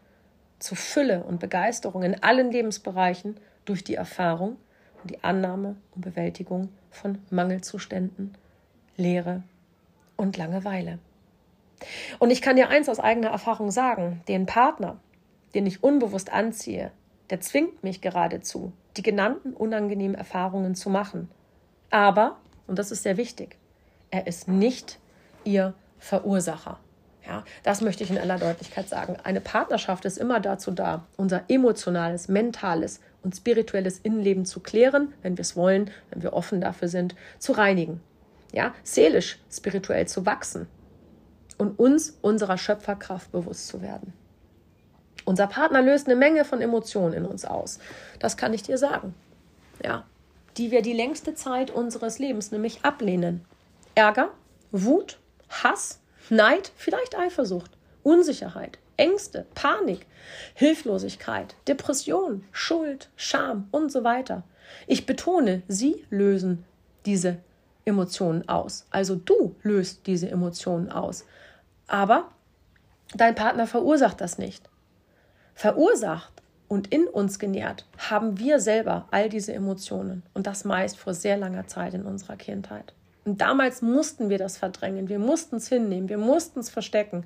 zu 0.60 0.76
Fülle 0.76 1.23
und 1.23 1.39
Begeisterung 1.39 2.03
in 2.03 2.23
allen 2.23 2.52
Lebensbereichen 2.52 3.39
durch 3.64 3.84
die 3.84 3.95
Erfahrung 3.95 4.57
und 5.02 5.11
die 5.11 5.23
Annahme 5.23 5.76
und 5.95 6.02
Bewältigung 6.02 6.69
von 6.89 7.19
Mangelzuständen, 7.30 8.35
Leere 8.98 9.44
und 10.16 10.38
Langeweile. 10.38 11.00
Und 12.20 12.32
ich 12.32 12.42
kann 12.42 12.56
dir 12.56 12.70
eins 12.70 12.90
aus 12.90 13.00
eigener 13.00 13.30
Erfahrung 13.30 13.72
sagen, 13.72 14.22
den 14.28 14.46
Partner, 14.46 14.98
den 15.54 15.66
ich 15.66 15.84
unbewusst 15.84 16.32
anziehe, 16.32 16.92
der 17.30 17.42
zwingt 17.42 17.84
mich 17.84 18.02
geradezu, 18.02 18.72
die 18.98 19.02
genannten 19.02 19.54
unangenehmen 19.54 20.16
Erfahrungen 20.16 20.76
zu 20.76 20.90
machen. 20.90 21.30
Aber, 21.90 22.38
und 22.68 22.80
das 22.80 22.92
ist 22.92 23.04
sehr 23.04 23.18
wichtig, 23.18 23.58
er 24.12 24.28
ist 24.28 24.48
nicht 24.48 25.00
ihr 25.44 25.74
Verursacher. 26.00 26.80
Ja, 27.26 27.44
das 27.64 27.82
möchte 27.82 28.04
ich 28.04 28.12
in 28.12 28.20
aller 28.20 28.38
Deutlichkeit 28.38 28.88
sagen. 28.88 29.18
Eine 29.24 29.42
Partnerschaft 29.42 30.06
ist 30.06 30.18
immer 30.18 30.40
dazu 30.40 30.70
da, 30.70 31.08
unser 31.18 31.44
emotionales, 31.48 32.28
mentales 32.28 33.02
und 33.24 33.36
spirituelles 33.36 33.98
Innenleben 33.98 34.46
zu 34.46 34.60
klären, 34.60 35.12
wenn 35.24 35.36
wir 35.36 35.42
es 35.42 35.56
wollen, 35.56 35.90
wenn 36.12 36.22
wir 36.22 36.34
offen 36.34 36.62
dafür 36.62 36.88
sind, 36.88 37.16
zu 37.40 37.54
reinigen. 37.54 38.00
Ja, 38.56 38.73
seelisch, 38.84 39.38
spirituell 39.52 40.07
zu 40.07 40.26
wachsen 40.26 40.68
und 41.57 41.77
uns 41.77 42.18
unserer 42.22 42.57
Schöpferkraft 42.57 43.30
bewusst 43.34 43.68
zu 43.68 43.82
werden. 43.82 44.14
Unser 45.26 45.48
Partner 45.48 45.82
löst 45.82 46.07
eine 46.07 46.15
Menge 46.15 46.45
von 46.45 46.61
Emotionen 46.61 47.14
in 47.14 47.26
uns 47.26 47.44
aus. 47.44 47.80
Das 48.19 48.38
kann 48.38 48.53
ich 48.53 48.64
dir 48.64 48.77
sagen. 48.77 49.14
Ja, 49.84 50.06
die 50.56 50.72
wir 50.72 50.82
die 50.82 50.94
längste 50.94 51.36
Zeit 51.36 51.69
unseres 51.69 52.18
Lebens 52.18 52.53
nämlich 52.53 52.86
ablehnen. 52.86 53.44
Ärger, 53.94 54.30
Wut, 54.72 55.19
Hass, 55.49 55.99
Neid, 56.30 56.72
vielleicht 56.77 57.18
Eifersucht, 57.18 57.72
Unsicherheit, 58.03 58.80
Ängste, 58.95 59.45
Panik, 59.53 60.06
Hilflosigkeit, 60.53 61.56
Depression, 61.68 62.45
Schuld, 62.53 63.10
Scham 63.18 63.68
und 63.72 63.91
so 63.91 64.06
weiter. 64.06 64.44
Ich 64.88 65.06
betone, 65.06 65.61
sie 65.68 66.06
lösen 66.10 66.64
diese 67.06 67.40
Emotionen 67.86 68.49
aus. 68.49 68.86
Also 68.90 69.16
du 69.16 69.56
löst 69.62 70.07
diese 70.07 70.30
Emotionen 70.30 70.91
aus. 70.91 71.26
Aber 71.88 72.30
dein 73.16 73.36
Partner 73.36 73.68
verursacht 73.68 74.20
das 74.20 74.38
nicht. 74.38 74.68
Verursacht 75.53 76.34
und 76.68 76.88
in 76.88 77.07
uns 77.07 77.40
genährt 77.40 77.86
haben 77.98 78.40
wir 78.40 78.60
selber 78.60 79.07
all 79.12 79.30
diese 79.30 79.53
Emotionen 79.53 80.24
und 80.34 80.48
das 80.48 80.66
meist 80.66 80.98
vor 80.98 81.14
sehr 81.14 81.38
langer 81.38 81.68
Zeit 81.68 81.94
in 81.94 82.03
unserer 82.03 82.36
Kindheit. 82.36 82.94
Und 83.24 83.41
damals 83.41 83.82
mussten 83.82 84.30
wir 84.30 84.38
das 84.38 84.57
verdrängen, 84.57 85.10
wir 85.10 85.20
mussten 85.20 85.57
es 85.57 85.68
hinnehmen, 85.68 86.10
wir 86.10 86.18
mussten 86.18 86.60
es 86.60 86.70
verstecken. 86.70 87.26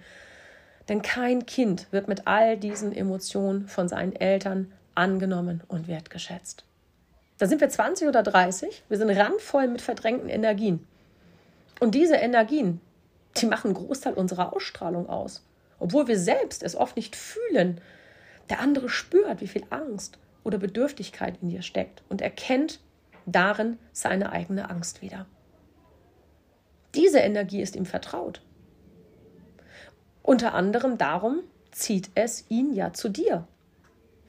Denn 0.87 1.01
kein 1.01 1.45
Kind 1.45 1.87
wird 1.91 2.07
mit 2.07 2.25
all 2.25 2.57
diesen 2.57 2.93
Emotionen 2.93 3.67
von 3.67 3.87
seinen 3.87 4.15
Eltern 4.15 4.71
angenommen 4.95 5.61
und 5.67 5.87
wertgeschätzt. 5.87 6.63
Da 7.39 7.47
sind 7.47 7.61
wir 7.61 7.69
20 7.69 8.07
oder 8.07 8.21
30, 8.21 8.83
wir 8.89 8.97
sind 8.97 9.09
randvoll 9.09 9.67
mit 9.69 9.81
verdrängten 9.81 10.29
Energien. 10.29 10.85
Und 11.79 11.95
diese 11.95 12.15
Energien, 12.15 12.81
die 13.37 13.45
machen 13.45 13.67
einen 13.67 13.85
Großteil 13.85 14.13
unserer 14.13 14.53
Ausstrahlung 14.53 15.09
aus. 15.09 15.45
Obwohl 15.79 16.09
wir 16.09 16.19
selbst 16.19 16.61
es 16.63 16.75
oft 16.75 16.97
nicht 16.97 17.15
fühlen. 17.15 17.79
Der 18.49 18.59
andere 18.59 18.89
spürt, 18.89 19.39
wie 19.39 19.47
viel 19.47 19.63
Angst 19.69 20.19
oder 20.43 20.57
Bedürftigkeit 20.57 21.35
in 21.41 21.49
dir 21.49 21.61
steckt 21.61 22.03
und 22.09 22.21
erkennt 22.21 22.81
darin 23.25 23.77
seine 23.93 24.33
eigene 24.33 24.69
Angst 24.69 25.01
wieder. 25.01 25.25
Diese 26.93 27.19
Energie 27.19 27.61
ist 27.61 27.77
ihm 27.77 27.85
vertraut. 27.85 28.41
Unter 30.23 30.53
anderem 30.53 30.97
darum 30.97 31.39
zieht 31.71 32.09
es 32.15 32.45
ihn 32.49 32.73
ja 32.73 32.91
zu 32.91 33.07
dir. 33.07 33.47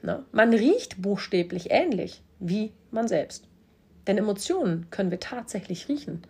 Na, 0.01 0.23
man 0.31 0.53
riecht 0.53 1.01
buchstäblich 1.01 1.71
ähnlich 1.71 2.21
wie 2.39 2.71
man 2.93 3.07
selbst. 3.07 3.47
Denn 4.07 4.17
Emotionen 4.17 4.89
können 4.89 5.11
wir 5.11 5.19
tatsächlich 5.19 5.87
riechen. 5.87 6.21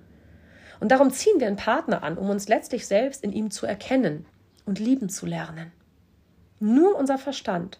Und 0.79 0.91
darum 0.91 1.11
ziehen 1.11 1.39
wir 1.39 1.47
einen 1.47 1.55
Partner 1.55 2.03
an, 2.03 2.17
um 2.17 2.29
uns 2.29 2.47
letztlich 2.47 2.87
selbst 2.87 3.23
in 3.23 3.31
ihm 3.31 3.51
zu 3.51 3.65
erkennen 3.65 4.25
und 4.65 4.79
lieben 4.79 5.09
zu 5.09 5.25
lernen. 5.25 5.71
Nur 6.59 6.95
unser 6.95 7.17
Verstand, 7.17 7.79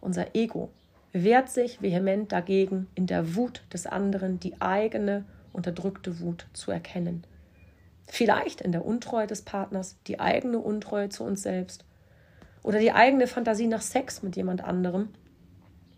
unser 0.00 0.34
Ego, 0.34 0.70
wehrt 1.12 1.48
sich 1.50 1.82
vehement 1.82 2.30
dagegen, 2.30 2.88
in 2.94 3.06
der 3.06 3.34
Wut 3.34 3.62
des 3.72 3.86
anderen 3.86 4.38
die 4.40 4.60
eigene 4.60 5.24
unterdrückte 5.52 6.20
Wut 6.20 6.46
zu 6.52 6.70
erkennen 6.70 7.24
Vielleicht 8.12 8.60
in 8.60 8.72
der 8.72 8.84
Untreue 8.84 9.28
des 9.28 9.42
Partners, 9.42 9.96
die 10.08 10.18
eigene 10.18 10.58
Untreue 10.58 11.10
zu 11.10 11.22
uns 11.22 11.42
selbst 11.42 11.84
oder 12.64 12.80
die 12.80 12.90
eigene 12.90 13.28
Fantasie 13.28 13.68
nach 13.68 13.82
Sex 13.82 14.24
mit 14.24 14.34
jemand 14.34 14.64
anderem 14.64 15.10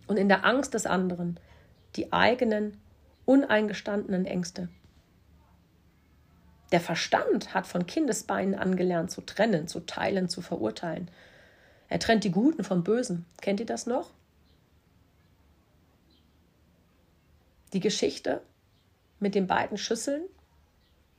und 0.09 0.19
in 0.19 0.29
der 0.29 0.45
Angst 0.45 0.75
des 0.75 0.85
anderen 0.85 1.41
die 1.97 2.13
eigenen 2.13 2.81
uneingestandenen 3.25 4.27
Ängste. 4.27 4.69
Der 6.73 6.81
Verstand 6.81 7.55
hat 7.55 7.67
von 7.67 7.87
Kindesbeinen 7.87 8.55
angelernt 8.55 9.11
zu 9.11 9.21
trennen, 9.21 9.69
zu 9.69 9.81
teilen, 9.81 10.29
zu 10.29 10.41
verurteilen. 10.41 11.11
Er 11.89 11.99
trennt 11.99 12.25
die 12.25 12.31
Guten 12.31 12.65
vom 12.65 12.83
Bösen. 12.83 13.27
Kennt 13.41 13.61
ihr 13.61 13.67
das 13.67 13.87
noch? 13.87 14.11
Die 17.75 17.81
Geschichte 17.81 18.43
mit 19.21 19.35
den 19.35 19.47
beiden 19.47 19.77
Schüsseln 19.77 20.23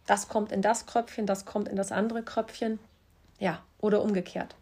das 0.06 0.28
kommt 0.28 0.52
in 0.52 0.62
das 0.62 0.86
Kröpfchen, 0.86 1.26
das 1.26 1.46
kommt 1.46 1.70
in 1.70 1.76
das 1.76 1.92
andere 1.92 2.24
Kröpfchen. 2.24 2.80
Ja, 3.40 3.64
oder 3.80 4.02
umgekehrt. 4.02 4.56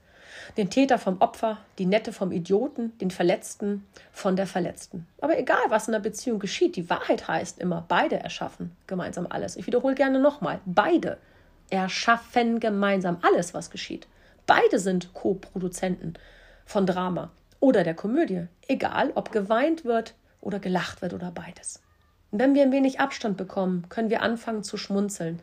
Den 0.58 0.70
Täter 0.70 0.98
vom 0.98 1.20
Opfer, 1.22 1.58
die 1.78 1.86
Nette 1.86 2.14
vom 2.14 2.32
Idioten, 2.32 2.98
den 2.99 3.12
Verletzten 3.12 3.86
von 4.12 4.36
der 4.36 4.48
Verletzten. 4.48 5.08
Aber 5.20 5.38
egal, 5.38 5.64
was 5.70 5.88
in 5.88 5.94
der 5.94 5.99
Beziehung 5.99 6.40
geschieht, 6.40 6.76
die 6.76 6.90
Wahrheit 6.90 7.28
heißt 7.28 7.60
immer, 7.60 7.86
beide 7.88 8.18
erschaffen 8.18 8.76
gemeinsam 8.88 9.28
alles. 9.30 9.56
Ich 9.56 9.68
wiederhole 9.68 9.95
gerne 9.95 10.20
nochmal, 10.20 10.60
beide 10.66 11.18
erschaffen 11.70 12.60
gemeinsam 12.60 13.18
alles, 13.22 13.53
was 13.53 13.70
geschieht. 13.70 14.08
Beide 14.45 14.80
sind 14.80 15.14
Co-Produzenten 15.14 16.16
von 16.66 16.86
Drama 16.86 17.32
oder 17.60 17.84
der 17.84 17.94
Komödie, 17.94 18.48
egal 18.68 19.12
ob 19.16 19.32
geweint 19.32 19.86
wird 19.86 20.16
oder 20.41 20.60
gelacht 20.60 21.02
wird 21.02 21.14
oder 21.14 21.32
beides. 21.32 21.82
Und 22.32 22.40
wenn 22.40 22.56
wir 22.56 22.64
ein 22.64 22.72
wenig 22.72 22.99
Abstand 22.99 23.38
bekommen, 23.38 23.88
können 23.90 24.10
wir 24.10 24.22
anfangen 24.22 24.64
zu 24.64 24.78
schmunzeln. 24.78 25.40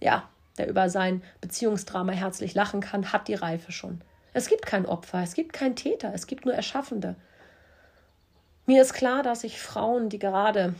Ja, 0.00 0.28
der 0.58 0.68
über 0.68 0.88
sein 0.88 1.22
Beziehungsdrama 1.40 2.12
herzlich 2.12 2.54
lachen 2.54 2.80
kann, 2.80 3.12
hat 3.12 3.28
die 3.28 3.34
Reife 3.34 3.72
schon. 3.72 4.00
Es 4.34 4.48
gibt 4.48 4.66
kein 4.66 4.84
Opfer, 4.84 5.22
es 5.22 5.34
gibt 5.34 5.52
keinen 5.52 5.76
Täter, 5.76 6.12
es 6.12 6.26
gibt 6.26 6.44
nur 6.44 6.54
Erschaffende. 6.54 7.14
Mir 8.66 8.82
ist 8.82 8.92
klar, 8.92 9.22
dass 9.22 9.42
sich 9.42 9.60
Frauen, 9.60 10.08
die 10.08 10.18
gerade, 10.18 10.74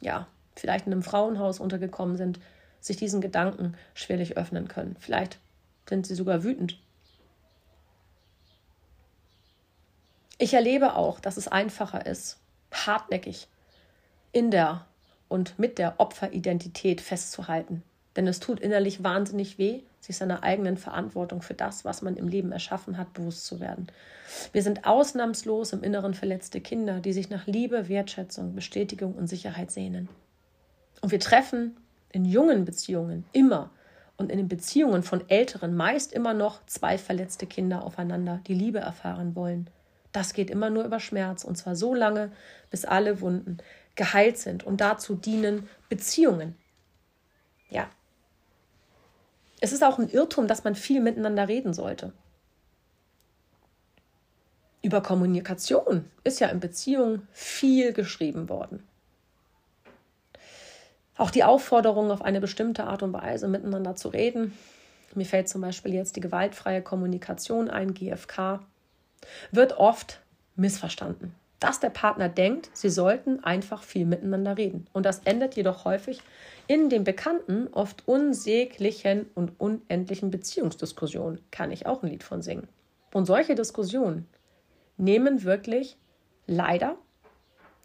ja, 0.00 0.26
vielleicht 0.56 0.86
in 0.86 0.92
einem 0.92 1.02
Frauenhaus 1.02 1.60
untergekommen 1.60 2.16
sind, 2.16 2.40
sich 2.80 2.96
diesen 2.96 3.20
Gedanken 3.20 3.76
schwerlich 3.92 4.38
öffnen 4.38 4.68
können. 4.68 4.96
Vielleicht 5.00 5.38
sind 5.86 6.06
sie 6.06 6.14
sogar 6.14 6.42
wütend. 6.44 6.80
Ich 10.38 10.54
erlebe 10.54 10.94
auch, 10.94 11.20
dass 11.20 11.36
es 11.36 11.48
einfacher 11.48 12.06
ist, 12.06 12.38
hartnäckig 12.72 13.48
in 14.32 14.50
der 14.50 14.86
und 15.28 15.58
mit 15.58 15.78
der 15.78 16.00
Opferidentität 16.00 17.02
festzuhalten. 17.02 17.82
Denn 18.16 18.26
es 18.26 18.40
tut 18.40 18.60
innerlich 18.60 19.02
wahnsinnig 19.02 19.58
weh 19.58 19.82
sich 20.00 20.16
seiner 20.16 20.42
eigenen 20.42 20.76
Verantwortung 20.76 21.42
für 21.42 21.54
das, 21.54 21.84
was 21.84 22.02
man 22.02 22.16
im 22.16 22.28
Leben 22.28 22.52
erschaffen 22.52 22.96
hat, 22.96 23.12
bewusst 23.12 23.46
zu 23.46 23.60
werden. 23.60 23.88
Wir 24.52 24.62
sind 24.62 24.86
ausnahmslos 24.86 25.72
im 25.72 25.82
Inneren 25.82 26.14
verletzte 26.14 26.60
Kinder, 26.60 27.00
die 27.00 27.12
sich 27.12 27.30
nach 27.30 27.46
Liebe, 27.46 27.88
Wertschätzung, 27.88 28.54
Bestätigung 28.54 29.14
und 29.14 29.26
Sicherheit 29.26 29.70
sehnen. 29.70 30.08
Und 31.00 31.12
wir 31.12 31.20
treffen 31.20 31.76
in 32.12 32.24
jungen 32.24 32.64
Beziehungen 32.64 33.24
immer 33.32 33.70
und 34.16 34.30
in 34.30 34.38
den 34.38 34.48
Beziehungen 34.48 35.02
von 35.02 35.28
Älteren 35.28 35.76
meist 35.76 36.12
immer 36.12 36.34
noch 36.34 36.64
zwei 36.66 36.98
verletzte 36.98 37.46
Kinder 37.46 37.84
aufeinander, 37.84 38.40
die 38.46 38.54
Liebe 38.54 38.78
erfahren 38.78 39.34
wollen. 39.34 39.70
Das 40.12 40.32
geht 40.32 40.50
immer 40.50 40.70
nur 40.70 40.84
über 40.84 41.00
Schmerz 41.00 41.44
und 41.44 41.56
zwar 41.56 41.76
so 41.76 41.94
lange, 41.94 42.32
bis 42.70 42.84
alle 42.84 43.20
Wunden 43.20 43.58
geheilt 43.94 44.38
sind 44.38 44.64
und 44.64 44.80
dazu 44.80 45.14
dienen 45.14 45.68
Beziehungen. 45.88 46.56
Ja. 47.68 47.88
Es 49.60 49.72
ist 49.72 49.82
auch 49.82 49.98
ein 49.98 50.08
Irrtum, 50.08 50.46
dass 50.46 50.64
man 50.64 50.74
viel 50.74 51.00
miteinander 51.00 51.48
reden 51.48 51.74
sollte. 51.74 52.12
Über 54.82 55.02
Kommunikation 55.02 56.04
ist 56.22 56.40
ja 56.40 56.48
in 56.48 56.60
Beziehungen 56.60 57.26
viel 57.32 57.92
geschrieben 57.92 58.48
worden. 58.48 58.86
Auch 61.16 61.30
die 61.32 61.42
Aufforderung, 61.42 62.12
auf 62.12 62.22
eine 62.22 62.40
bestimmte 62.40 62.84
Art 62.84 63.02
und 63.02 63.12
Weise 63.12 63.48
miteinander 63.48 63.96
zu 63.96 64.08
reden. 64.08 64.56
Mir 65.14 65.26
fällt 65.26 65.48
zum 65.48 65.60
Beispiel 65.60 65.92
jetzt 65.92 66.14
die 66.14 66.20
gewaltfreie 66.20 66.80
Kommunikation 66.80 67.68
ein, 67.68 67.92
GFK, 67.92 68.60
wird 69.50 69.78
oft 69.78 70.20
missverstanden. 70.54 71.34
Dass 71.60 71.80
der 71.80 71.90
Partner 71.90 72.28
denkt, 72.28 72.70
sie 72.72 72.88
sollten 72.88 73.42
einfach 73.42 73.82
viel 73.82 74.06
miteinander 74.06 74.56
reden. 74.56 74.86
Und 74.92 75.04
das 75.04 75.20
endet 75.20 75.56
jedoch 75.56 75.84
häufig 75.84 76.20
in 76.68 76.88
den 76.88 77.02
bekannten, 77.02 77.68
oft 77.72 78.06
unsäglichen 78.06 79.26
und 79.34 79.58
unendlichen 79.58 80.30
Beziehungsdiskussionen. 80.30 81.40
Kann 81.50 81.72
ich 81.72 81.86
auch 81.86 82.02
ein 82.02 82.10
Lied 82.10 82.22
von 82.22 82.42
singen. 82.42 82.68
Und 83.12 83.26
solche 83.26 83.54
Diskussionen 83.54 84.28
nehmen 84.96 85.42
wirklich 85.42 85.96
leider 86.46 86.96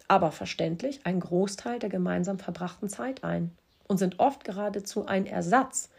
aber 0.07 0.31
verständlich 0.31 1.05
einen 1.05 1.21
Großteil 1.21 1.79
der 1.79 1.89
gemeinsam 1.89 2.37
verbrachten 2.37 2.89
Zeit 2.89 3.23
ein 3.23 3.51
und 3.87 3.97
sind 3.97 4.19
oft 4.19 4.43
geradezu 4.43 5.05
ein 5.05 5.25
Ersatz 5.25 5.89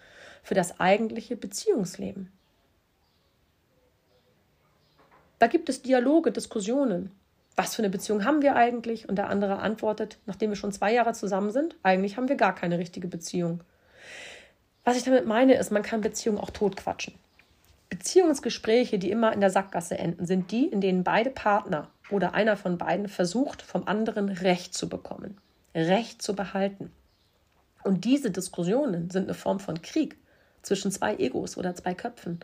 für 0.42 0.54
das 0.54 0.78
eigentliche 0.78 1.36
Beziehungsleben. 1.36 2.30
Da 5.38 5.46
gibt 5.46 5.68
es 5.68 5.82
Dialoge, 5.82 6.32
Diskussionen. 6.32 7.10
Was 7.56 7.74
für 7.74 7.82
eine 7.82 7.90
Beziehung 7.90 8.24
haben 8.24 8.42
wir 8.42 8.56
eigentlich? 8.56 9.08
Und 9.08 9.16
der 9.16 9.28
andere 9.28 9.58
antwortet, 9.58 10.18
nachdem 10.26 10.50
wir 10.50 10.56
schon 10.56 10.72
zwei 10.72 10.92
Jahre 10.92 11.12
zusammen 11.12 11.50
sind, 11.50 11.76
eigentlich 11.82 12.16
haben 12.16 12.28
wir 12.28 12.36
gar 12.36 12.54
keine 12.54 12.78
richtige 12.78 13.06
Beziehung. 13.06 13.60
Was 14.82 14.96
ich 14.96 15.04
damit 15.04 15.26
meine, 15.26 15.54
ist, 15.54 15.70
man 15.70 15.82
kann 15.82 16.00
Beziehungen 16.00 16.38
auch 16.38 16.50
totquatschen. 16.50 17.14
Beziehungsgespräche, 17.90 18.98
die 18.98 19.10
immer 19.10 19.32
in 19.32 19.40
der 19.40 19.50
Sackgasse 19.50 19.96
enden, 19.96 20.26
sind 20.26 20.50
die, 20.50 20.66
in 20.66 20.80
denen 20.80 21.04
beide 21.04 21.30
Partner 21.30 21.88
oder 22.10 22.34
einer 22.34 22.56
von 22.56 22.76
beiden 22.76 23.08
versucht, 23.08 23.62
vom 23.62 23.86
anderen 23.86 24.28
Recht 24.28 24.74
zu 24.74 24.88
bekommen, 24.88 25.38
Recht 25.74 26.20
zu 26.20 26.34
behalten. 26.34 26.90
Und 27.84 28.04
diese 28.04 28.30
Diskussionen 28.30 29.10
sind 29.10 29.24
eine 29.24 29.34
Form 29.34 29.60
von 29.60 29.80
Krieg 29.80 30.16
zwischen 30.62 30.90
zwei 30.90 31.16
Egos 31.16 31.56
oder 31.56 31.74
zwei 31.74 31.94
Köpfen. 31.94 32.40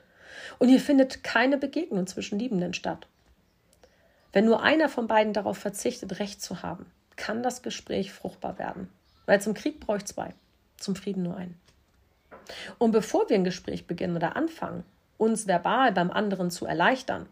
Und 0.59 0.69
hier 0.69 0.81
findet 0.81 1.25
keine 1.25 1.59
Begegnung 1.59 2.07
zwischen 2.07 2.39
Liebenden 2.39 2.75
statt. 2.75 3.09
Wenn 4.33 4.45
nur 4.45 4.63
einer 4.63 4.89
von 4.89 5.07
beiden 5.07 5.33
darauf 5.33 5.59
verzichtet, 5.59 6.19
Recht 6.19 6.41
zu 6.41 6.63
haben, 6.63 6.87
kann 7.17 7.43
das 7.43 7.63
Gespräch 7.63 8.13
fruchtbar 8.13 8.59
werden. 8.59 8.89
Weil 9.27 9.41
zum 9.41 9.55
Krieg 9.55 9.81
brauche 9.81 9.99
ich 9.99 10.07
zwei, 10.07 10.35
zum 10.77 10.97
Frieden 10.97 11.23
nur 11.23 11.37
einen. 11.37 11.61
Und 12.79 12.93
bevor 12.93 13.29
wir 13.29 13.37
ein 13.37 13.45
Gespräch 13.45 13.87
beginnen 13.87 14.17
oder 14.17 14.37
anfangen, 14.37 14.85
uns 15.19 15.47
verbal 15.47 15.93
beim 15.93 16.11
anderen 16.11 16.51
zu 16.51 16.67
erleichtern 16.67 17.27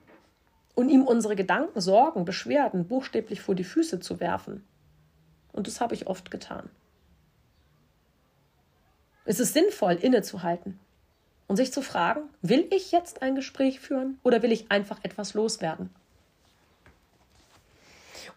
und 0.75 0.91
ihm 0.91 1.03
unsere 1.03 1.35
Gedanken, 1.37 1.81
Sorgen, 1.81 2.25
Beschwerden 2.25 2.87
buchstäblich 2.87 3.41
vor 3.41 3.55
die 3.55 3.65
Füße 3.65 4.01
zu 4.01 4.21
werfen. 4.21 4.65
Und 5.53 5.67
das 5.67 5.81
habe 5.81 5.95
ich 5.95 6.07
oft 6.07 6.31
getan. 6.31 6.69
Es 9.25 9.41
ist 9.41 9.55
sinnvoll, 9.55 9.95
innezuhalten 9.95 10.79
und 11.49 11.57
sich 11.57 11.73
zu 11.73 11.83
fragen, 11.83 12.23
will 12.43 12.67
ich 12.71 12.93
jetzt 12.93 13.23
ein 13.23 13.35
Gespräch 13.35 13.81
führen 13.81 14.19
oder 14.23 14.43
will 14.43 14.53
ich 14.53 14.71
einfach 14.71 15.01
etwas 15.03 15.35
loswerden? 15.35 15.91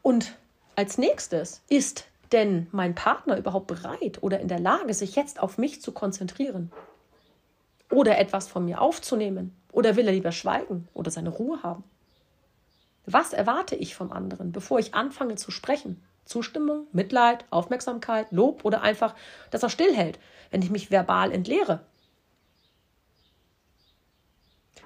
Und 0.01 0.35
als 0.75 0.97
nächstes, 0.97 1.61
ist 1.69 2.05
denn 2.31 2.67
mein 2.71 2.95
Partner 2.95 3.37
überhaupt 3.37 3.67
bereit 3.67 4.23
oder 4.23 4.39
in 4.39 4.47
der 4.47 4.59
Lage, 4.59 4.93
sich 4.93 5.15
jetzt 5.15 5.39
auf 5.39 5.57
mich 5.57 5.81
zu 5.81 5.91
konzentrieren? 5.91 6.71
Oder 7.89 8.17
etwas 8.17 8.47
von 8.47 8.65
mir 8.65 8.81
aufzunehmen? 8.81 9.55
Oder 9.71 9.95
will 9.95 10.07
er 10.07 10.13
lieber 10.13 10.31
schweigen 10.31 10.87
oder 10.93 11.11
seine 11.11 11.29
Ruhe 11.29 11.61
haben? 11.61 11.83
Was 13.05 13.33
erwarte 13.33 13.75
ich 13.75 13.95
vom 13.95 14.11
anderen, 14.11 14.51
bevor 14.51 14.79
ich 14.79 14.93
anfange 14.93 15.35
zu 15.35 15.51
sprechen? 15.51 16.03
Zustimmung, 16.25 16.87
Mitleid, 16.93 17.45
Aufmerksamkeit, 17.49 18.31
Lob 18.31 18.63
oder 18.63 18.81
einfach, 18.81 19.15
dass 19.49 19.63
er 19.63 19.69
stillhält, 19.69 20.19
wenn 20.51 20.61
ich 20.61 20.69
mich 20.69 20.91
verbal 20.91 21.31
entleere? 21.31 21.81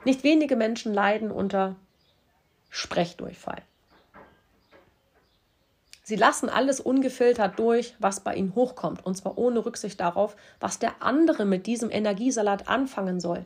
Nicht 0.06 0.24
wenige 0.24 0.56
Menschen 0.56 0.94
leiden 0.94 1.32
unter 1.32 1.76
Sprechdurchfall. 2.70 3.62
Sie 6.08 6.16
lassen 6.16 6.50
alles 6.50 6.80
ungefiltert 6.80 7.58
durch, 7.58 7.96
was 7.98 8.20
bei 8.20 8.36
ihnen 8.36 8.54
hochkommt, 8.54 9.04
und 9.04 9.18
zwar 9.18 9.40
ohne 9.40 9.66
Rücksicht 9.66 10.00
darauf, 10.00 10.36
was 10.60 10.78
der 10.78 11.02
andere 11.02 11.46
mit 11.46 11.66
diesem 11.66 11.90
Energiesalat 11.90 12.68
anfangen 12.68 13.20
soll. 13.20 13.44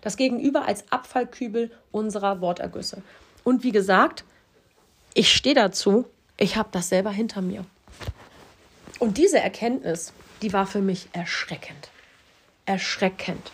Das 0.00 0.16
Gegenüber 0.16 0.66
als 0.66 0.90
Abfallkübel 0.90 1.70
unserer 1.92 2.40
Wortergüsse. 2.40 3.04
Und 3.44 3.62
wie 3.62 3.70
gesagt, 3.70 4.24
ich 5.14 5.32
stehe 5.32 5.54
dazu, 5.54 6.04
ich 6.36 6.56
habe 6.56 6.70
das 6.72 6.88
selber 6.88 7.12
hinter 7.12 7.42
mir. 7.42 7.64
Und 8.98 9.16
diese 9.16 9.38
Erkenntnis, 9.38 10.12
die 10.42 10.52
war 10.52 10.66
für 10.66 10.80
mich 10.80 11.10
erschreckend. 11.12 11.90
Erschreckend. 12.66 13.52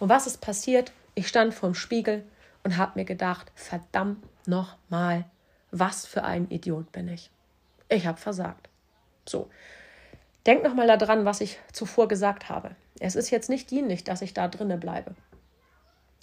Und 0.00 0.08
was 0.08 0.26
ist 0.26 0.40
passiert? 0.40 0.92
Ich 1.14 1.28
stand 1.28 1.52
vorm 1.52 1.74
Spiegel 1.74 2.24
und 2.64 2.78
habe 2.78 3.00
mir 3.00 3.04
gedacht, 3.04 3.52
verdammt 3.54 4.24
nochmal, 4.46 5.26
was 5.70 6.06
für 6.06 6.24
ein 6.24 6.50
Idiot 6.50 6.90
bin 6.90 7.08
ich 7.08 7.30
ich 7.94 8.06
habe 8.06 8.18
versagt. 8.18 8.68
So. 9.28 9.50
Denk 10.46 10.64
nochmal 10.64 10.86
daran, 10.98 11.24
was 11.24 11.40
ich 11.40 11.58
zuvor 11.72 12.08
gesagt 12.08 12.48
habe. 12.48 12.74
Es 12.98 13.14
ist 13.14 13.30
jetzt 13.30 13.48
nicht 13.48 13.70
dienlich, 13.70 14.04
dass 14.04 14.22
ich 14.22 14.34
da 14.34 14.48
drinne 14.48 14.76
bleibe. 14.76 15.14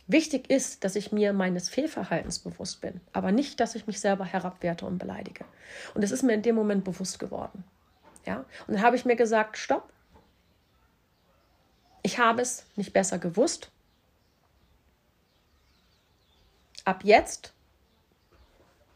Wichtig 0.08 0.50
ist, 0.50 0.84
dass 0.84 0.96
ich 0.96 1.12
mir 1.12 1.34
meines 1.34 1.70
Fehlverhaltens 1.70 2.40
bewusst 2.40 2.82
bin, 2.82 3.00
aber 3.14 3.32
nicht, 3.32 3.60
dass 3.60 3.76
ich 3.76 3.86
mich 3.86 4.00
selber 4.00 4.26
herabwerte 4.26 4.86
und 4.86 4.98
beleidige. 4.98 5.46
Und 5.94 6.04
es 6.04 6.12
ist 6.12 6.24
mir 6.24 6.34
in 6.34 6.42
dem 6.42 6.56
Moment 6.56 6.84
bewusst 6.84 7.20
geworden. 7.20 7.64
Ja? 8.26 8.46
Und 8.66 8.74
dann 8.74 8.82
habe 8.82 8.96
ich 8.96 9.06
mir 9.06 9.16
gesagt, 9.16 9.58
stopp. 9.58 9.94
Ich 12.02 12.18
habe 12.18 12.42
es 12.42 12.66
nicht 12.76 12.92
besser 12.92 13.20
gewusst. 13.20 13.70
Ab 16.86 17.02
jetzt 17.04 17.54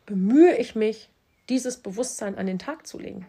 bemühe 0.07 0.55
ich 0.55 0.73
mich, 0.73 1.09
dieses 1.53 1.77
Bewusstsein 1.77 2.35
an 2.35 2.47
den 2.47 2.57
Tag 2.57 2.88
zu 2.88 2.97
legen. 2.97 3.27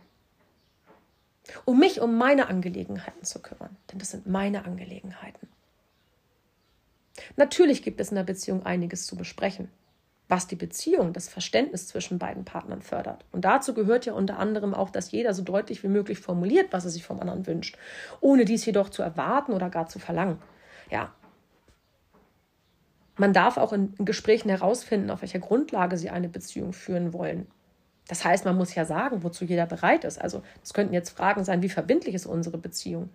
Um 1.67 1.79
mich 1.79 2.01
um 2.01 2.17
meine 2.17 2.49
Angelegenheiten 2.49 3.23
zu 3.23 3.43
kümmern, 3.43 3.77
denn 3.93 3.99
das 3.99 4.13
sind 4.13 4.27
meine 4.27 4.65
Angelegenheiten. 4.65 5.47
Natürlich 7.37 7.83
gibt 7.83 8.01
es 8.01 8.09
in 8.09 8.15
der 8.15 8.25
Beziehung 8.25 8.65
einiges 8.65 9.07
zu 9.07 9.15
besprechen, 9.15 9.69
was 10.27 10.47
die 10.47 10.57
Beziehung, 10.57 11.13
das 11.13 11.29
Verständnis 11.29 11.87
zwischen 11.87 12.19
beiden 12.19 12.47
Partnern 12.47 12.81
fördert. 12.81 13.27
Und 13.31 13.45
dazu 13.45 13.75
gehört 13.75 14.07
ja 14.07 14.15
unter 14.15 14.39
anderem 14.39 14.73
auch, 14.73 14.89
dass 14.89 15.13
jeder 15.13 15.35
so 15.35 15.43
deutlich 15.43 15.83
wie 15.83 15.89
möglich 15.89 16.19
formuliert, 16.19 16.73
was 16.73 16.87
er 16.87 16.91
sich 16.91 17.05
vom 17.05 17.21
anderen 17.21 17.47
wünscht, 17.47 17.77
ohne 18.23 18.47
dies 18.47 18.65
jedoch 18.65 18.89
zu 18.89 19.03
erwarten 19.03 19.53
oder 19.53 19.69
gar 19.69 19.87
zu 19.87 19.99
verlangen. 19.99 20.41
Ja. 20.91 21.13
Man 23.17 23.35
darf 23.35 23.59
auch 23.59 23.75
in 23.75 23.93
Gesprächen 23.99 24.49
herausfinden, 24.49 25.11
auf 25.11 25.21
welcher 25.21 25.41
Grundlage 25.41 25.99
sie 25.99 26.09
eine 26.09 26.31
Beziehung 26.31 26.73
führen 26.73 27.13
wollen. 27.13 27.49
Das 28.09 28.25
heißt, 28.25 28.45
man 28.45 28.57
muss 28.57 28.75
ja 28.75 28.85
sagen, 28.85 29.23
wozu 29.23 29.45
jeder 29.45 29.67
bereit 29.67 30.05
ist. 30.05 30.21
Also, 30.21 30.43
das 30.61 30.75
könnten 30.75 30.95
jetzt 30.95 31.11
Fragen 31.11 31.45
sein, 31.45 31.63
wie 31.63 31.69
verbindlich 31.69 32.15
ist 32.15 32.27
unsere 32.27 32.59
Beziehung? 32.59 33.09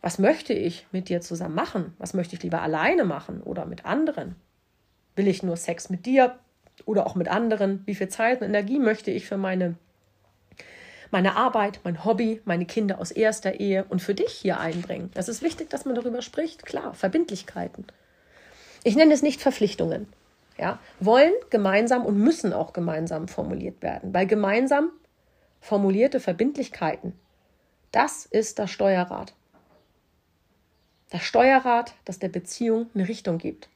Was 0.00 0.18
möchte 0.18 0.52
ich 0.52 0.86
mit 0.92 1.08
dir 1.08 1.20
zusammen 1.20 1.56
machen? 1.56 1.94
Was 1.98 2.14
möchte 2.14 2.36
ich 2.36 2.42
lieber 2.42 2.62
alleine 2.62 3.04
machen 3.04 3.42
oder 3.42 3.66
mit 3.66 3.84
anderen? 3.84 4.36
Will 5.16 5.26
ich 5.26 5.42
nur 5.42 5.56
Sex 5.56 5.90
mit 5.90 6.06
dir 6.06 6.38
oder 6.84 7.06
auch 7.06 7.16
mit 7.16 7.26
anderen? 7.26 7.82
Wie 7.86 7.96
viel 7.96 8.08
Zeit 8.08 8.40
und 8.40 8.46
Energie 8.46 8.78
möchte 8.78 9.10
ich 9.10 9.26
für 9.26 9.36
meine, 9.36 9.74
meine 11.10 11.34
Arbeit, 11.34 11.80
mein 11.82 12.04
Hobby, 12.04 12.40
meine 12.44 12.66
Kinder 12.66 13.00
aus 13.00 13.10
erster 13.10 13.58
Ehe 13.58 13.84
und 13.88 14.00
für 14.00 14.14
dich 14.14 14.30
hier 14.30 14.60
einbringen? 14.60 15.10
Das 15.14 15.28
ist 15.28 15.42
wichtig, 15.42 15.70
dass 15.70 15.84
man 15.84 15.96
darüber 15.96 16.22
spricht. 16.22 16.64
Klar, 16.64 16.94
Verbindlichkeiten. 16.94 17.86
Ich 18.84 18.94
nenne 18.94 19.12
es 19.12 19.22
nicht 19.22 19.40
Verpflichtungen 19.40 20.06
ja, 20.58 20.78
wollen 21.00 21.32
gemeinsam 21.50 22.04
und 22.04 22.18
müssen 22.18 22.52
auch 22.52 22.72
gemeinsam 22.72 23.28
formuliert 23.28 23.82
werden, 23.82 24.12
weil 24.12 24.26
gemeinsam 24.26 24.90
formulierte 25.60 26.20
Verbindlichkeiten, 26.20 27.18
das 27.92 28.26
ist 28.26 28.58
das 28.58 28.70
Steuerrad. 28.70 29.34
das 31.10 31.22
Steuerrad, 31.22 31.94
das 32.04 32.18
der 32.18 32.28
Beziehung 32.28 32.90
eine 32.94 33.08
Richtung 33.08 33.38
gibt. 33.38 33.70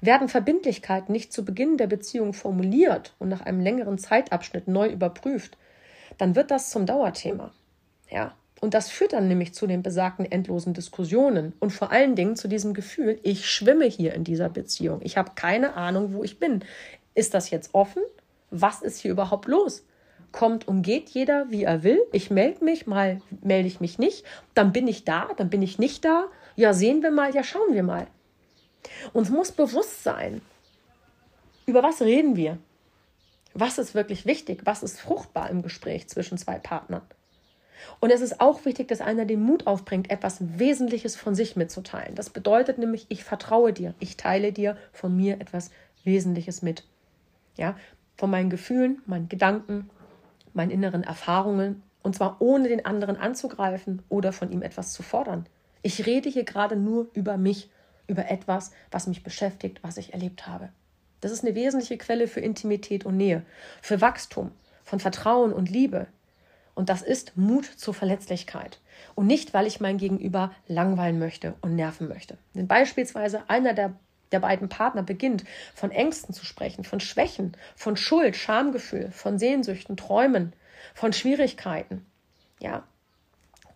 Werden 0.00 0.28
Verbindlichkeiten 0.28 1.12
nicht 1.12 1.32
zu 1.32 1.44
Beginn 1.44 1.78
der 1.78 1.86
Beziehung 1.86 2.34
formuliert 2.34 3.14
und 3.18 3.28
nach 3.28 3.40
einem 3.40 3.60
längeren 3.60 3.96
Zeitabschnitt 3.96 4.68
neu 4.68 4.88
überprüft, 4.88 5.56
dann 6.18 6.34
wird 6.34 6.50
das 6.50 6.70
zum 6.70 6.84
Dauerthema. 6.84 7.52
Ja, 8.10 8.34
und 8.60 8.74
das 8.74 8.90
führt 8.90 9.12
dann 9.12 9.28
nämlich 9.28 9.54
zu 9.54 9.66
den 9.66 9.82
besagten 9.82 10.24
endlosen 10.24 10.74
Diskussionen 10.74 11.52
und 11.60 11.70
vor 11.70 11.92
allen 11.92 12.16
Dingen 12.16 12.36
zu 12.36 12.48
diesem 12.48 12.74
Gefühl, 12.74 13.20
ich 13.22 13.48
schwimme 13.48 13.84
hier 13.84 14.14
in 14.14 14.24
dieser 14.24 14.48
Beziehung. 14.48 15.00
Ich 15.02 15.16
habe 15.16 15.32
keine 15.34 15.74
Ahnung, 15.74 16.12
wo 16.12 16.24
ich 16.24 16.38
bin. 16.38 16.64
Ist 17.14 17.34
das 17.34 17.50
jetzt 17.50 17.74
offen? 17.74 18.02
Was 18.50 18.82
ist 18.82 18.98
hier 19.00 19.12
überhaupt 19.12 19.46
los? 19.46 19.84
Kommt 20.32 20.66
und 20.66 20.82
geht 20.82 21.08
jeder, 21.10 21.50
wie 21.50 21.64
er 21.64 21.82
will. 21.84 22.00
Ich 22.12 22.30
melde 22.30 22.64
mich, 22.64 22.86
mal 22.86 23.22
melde 23.42 23.68
ich 23.68 23.80
mich 23.80 23.98
nicht. 23.98 24.24
Dann 24.54 24.72
bin 24.72 24.88
ich 24.88 25.04
da, 25.04 25.28
dann 25.36 25.50
bin 25.50 25.62
ich 25.62 25.78
nicht 25.78 26.04
da. 26.04 26.26
Ja, 26.56 26.74
sehen 26.74 27.02
wir 27.02 27.10
mal, 27.10 27.34
ja, 27.34 27.44
schauen 27.44 27.74
wir 27.74 27.82
mal. 27.82 28.08
Uns 29.12 29.30
muss 29.30 29.52
bewusst 29.52 30.02
sein, 30.02 30.40
über 31.66 31.82
was 31.82 32.02
reden 32.02 32.36
wir? 32.36 32.58
Was 33.54 33.78
ist 33.78 33.94
wirklich 33.94 34.26
wichtig? 34.26 34.62
Was 34.64 34.82
ist 34.82 35.00
fruchtbar 35.00 35.50
im 35.50 35.62
Gespräch 35.62 36.08
zwischen 36.08 36.38
zwei 36.38 36.58
Partnern? 36.58 37.02
Und 38.00 38.10
es 38.10 38.20
ist 38.20 38.40
auch 38.40 38.64
wichtig, 38.64 38.88
dass 38.88 39.00
einer 39.00 39.24
den 39.24 39.40
Mut 39.40 39.66
aufbringt, 39.66 40.10
etwas 40.10 40.38
Wesentliches 40.58 41.16
von 41.16 41.34
sich 41.34 41.56
mitzuteilen. 41.56 42.14
Das 42.14 42.30
bedeutet 42.30 42.78
nämlich, 42.78 43.06
ich 43.08 43.24
vertraue 43.24 43.72
dir, 43.72 43.94
ich 44.00 44.16
teile 44.16 44.52
dir 44.52 44.76
von 44.92 45.16
mir 45.16 45.40
etwas 45.40 45.70
Wesentliches 46.04 46.62
mit. 46.62 46.84
Ja, 47.56 47.76
von 48.16 48.30
meinen 48.30 48.50
Gefühlen, 48.50 49.02
meinen 49.06 49.28
Gedanken, 49.28 49.90
meinen 50.52 50.70
inneren 50.70 51.04
Erfahrungen 51.04 51.82
und 52.02 52.14
zwar 52.14 52.36
ohne 52.40 52.68
den 52.68 52.84
anderen 52.84 53.16
anzugreifen 53.16 54.02
oder 54.08 54.32
von 54.32 54.50
ihm 54.50 54.62
etwas 54.62 54.92
zu 54.92 55.02
fordern. 55.02 55.46
Ich 55.82 56.06
rede 56.06 56.28
hier 56.28 56.44
gerade 56.44 56.76
nur 56.76 57.08
über 57.12 57.36
mich, 57.36 57.70
über 58.06 58.30
etwas, 58.30 58.72
was 58.90 59.06
mich 59.06 59.22
beschäftigt, 59.22 59.80
was 59.82 59.96
ich 59.96 60.12
erlebt 60.12 60.46
habe. 60.46 60.70
Das 61.20 61.32
ist 61.32 61.44
eine 61.44 61.54
wesentliche 61.54 61.98
Quelle 61.98 62.28
für 62.28 62.40
Intimität 62.40 63.04
und 63.04 63.16
Nähe, 63.16 63.42
für 63.82 64.00
Wachstum, 64.00 64.52
von 64.84 65.00
Vertrauen 65.00 65.52
und 65.52 65.70
Liebe, 65.70 66.06
und 66.78 66.88
das 66.90 67.02
ist 67.02 67.36
Mut 67.36 67.64
zur 67.64 67.92
Verletzlichkeit. 67.92 68.78
Und 69.16 69.26
nicht, 69.26 69.52
weil 69.52 69.66
ich 69.66 69.80
mein 69.80 69.98
Gegenüber 69.98 70.52
langweilen 70.68 71.18
möchte 71.18 71.54
und 71.60 71.74
nerven 71.74 72.06
möchte. 72.06 72.38
Wenn 72.54 72.68
beispielsweise 72.68 73.42
einer 73.48 73.74
der, 73.74 73.94
der 74.30 74.38
beiden 74.38 74.68
Partner 74.68 75.02
beginnt, 75.02 75.42
von 75.74 75.90
Ängsten 75.90 76.32
zu 76.32 76.44
sprechen, 76.46 76.84
von 76.84 77.00
Schwächen, 77.00 77.56
von 77.74 77.96
Schuld, 77.96 78.36
Schamgefühl, 78.36 79.10
von 79.10 79.40
Sehnsüchten, 79.40 79.96
Träumen, 79.96 80.52
von 80.94 81.12
Schwierigkeiten, 81.12 82.06
ja, 82.60 82.84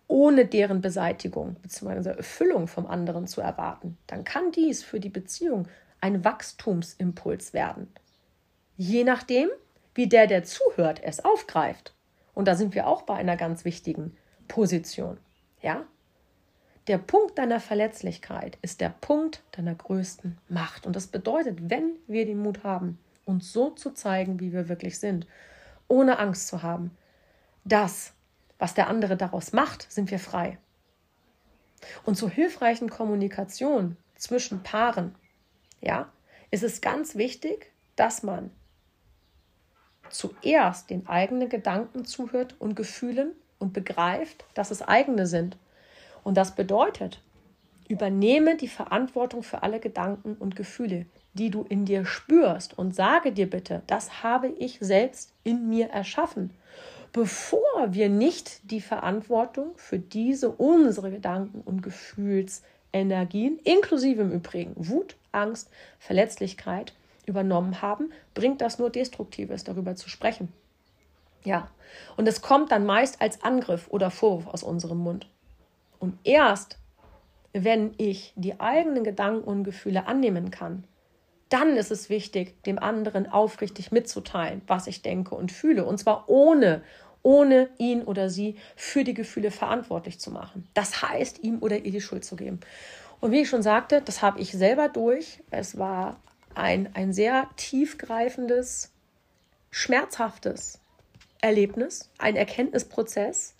ohne 0.07 0.45
deren 0.45 0.79
Beseitigung 0.79 1.55
bzw. 1.55 2.11
Erfüllung 2.11 2.67
vom 2.69 2.87
anderen 2.87 3.27
zu 3.27 3.41
erwarten, 3.41 3.97
dann 4.07 4.23
kann 4.23 4.53
dies 4.53 4.81
für 4.81 5.01
die 5.01 5.09
Beziehung 5.09 5.67
ein 5.99 6.23
Wachstumsimpuls 6.23 7.51
werden. 7.51 7.93
Je 8.77 9.03
nachdem, 9.03 9.49
wie 9.93 10.07
der, 10.07 10.27
der 10.27 10.45
zuhört, 10.45 11.01
es 11.03 11.25
aufgreift. 11.25 11.93
Und 12.33 12.47
da 12.47 12.55
sind 12.55 12.75
wir 12.75 12.87
auch 12.87 13.03
bei 13.03 13.15
einer 13.15 13.37
ganz 13.37 13.65
wichtigen 13.65 14.15
Position. 14.47 15.17
Ja? 15.61 15.85
Der 16.87 16.97
Punkt 16.97 17.37
deiner 17.37 17.59
Verletzlichkeit 17.59 18.57
ist 18.61 18.81
der 18.81 18.89
Punkt 18.89 19.43
deiner 19.51 19.75
größten 19.75 20.37
Macht. 20.49 20.85
Und 20.85 20.95
das 20.95 21.07
bedeutet, 21.07 21.69
wenn 21.69 21.93
wir 22.07 22.25
den 22.25 22.39
Mut 22.39 22.63
haben, 22.63 22.99
uns 23.25 23.53
so 23.53 23.69
zu 23.69 23.91
zeigen, 23.91 24.39
wie 24.39 24.51
wir 24.51 24.67
wirklich 24.67 24.99
sind, 24.99 25.27
ohne 25.87 26.19
Angst 26.19 26.47
zu 26.47 26.61
haben, 26.61 26.91
das, 27.63 28.13
was 28.59 28.73
der 28.73 28.87
andere 28.87 29.15
daraus 29.15 29.53
macht, 29.53 29.89
sind 29.91 30.11
wir 30.11 30.19
frei. 30.19 30.57
Und 32.03 32.15
zur 32.15 32.29
hilfreichen 32.29 32.89
Kommunikation 32.89 33.97
zwischen 34.15 34.63
Paaren, 34.63 35.15
ja, 35.81 36.11
ist 36.51 36.63
es 36.63 36.81
ganz 36.81 37.15
wichtig, 37.15 37.71
dass 37.95 38.23
man 38.23 38.51
zuerst 40.13 40.89
den 40.89 41.07
eigenen 41.07 41.49
Gedanken 41.49 42.05
zuhört 42.05 42.55
und 42.59 42.75
Gefühlen 42.75 43.31
und 43.59 43.73
begreift, 43.73 44.45
dass 44.53 44.71
es 44.71 44.81
eigene 44.81 45.25
sind. 45.25 45.57
Und 46.23 46.37
das 46.37 46.55
bedeutet, 46.55 47.21
übernehme 47.87 48.55
die 48.55 48.67
Verantwortung 48.67 49.43
für 49.43 49.63
alle 49.63 49.79
Gedanken 49.79 50.35
und 50.35 50.55
Gefühle, 50.55 51.05
die 51.33 51.49
du 51.49 51.65
in 51.67 51.85
dir 51.85 52.05
spürst 52.05 52.77
und 52.77 52.95
sage 52.95 53.31
dir 53.31 53.49
bitte, 53.49 53.81
das 53.87 54.23
habe 54.23 54.49
ich 54.49 54.77
selbst 54.79 55.33
in 55.43 55.67
mir 55.69 55.89
erschaffen, 55.89 56.51
bevor 57.11 57.87
wir 57.87 58.09
nicht 58.09 58.71
die 58.71 58.81
Verantwortung 58.81 59.71
für 59.75 59.99
diese 59.99 60.49
unsere 60.49 61.11
Gedanken 61.11 61.61
und 61.61 61.81
Gefühlsenergien, 61.81 63.59
inklusive 63.63 64.21
im 64.21 64.31
Übrigen 64.31 64.73
Wut, 64.75 65.15
Angst, 65.31 65.69
Verletzlichkeit, 65.99 66.93
übernommen 67.25 67.81
haben, 67.81 68.11
bringt 68.33 68.61
das 68.61 68.79
nur 68.79 68.89
Destruktives, 68.89 69.63
darüber 69.63 69.95
zu 69.95 70.09
sprechen. 70.09 70.51
Ja, 71.43 71.69
und 72.15 72.27
es 72.27 72.41
kommt 72.41 72.71
dann 72.71 72.85
meist 72.85 73.21
als 73.21 73.43
Angriff 73.43 73.87
oder 73.89 74.11
Vorwurf 74.11 74.47
aus 74.47 74.63
unserem 74.63 74.99
Mund. 74.99 75.27
Und 75.99 76.17
erst, 76.23 76.77
wenn 77.53 77.93
ich 77.97 78.33
die 78.35 78.59
eigenen 78.59 79.03
Gedanken 79.03 79.43
und 79.43 79.63
Gefühle 79.63 80.07
annehmen 80.07 80.51
kann, 80.51 80.85
dann 81.49 81.77
ist 81.77 81.91
es 81.91 82.09
wichtig, 82.09 82.61
dem 82.63 82.79
anderen 82.79 83.29
aufrichtig 83.29 83.91
mitzuteilen, 83.91 84.61
was 84.65 84.87
ich 84.87 85.01
denke 85.01 85.35
und 85.35 85.51
fühle. 85.51 85.85
Und 85.85 85.99
zwar 85.99 86.27
ohne, 86.27 86.81
ohne 87.21 87.69
ihn 87.77 88.01
oder 88.01 88.29
sie 88.29 88.55
für 88.75 89.03
die 89.03 89.13
Gefühle 89.13 89.51
verantwortlich 89.51 90.19
zu 90.19 90.31
machen. 90.31 90.67
Das 90.73 91.03
heißt, 91.03 91.43
ihm 91.43 91.59
oder 91.61 91.77
ihr 91.85 91.91
die 91.91 92.01
Schuld 92.01 92.25
zu 92.25 92.35
geben. 92.35 92.59
Und 93.19 93.31
wie 93.31 93.41
ich 93.41 93.49
schon 93.49 93.61
sagte, 93.61 94.01
das 94.01 94.21
habe 94.21 94.39
ich 94.39 94.51
selber 94.51 94.89
durch. 94.89 95.43
Es 95.51 95.77
war 95.77 96.17
ein, 96.55 96.93
ein 96.95 97.13
sehr 97.13 97.49
tiefgreifendes, 97.55 98.91
schmerzhaftes 99.71 100.79
Erlebnis, 101.41 102.09
ein 102.17 102.35
Erkenntnisprozess, 102.35 103.55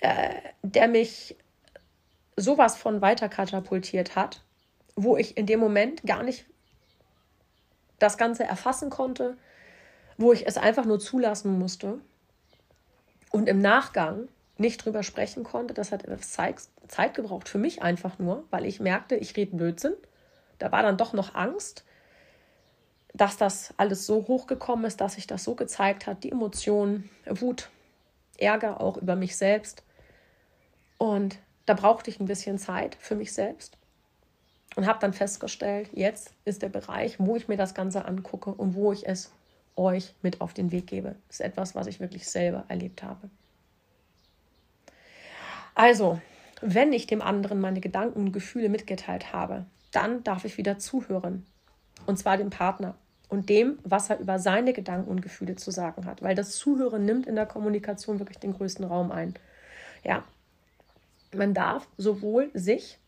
äh, 0.00 0.34
der 0.62 0.88
mich 0.88 1.36
sowas 2.36 2.76
von 2.76 3.00
weiter 3.00 3.28
katapultiert 3.28 4.14
hat, 4.14 4.42
wo 4.94 5.16
ich 5.16 5.36
in 5.36 5.46
dem 5.46 5.60
Moment 5.60 6.02
gar 6.04 6.22
nicht 6.22 6.46
das 7.98 8.16
Ganze 8.16 8.44
erfassen 8.44 8.90
konnte, 8.90 9.36
wo 10.16 10.32
ich 10.32 10.46
es 10.46 10.56
einfach 10.56 10.84
nur 10.84 11.00
zulassen 11.00 11.58
musste 11.58 11.98
und 13.30 13.48
im 13.48 13.60
Nachgang 13.60 14.28
nicht 14.56 14.84
drüber 14.84 15.02
sprechen 15.02 15.44
konnte. 15.44 15.74
Das 15.74 15.92
hat 15.92 16.04
Zeit, 16.24 16.56
Zeit 16.88 17.14
gebraucht 17.14 17.48
für 17.48 17.58
mich 17.58 17.82
einfach 17.82 18.18
nur, 18.18 18.44
weil 18.50 18.66
ich 18.66 18.80
merkte, 18.80 19.16
ich 19.16 19.36
rede 19.36 19.56
Blödsinn 19.56 19.94
da 20.58 20.72
war 20.72 20.82
dann 20.82 20.96
doch 20.96 21.12
noch 21.12 21.34
Angst, 21.34 21.84
dass 23.14 23.36
das 23.36 23.74
alles 23.76 24.06
so 24.06 24.26
hochgekommen 24.28 24.84
ist, 24.84 25.00
dass 25.00 25.14
sich 25.14 25.26
das 25.26 25.44
so 25.44 25.54
gezeigt 25.54 26.06
hat, 26.06 26.24
die 26.24 26.30
Emotionen, 26.30 27.08
Wut, 27.26 27.70
Ärger 28.38 28.80
auch 28.80 28.96
über 28.96 29.16
mich 29.16 29.36
selbst. 29.36 29.82
Und 30.98 31.38
da 31.66 31.74
brauchte 31.74 32.10
ich 32.10 32.20
ein 32.20 32.26
bisschen 32.26 32.58
Zeit 32.58 32.96
für 33.00 33.14
mich 33.14 33.32
selbst 33.32 33.76
und 34.76 34.86
habe 34.86 35.00
dann 35.00 35.12
festgestellt, 35.12 35.90
jetzt 35.92 36.32
ist 36.44 36.62
der 36.62 36.68
Bereich, 36.68 37.16
wo 37.18 37.36
ich 37.36 37.48
mir 37.48 37.56
das 37.56 37.74
Ganze 37.74 38.04
angucke 38.04 38.50
und 38.50 38.74
wo 38.74 38.92
ich 38.92 39.06
es 39.06 39.32
euch 39.76 40.14
mit 40.22 40.40
auf 40.40 40.54
den 40.54 40.70
Weg 40.72 40.86
gebe. 40.86 41.16
Das 41.28 41.40
ist 41.40 41.46
etwas, 41.46 41.74
was 41.74 41.86
ich 41.86 42.00
wirklich 42.00 42.28
selber 42.28 42.64
erlebt 42.68 43.02
habe. 43.02 43.30
Also, 45.74 46.20
wenn 46.60 46.92
ich 46.92 47.06
dem 47.06 47.22
anderen 47.22 47.60
meine 47.60 47.80
Gedanken 47.80 48.20
und 48.20 48.32
Gefühle 48.32 48.68
mitgeteilt 48.68 49.32
habe, 49.32 49.66
dann 49.92 50.22
darf 50.24 50.44
ich 50.44 50.58
wieder 50.58 50.78
zuhören. 50.78 51.46
Und 52.06 52.18
zwar 52.18 52.36
dem 52.36 52.50
Partner 52.50 52.94
und 53.28 53.48
dem, 53.48 53.78
was 53.84 54.10
er 54.10 54.18
über 54.18 54.38
seine 54.38 54.72
Gedanken 54.72 55.10
und 55.10 55.22
Gefühle 55.22 55.56
zu 55.56 55.70
sagen 55.70 56.06
hat. 56.06 56.22
Weil 56.22 56.34
das 56.34 56.56
Zuhören 56.56 57.04
nimmt 57.04 57.26
in 57.26 57.36
der 57.36 57.46
Kommunikation 57.46 58.18
wirklich 58.18 58.38
den 58.38 58.54
größten 58.54 58.84
Raum 58.84 59.10
ein. 59.10 59.34
Ja, 60.04 60.24
man 61.34 61.54
darf 61.54 61.86
sowohl 61.96 62.50
sich, 62.54 62.98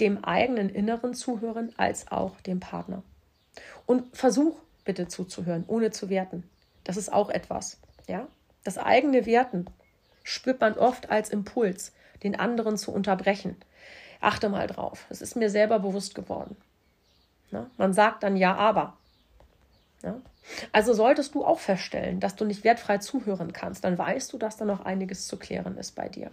dem 0.00 0.22
eigenen 0.24 0.68
Inneren 0.68 1.14
zuhören, 1.14 1.72
als 1.76 2.10
auch 2.12 2.40
dem 2.42 2.60
Partner. 2.60 3.02
Und 3.86 4.16
versuch 4.16 4.60
bitte 4.84 5.08
zuzuhören, 5.08 5.64
ohne 5.66 5.90
zu 5.90 6.08
werten. 6.08 6.48
Das 6.84 6.96
ist 6.96 7.12
auch 7.12 7.30
etwas. 7.30 7.78
Ja? 8.06 8.28
Das 8.64 8.78
eigene 8.78 9.26
Werten 9.26 9.66
spürt 10.22 10.60
man 10.60 10.74
oft 10.74 11.10
als 11.10 11.30
Impuls, 11.30 11.92
den 12.22 12.38
anderen 12.38 12.76
zu 12.76 12.92
unterbrechen. 12.92 13.56
Achte 14.20 14.48
mal 14.48 14.66
drauf. 14.66 15.06
Es 15.10 15.22
ist 15.22 15.36
mir 15.36 15.50
selber 15.50 15.78
bewusst 15.78 16.14
geworden. 16.14 16.56
Na? 17.50 17.70
Man 17.76 17.92
sagt 17.92 18.22
dann 18.22 18.36
ja, 18.36 18.54
aber. 18.56 18.96
Ja? 20.02 20.20
Also 20.72 20.92
solltest 20.92 21.34
du 21.34 21.44
auch 21.44 21.58
feststellen, 21.58 22.20
dass 22.20 22.36
du 22.36 22.44
nicht 22.44 22.64
wertfrei 22.64 22.98
zuhören 22.98 23.52
kannst, 23.52 23.84
dann 23.84 23.98
weißt 23.98 24.32
du, 24.32 24.38
dass 24.38 24.56
da 24.56 24.64
noch 24.64 24.84
einiges 24.84 25.26
zu 25.26 25.36
klären 25.36 25.76
ist 25.76 25.94
bei 25.94 26.08
dir. 26.08 26.30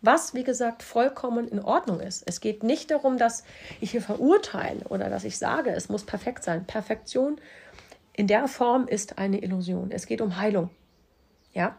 Was, 0.00 0.32
wie 0.34 0.44
gesagt, 0.44 0.82
vollkommen 0.82 1.48
in 1.48 1.60
Ordnung 1.60 2.00
ist. 2.00 2.22
Es 2.26 2.40
geht 2.40 2.62
nicht 2.62 2.90
darum, 2.90 3.18
dass 3.18 3.42
ich 3.80 3.90
hier 3.90 4.02
verurteile 4.02 4.84
oder 4.88 5.10
dass 5.10 5.24
ich 5.24 5.38
sage, 5.38 5.70
es 5.70 5.88
muss 5.88 6.04
perfekt 6.04 6.44
sein. 6.44 6.64
Perfektion 6.66 7.40
in 8.12 8.28
der 8.28 8.46
Form 8.46 8.86
ist 8.86 9.18
eine 9.18 9.42
Illusion. 9.42 9.90
Es 9.90 10.06
geht 10.06 10.20
um 10.20 10.36
Heilung. 10.36 10.70
Ja? 11.52 11.76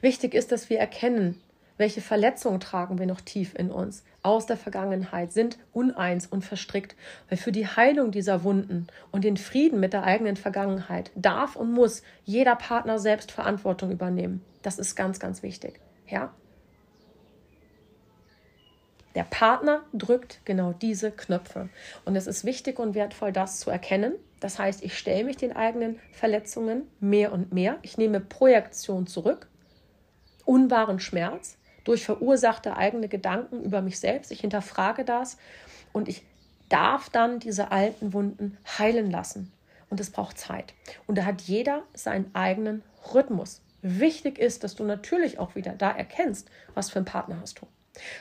Wichtig 0.00 0.34
ist, 0.34 0.52
dass 0.52 0.70
wir 0.70 0.78
erkennen, 0.78 1.40
Welche 1.78 2.00
Verletzungen 2.00 2.58
tragen 2.58 2.98
wir 2.98 3.06
noch 3.06 3.20
tief 3.20 3.54
in 3.54 3.70
uns 3.70 4.02
aus 4.22 4.46
der 4.46 4.56
Vergangenheit, 4.56 5.32
sind 5.32 5.58
uneins 5.72 6.26
und 6.26 6.44
verstrickt? 6.44 6.96
Weil 7.28 7.38
für 7.38 7.52
die 7.52 7.68
Heilung 7.68 8.10
dieser 8.10 8.42
Wunden 8.42 8.88
und 9.12 9.22
den 9.22 9.36
Frieden 9.36 9.78
mit 9.78 9.92
der 9.92 10.02
eigenen 10.02 10.36
Vergangenheit 10.36 11.12
darf 11.14 11.54
und 11.54 11.72
muss 11.72 12.02
jeder 12.24 12.56
Partner 12.56 12.98
selbst 12.98 13.30
Verantwortung 13.30 13.92
übernehmen. 13.92 14.44
Das 14.62 14.80
ist 14.80 14.96
ganz, 14.96 15.20
ganz 15.20 15.44
wichtig. 15.44 15.80
Ja? 16.08 16.34
Der 19.14 19.22
Partner 19.22 19.84
drückt 19.94 20.40
genau 20.44 20.72
diese 20.72 21.12
Knöpfe. 21.12 21.68
Und 22.04 22.16
es 22.16 22.26
ist 22.26 22.44
wichtig 22.44 22.80
und 22.80 22.96
wertvoll, 22.96 23.32
das 23.32 23.60
zu 23.60 23.70
erkennen. 23.70 24.14
Das 24.40 24.58
heißt, 24.58 24.82
ich 24.82 24.98
stelle 24.98 25.24
mich 25.24 25.36
den 25.36 25.54
eigenen 25.54 26.00
Verletzungen 26.10 26.88
mehr 26.98 27.32
und 27.32 27.52
mehr. 27.52 27.78
Ich 27.82 27.98
nehme 27.98 28.18
Projektion 28.18 29.06
zurück, 29.06 29.48
unwahren 30.44 30.98
Schmerz 30.98 31.56
durch 31.84 32.04
verursachte 32.04 32.76
eigene 32.76 33.08
Gedanken 33.08 33.62
über 33.62 33.82
mich 33.82 33.98
selbst. 33.98 34.30
Ich 34.30 34.40
hinterfrage 34.40 35.04
das 35.04 35.38
und 35.92 36.08
ich 36.08 36.24
darf 36.68 37.08
dann 37.10 37.38
diese 37.40 37.72
alten 37.72 38.12
Wunden 38.12 38.58
heilen 38.78 39.10
lassen. 39.10 39.52
Und 39.90 40.00
es 40.00 40.10
braucht 40.10 40.38
Zeit. 40.38 40.74
Und 41.06 41.16
da 41.16 41.24
hat 41.24 41.40
jeder 41.42 41.82
seinen 41.94 42.34
eigenen 42.34 42.82
Rhythmus. 43.14 43.62
Wichtig 43.80 44.38
ist, 44.38 44.64
dass 44.64 44.74
du 44.74 44.84
natürlich 44.84 45.38
auch 45.38 45.54
wieder 45.54 45.72
da 45.72 45.90
erkennst, 45.90 46.50
was 46.74 46.90
für 46.90 46.96
einen 46.96 47.06
Partner 47.06 47.38
hast 47.40 47.60
du. 47.60 47.66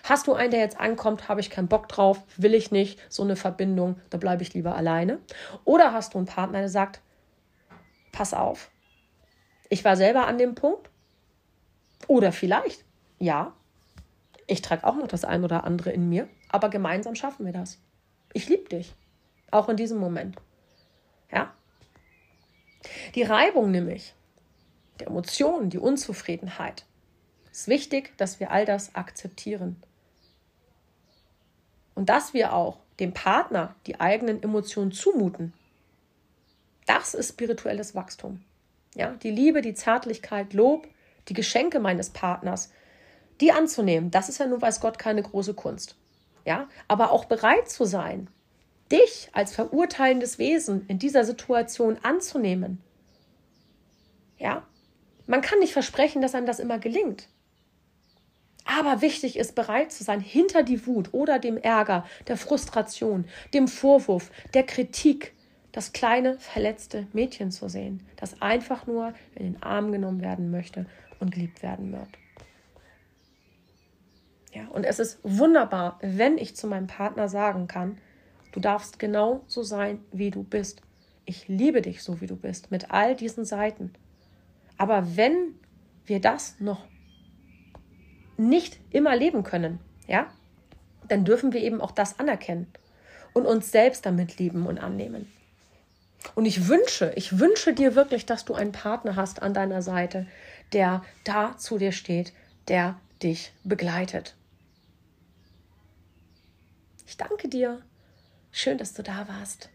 Hast 0.04 0.28
du 0.28 0.34
einen, 0.34 0.52
der 0.52 0.62
jetzt 0.62 0.80
ankommt, 0.80 1.28
habe 1.28 1.42
ich 1.42 1.50
keinen 1.50 1.68
Bock 1.68 1.90
drauf, 1.90 2.24
will 2.38 2.54
ich 2.54 2.72
nicht, 2.72 3.00
so 3.10 3.24
eine 3.24 3.36
Verbindung, 3.36 4.00
da 4.10 4.18
bleibe 4.18 4.44
ich 4.44 4.54
lieber 4.54 4.76
alleine. 4.76 5.20
Oder 5.66 5.94
hast 5.94 6.14
du 6.14 6.20
einen 6.20 6.28
Partner, 6.28 6.60
der 6.60 6.70
sagt, 6.70 7.02
pass 8.12 8.34
auf, 8.34 8.72
ich 9.70 9.84
war 9.84 9.98
selber 9.98 10.26
an 10.28 10.38
dem 10.38 10.56
Punkt. 10.56 10.90
Oder 12.08 12.32
vielleicht 12.32 12.86
ja, 13.20 13.54
ich 14.48 14.62
trage 14.62 14.86
auch 14.86 14.96
noch 14.96 15.08
das 15.08 15.26
ein 15.26 15.44
oder 15.44 15.66
andere 15.66 15.92
in 15.92 16.10
mir, 16.10 16.28
aber 16.50 16.70
gemeinsam 16.70 17.16
schaffen 17.16 17.46
wir 17.46 17.54
das. 17.54 17.80
Ich 18.34 18.48
liebe 18.48 18.70
dich, 18.70 18.94
auch 19.52 19.70
in 19.70 19.78
diesem 19.78 19.98
Moment. 19.98 20.38
Ja? 21.32 21.54
Die 23.16 23.24
Reibung 23.24 23.72
nämlich, 23.72 24.14
die 25.00 25.06
Emotionen, 25.06 25.70
die 25.70 25.80
Unzufriedenheit. 25.80 26.86
Es 27.52 27.62
ist 27.62 27.68
wichtig, 27.68 28.18
dass 28.18 28.40
wir 28.40 28.52
all 28.52 28.66
das 28.66 28.96
akzeptieren. 28.96 29.82
Und 31.96 32.10
dass 32.10 32.34
wir 32.34 32.54
auch 32.54 32.80
dem 33.00 33.14
Partner 33.14 33.76
die 33.86 34.00
eigenen 34.00 34.42
Emotionen 34.42 34.92
zumuten. 34.92 35.54
Das 36.86 37.14
ist 37.14 37.30
spirituelles 37.30 37.96
Wachstum. 37.96 38.44
Ja, 38.96 39.12
die 39.12 39.32
Liebe, 39.32 39.62
die 39.62 39.74
Zärtlichkeit, 39.74 40.54
Lob, 40.54 40.88
die 41.28 41.34
Geschenke 41.34 41.80
meines 41.80 42.12
Partners, 42.12 42.72
die 43.42 43.52
anzunehmen, 43.52 44.12
das 44.12 44.30
ist 44.30 44.40
ja 44.40 44.48
nun 44.48 44.62
weiß 44.62 44.80
Gott 44.80 44.98
keine 45.00 45.22
große 45.22 45.54
Kunst. 45.54 45.96
Ja, 46.46 46.68
aber 46.88 47.12
auch 47.12 47.26
bereit 47.26 47.70
zu 47.70 47.86
sein, 47.86 48.30
dich 48.92 49.30
als 49.34 49.54
verurteilendes 49.54 50.40
Wesen 50.40 50.86
in 50.88 50.98
dieser 50.98 51.26
Situation 51.26 51.98
anzunehmen. 52.04 52.82
Ja, 54.38 54.66
man 55.26 55.42
kann 55.42 55.60
nicht 55.60 55.74
versprechen, 55.74 56.22
dass 56.22 56.36
einem 56.36 56.46
das 56.46 56.60
immer 56.60 56.80
gelingt. 56.80 57.28
Aber 58.64 59.02
wichtig 59.02 59.38
ist, 59.38 59.56
bereit 59.56 59.92
zu 59.92 60.04
sein, 60.04 60.20
hinter 60.20 60.64
die 60.64 60.86
Wut 60.86 61.14
oder 61.14 61.40
dem 61.40 61.58
Ärger, 61.58 62.06
der 62.28 62.38
Frustration, 62.38 63.26
dem 63.54 63.68
Vorwurf, 63.68 64.30
der 64.54 64.64
Kritik, 64.64 65.34
das 65.72 65.94
kleine, 65.94 66.38
verletzte 66.40 67.08
Mädchen 67.14 67.52
zu 67.52 67.70
sehen, 67.70 68.06
das 68.18 68.42
einfach 68.42 68.86
nur 68.88 69.14
in 69.36 69.54
den 69.54 69.64
Arm 69.64 69.92
genommen 69.92 70.22
werden 70.22 70.52
möchte 70.52 70.86
und 71.20 71.32
geliebt 71.32 71.64
werden 71.64 71.92
wird. 71.94 72.10
Ja, 74.58 74.68
und 74.70 74.86
es 74.86 74.98
ist 74.98 75.20
wunderbar, 75.22 76.00
wenn 76.02 76.40
ich 76.40 76.56
zu 76.56 76.66
meinem 76.66 76.88
Partner 76.88 77.30
sagen 77.30 77.68
kann, 77.68 78.00
du 78.54 78.60
darfst 78.60 78.98
genau 78.98 79.44
so 79.46 79.62
sein, 79.62 80.00
wie 80.12 80.32
du 80.32 80.42
bist. 80.42 80.82
Ich 81.26 81.48
liebe 81.48 81.84
dich 81.84 82.02
so, 82.02 82.22
wie 82.22 82.26
du 82.26 82.36
bist, 82.36 82.72
mit 82.72 82.90
all 82.90 83.16
diesen 83.16 83.46
Seiten. 83.46 83.94
Aber 84.76 85.16
wenn 85.16 85.54
wir 86.08 86.20
das 86.20 86.60
noch 86.60 86.88
nicht 88.36 88.80
immer 88.90 89.16
leben 89.16 89.44
können, 89.44 89.78
ja, 90.08 90.26
dann 91.08 91.24
dürfen 91.24 91.54
wir 91.54 91.62
eben 91.62 91.80
auch 91.80 91.92
das 91.92 92.20
anerkennen 92.20 92.66
und 93.34 93.46
uns 93.46 93.72
selbst 93.72 94.08
damit 94.08 94.40
lieben 94.40 94.66
und 94.66 94.80
annehmen. 94.80 95.32
Und 96.34 96.48
ich 96.48 96.68
wünsche, 96.68 97.14
ich 97.16 97.38
wünsche 97.38 97.74
dir 97.74 97.94
wirklich, 97.94 98.26
dass 98.26 98.44
du 98.44 98.56
einen 98.56 98.72
Partner 98.72 99.16
hast 99.16 99.44
an 99.44 99.54
deiner 99.54 99.84
Seite, 99.84 100.26
der 100.74 101.04
da 101.26 101.56
zu 101.60 101.78
dir 101.78 101.92
steht, 101.92 102.34
der 102.68 103.00
dich 103.22 103.54
begleitet. 103.64 104.37
Ich 107.08 107.16
danke 107.16 107.48
dir. 107.48 107.82
Schön, 108.52 108.78
dass 108.78 108.94
du 108.94 109.02
da 109.02 109.30
warst. 109.30 109.70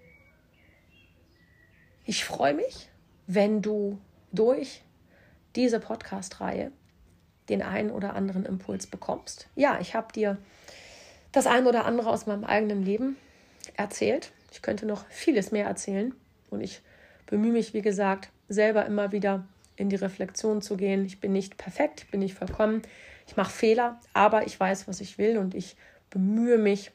Ich 2.04 2.26
freue 2.26 2.52
mich, 2.52 2.90
wenn 3.26 3.62
du 3.62 3.98
durch 4.32 4.82
diese 5.56 5.80
Podcast-Reihe 5.80 6.72
den 7.48 7.62
einen 7.62 7.90
oder 7.90 8.14
anderen 8.14 8.44
Impuls 8.44 8.86
bekommst. 8.86 9.48
Ja, 9.56 9.80
ich 9.80 9.94
habe 9.94 10.12
dir 10.12 10.36
das 11.32 11.46
ein 11.46 11.66
oder 11.66 11.86
andere 11.86 12.10
aus 12.10 12.26
meinem 12.26 12.44
eigenen 12.44 12.82
Leben 12.82 13.16
erzählt. 13.78 14.30
Ich 14.50 14.60
könnte 14.60 14.84
noch 14.84 15.06
vieles 15.08 15.52
mehr 15.52 15.64
erzählen 15.64 16.14
und 16.50 16.60
ich 16.60 16.82
bemühe 17.24 17.52
mich, 17.52 17.72
wie 17.72 17.82
gesagt, 17.82 18.28
selber 18.50 18.84
immer 18.84 19.10
wieder 19.10 19.46
in 19.76 19.88
die 19.88 19.96
Reflexion 19.96 20.60
zu 20.60 20.76
gehen. 20.76 21.06
Ich 21.06 21.18
bin 21.18 21.32
nicht 21.32 21.56
perfekt, 21.56 22.02
ich 22.02 22.10
bin 22.10 22.20
nicht 22.20 22.34
vollkommen, 22.34 22.82
ich 23.26 23.38
mache 23.38 23.52
Fehler, 23.52 23.98
aber 24.12 24.46
ich 24.46 24.60
weiß, 24.60 24.86
was 24.86 25.00
ich 25.00 25.16
will 25.16 25.38
und 25.38 25.54
ich 25.54 25.76
bemühe 26.10 26.58
mich, 26.58 26.92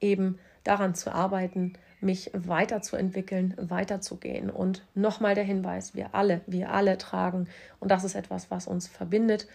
eben 0.00 0.38
daran 0.64 0.94
zu 0.94 1.12
arbeiten, 1.12 1.74
mich 2.00 2.30
weiterzuentwickeln, 2.34 3.54
weiterzugehen. 3.56 4.50
Und 4.50 4.84
nochmal 4.94 5.34
der 5.34 5.44
Hinweis, 5.44 5.94
wir 5.94 6.14
alle, 6.14 6.42
wir 6.46 6.72
alle 6.72 6.98
tragen, 6.98 7.48
und 7.80 7.90
das 7.90 8.04
ist 8.04 8.14
etwas, 8.14 8.50
was 8.50 8.66
uns 8.66 8.86
verbindet 8.86 9.48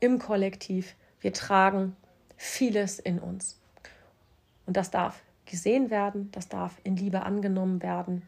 im 0.00 0.18
Kollektiv, 0.18 0.94
wir 1.20 1.32
tragen 1.32 1.96
vieles 2.36 2.98
in 2.98 3.18
uns. 3.18 3.58
Und 4.66 4.76
das 4.76 4.90
darf 4.90 5.22
gesehen 5.46 5.90
werden, 5.90 6.30
das 6.32 6.48
darf 6.48 6.78
in 6.84 6.96
Liebe 6.96 7.22
angenommen 7.22 7.82
werden, 7.82 8.22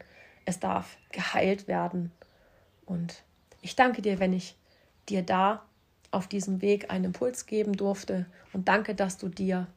es 0.45 0.59
darf 0.59 0.97
geheilt 1.11 1.67
werden. 1.67 2.11
Und 2.85 3.23
ich 3.61 3.75
danke 3.75 4.01
dir, 4.01 4.19
wenn 4.19 4.33
ich 4.33 4.55
dir 5.09 5.23
da 5.23 5.63
auf 6.11 6.27
diesem 6.27 6.61
Weg 6.61 6.89
einen 6.89 7.05
Impuls 7.05 7.45
geben 7.45 7.73
durfte 7.73 8.25
und 8.53 8.67
danke, 8.67 8.95
dass 8.95 9.17
du 9.17 9.29
dir 9.29 9.67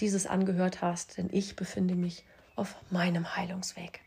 dieses 0.00 0.26
angehört 0.26 0.82
hast, 0.82 1.18
denn 1.18 1.28
ich 1.32 1.56
befinde 1.56 1.94
mich 1.94 2.24
auf 2.54 2.74
meinem 2.90 3.36
Heilungsweg. 3.36 4.00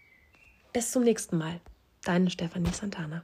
Bis 0.73 0.91
zum 0.91 1.03
nächsten 1.03 1.37
Mal. 1.37 1.59
Deine 2.03 2.29
Stefanie 2.29 2.71
Santana. 2.71 3.23